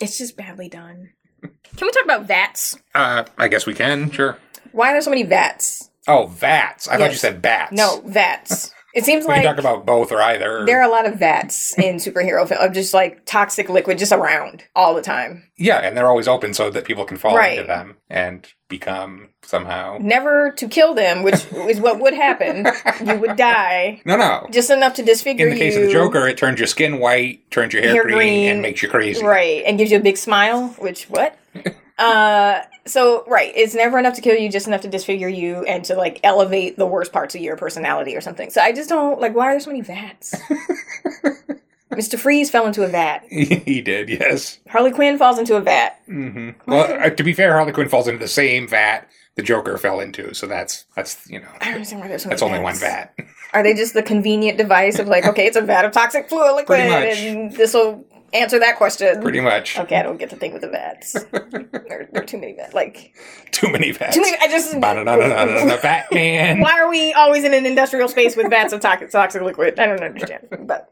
it's 0.01 0.17
just 0.17 0.35
badly 0.35 0.67
done 0.67 1.09
can 1.41 1.51
we 1.87 1.91
talk 1.91 2.03
about 2.03 2.25
vats 2.25 2.77
Uh, 2.93 3.23
I 3.37 3.47
guess 3.47 3.65
we 3.65 3.73
can. 3.73 4.11
Sure. 4.11 4.37
why 4.73 4.89
are 4.89 4.93
there 4.95 5.01
so 5.01 5.09
many 5.11 5.23
vats 5.23 5.89
Oh, 6.09 6.25
vats. 6.25 6.87
I 6.89 6.97
thought 6.97 7.11
you 7.11 7.17
said 7.17 7.41
bats. 7.41 7.71
no 7.71 8.01
vats 8.05 8.73
it 8.95 9.05
seems 9.05 9.25
We 9.25 9.33
like 9.33 9.43
talk 9.43 9.57
about 9.59 9.85
both 9.85 10.11
or 10.11 10.21
either. 10.21 10.65
there 10.65 10.79
are 10.81 10.87
a 10.87 10.91
lot 10.91 11.05
of 11.05 11.15
vats 11.19 11.77
in 11.77 11.95
superhero 11.97 12.47
film 12.47 12.59
of 12.61 12.73
just 12.73 12.93
like 12.93 13.25
toxic 13.25 13.69
liquid 13.69 13.97
just 13.97 14.11
around 14.11 14.63
all 14.75 14.95
the 14.95 15.01
time 15.01 15.43
yeah, 15.57 15.79
and 15.79 15.95
they're 15.97 16.07
always 16.07 16.27
open 16.27 16.53
so 16.53 16.69
that 16.69 16.85
people 16.85 17.03
can 17.05 17.17
fall 17.17 17.35
Right. 17.35 17.57
into 17.57 17.67
them 17.67 17.97
and 18.09 18.47
become 18.69 19.29
somehow. 19.43 19.97
never 19.99 20.51
to 20.51 20.67
kill 20.67 20.93
them 20.93 21.23
which 21.23 21.45
is 21.53 21.79
what 21.81 21.99
would 21.99 22.13
happen 22.13 22.67
you 23.05 23.15
would 23.19 23.35
die 23.35 24.01
No, 24.05 24.15
no. 24.17 24.47
just 24.51 24.69
enough 24.69 24.93
to 24.95 25.03
disfigure 25.03 25.47
In 25.47 25.53
the 25.53 25.59
case 25.59 25.75
you 25.75 25.81
of 25.81 25.87
the 25.87 25.93
Joker, 25.93 26.27
it 26.27 26.37
turns 26.37 26.59
your 26.59 26.67
skin 26.67 26.99
white, 26.99 27.49
turns 27.51 27.73
your 27.73 27.81
hair, 27.81 27.93
Hair 27.93 28.03
green, 28.03 28.15
green. 28.17 28.49
and 28.51 28.61
makes 28.61 28.81
you 28.81 28.89
crazy. 28.89 29.23
Right, 29.25 29.63
and 29.65 29.77
gives 29.77 29.91
you 29.91 29.97
a 29.97 30.01
big 30.01 30.17
smile, 30.17 30.69
which 30.79 31.05
what? 31.05 31.37
uh 31.99 32.61
so 32.85 33.23
right, 33.27 33.51
it's 33.55 33.75
never 33.75 33.99
enough 33.99 34.15
to 34.15 34.21
kill 34.21 34.35
you, 34.35 34.49
just 34.49 34.67
enough 34.67 34.81
to 34.81 34.87
disfigure 34.87 35.27
you 35.27 35.63
and 35.65 35.83
to 35.85 35.95
like 35.95 36.19
elevate 36.23 36.77
the 36.77 36.87
worst 36.87 37.11
parts 37.13 37.35
of 37.35 37.41
your 37.41 37.55
personality 37.55 38.15
or 38.15 38.21
something. 38.21 38.49
So 38.49 38.61
I 38.61 38.71
just 38.71 38.89
don't 38.89 39.19
like 39.19 39.35
why 39.35 39.47
are 39.47 39.51
there 39.51 39.59
so 39.59 39.69
many 39.69 39.81
vats? 39.81 40.35
Mr. 41.91 42.17
Freeze 42.17 42.49
fell 42.49 42.65
into 42.65 42.83
a 42.83 42.87
vat. 42.87 43.23
he 43.29 43.81
did, 43.81 44.09
yes. 44.09 44.59
Harley 44.69 44.91
Quinn 44.91 45.17
falls 45.17 45.37
into 45.39 45.55
a 45.55 45.61
vat. 45.61 45.99
hmm 46.05 46.51
Well, 46.65 47.01
uh, 47.01 47.09
to 47.09 47.23
be 47.23 47.33
fair, 47.33 47.53
Harley 47.53 47.73
Quinn 47.73 47.89
falls 47.89 48.07
into 48.07 48.19
the 48.19 48.27
same 48.27 48.67
vat 48.67 49.07
the 49.35 49.43
Joker 49.43 49.77
fell 49.77 50.01
into, 50.01 50.33
so 50.33 50.47
that's 50.47 50.85
that's 50.95 51.29
you 51.29 51.39
know 51.39 51.47
I 51.61 51.65
don't 51.65 51.75
understand 51.75 52.01
why 52.01 52.09
there's 52.09 52.23
so 52.23 52.27
many 52.29 52.33
that's 52.33 52.43
only 52.43 52.59
one 52.59 52.75
vat. 52.75 53.15
Are 53.53 53.63
they 53.63 53.73
just 53.73 53.93
the 53.93 54.03
convenient 54.03 54.57
device 54.57 54.99
of 54.99 55.07
like, 55.07 55.25
okay, 55.31 55.47
it's 55.47 55.55
a 55.55 55.61
vat 55.61 55.85
of 55.85 55.91
toxic 55.91 56.29
fluid 56.29 56.55
liquid 56.55 56.79
and 56.79 57.51
this 57.53 57.73
will 57.73 58.05
answer 58.33 58.59
that 58.59 58.77
question? 58.77 59.21
Pretty 59.21 59.39
much. 59.41 59.77
Okay, 59.77 59.95
I 59.97 60.03
don't 60.03 60.17
get 60.17 60.29
the 60.29 60.35
thing 60.35 60.53
with 60.53 60.61
the 60.61 60.69
vats. 60.69 61.13
there, 61.31 62.07
there 62.11 62.21
are 62.21 62.25
too 62.25 62.37
many 62.37 62.53
vats. 62.53 62.73
Like 62.73 63.13
Too 63.51 63.71
many 63.71 63.91
vats. 63.91 64.15
too 64.15 64.21
many. 64.21 64.37
I 64.39 64.47
just 64.47 64.79
Batman. 64.79 66.59
Why 66.59 66.79
are 66.79 66.89
we 66.89 67.13
always 67.13 67.43
in 67.43 67.53
an 67.53 67.65
industrial 67.65 68.07
space 68.07 68.35
with 68.35 68.49
vats 68.49 68.73
of 68.73 68.81
toxic, 68.81 69.11
toxic 69.11 69.41
liquid? 69.41 69.79
I 69.79 69.85
don't 69.85 70.01
understand. 70.03 70.47
But 70.61 70.89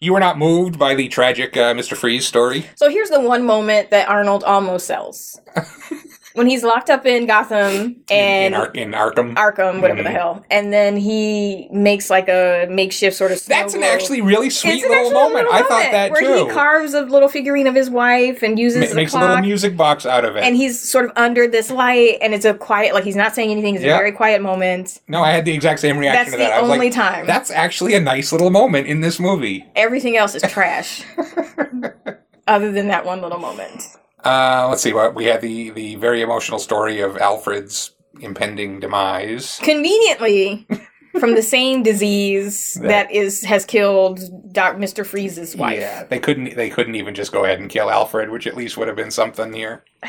You 0.00 0.12
were 0.12 0.20
not 0.20 0.38
moved 0.38 0.78
by 0.78 0.94
the 0.94 1.08
tragic 1.08 1.56
uh, 1.56 1.72
Mr. 1.74 1.96
Freeze 1.96 2.26
story? 2.26 2.66
So 2.76 2.88
here's 2.90 3.10
the 3.10 3.20
one 3.20 3.44
moment 3.44 3.90
that 3.90 4.08
Arnold 4.08 4.44
almost 4.44 4.86
sells. 4.86 5.40
when 6.34 6.46
he's 6.48 6.62
locked 6.62 6.90
up 6.90 7.06
in 7.06 7.26
Gotham 7.26 7.96
and 8.10 8.54
in, 8.54 8.60
Ar- 8.60 8.70
in 8.74 8.90
Arkham. 8.92 9.34
Arkham, 9.34 9.80
whatever 9.80 10.02
the 10.02 10.08
Mhm. 10.08 10.12
hell, 10.12 10.44
and 10.50 10.72
then 10.72 10.96
he 10.96 11.68
makes 11.72 12.10
like 12.10 12.28
a 12.28 12.66
makeshift 12.68 13.16
sort 13.16 13.32
of. 13.32 13.44
That's 13.46 13.74
an 13.74 13.80
globe. 13.80 13.92
actually 13.94 14.20
really 14.20 14.50
sweet 14.50 14.82
It's 14.82 14.88
little 14.88 15.10
moment. 15.12 15.46
little 15.46 15.52
I 15.52 15.62
thought 15.62 15.90
that 15.92 16.10
where 16.12 16.20
too. 16.20 16.46
he 16.46 16.50
carves 16.52 16.92
a 16.94 17.02
little 17.02 17.28
figurine 17.28 17.66
of 17.66 17.74
his 17.74 17.88
wife 17.88 18.42
and 18.42 18.58
uses 18.58 18.80
Ma- 18.80 18.86
the 18.86 18.94
makes 18.94 19.14
a 19.14 19.18
little 19.18 19.38
music 19.38 19.76
box 19.76 20.04
out 20.06 20.24
of 20.24 20.36
it. 20.36 20.42
and 20.44 20.56
he's 20.56 20.78
sort 20.80 21.04
of 21.06 21.12
under 21.16 21.46
this 21.46 21.70
light, 21.70 22.18
and 22.20 22.34
it's 22.34 22.44
a 22.44 22.54
quiet, 22.54 22.94
like 22.94 23.04
he's 23.04 23.16
not 23.16 23.34
saying 23.34 23.50
anything. 23.50 23.76
It's 23.76 23.84
Yeah. 23.84 23.94
a 23.94 23.98
very 23.98 24.12
quiet 24.12 24.42
moment. 24.42 25.00
no, 25.08 25.22
I 25.22 25.30
had 25.30 25.44
the 25.44 25.52
exact 25.54 25.80
same 25.80 25.98
reaction 25.98 26.18
That's 26.24 26.32
to 26.32 26.38
that. 26.38 26.48
the 26.48 26.54
I 26.56 26.60
was 26.62 26.70
only 26.70 26.86
like, 26.86 26.94
time. 26.94 27.26
That's 27.26 27.50
actually 27.50 27.94
a 27.94 28.00
nice 28.00 28.32
little 28.32 28.50
moment 28.50 28.86
in 28.88 29.00
this 29.00 29.20
movie. 29.20 29.64
Everything 29.76 30.16
else 30.16 30.34
is 30.34 30.42
trash, 30.42 31.02
other 32.48 32.72
than 32.72 32.88
that 32.88 33.04
one 33.06 33.20
little 33.22 33.38
moment. 33.38 33.82
Uh, 34.24 34.66
let's 34.70 34.82
see 34.82 34.92
what 34.92 35.14
we 35.14 35.24
had 35.26 35.40
the 35.40 35.70
the 35.70 35.94
very 35.96 36.22
emotional 36.22 36.58
story 36.58 37.00
of 37.00 37.16
Alfred's 37.18 37.92
impending 38.20 38.80
demise. 38.80 39.58
Conveniently, 39.62 40.66
from 41.20 41.34
the 41.34 41.42
same 41.42 41.82
disease 41.82 42.74
That- 42.74 42.88
that 42.88 43.10
is 43.12 43.44
has 43.44 43.64
killed 43.64 44.20
Doc 44.52 44.78
Mister 44.78 45.04
Freeze's 45.04 45.56
wife. 45.56 45.78
Yeah, 45.80 46.04
they 46.04 46.18
couldn't 46.18 46.56
they 46.56 46.70
couldn't 46.70 46.94
even 46.94 47.14
just 47.14 47.32
go 47.32 47.44
ahead 47.44 47.60
and 47.60 47.68
kill 47.70 47.90
Alfred, 47.90 48.30
which 48.30 48.46
at 48.46 48.56
least 48.56 48.76
would 48.76 48.88
have 48.88 48.96
been 48.96 49.10
something 49.10 49.52
here. 49.52 49.84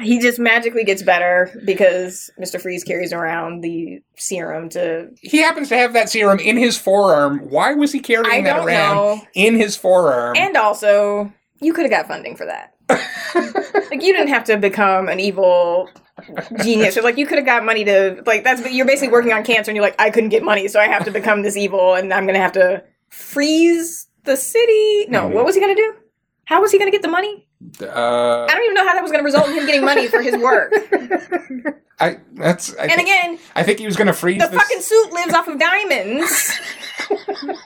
He 0.00 0.20
just 0.20 0.38
magically 0.38 0.84
gets 0.84 1.02
better 1.02 1.50
because 1.64 2.30
Mister 2.38 2.60
Freeze 2.60 2.84
carries 2.84 3.12
around 3.12 3.62
the 3.62 3.98
serum 4.16 4.68
to. 4.68 5.08
He 5.20 5.38
happens 5.38 5.70
to 5.70 5.76
have 5.76 5.92
that 5.94 6.08
serum 6.08 6.38
in 6.38 6.56
his 6.56 6.78
forearm. 6.78 7.40
Why 7.50 7.74
was 7.74 7.90
he 7.90 7.98
carrying 7.98 8.30
I 8.32 8.42
that 8.42 8.64
around 8.64 8.94
know. 8.94 9.22
in 9.34 9.56
his 9.56 9.74
forearm? 9.74 10.36
And 10.36 10.56
also, 10.56 11.32
you 11.60 11.72
could 11.72 11.82
have 11.82 11.90
got 11.90 12.06
funding 12.06 12.36
for 12.36 12.46
that. 12.46 12.74
Like 12.88 14.02
you 14.02 14.12
didn't 14.12 14.28
have 14.28 14.44
to 14.44 14.56
become 14.56 15.08
an 15.08 15.20
evil 15.20 15.88
genius 16.62 16.96
or 16.96 17.02
like 17.02 17.16
you 17.18 17.26
could 17.26 17.38
have 17.38 17.46
got 17.46 17.64
money 17.64 17.84
to 17.84 18.22
like 18.26 18.42
that's 18.44 18.68
you're 18.70 18.86
basically 18.86 19.12
working 19.12 19.32
on 19.32 19.44
cancer 19.44 19.70
and 19.70 19.76
you're 19.76 19.84
like 19.84 19.94
I 20.00 20.10
couldn't 20.10 20.30
get 20.30 20.42
money 20.42 20.66
so 20.68 20.80
I 20.80 20.86
have 20.86 21.04
to 21.04 21.10
become 21.10 21.42
this 21.42 21.56
evil 21.56 21.94
and 21.94 22.12
I'm 22.12 22.26
gonna 22.26 22.38
have 22.40 22.52
to 22.52 22.82
freeze 23.08 24.06
the 24.24 24.36
city. 24.36 25.06
No, 25.08 25.22
Mhm. 25.28 25.32
what 25.32 25.44
was 25.44 25.54
he 25.54 25.60
gonna 25.60 25.74
do? 25.76 25.94
How 26.44 26.60
was 26.60 26.72
he 26.72 26.78
gonna 26.78 26.90
get 26.90 27.02
the 27.02 27.08
money? 27.08 27.44
uh, 27.82 28.44
I 28.48 28.54
don't 28.54 28.62
even 28.64 28.74
know 28.74 28.86
how 28.86 28.94
that 28.94 29.02
was 29.02 29.10
gonna 29.10 29.24
result 29.24 29.48
in 29.48 29.54
him 29.54 29.66
getting 29.66 29.84
money 29.84 30.06
for 30.08 30.22
his 30.22 30.36
work. 30.36 30.72
I 32.00 32.18
that's 32.34 32.74
I, 32.76 32.82
and 32.84 32.92
thi- 32.92 33.02
again, 33.02 33.38
I 33.56 33.62
think 33.64 33.80
he 33.80 33.86
was 33.86 33.96
going 33.96 34.06
to 34.06 34.12
freeze 34.12 34.40
the 34.40 34.46
this. 34.46 34.56
fucking 34.62 34.80
suit 34.82 35.12
lives 35.12 35.34
off 35.34 35.48
of 35.48 35.58
diamonds. 35.58 36.60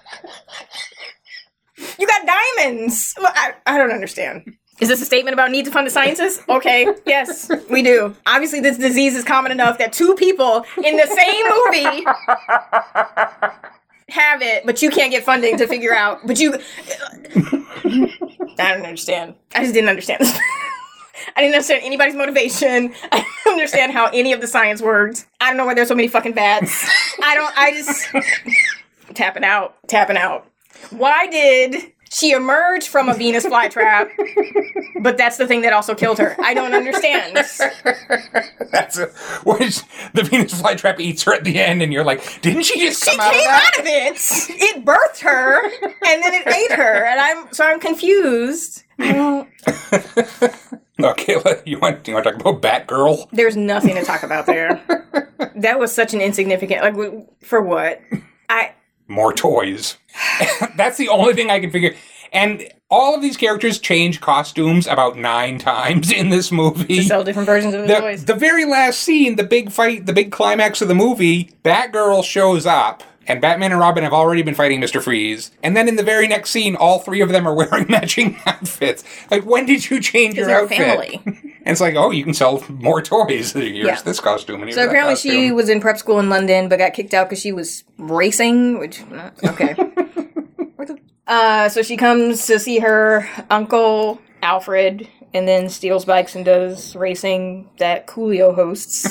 you 1.98 2.06
got 2.06 2.22
diamonds. 2.26 3.12
Well, 3.20 3.30
I, 3.34 3.52
I 3.66 3.76
don't 3.76 3.90
understand. 3.92 4.54
Is 4.82 4.88
this 4.88 5.00
a 5.00 5.04
statement 5.04 5.32
about 5.32 5.52
need 5.52 5.64
to 5.66 5.70
fund 5.70 5.86
the 5.86 5.92
sciences? 5.92 6.42
Okay, 6.48 6.92
yes, 7.06 7.48
we 7.70 7.84
do. 7.84 8.16
Obviously, 8.26 8.58
this 8.58 8.76
disease 8.78 9.14
is 9.14 9.22
common 9.22 9.52
enough 9.52 9.78
that 9.78 9.92
two 9.92 10.16
people 10.16 10.66
in 10.84 10.96
the 10.96 11.06
same 11.06 11.44
movie 11.48 12.04
have 14.08 14.42
it, 14.42 14.66
but 14.66 14.82
you 14.82 14.90
can't 14.90 15.12
get 15.12 15.22
funding 15.22 15.56
to 15.58 15.68
figure 15.68 15.94
out. 15.94 16.26
But 16.26 16.40
you, 16.40 16.54
I 18.58 18.74
don't 18.74 18.84
understand. 18.84 19.36
I 19.54 19.60
just 19.60 19.72
didn't 19.72 19.88
understand. 19.88 20.22
I 21.36 21.42
didn't 21.42 21.54
understand 21.54 21.84
anybody's 21.84 22.16
motivation. 22.16 22.92
I 23.12 23.18
didn't 23.18 23.52
understand 23.52 23.92
how 23.92 24.06
any 24.06 24.32
of 24.32 24.40
the 24.40 24.48
science 24.48 24.82
worked. 24.82 25.26
I 25.40 25.46
don't 25.46 25.58
know 25.58 25.64
why 25.64 25.74
there's 25.74 25.86
so 25.86 25.94
many 25.94 26.08
fucking 26.08 26.32
bats. 26.32 26.90
I 27.22 27.36
don't. 27.36 27.56
I 27.56 27.70
just 27.70 29.14
tapping 29.14 29.44
out, 29.44 29.76
tapping 29.86 30.16
out. 30.16 30.44
Why 30.90 31.28
did 31.28 31.92
she 32.12 32.32
emerged 32.32 32.88
from 32.88 33.08
a 33.08 33.14
Venus 33.14 33.44
flytrap? 33.46 34.10
But 35.02 35.16
that's 35.18 35.36
the 35.36 35.48
thing 35.48 35.62
that 35.62 35.72
also 35.72 35.96
killed 35.96 36.18
her. 36.18 36.36
I 36.40 36.54
don't 36.54 36.74
understand. 36.74 37.34
That's 38.70 38.96
a, 38.96 39.06
which 39.44 39.80
the 40.14 40.22
Venus 40.22 40.62
flytrap 40.62 41.00
eats 41.00 41.24
her 41.24 41.34
at 41.34 41.42
the 41.42 41.58
end, 41.58 41.82
and 41.82 41.92
you're 41.92 42.04
like, 42.04 42.40
didn't 42.40 42.62
she 42.62 42.78
just 42.78 43.02
She 43.04 43.16
come 43.16 43.32
came 43.32 43.48
out 43.48 43.78
of 43.78 43.84
that? 43.84 44.12
out 44.12 44.12
of 44.12 44.56
it. 44.56 44.62
It 44.62 44.84
birthed 44.84 45.20
her, 45.22 45.64
and 45.64 46.22
then 46.22 46.34
it 46.34 46.46
ate 46.46 46.70
her, 46.78 47.04
and 47.04 47.18
I'm 47.18 47.52
so 47.52 47.64
I'm 47.66 47.80
confused. 47.80 48.84
I 49.00 49.12
don't. 49.12 49.48
Okay, 51.02 51.32
you 51.64 51.80
want 51.80 52.06
you 52.06 52.14
want 52.14 52.24
to 52.24 52.30
talk 52.32 52.40
about 52.40 52.62
Batgirl? 52.62 53.28
There's 53.32 53.56
nothing 53.56 53.96
to 53.96 54.04
talk 54.04 54.22
about 54.22 54.46
there. 54.46 54.80
That 55.56 55.80
was 55.80 55.92
such 55.92 56.14
an 56.14 56.20
insignificant. 56.20 56.82
Like, 56.82 56.94
for 57.42 57.60
what? 57.60 58.00
I 58.48 58.72
More 59.12 59.32
toys. 59.32 59.98
That's 60.76 60.96
the 60.96 61.08
only 61.08 61.34
thing 61.34 61.50
I 61.50 61.60
can 61.60 61.70
figure. 61.70 61.94
And 62.32 62.66
all 62.90 63.14
of 63.14 63.20
these 63.20 63.36
characters 63.36 63.78
change 63.78 64.20
costumes 64.20 64.86
about 64.86 65.18
nine 65.18 65.58
times 65.58 66.10
in 66.10 66.30
this 66.30 66.50
movie. 66.50 66.96
to 66.96 67.02
sell 67.02 67.22
different 67.22 67.46
versions 67.46 67.74
of 67.74 67.82
the, 67.82 67.88
the, 67.88 68.00
toys. 68.00 68.24
the 68.24 68.34
very 68.34 68.64
last 68.64 69.00
scene, 69.00 69.36
the 69.36 69.44
big 69.44 69.70
fight, 69.70 70.06
the 70.06 70.14
big 70.14 70.32
climax 70.32 70.80
of 70.80 70.88
the 70.88 70.94
movie, 70.94 71.52
Batgirl 71.62 72.24
shows 72.24 72.64
up, 72.64 73.02
and 73.26 73.40
Batman 73.40 73.72
and 73.72 73.80
Robin 73.80 74.02
have 74.04 74.12
already 74.12 74.42
been 74.42 74.54
fighting 74.54 74.80
Mr. 74.80 75.02
Freeze. 75.02 75.50
And 75.62 75.76
then 75.76 75.88
in 75.88 75.96
the 75.96 76.02
very 76.02 76.26
next 76.28 76.50
scene, 76.50 76.76
all 76.76 76.98
three 76.98 77.20
of 77.20 77.28
them 77.30 77.46
are 77.46 77.54
wearing 77.60 77.86
matching 77.88 78.38
outfits. 78.46 79.04
Like, 79.30 79.44
when 79.44 79.66
did 79.66 79.88
you 79.90 80.00
change 80.00 80.36
your 80.36 80.50
outfit? 80.50 80.78
family. 80.78 81.22
And 81.64 81.70
it's 81.70 81.80
like, 81.80 81.94
oh, 81.94 82.10
you 82.10 82.24
can 82.24 82.34
sell 82.34 82.64
more 82.68 83.00
toys. 83.00 83.52
Here's 83.52 83.72
Yeah. 83.86 84.00
this 84.02 84.18
costume. 84.18 84.64
And 84.64 84.74
So 84.74 84.84
apparently 84.84 85.14
she 85.14 85.52
was 85.52 85.68
in 85.68 85.80
prep 85.80 85.96
school 85.96 86.18
in 86.18 86.28
London, 86.28 86.68
but 86.68 86.80
got 86.80 86.92
kicked 86.92 87.14
out 87.14 87.28
because 87.28 87.40
she 87.40 87.52
was 87.52 87.84
racing. 87.98 88.80
Which 88.80 89.00
uh, 89.12 89.30
okay. 89.44 89.76
uh, 91.28 91.68
so 91.68 91.82
she 91.82 91.96
comes 91.96 92.46
to 92.48 92.58
see 92.58 92.80
her 92.80 93.28
uncle 93.48 94.20
Alfred, 94.42 95.06
and 95.32 95.46
then 95.46 95.68
steals 95.68 96.04
bikes 96.04 96.34
and 96.34 96.44
does 96.44 96.96
racing 96.96 97.70
that 97.78 98.08
Coolio 98.08 98.52
hosts 98.56 99.08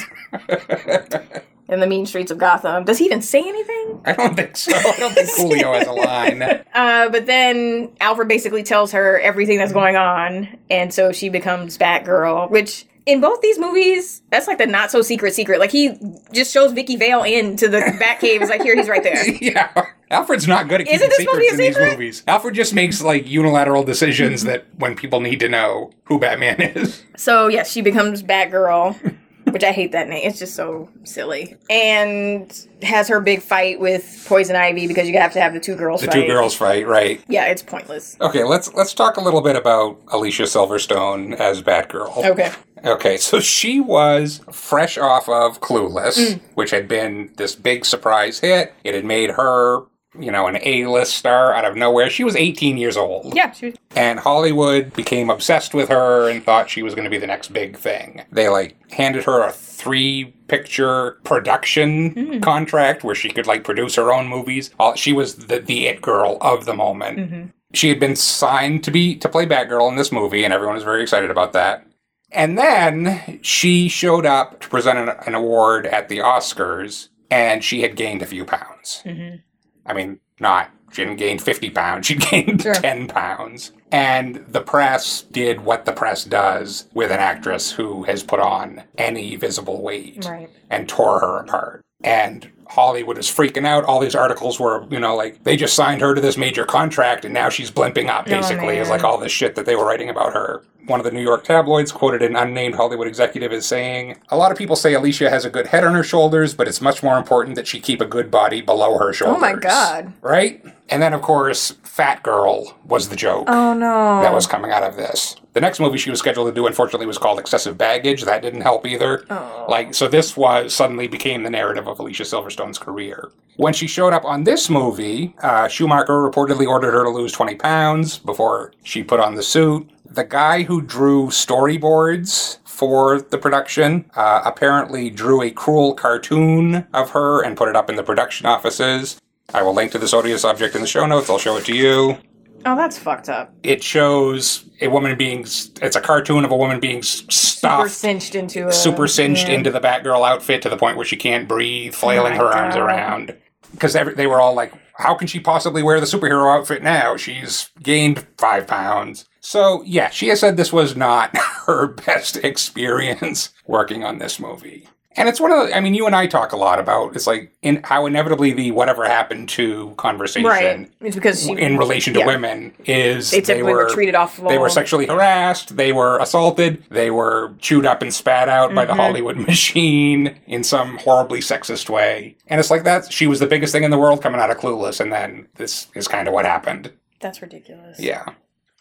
in 1.72 1.80
the 1.80 1.88
mean 1.88 2.06
streets 2.06 2.31
of 2.31 2.38
Gotham. 2.38 2.84
Does 2.84 2.98
he 2.98 3.06
even 3.06 3.22
say 3.22 3.39
anything? 3.39 4.02
I 4.06 4.14
don't 4.14 4.35
think 4.35 4.57
so. 4.57 4.76
I 4.76 4.95
don't 4.98 5.14
think 5.14 5.30
Coolio 5.30 5.77
has 5.77 5.88
a 5.88 5.93
line. 5.93 6.65
Uh, 6.73 7.10
but 7.10 7.26
then 7.26 7.91
Alfred 7.99 8.27
basically 8.27 8.64
tells 8.64 8.93
her 8.93 9.19
everything 9.19 9.57
that's 9.57 9.73
going 9.73 9.98
on, 9.98 10.48
and 10.69 10.93
so 10.93 11.11
she 11.11 11.27
becomes 11.27 11.77
Batgirl, 11.77 12.49
which 12.49 12.85
in 13.06 13.19
both 13.19 13.41
these 13.41 13.60
movies, 13.60 14.22
that's 14.30 14.48
like 14.48 14.57
the 14.57 14.65
not 14.65 14.91
so 14.91 15.02
secret 15.02 15.34
secret. 15.34 15.60
Like 15.60 15.72
he 15.72 15.98
just 16.31 16.53
shows 16.53 16.72
Vicki 16.72 16.95
Vale 16.95 17.23
into 17.23 17.68
the 17.68 17.80
Batcave. 18.02 18.41
Is 18.41 18.49
like, 18.49 18.61
here, 18.61 18.76
he's 18.76 18.88
right 18.88 19.03
there. 19.03 19.27
yeah. 19.35 19.69
Alfred's 20.10 20.48
not 20.48 20.68
good 20.68 20.81
at 20.81 20.88
Isn't 20.88 21.10
keeping 21.10 21.10
this 21.10 21.18
supposed 21.18 21.35
to 21.35 21.39
be 21.39 21.64
secrets 21.64 21.77
a 21.77 21.81
in 21.81 21.88
these 21.88 21.93
movies. 21.93 22.23
Alfred 22.27 22.56
just 22.56 22.73
makes 22.73 23.02
like 23.02 23.27
unilateral 23.27 23.84
decisions 23.84 24.43
that 24.43 24.65
when 24.77 24.95
people 24.95 25.22
need 25.22 25.39
to 25.39 25.49
know 25.49 25.91
who 26.06 26.19
Batman 26.19 26.61
is. 26.61 27.03
So 27.15 27.48
yes, 27.48 27.72
she 27.72 27.81
becomes 27.81 28.22
Batgirl, 28.22 29.18
which 29.52 29.64
I 29.64 29.72
hate 29.72 29.91
that 29.91 30.07
name. 30.10 30.22
It's 30.28 30.40
just 30.40 30.56
so 30.56 30.90
silly, 31.03 31.56
and 31.69 32.68
has 32.82 33.07
her 33.10 33.19
big 33.19 33.41
fight 33.41 33.80
with 33.80 34.23
Poison 34.28 34.56
Ivy 34.56 34.88
because 34.88 35.07
you 35.07 35.18
have 35.18 35.34
to 35.34 35.41
have 35.41 35.53
the 35.53 35.60
two 35.60 35.76
girls. 35.76 36.02
The 36.02 36.07
fight. 36.07 36.14
two 36.14 36.28
girls 36.28 36.56
fight, 36.56 36.88
right? 36.88 37.22
Yeah, 37.28 37.45
it's 37.45 37.61
pointless. 37.61 38.18
Okay, 38.22 38.44
let's 38.44 38.73
let's 38.73 38.94
talk 38.94 39.18
a 39.18 39.22
little 39.22 39.41
bit 39.41 39.56
about 39.56 39.99
Alicia 40.10 40.44
Silverstone 40.44 41.36
as 41.36 41.61
Batgirl. 41.61 42.26
Okay. 42.26 42.52
Okay, 42.84 43.18
so 43.18 43.40
she 43.40 43.80
was 43.80 44.41
fresh 44.52 44.98
off 44.98 45.30
of 45.30 45.61
Clueless, 45.61 46.18
Mm. 46.18 46.40
which 46.56 46.72
had 46.72 46.88
been 46.88 47.30
this 47.38 47.53
big 47.53 47.86
surprise 47.86 48.40
hit. 48.40 48.73
It 48.84 48.95
had 48.95 49.06
made 49.06 49.30
her, 49.32 49.82
you 50.19 50.31
know, 50.31 50.47
an 50.47 50.57
A-list 50.61 51.15
star 51.15 51.53
out 51.53 51.63
of 51.65 51.75
nowhere. 51.75 52.09
She 52.09 52.23
was 52.23 52.35
18 52.35 52.77
years 52.77 52.97
old. 52.97 53.33
Yeah, 53.35 53.51
she 53.51 53.67
was. 53.67 53.75
And 53.95 54.19
Hollywood 54.19 54.93
became 54.93 55.29
obsessed 55.29 55.73
with 55.73 55.89
her 55.89 56.29
and 56.29 56.43
thought 56.43 56.69
she 56.69 56.83
was 56.83 56.93
going 56.95 57.05
to 57.05 57.09
be 57.09 57.17
the 57.17 57.27
next 57.27 57.53
big 57.53 57.77
thing. 57.77 58.23
They 58.31 58.49
like 58.49 58.75
handed 58.91 59.23
her 59.23 59.41
a 59.41 59.51
three 59.51 60.33
picture 60.47 61.17
production 61.23 62.13
Mm. 62.13 62.43
contract 62.43 63.03
where 63.03 63.15
she 63.15 63.29
could 63.29 63.47
like 63.47 63.63
produce 63.63 63.95
her 63.95 64.11
own 64.11 64.27
movies. 64.27 64.69
She 64.95 65.13
was 65.13 65.35
the, 65.35 65.59
the 65.59 65.88
it 65.88 66.01
girl 66.01 66.38
of 66.41 66.65
the 66.65 66.73
moment. 66.73 67.17
Mm-hmm. 67.17 67.43
She 67.73 67.88
had 67.89 67.99
been 67.99 68.17
signed 68.17 68.83
to 68.83 68.91
be 68.91 69.15
to 69.15 69.29
play 69.29 69.45
Batgirl 69.45 69.89
in 69.89 69.95
this 69.95 70.11
movie 70.11 70.43
and 70.43 70.53
everyone 70.53 70.75
was 70.75 70.83
very 70.83 71.01
excited 71.01 71.31
about 71.31 71.53
that. 71.53 71.85
And 72.33 72.57
then 72.57 73.39
she 73.41 73.88
showed 73.88 74.25
up 74.25 74.59
to 74.61 74.69
present 74.69 74.99
an, 74.99 75.09
an 75.25 75.35
award 75.35 75.85
at 75.85 76.09
the 76.09 76.17
Oscars 76.19 77.07
and 77.29 77.63
she 77.63 77.81
had 77.81 77.95
gained 77.95 78.21
a 78.21 78.25
few 78.25 78.43
pounds. 78.45 79.01
Mm-hmm. 79.05 79.38
I 79.86 79.94
mean, 79.94 80.20
not, 80.40 80.70
she 80.91 81.03
didn't 81.03 81.18
gain 81.18 81.40
50 81.40 81.70
pounds, 81.72 82.08
she 82.08 82.16
gained 82.32 82.62
Sure. 82.62 82.74
10 82.74 83.08
pounds. 83.08 83.72
And 83.91 84.45
the 84.48 84.62
press 84.62 85.22
did 85.24 85.62
what 85.62 85.86
the 85.86 85.91
press 85.91 86.24
does 86.24 86.88
with 86.94 87.12
an 87.12 87.20
actress 87.20 87.72
who 87.72 88.03
has 88.03 88.24
put 88.24 88.40
on 88.40 88.84
any 88.98 89.36
visible 89.36 89.82
weight 89.82 90.26
Right. 90.26 90.49
and 90.70 90.88
tore 90.88 91.20
her 91.20 91.38
apart. 91.40 91.82
And 92.03 92.49
Hollywood 92.72 93.18
is 93.18 93.27
freaking 93.27 93.68
out. 93.68 93.84
All 93.84 93.99
these 93.99 94.15
articles 94.15 94.57
were, 94.57 94.85
you 94.89 94.98
know, 94.99 95.14
like 95.14 95.43
they 95.43 95.57
just 95.57 95.76
signed 95.76 95.99
her 95.99 96.15
to 96.15 96.22
this 96.22 96.38
major 96.38 96.64
contract 96.64 97.26
and 97.26 97.34
now 97.34 97.49
she's 97.49 97.69
blimping 97.69 98.07
up, 98.07 98.26
Oh, 98.27 98.31
basically, 98.31 98.77
is 98.77 98.89
like 98.89 99.03
all 99.03 99.18
this 99.18 99.31
shit 99.31 99.56
that 99.56 99.65
they 99.65 99.76
were 99.76 99.85
writing 99.85 100.10
about 100.10 100.31
her. 100.31 100.64
One 100.85 100.99
of 100.99 101.03
the 101.03 101.11
New 101.11 101.22
York 101.22 101.43
tabloids 101.43 101.91
quoted 101.91 102.22
an 102.22 102.38
unnamed 102.38 102.76
Hollywood 102.76 103.07
executive 103.07 103.52
as 103.52 103.65
saying, 103.65 104.18
A 104.30 104.38
lot 104.38 104.52
of 104.53 104.57
people 104.57 104.77
say 104.77 104.93
Alicia 104.93 105.30
has 105.30 105.43
a 105.43 105.49
good 105.49 105.68
head 105.68 105.84
on 105.84 105.93
her 105.93 106.03
shoulders, 106.03 106.53
but 106.53 106.65
it's 106.68 106.80
much 106.81 107.03
more 107.03 107.18
important 107.18 107.56
that 107.57 107.68
she 107.68 107.81
keep 107.81 107.99
a 107.99 108.06
good 108.06 108.31
body 108.31 108.61
below 108.61 108.98
her 108.98 109.11
shoulders. 109.11 109.38
Oh 109.38 109.39
my 109.41 109.53
God. 109.53 110.14
Right? 110.22 110.64
And 110.88 111.02
then, 111.02 111.14
of 111.14 111.22
course, 111.22 111.73
fat 111.91 112.23
girl 112.23 112.73
was 112.85 113.09
the 113.09 113.15
joke 113.18 113.43
Oh 113.49 113.73
no. 113.73 114.22
that 114.22 114.34
was 114.34 114.47
coming 114.47 114.72
out 114.72 114.81
of 114.84 114.95
this. 114.95 115.35
The 115.53 115.59
next 115.59 115.81
movie 115.81 115.97
she 115.97 116.09
was 116.09 116.19
scheduled 116.19 116.47
to 116.47 116.53
do, 116.53 116.65
unfortunately, 116.65 117.05
was 117.05 117.18
called 117.18 117.38
Excessive 117.38 117.77
Baggage. 117.77 118.23
That 118.23 118.41
didn't 118.41 118.61
help 118.61 118.85
either. 118.88 119.26
Oh. 119.30 119.65
Like, 119.68 119.93
so 119.93 120.07
this 120.07 120.38
was 120.38 120.73
suddenly 120.73 121.09
became 121.09 121.43
the 121.43 121.49
narrative 121.49 121.88
of 121.89 121.99
Alicia 121.99 122.23
Silverstone's 122.23 122.77
career. 122.80 123.31
When 123.57 123.73
she 123.73 123.85
showed 123.88 124.13
up 124.13 124.23
on 124.23 124.45
this 124.45 124.69
movie, 124.69 125.35
uh, 125.43 125.68
Schumacher 125.68 126.13
reportedly 126.13 126.65
ordered 126.65 126.93
her 126.93 127.03
to 127.03 127.09
lose 127.09 127.34
20 127.34 127.55
pounds 127.55 128.19
before 128.19 128.72
she 128.84 129.03
put 129.03 129.19
on 129.19 129.35
the 129.35 129.43
suit. 129.43 129.89
The 130.05 130.23
guy 130.23 130.63
who 130.63 130.81
drew 130.81 131.27
storyboards 131.27 132.57
for 132.63 133.19
the 133.22 133.38
production 133.38 134.09
uh, 134.15 134.41
apparently 134.45 135.09
drew 135.09 135.41
a 135.41 135.51
cruel 135.51 135.93
cartoon 135.93 136.88
of 136.93 137.09
her 137.11 137.43
and 137.43 137.57
put 137.57 137.68
it 137.68 137.76
up 137.76 137.89
in 137.89 137.97
the 137.97 138.03
production 138.03 138.45
offices. 138.45 139.19
I 139.53 139.61
will 139.63 139.73
link 139.73 139.91
to 139.93 139.97
this 139.97 140.13
odious 140.13 140.45
object 140.45 140.76
in 140.76 140.81
the 140.81 140.88
show 140.88 141.05
notes. 141.05 141.30
I'll 141.30 141.38
show 141.39 141.57
it 141.57 141.65
to 141.65 141.76
you 141.76 142.18
Oh, 142.63 142.76
that's 142.76 142.97
fucked 142.97 143.27
up. 143.27 143.53
it 143.63 143.81
shows 143.84 144.65
a 144.81 144.88
woman 144.88 145.18
being 145.18 145.41
it's 145.41 145.95
a 145.95 146.01
cartoon 146.01 146.45
of 146.45 146.51
a 146.51 146.55
woman 146.57 146.80
being 146.80 146.99
s- 146.99 147.23
Super 147.30 147.31
stuffed 147.31 147.91
cinched 147.91 148.35
into 148.35 148.68
a 148.68 148.72
super 148.72 149.07
cinched 149.07 149.47
yeah. 149.47 149.55
into 149.55 149.72
the 149.72 149.80
batgirl 149.80 150.27
outfit 150.27 150.61
to 150.61 150.69
the 150.69 150.77
point 150.77 150.95
where 150.95 151.05
she 151.05 151.15
can't 151.18 151.47
breathe 151.47 151.93
flailing 151.95 152.34
oh 152.34 152.38
my 152.38 152.43
her 152.43 152.53
arms 152.53 152.76
around 152.76 153.35
because 153.72 153.93
they 153.93 154.27
were 154.27 154.39
all 154.39 154.53
like 154.53 154.73
how 154.95 155.15
can 155.15 155.27
she 155.27 155.39
possibly 155.39 155.81
wear 155.81 155.99
the 155.99 156.05
superhero 156.05 156.55
outfit 156.55 156.84
now 156.84 157.18
she's 157.18 157.69
gained 157.81 158.26
five 158.38 158.68
pounds 158.68 159.26
so 159.39 159.81
yeah 159.84 160.09
she 160.09 160.27
has 160.27 160.39
said 160.39 160.55
this 160.57 160.72
was 160.73 160.95
not 160.95 161.35
her 161.65 161.88
best 161.88 162.38
experience 162.38 163.49
working 163.65 164.03
on 164.03 164.19
this 164.19 164.39
movie 164.39 164.88
and 165.17 165.27
it's 165.27 165.39
one 165.39 165.51
of 165.51 165.67
the, 165.67 165.75
I 165.75 165.79
mean, 165.81 165.93
you 165.93 166.05
and 166.05 166.15
I 166.15 166.25
talk 166.27 166.51
a 166.53 166.57
lot 166.57 166.79
about 166.79 167.15
it's 167.15 167.27
like 167.27 167.51
in 167.61 167.81
how 167.83 168.05
inevitably 168.05 168.53
the 168.53 168.71
whatever 168.71 169.05
happened 169.05 169.49
to 169.49 169.93
conversation 169.97 170.47
Right. 170.49 170.91
It's 171.01 171.15
because 171.15 171.47
in 171.47 171.77
relation 171.77 172.13
to 172.13 172.19
yeah. 172.21 172.25
women 172.25 172.73
is 172.85 173.31
They 173.31 173.41
typically 173.41 173.73
were 173.73 173.89
treated 173.89 174.15
awful. 174.15 174.47
They 174.49 174.57
were 174.57 174.69
sexually 174.69 175.05
harassed. 175.07 175.75
They 175.75 175.91
were 175.91 176.17
assaulted. 176.19 176.83
They 176.89 177.11
were 177.11 177.53
chewed 177.59 177.85
up 177.85 178.01
and 178.01 178.13
spat 178.13 178.47
out 178.49 178.73
by 178.73 178.85
the 178.85 178.93
Mhm. 178.93 178.97
Hollywood 178.97 179.38
machine 179.47 180.35
in 180.47 180.63
some 180.63 180.97
horribly 180.99 181.39
sexist 181.39 181.89
way. 181.89 182.35
And 182.47 182.59
it's 182.59 182.71
like 182.71 182.83
that. 182.83 183.11
She 183.11 183.27
was 183.27 183.39
the 183.39 183.47
biggest 183.47 183.71
thing 183.73 183.83
in 183.83 183.91
the 183.91 183.97
world 183.97 184.21
coming 184.21 184.39
out 184.41 184.49
of 184.51 184.57
Clueless, 184.57 184.99
and 184.99 185.11
then 185.11 185.47
this 185.55 185.88
is 185.95 186.07
kind 186.07 186.27
of 186.27 186.33
what 186.33 186.45
happened. 186.45 186.91
That's 187.19 187.41
ridiculous. 187.41 187.99
Yeah. 187.99 188.25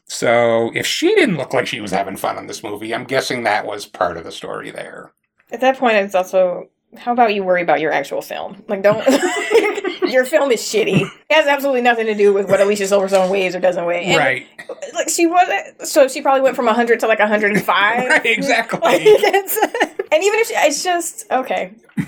So 0.06 0.70
if 0.74 0.86
she 0.86 1.14
didn't 1.14 1.36
look 1.36 1.52
like 1.54 1.66
she 1.68 1.80
was 1.80 1.92
having 1.92 2.16
fun 2.16 2.36
in 2.36 2.46
this 2.48 2.62
movie, 2.64 2.92
I'm 2.94 3.04
guessing 3.04 3.44
that 3.44 3.64
was 3.64 3.86
part 3.86 4.16
of 4.16 4.24
the 4.24 4.32
story 4.32 4.70
there. 4.70 5.12
At 5.52 5.60
that 5.60 5.78
point, 5.78 5.96
it's 5.96 6.14
also 6.14 6.68
how 6.96 7.12
about 7.12 7.34
you 7.34 7.44
worry 7.44 7.62
about 7.62 7.80
your 7.80 7.92
actual 7.92 8.20
film? 8.20 8.64
Like, 8.68 8.82
don't. 8.82 9.06
your 10.10 10.24
film 10.24 10.50
is 10.50 10.60
shitty. 10.60 11.02
It 11.02 11.34
has 11.34 11.46
absolutely 11.46 11.82
nothing 11.82 12.06
to 12.06 12.14
do 12.14 12.32
with 12.32 12.48
what 12.48 12.60
Alicia 12.60 12.84
Silverstone 12.84 13.30
weighs 13.30 13.54
or 13.54 13.60
doesn't 13.60 13.84
weigh. 13.84 14.06
And, 14.06 14.18
right. 14.18 14.46
Like 14.94 15.08
she 15.08 15.26
wasn't. 15.26 15.86
So 15.86 16.08
she 16.08 16.20
probably 16.20 16.42
went 16.42 16.56
from 16.56 16.66
100 16.66 17.00
to 17.00 17.06
like 17.06 17.18
105. 17.18 17.70
Right, 18.10 18.26
exactly. 18.26 18.80
Like, 18.80 19.00
and 19.02 20.24
even 20.24 20.40
if 20.40 20.48
she, 20.48 20.54
it's 20.54 20.82
just 20.82 21.30
okay. 21.30 21.72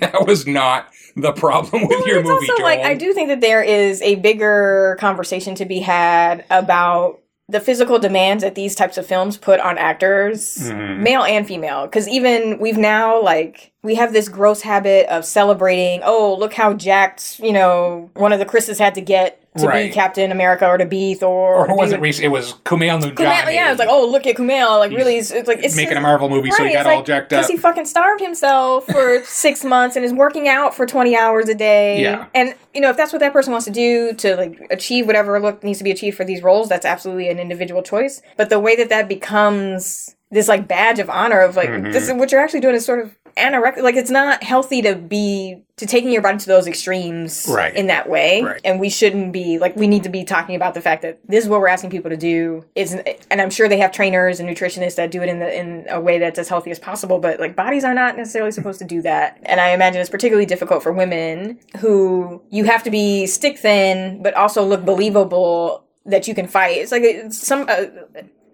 That 0.00 0.26
was 0.26 0.46
not 0.46 0.88
the 1.14 1.32
problem 1.32 1.86
with 1.86 2.04
your 2.06 2.20
it's 2.20 2.28
movie, 2.28 2.46
also 2.46 2.58
Joel. 2.58 2.62
like 2.62 2.80
I 2.80 2.94
do 2.94 3.12
think 3.12 3.28
that 3.28 3.40
there 3.40 3.62
is 3.62 4.02
a 4.02 4.16
bigger 4.16 4.96
conversation 4.98 5.54
to 5.56 5.64
be 5.64 5.78
had 5.78 6.44
about 6.50 7.20
the 7.50 7.60
physical 7.60 7.98
demands 7.98 8.42
that 8.44 8.54
these 8.54 8.74
types 8.74 8.98
of 8.98 9.06
films 9.06 9.36
put 9.38 9.58
on 9.60 9.78
actors, 9.78 10.58
Mhm. 10.70 10.98
male 10.98 11.22
and 11.22 11.46
female. 11.46 11.86
Because 11.86 12.06
even 12.08 12.58
we've 12.58 12.76
now 12.76 13.20
like 13.22 13.72
we 13.82 13.94
have 13.94 14.12
this 14.12 14.28
gross 14.28 14.60
habit 14.62 15.06
of 15.08 15.24
celebrating. 15.24 16.00
Oh, 16.04 16.34
look 16.38 16.52
how 16.54 16.74
jacked 16.74 17.38
you 17.40 17.52
know 17.52 18.10
one 18.14 18.32
of 18.32 18.38
the 18.38 18.44
Chris's 18.44 18.78
had 18.78 18.94
to 18.96 19.00
get 19.00 19.40
to 19.62 19.68
Right. 19.68 19.88
be 19.90 19.94
Captain 19.94 20.30
America 20.32 20.66
or 20.66 20.78
to 20.78 20.86
be 20.86 21.14
Thor. 21.14 21.54
or 21.54 21.66
to 21.66 21.72
who 21.72 21.78
was 21.78 21.92
it 21.92 22.00
recently? 22.00 22.26
It 22.26 22.30
was 22.30 22.54
Kumail 22.64 23.00
Nanjiani. 23.00 23.14
Kumail, 23.14 23.54
yeah, 23.54 23.70
was 23.70 23.78
like, 23.78 23.88
oh, 23.90 24.06
look 24.08 24.26
at 24.26 24.36
Kumail. 24.36 24.78
Like, 24.78 24.90
really, 24.92 25.16
it's, 25.16 25.30
it's 25.30 25.48
like 25.48 25.62
it's 25.62 25.76
making 25.76 25.96
a 25.96 26.00
Marvel 26.00 26.28
movie, 26.28 26.50
so 26.50 26.64
he 26.64 26.72
got 26.72 26.86
all 26.86 26.96
like, 26.96 27.04
jacked 27.04 27.30
Because 27.30 27.46
up. 27.46 27.50
he 27.50 27.56
fucking 27.56 27.84
starved 27.86 28.20
himself 28.20 28.86
for 28.86 29.22
six 29.24 29.64
months 29.64 29.96
and 29.96 30.04
is 30.04 30.12
working 30.12 30.48
out 30.48 30.74
for 30.74 30.86
20 30.86 31.16
hours 31.16 31.48
a 31.48 31.54
day. 31.54 32.02
Yeah. 32.02 32.26
And, 32.34 32.54
you 32.74 32.80
know, 32.80 32.90
if 32.90 32.96
that's 32.96 33.12
what 33.12 33.20
that 33.20 33.32
person 33.32 33.52
wants 33.52 33.64
to 33.66 33.72
do 33.72 34.12
to, 34.14 34.36
like, 34.36 34.58
achieve 34.70 35.06
whatever 35.06 35.38
look 35.40 35.62
needs 35.64 35.78
to 35.78 35.84
be 35.84 35.90
achieved 35.90 36.16
for 36.16 36.24
these 36.24 36.42
roles, 36.42 36.68
that's 36.68 36.86
absolutely 36.86 37.28
an 37.28 37.38
individual 37.38 37.82
choice. 37.82 38.22
But 38.36 38.50
the 38.50 38.60
way 38.60 38.76
that 38.76 38.88
that 38.90 39.08
becomes 39.08 40.14
this, 40.30 40.46
like, 40.46 40.68
badge 40.68 40.98
of 40.98 41.08
honor 41.08 41.40
of, 41.40 41.56
like, 41.56 41.70
Mhm. 41.70 41.90
this 41.92 42.04
is 42.06 42.12
what 42.12 42.30
you're 42.30 42.40
actually 42.40 42.60
doing 42.60 42.74
is 42.74 42.84
sort 42.84 43.00
of 43.00 43.16
anorexic. 43.38 43.82
Like, 43.82 43.96
it's 43.96 44.10
not 44.10 44.42
healthy 44.42 44.82
to 44.82 44.94
be, 44.94 45.62
to 45.76 45.86
taking 45.86 46.10
your 46.10 46.20
body 46.22 46.38
to 46.38 46.46
those 46.46 46.66
extremes 46.66 47.46
Right. 47.48 47.74
in 47.74 47.86
that 47.86 48.08
way. 48.08 48.42
Right. 48.42 48.60
And 48.64 48.78
we 48.80 48.90
shouldn't 48.90 49.32
be, 49.32 49.58
like, 49.58 49.76
we 49.76 49.86
need 49.86 50.02
to 50.02 50.08
be 50.08 50.24
talking 50.24 50.56
about 50.56 50.74
the 50.74 50.80
fact 50.80 51.02
that 51.02 51.20
this 51.26 51.44
is 51.44 51.48
what 51.50 51.60
we're 51.60 51.68
asking 51.68 51.90
people 51.90 52.10
to 52.10 52.16
do. 52.16 52.64
Is, 52.74 52.94
and 53.30 53.40
I'm 53.40 53.50
sure 53.50 53.68
they 53.68 53.78
have 53.78 53.92
trainers 53.92 54.40
and 54.40 54.48
nutritionists 54.48 54.96
that 54.96 55.10
do 55.10 55.22
it 55.22 55.28
in 55.28 55.38
the 55.38 55.58
in 55.58 55.86
a 55.88 56.00
way 56.00 56.18
that's 56.18 56.38
as 56.38 56.48
healthy 56.48 56.70
as 56.70 56.78
possible. 56.78 57.18
But 57.18 57.40
like 57.40 57.56
bodies 57.56 57.84
are 57.84 57.94
not 57.94 58.16
necessarily 58.16 58.50
supposed 58.52 58.78
to 58.80 58.84
do 58.84 59.00
that. 59.02 59.38
And 59.44 59.60
I 59.60 59.70
imagine 59.70 60.00
it's 60.00 60.10
particularly 60.10 60.46
difficult 60.46 60.82
for 60.82 60.92
women 60.92 61.58
who 61.78 62.42
you 62.50 62.64
have 62.64 62.82
to 62.82 62.90
be 62.90 63.26
stick 63.26 63.58
thin, 63.58 64.22
but 64.22 64.34
also 64.34 64.64
look 64.64 64.84
believable 64.84 65.84
that 66.06 66.26
you 66.26 66.34
can 66.34 66.46
fight. 66.48 66.78
It's 66.78 66.92
like 66.92 67.02
it's 67.02 67.38
some. 67.46 67.62
Uh, 67.68 67.86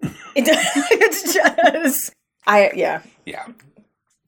it, 0.01 0.11
it's 0.91 1.33
just. 1.33 2.13
I 2.47 2.71
yeah. 2.75 3.01
Yeah. 3.25 3.47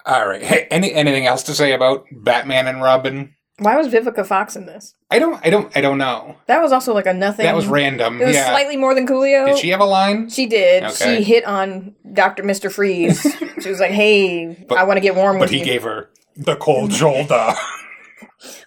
All 0.07 0.25
right. 0.25 0.41
Hey, 0.41 0.67
any 0.71 0.93
anything 0.93 1.25
else 1.27 1.43
to 1.43 1.53
say 1.53 1.73
about 1.73 2.05
Batman 2.11 2.67
and 2.67 2.81
Robin? 2.81 3.35
Why 3.59 3.75
was 3.75 3.87
Vivica 3.87 4.25
Fox 4.25 4.55
in 4.55 4.67
this? 4.67 4.93
I 5.11 5.19
don't. 5.19 5.43
I 5.45 5.49
don't. 5.49 5.75
I 5.75 5.81
don't 5.81 5.97
know. 5.97 6.37
That 6.45 6.61
was 6.61 6.71
also 6.71 6.93
like 6.93 7.07
a 7.07 7.13
nothing. 7.13 7.43
That 7.43 7.55
was 7.55 7.67
random. 7.67 8.21
It 8.21 8.25
was 8.25 8.35
yeah. 8.35 8.49
slightly 8.49 8.77
more 8.77 8.95
than 8.95 9.05
Coolio. 9.05 9.47
Did 9.47 9.57
she 9.57 9.69
have 9.69 9.81
a 9.81 9.85
line? 9.85 10.29
She 10.29 10.45
did. 10.45 10.83
Okay. 10.83 11.17
She 11.17 11.23
hit 11.23 11.43
on 11.43 11.95
Doctor 12.13 12.43
Mister 12.43 12.69
Freeze. 12.69 13.21
she 13.61 13.69
was 13.69 13.79
like, 13.79 13.91
"Hey, 13.91 14.65
I 14.73 14.83
want 14.83 14.97
to 14.97 15.01
get 15.01 15.15
warm 15.15 15.39
But 15.39 15.49
he 15.49 15.59
you." 15.59 15.65
gave 15.65 15.83
her 15.83 16.09
the 16.37 16.55
cold 16.55 16.93
shoulder. 16.93 17.53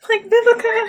like 0.09 0.29
Vivica. 0.29 0.89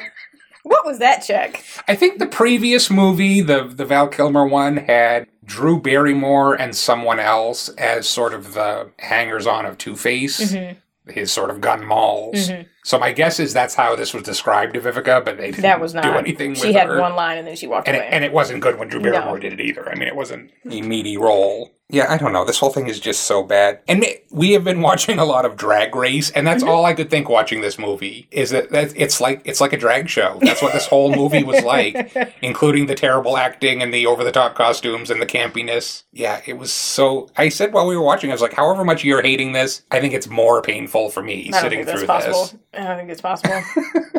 What 0.64 0.86
was 0.86 0.99
that 0.99 1.19
check? 1.19 1.64
I 1.88 1.95
think 1.95 2.19
the 2.19 2.28
previous 2.28 2.90
movie, 2.90 3.40
the 3.41 3.64
the 3.64 3.86
Val 3.86 4.07
Kilmer 4.07 4.45
one, 4.45 4.78
had 4.78 5.28
Drew 5.43 5.81
Barrymore 5.81 6.53
and 6.53 6.76
someone 6.76 7.19
else 7.19 7.69
as 7.69 8.07
sort 8.07 8.34
of 8.34 8.53
the 8.53 8.91
hangers 8.99 9.47
on 9.47 9.65
of 9.65 9.77
Two 9.77 9.95
Face, 9.95 10.53
Mhm. 10.53 10.77
his 11.07 11.31
sort 11.31 11.49
of 11.49 11.61
gun 11.61 11.84
malls. 11.85 12.49
Mhm. 12.49 12.68
So 12.84 12.97
my 12.99 13.11
guess 13.11 13.39
is 13.39 13.53
that's 13.53 13.76
how 13.76 13.95
this 13.95 14.13
was 14.13 14.23
described 14.23 14.73
to 14.76 14.80
Vivica, 14.80 15.23
but 15.23 15.38
they 15.38 15.47
didn't 15.51 15.61
That 15.61 15.80
was 15.80 15.93
not. 15.93 16.03
do 16.03 16.11
anything 16.13 16.53
She 16.55 16.73
had 16.73 16.88
her. 16.88 16.99
one 16.99 17.15
line 17.15 17.38
and 17.38 17.47
then 17.47 17.55
she 17.55 17.68
walked 17.68 17.88
and 17.88 17.97
away. 17.97 18.05
it, 18.05 18.09
and 18.13 18.23
it 18.23 18.31
wasn't 18.34 18.61
good 18.61 18.77
when 18.80 18.88
Drew 18.88 18.99
No. 19.01 19.11
Barrymore 19.11 19.39
did 19.39 19.53
it 19.53 19.61
either. 19.61 19.88
I 19.89 19.95
mean, 19.95 20.07
it 20.07 20.15
wasn't 20.15 20.51
a 20.69 20.81
meaty 20.81 21.18
role. 21.18 21.72
Yeah, 21.93 22.05
I 22.09 22.18
don't 22.18 22.31
know. 22.31 22.45
This 22.45 22.57
whole 22.57 22.69
thing 22.72 22.88
is 22.88 23.01
just 23.01 23.26
so 23.26 23.43
bad. 23.43 23.81
And 23.88 24.05
we 24.31 24.53
have 24.53 24.63
been 24.63 24.80
watching 24.81 25.19
a 25.19 25.26
lot 25.26 25.43
of 25.43 25.57
Drag 25.57 25.93
Race, 25.93 26.31
and 26.31 26.47
that's 26.47 26.63
Mm-hmm. 26.63 26.72
all 26.72 26.85
I 26.85 26.93
could 26.93 27.09
think 27.09 27.27
watching 27.27 27.59
this 27.59 27.77
movie 27.77 28.27
is 28.31 28.51
that, 28.51 28.69
that 28.72 28.93
it's 28.95 29.19
like 29.19 29.41
it's 29.43 29.59
like 29.59 29.73
a 29.73 29.77
drag 29.77 30.07
show. 30.07 30.39
That's 30.41 30.61
what 30.61 30.72
this 30.72 30.88
whole 30.88 31.13
movie 31.13 31.43
was 31.43 31.61
like, 31.63 32.15
including 32.41 32.85
the 32.85 32.95
terrible 32.95 33.35
acting 33.38 33.81
and 33.81 33.93
the 33.93 34.05
over 34.07 34.23
the 34.23 34.31
top 34.31 34.55
costumes 34.55 35.09
and 35.09 35.22
the 35.22 35.26
campiness. 35.26 36.03
Yeah, 36.13 36.41
it 36.45 36.53
was 36.53 36.72
so. 36.72 37.30
I 37.35 37.49
said 37.49 37.73
while 37.73 37.85
we 37.88 37.97
were 37.97 38.03
watching, 38.03 38.30
I 38.30 38.34
was 38.34 38.41
like, 38.41 38.53
however 38.53 38.85
much 38.85 39.03
you're 39.03 39.22
hating 39.22 39.51
this, 39.51 39.84
I 39.91 39.99
think 39.99 40.13
it's 40.13 40.27
more 40.30 40.61
painful 40.61 41.09
for 41.09 41.22
me 41.22 41.51
sitting 41.51 41.85
through 41.85 42.05
possible. 42.05 42.43
this. 42.43 42.55
I 42.73 42.84
don't 42.85 42.97
think 42.97 43.09
it's 43.09 43.22
possible. 43.22 43.61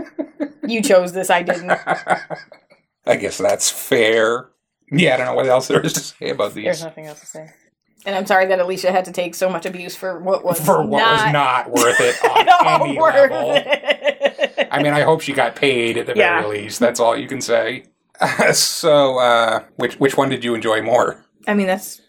you 0.67 0.83
chose 0.83 1.13
this. 1.13 1.31
I 1.31 1.43
didn't. 1.43 1.71
I 3.07 3.17
guess 3.17 3.39
that's 3.39 3.71
fair. 3.71 4.49
Yeah, 4.91 5.15
I 5.15 5.17
don't 5.17 5.27
know 5.27 5.35
what 5.35 5.47
else 5.47 5.69
there 5.69 5.81
is 5.81 5.95
to 5.95 6.01
say 6.01 6.29
about 6.31 6.53
these. 6.55 6.65
There's 6.65 6.85
nothing 6.85 7.07
else 7.07 7.21
to 7.21 7.27
say. 7.27 7.51
And 8.05 8.17
I'm 8.17 8.27
sorry 8.27 8.47
that 8.47 8.59
Alicia 8.59 8.91
had 8.91 9.05
to 9.05 9.13
take 9.13 9.35
so 9.35 9.49
much 9.49 9.65
abuse 9.67 9.95
for 9.95 10.19
what 10.19 10.45
was 10.45 10.59
for 10.65 10.83
what 10.85 10.99
not 11.01 11.13
was 11.25 11.33
not 11.33 11.71
worth 11.71 12.01
it 12.01 12.17
at 12.25 12.49
on 12.49 12.67
all 12.81 12.87
any 12.87 12.99
worth 12.99 13.15
level. 13.15 13.53
it. 13.55 14.69
I 14.73 14.83
mean, 14.83 14.93
I 14.93 15.03
hope 15.03 15.21
she 15.21 15.33
got 15.33 15.55
paid 15.55 15.97
at 15.97 16.07
the 16.07 16.15
Yeah. 16.17 16.43
very 16.43 16.63
least. 16.63 16.81
That's 16.81 16.99
all 17.01 17.17
you 17.17 17.29
can 17.29 17.41
say. 17.41 17.85
so, 18.53 19.19
uh, 19.19 19.63
which 19.77 19.95
which 20.01 20.17
one 20.17 20.29
did 20.29 20.45
you 20.45 20.55
enjoy 20.55 20.83
more? 20.83 21.25
I 21.47 21.55
mean, 21.55 21.67
that's 21.67 22.01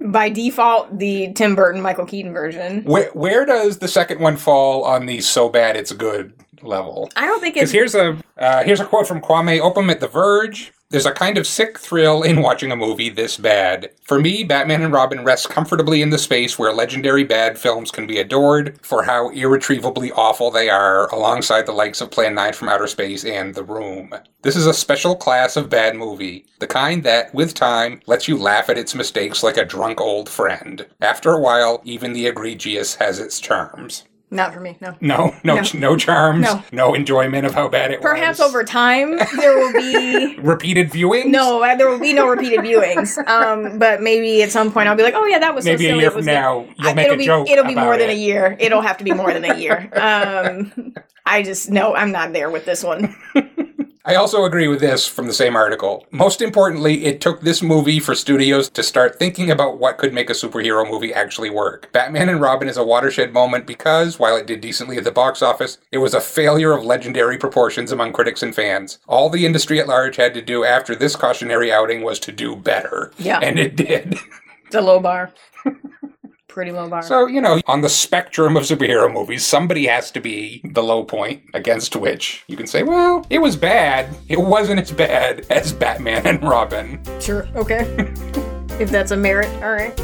by 0.00 0.28
default 0.28 0.98
the 0.98 1.32
Tim 1.34 1.54
Burton 1.54 1.80
Michael 1.82 2.06
Keaton 2.06 2.32
version. 2.32 2.82
Where 2.84 3.10
where 3.12 3.44
does 3.44 3.78
the 3.78 3.88
second 3.88 4.20
one 4.20 4.36
fall 4.36 4.84
on 4.84 5.06
the 5.06 5.20
so 5.20 5.48
bad 5.48 5.76
it's 5.76 5.92
good 5.92 6.32
level? 6.62 7.10
I 7.16 7.26
don't 7.26 7.40
think 7.40 7.56
it's 7.56 7.72
here's 7.72 7.94
a 7.94 8.16
uh, 8.38 8.62
here's 8.64 8.80
a 8.80 8.84
quote 8.84 9.06
from 9.06 9.20
Kwame 9.20 9.60
Opam 9.60 9.90
at 9.90 10.00
The 10.00 10.08
Verge. 10.08 10.72
There's 10.90 11.04
a 11.04 11.12
kind 11.12 11.36
of 11.36 11.46
sick 11.46 11.78
thrill 11.78 12.22
in 12.22 12.40
watching 12.40 12.72
a 12.72 12.76
movie 12.76 13.10
this 13.10 13.36
bad. 13.36 13.90
For 14.04 14.18
me, 14.18 14.42
Batman 14.42 14.80
and 14.80 14.90
Robin 14.90 15.22
rests 15.22 15.46
comfortably 15.46 16.00
in 16.00 16.08
the 16.08 16.16
space 16.16 16.58
where 16.58 16.72
legendary 16.72 17.24
bad 17.24 17.58
films 17.58 17.90
can 17.90 18.06
be 18.06 18.18
adored 18.18 18.78
for 18.82 19.02
how 19.02 19.28
irretrievably 19.28 20.12
awful 20.12 20.50
they 20.50 20.70
are, 20.70 21.06
alongside 21.10 21.66
the 21.66 21.72
likes 21.72 22.00
of 22.00 22.10
Plan 22.10 22.34
9 22.34 22.54
from 22.54 22.70
Outer 22.70 22.86
Space 22.86 23.26
and 23.26 23.54
The 23.54 23.64
Room. 23.64 24.14
This 24.40 24.56
is 24.56 24.66
a 24.66 24.72
special 24.72 25.14
class 25.14 25.56
of 25.56 25.68
bad 25.68 25.94
movie, 25.94 26.46
the 26.58 26.66
kind 26.66 27.04
that, 27.04 27.34
with 27.34 27.52
time, 27.52 28.00
lets 28.06 28.26
you 28.26 28.38
laugh 28.38 28.70
at 28.70 28.78
its 28.78 28.94
mistakes 28.94 29.42
like 29.42 29.58
a 29.58 29.66
drunk 29.66 30.00
old 30.00 30.30
friend. 30.30 30.86
After 31.02 31.32
a 31.32 31.40
while, 31.40 31.82
even 31.84 32.14
the 32.14 32.26
egregious 32.26 32.94
has 32.94 33.18
its 33.18 33.40
charms. 33.40 34.04
Not 34.30 34.52
for 34.52 34.60
me, 34.60 34.76
no. 34.82 34.94
No, 35.00 35.34
no, 35.42 35.54
No. 35.56 35.62
no, 35.74 35.96
charms, 35.96 36.42
No. 36.42 36.62
no. 36.70 36.94
enjoyment 36.94 37.46
of 37.46 37.54
how 37.54 37.66
bad 37.68 37.92
it 37.92 38.02
Perhaps 38.02 38.38
was. 38.38 38.50
Perhaps 38.50 38.50
over 38.50 38.62
time 38.64 39.16
there 39.38 39.56
will 39.58 39.72
be 39.72 40.36
Repeated 40.42 40.92
viewing. 40.92 41.30
no, 41.30 41.62
uh, 41.62 41.74
there 41.76 41.88
will 41.88 41.98
be 41.98 42.12
no 42.12 42.28
repeated 42.28 42.60
viewings. 42.60 43.16
Um, 43.26 43.78
but 43.78 44.02
maybe 44.02 44.42
at 44.42 44.50
some 44.50 44.70
point 44.70 44.86
I'll 44.88 44.96
be 44.96 45.02
like, 45.02 45.14
oh 45.14 45.24
yeah, 45.24 45.38
that 45.38 45.54
was 45.54 45.64
so 45.64 45.70
Maybe 45.70 45.86
a 45.88 45.96
year 45.96 46.06
it 46.08 46.12
from 46.12 46.20
good." 46.22 46.26
now, 46.26 46.66
you'll 46.78 46.88
I- 46.90 46.94
make 46.94 47.04
it'll 47.06 47.14
a 47.14 47.18
be, 47.18 47.24
joke 47.24 47.48
It'll 47.48 47.64
be 47.64 47.74
more 47.74 47.94
about 47.94 48.00
than 48.00 48.10
it. 48.10 48.14
a 48.14 48.16
year. 48.16 48.56
It'll 48.60 48.82
have 48.82 48.98
to 48.98 49.04
be 49.04 49.12
more 49.12 49.32
than 49.32 49.44
a 49.46 49.56
year. 49.56 49.88
Um, 49.94 50.92
I 51.26 51.42
just 51.42 51.70
no, 51.70 51.94
I'm 51.94 52.12
not 52.12 52.32
there 52.34 52.50
with 52.50 52.66
this 52.66 52.84
one. 52.84 53.16
I 54.08 54.14
also 54.14 54.46
agree 54.46 54.68
with 54.68 54.80
this 54.80 55.06
from 55.06 55.26
the 55.26 55.34
same 55.34 55.54
article. 55.54 56.06
Most 56.10 56.40
importantly, 56.40 57.04
it 57.04 57.20
took 57.20 57.42
this 57.42 57.62
movie 57.62 58.00
for 58.00 58.14
studios 58.14 58.70
to 58.70 58.82
start 58.82 59.18
thinking 59.18 59.50
about 59.50 59.78
what 59.78 59.98
could 59.98 60.14
make 60.14 60.30
a 60.30 60.32
superhero 60.32 60.90
movie 60.90 61.12
actually 61.12 61.50
work. 61.50 61.92
Batman 61.92 62.30
and 62.30 62.40
Robin 62.40 62.70
is 62.70 62.78
a 62.78 62.84
watershed 62.84 63.34
moment 63.34 63.66
because, 63.66 64.18
while 64.18 64.34
it 64.34 64.46
did 64.46 64.62
decently 64.62 64.96
at 64.96 65.04
the 65.04 65.12
box 65.12 65.42
office, 65.42 65.76
it 65.92 65.98
was 65.98 66.14
a 66.14 66.22
failure 66.22 66.72
of 66.72 66.86
legendary 66.86 67.36
proportions 67.36 67.92
among 67.92 68.14
critics 68.14 68.42
and 68.42 68.54
fans. 68.54 68.98
All 69.06 69.28
the 69.28 69.44
industry 69.44 69.78
at 69.78 69.88
large 69.88 70.16
had 70.16 70.32
to 70.32 70.40
do 70.40 70.64
after 70.64 70.94
this 70.94 71.14
cautionary 71.14 71.70
outing 71.70 72.00
was 72.00 72.18
to 72.20 72.32
do 72.32 72.56
better. 72.56 73.12
Yeah. 73.18 73.40
And 73.40 73.58
it 73.58 73.76
did. 73.76 74.16
It's 74.66 74.74
a 74.74 74.82
low 74.82 75.00
bar. 75.00 75.32
Pretty 76.58 76.72
low 76.72 76.88
bar. 76.88 77.04
So, 77.04 77.28
you 77.28 77.40
know, 77.40 77.60
on 77.68 77.82
the 77.82 77.88
spectrum 77.88 78.56
of 78.56 78.64
superhero 78.64 79.08
movies, 79.12 79.46
somebody 79.46 79.86
has 79.86 80.10
to 80.10 80.18
be 80.18 80.60
the 80.64 80.82
low 80.82 81.04
point 81.04 81.44
against 81.54 81.94
which 81.94 82.42
you 82.48 82.56
can 82.56 82.66
say, 82.66 82.82
well, 82.82 83.24
it 83.30 83.38
was 83.38 83.54
bad. 83.54 84.12
It 84.26 84.40
wasn't 84.40 84.80
as 84.80 84.90
bad 84.90 85.46
as 85.50 85.72
Batman 85.72 86.26
and 86.26 86.42
Robin. 86.42 87.00
Sure. 87.20 87.46
Okay. 87.54 87.82
if 88.80 88.90
that's 88.90 89.12
a 89.12 89.16
merit, 89.16 89.46
all 89.62 89.70
right. 89.70 89.96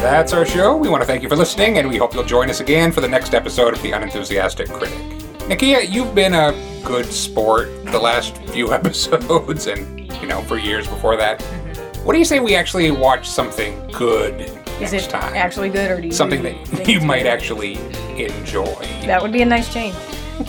That's 0.00 0.32
our 0.32 0.46
show. 0.46 0.76
We 0.76 0.88
want 0.88 1.02
to 1.02 1.06
thank 1.08 1.24
you 1.24 1.28
for 1.28 1.34
listening, 1.34 1.78
and 1.78 1.88
we 1.88 1.96
hope 1.96 2.14
you'll 2.14 2.22
join 2.22 2.48
us 2.48 2.60
again 2.60 2.92
for 2.92 3.00
the 3.00 3.08
next 3.08 3.34
episode 3.34 3.74
of 3.74 3.82
The 3.82 3.90
Unenthusiastic 3.90 4.68
Critic. 4.68 5.21
Nakia, 5.48 5.88
you've 5.90 6.14
been 6.14 6.34
a 6.34 6.52
good 6.84 7.06
sport 7.06 7.68
the 7.86 7.98
last 7.98 8.36
few 8.48 8.72
episodes, 8.78 9.66
and, 9.66 10.00
you 10.20 10.26
know, 10.26 10.42
for 10.42 10.58
years 10.58 10.86
before 10.86 11.16
that. 11.16 11.40
Mm-hmm. 11.40 12.04
What 12.04 12.12
do 12.14 12.18
you 12.18 12.24
say 12.24 12.40
we 12.40 12.54
actually 12.54 12.90
watch 12.90 13.28
something 13.28 13.78
good 13.92 14.40
Is 14.80 14.92
next 14.92 15.06
it 15.06 15.10
time? 15.10 15.34
actually 15.34 15.68
good 15.68 15.90
or 15.90 16.00
do 16.00 16.06
you 16.08 16.12
something 16.12 16.42
think 16.42 16.68
that 16.70 16.88
you 16.88 16.96
it's 16.96 17.04
might 17.04 17.22
good? 17.22 17.28
actually 17.32 17.74
enjoy. 18.16 18.74
That 19.06 19.22
would 19.22 19.32
be 19.32 19.42
a 19.42 19.46
nice 19.46 19.72
change. 19.72 19.94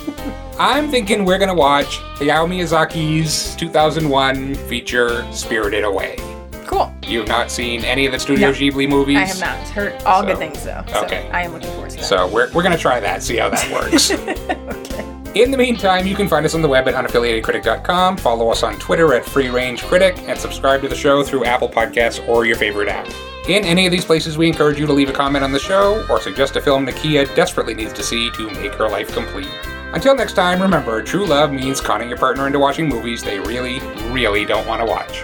I'm 0.59 0.89
thinking 0.89 1.25
we're 1.25 1.37
gonna 1.39 1.53
watch 1.53 1.97
Hayao 2.17 2.47
Miyazaki's 2.47 3.55
2001 3.55 4.55
feature 4.67 5.31
Spirited 5.31 5.83
Away. 5.83 6.15
Cool. 6.65 6.93
You've 7.05 7.27
not 7.27 7.51
seen 7.51 7.83
any 7.85 8.05
of 8.05 8.11
the 8.11 8.19
Studio 8.19 8.49
No. 8.49 8.53
Ghibli 8.53 8.87
movies? 8.89 9.17
I 9.17 9.25
have 9.25 9.39
not 9.39 9.57
heard 9.69 10.01
all 10.03 10.21
So- 10.21 10.27
good 10.27 10.37
things 10.37 10.63
though. 10.63 10.83
So 10.87 11.03
okay. 11.05 11.29
I 11.31 11.43
am 11.43 11.53
looking 11.53 11.69
forward 11.71 11.91
to 11.91 11.97
that. 11.97 12.05
So 12.05 12.27
we're, 12.27 12.51
we're 12.53 12.63
gonna 12.63 12.77
try 12.77 12.99
that, 12.99 13.21
see 13.23 13.37
how 13.37 13.49
that 13.49 13.71
works. 13.71 14.11
In 15.35 15.49
the 15.49 15.57
meantime, 15.57 16.05
you 16.05 16.15
can 16.15 16.27
find 16.27 16.45
us 16.45 16.53
on 16.53 16.61
the 16.61 16.67
web 16.67 16.87
at 16.87 16.93
unaffiliatedcritic.com, 16.93 18.17
follow 18.17 18.49
us 18.51 18.61
on 18.61 18.77
Twitter 18.77 19.15
at 19.15 19.25
Free 19.25 19.47
Range 19.49 19.81
Critic, 19.81 20.15
and 20.27 20.37
subscribe 20.39 20.81
to 20.83 20.87
the 20.87 20.95
show 20.95 21.23
through 21.23 21.45
Apple 21.45 21.67
Podcasts 21.67 22.25
or 22.27 22.45
your 22.45 22.55
favorite 22.55 22.87
app. 22.87 23.07
In 23.49 23.65
any 23.65 23.87
of 23.87 23.91
these 23.91 24.05
places, 24.05 24.37
we 24.37 24.47
encourage 24.47 24.79
you 24.79 24.85
to 24.85 24.93
leave 24.93 25.09
a 25.09 25.13
comment 25.13 25.43
on 25.43 25.51
the 25.51 25.59
show 25.59 26.05
or 26.07 26.21
suggest 26.21 26.55
a 26.55 26.61
film 26.61 26.85
Nakia 26.85 27.33
desperately 27.35 27.73
needs 27.73 27.93
to 27.93 28.03
see 28.03 28.29
to 28.31 28.49
make 28.51 28.73
her 28.75 28.87
life 28.87 29.11
complete. 29.11 29.49
Until 29.93 30.15
next 30.15 30.33
time, 30.33 30.61
remember, 30.61 31.01
true 31.01 31.25
love 31.25 31.51
means 31.51 31.81
conning 31.81 32.09
your 32.09 32.17
partner 32.19 32.45
into 32.45 32.59
watching 32.59 32.87
movies 32.87 33.23
they 33.23 33.39
really, 33.39 33.79
really 34.11 34.45
don't 34.45 34.65
want 34.67 34.81
to 34.81 34.85
watch. 34.85 35.23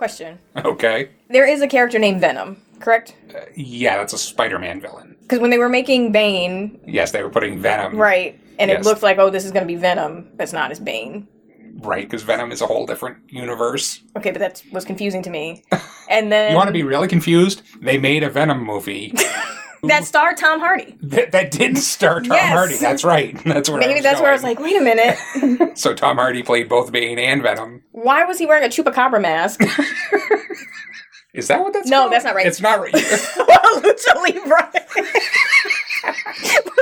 Question. 0.00 0.38
Okay? 0.56 1.10
There 1.28 1.46
is 1.46 1.60
a 1.60 1.68
character 1.68 1.98
named 1.98 2.22
Venom, 2.22 2.56
correct? 2.78 3.14
Uh, 3.34 3.40
yeah, 3.54 3.98
that's 3.98 4.14
a 4.14 4.18
Spider 4.18 4.58
Man 4.58 4.80
villain. 4.80 5.14
Because 5.20 5.40
when 5.40 5.50
they 5.50 5.58
were 5.58 5.68
making 5.68 6.10
Bane, 6.10 6.80
Yes, 6.86 7.10
they 7.12 7.22
were 7.22 7.28
putting 7.28 7.58
Venom. 7.60 7.98
right, 7.98 8.40
and 8.58 8.70
Yes. 8.70 8.80
it 8.80 8.88
looked 8.88 9.02
like, 9.02 9.18
oh, 9.18 9.28
this 9.28 9.44
is 9.44 9.52
going 9.52 9.62
to 9.62 9.66
be 9.70 9.76
Venom, 9.78 10.30
but 10.36 10.44
it's 10.44 10.54
not. 10.54 10.70
It's 10.70 10.80
Bane. 10.80 11.28
Right, 11.82 12.06
because 12.08 12.22
Venom 12.22 12.50
is 12.50 12.62
a 12.62 12.66
whole 12.66 12.86
different 12.86 13.18
universe. 13.28 14.00
Okay, 14.16 14.30
but 14.30 14.38
that 14.38 14.62
was 14.72 14.86
confusing 14.86 15.20
to 15.22 15.28
me. 15.28 15.64
And 16.08 16.32
then 16.32 16.50
You 16.52 16.56
want 16.56 16.66
to 16.68 16.72
be 16.72 16.82
really 16.82 17.06
confused? 17.06 17.60
They 17.82 17.96
made 17.98 18.22
a 18.24 18.30
Venom 18.30 18.64
movie 18.64 19.12
that 19.84 20.04
starred 20.04 20.36
Tom 20.36 20.60
Hardy. 20.60 20.96
that, 21.02 21.32
that 21.32 21.50
did 21.50 21.78
star 21.78 22.20
Tom 22.20 22.32
Yes. 22.32 22.52
Hardy. 22.52 22.76
That's 22.76 23.02
right. 23.04 23.36
That's 23.44 23.68
where 23.68 23.78
I 23.78 23.86
Maybe 23.86 23.94
was 23.94 24.02
that's 24.02 24.20
where 24.20 24.30
I 24.30 24.32
was 24.34 24.42
like, 24.42 24.58
wait 24.60 24.76
a 24.76 24.80
minute. 24.84 25.18
So 25.78 25.94
Tom 25.94 26.16
Hardy 26.18 26.42
played 26.42 26.68
both 26.68 26.92
Bane 26.92 27.18
and 27.18 27.42
Venom. 27.42 27.82
Why 27.92 28.24
was 28.24 28.38
he 28.38 28.46
wearing 28.46 28.64
a 28.64 28.68
chupacabra 28.68 29.20
mask? 29.20 29.60
Is 31.32 31.46
that 31.46 31.60
what 31.60 31.72
that's 31.72 31.88
no, 31.88 32.00
called? 32.00 32.12
that's 32.12 32.24
not 32.24 32.34
right. 32.34 32.44
It's 32.46 32.60
not 32.60 32.80
right. 32.80 32.92
Lucha 32.92 34.14
Libre. 34.16 34.70
what 34.72 34.74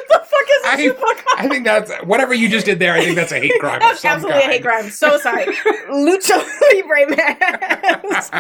the 0.08 0.22
fuck 0.24 0.48
is 0.48 0.64
a 0.64 0.68
I, 0.68 0.76
chupacabra? 0.78 1.34
I 1.36 1.48
think 1.48 1.64
that's 1.64 1.92
whatever 2.04 2.32
you 2.32 2.48
just 2.48 2.64
did 2.64 2.78
there. 2.78 2.94
I 2.94 3.04
think 3.04 3.14
that's 3.16 3.30
a 3.30 3.38
hate 3.38 3.52
crime. 3.60 3.80
That's 3.80 4.02
absolutely 4.04 4.42
a 4.42 4.46
hate 4.46 4.62
crime. 4.62 4.88
So 4.88 5.18
sorry. 5.18 5.44
Lucha 5.90 6.42
Libre 6.72 7.14
mask. 7.14 8.34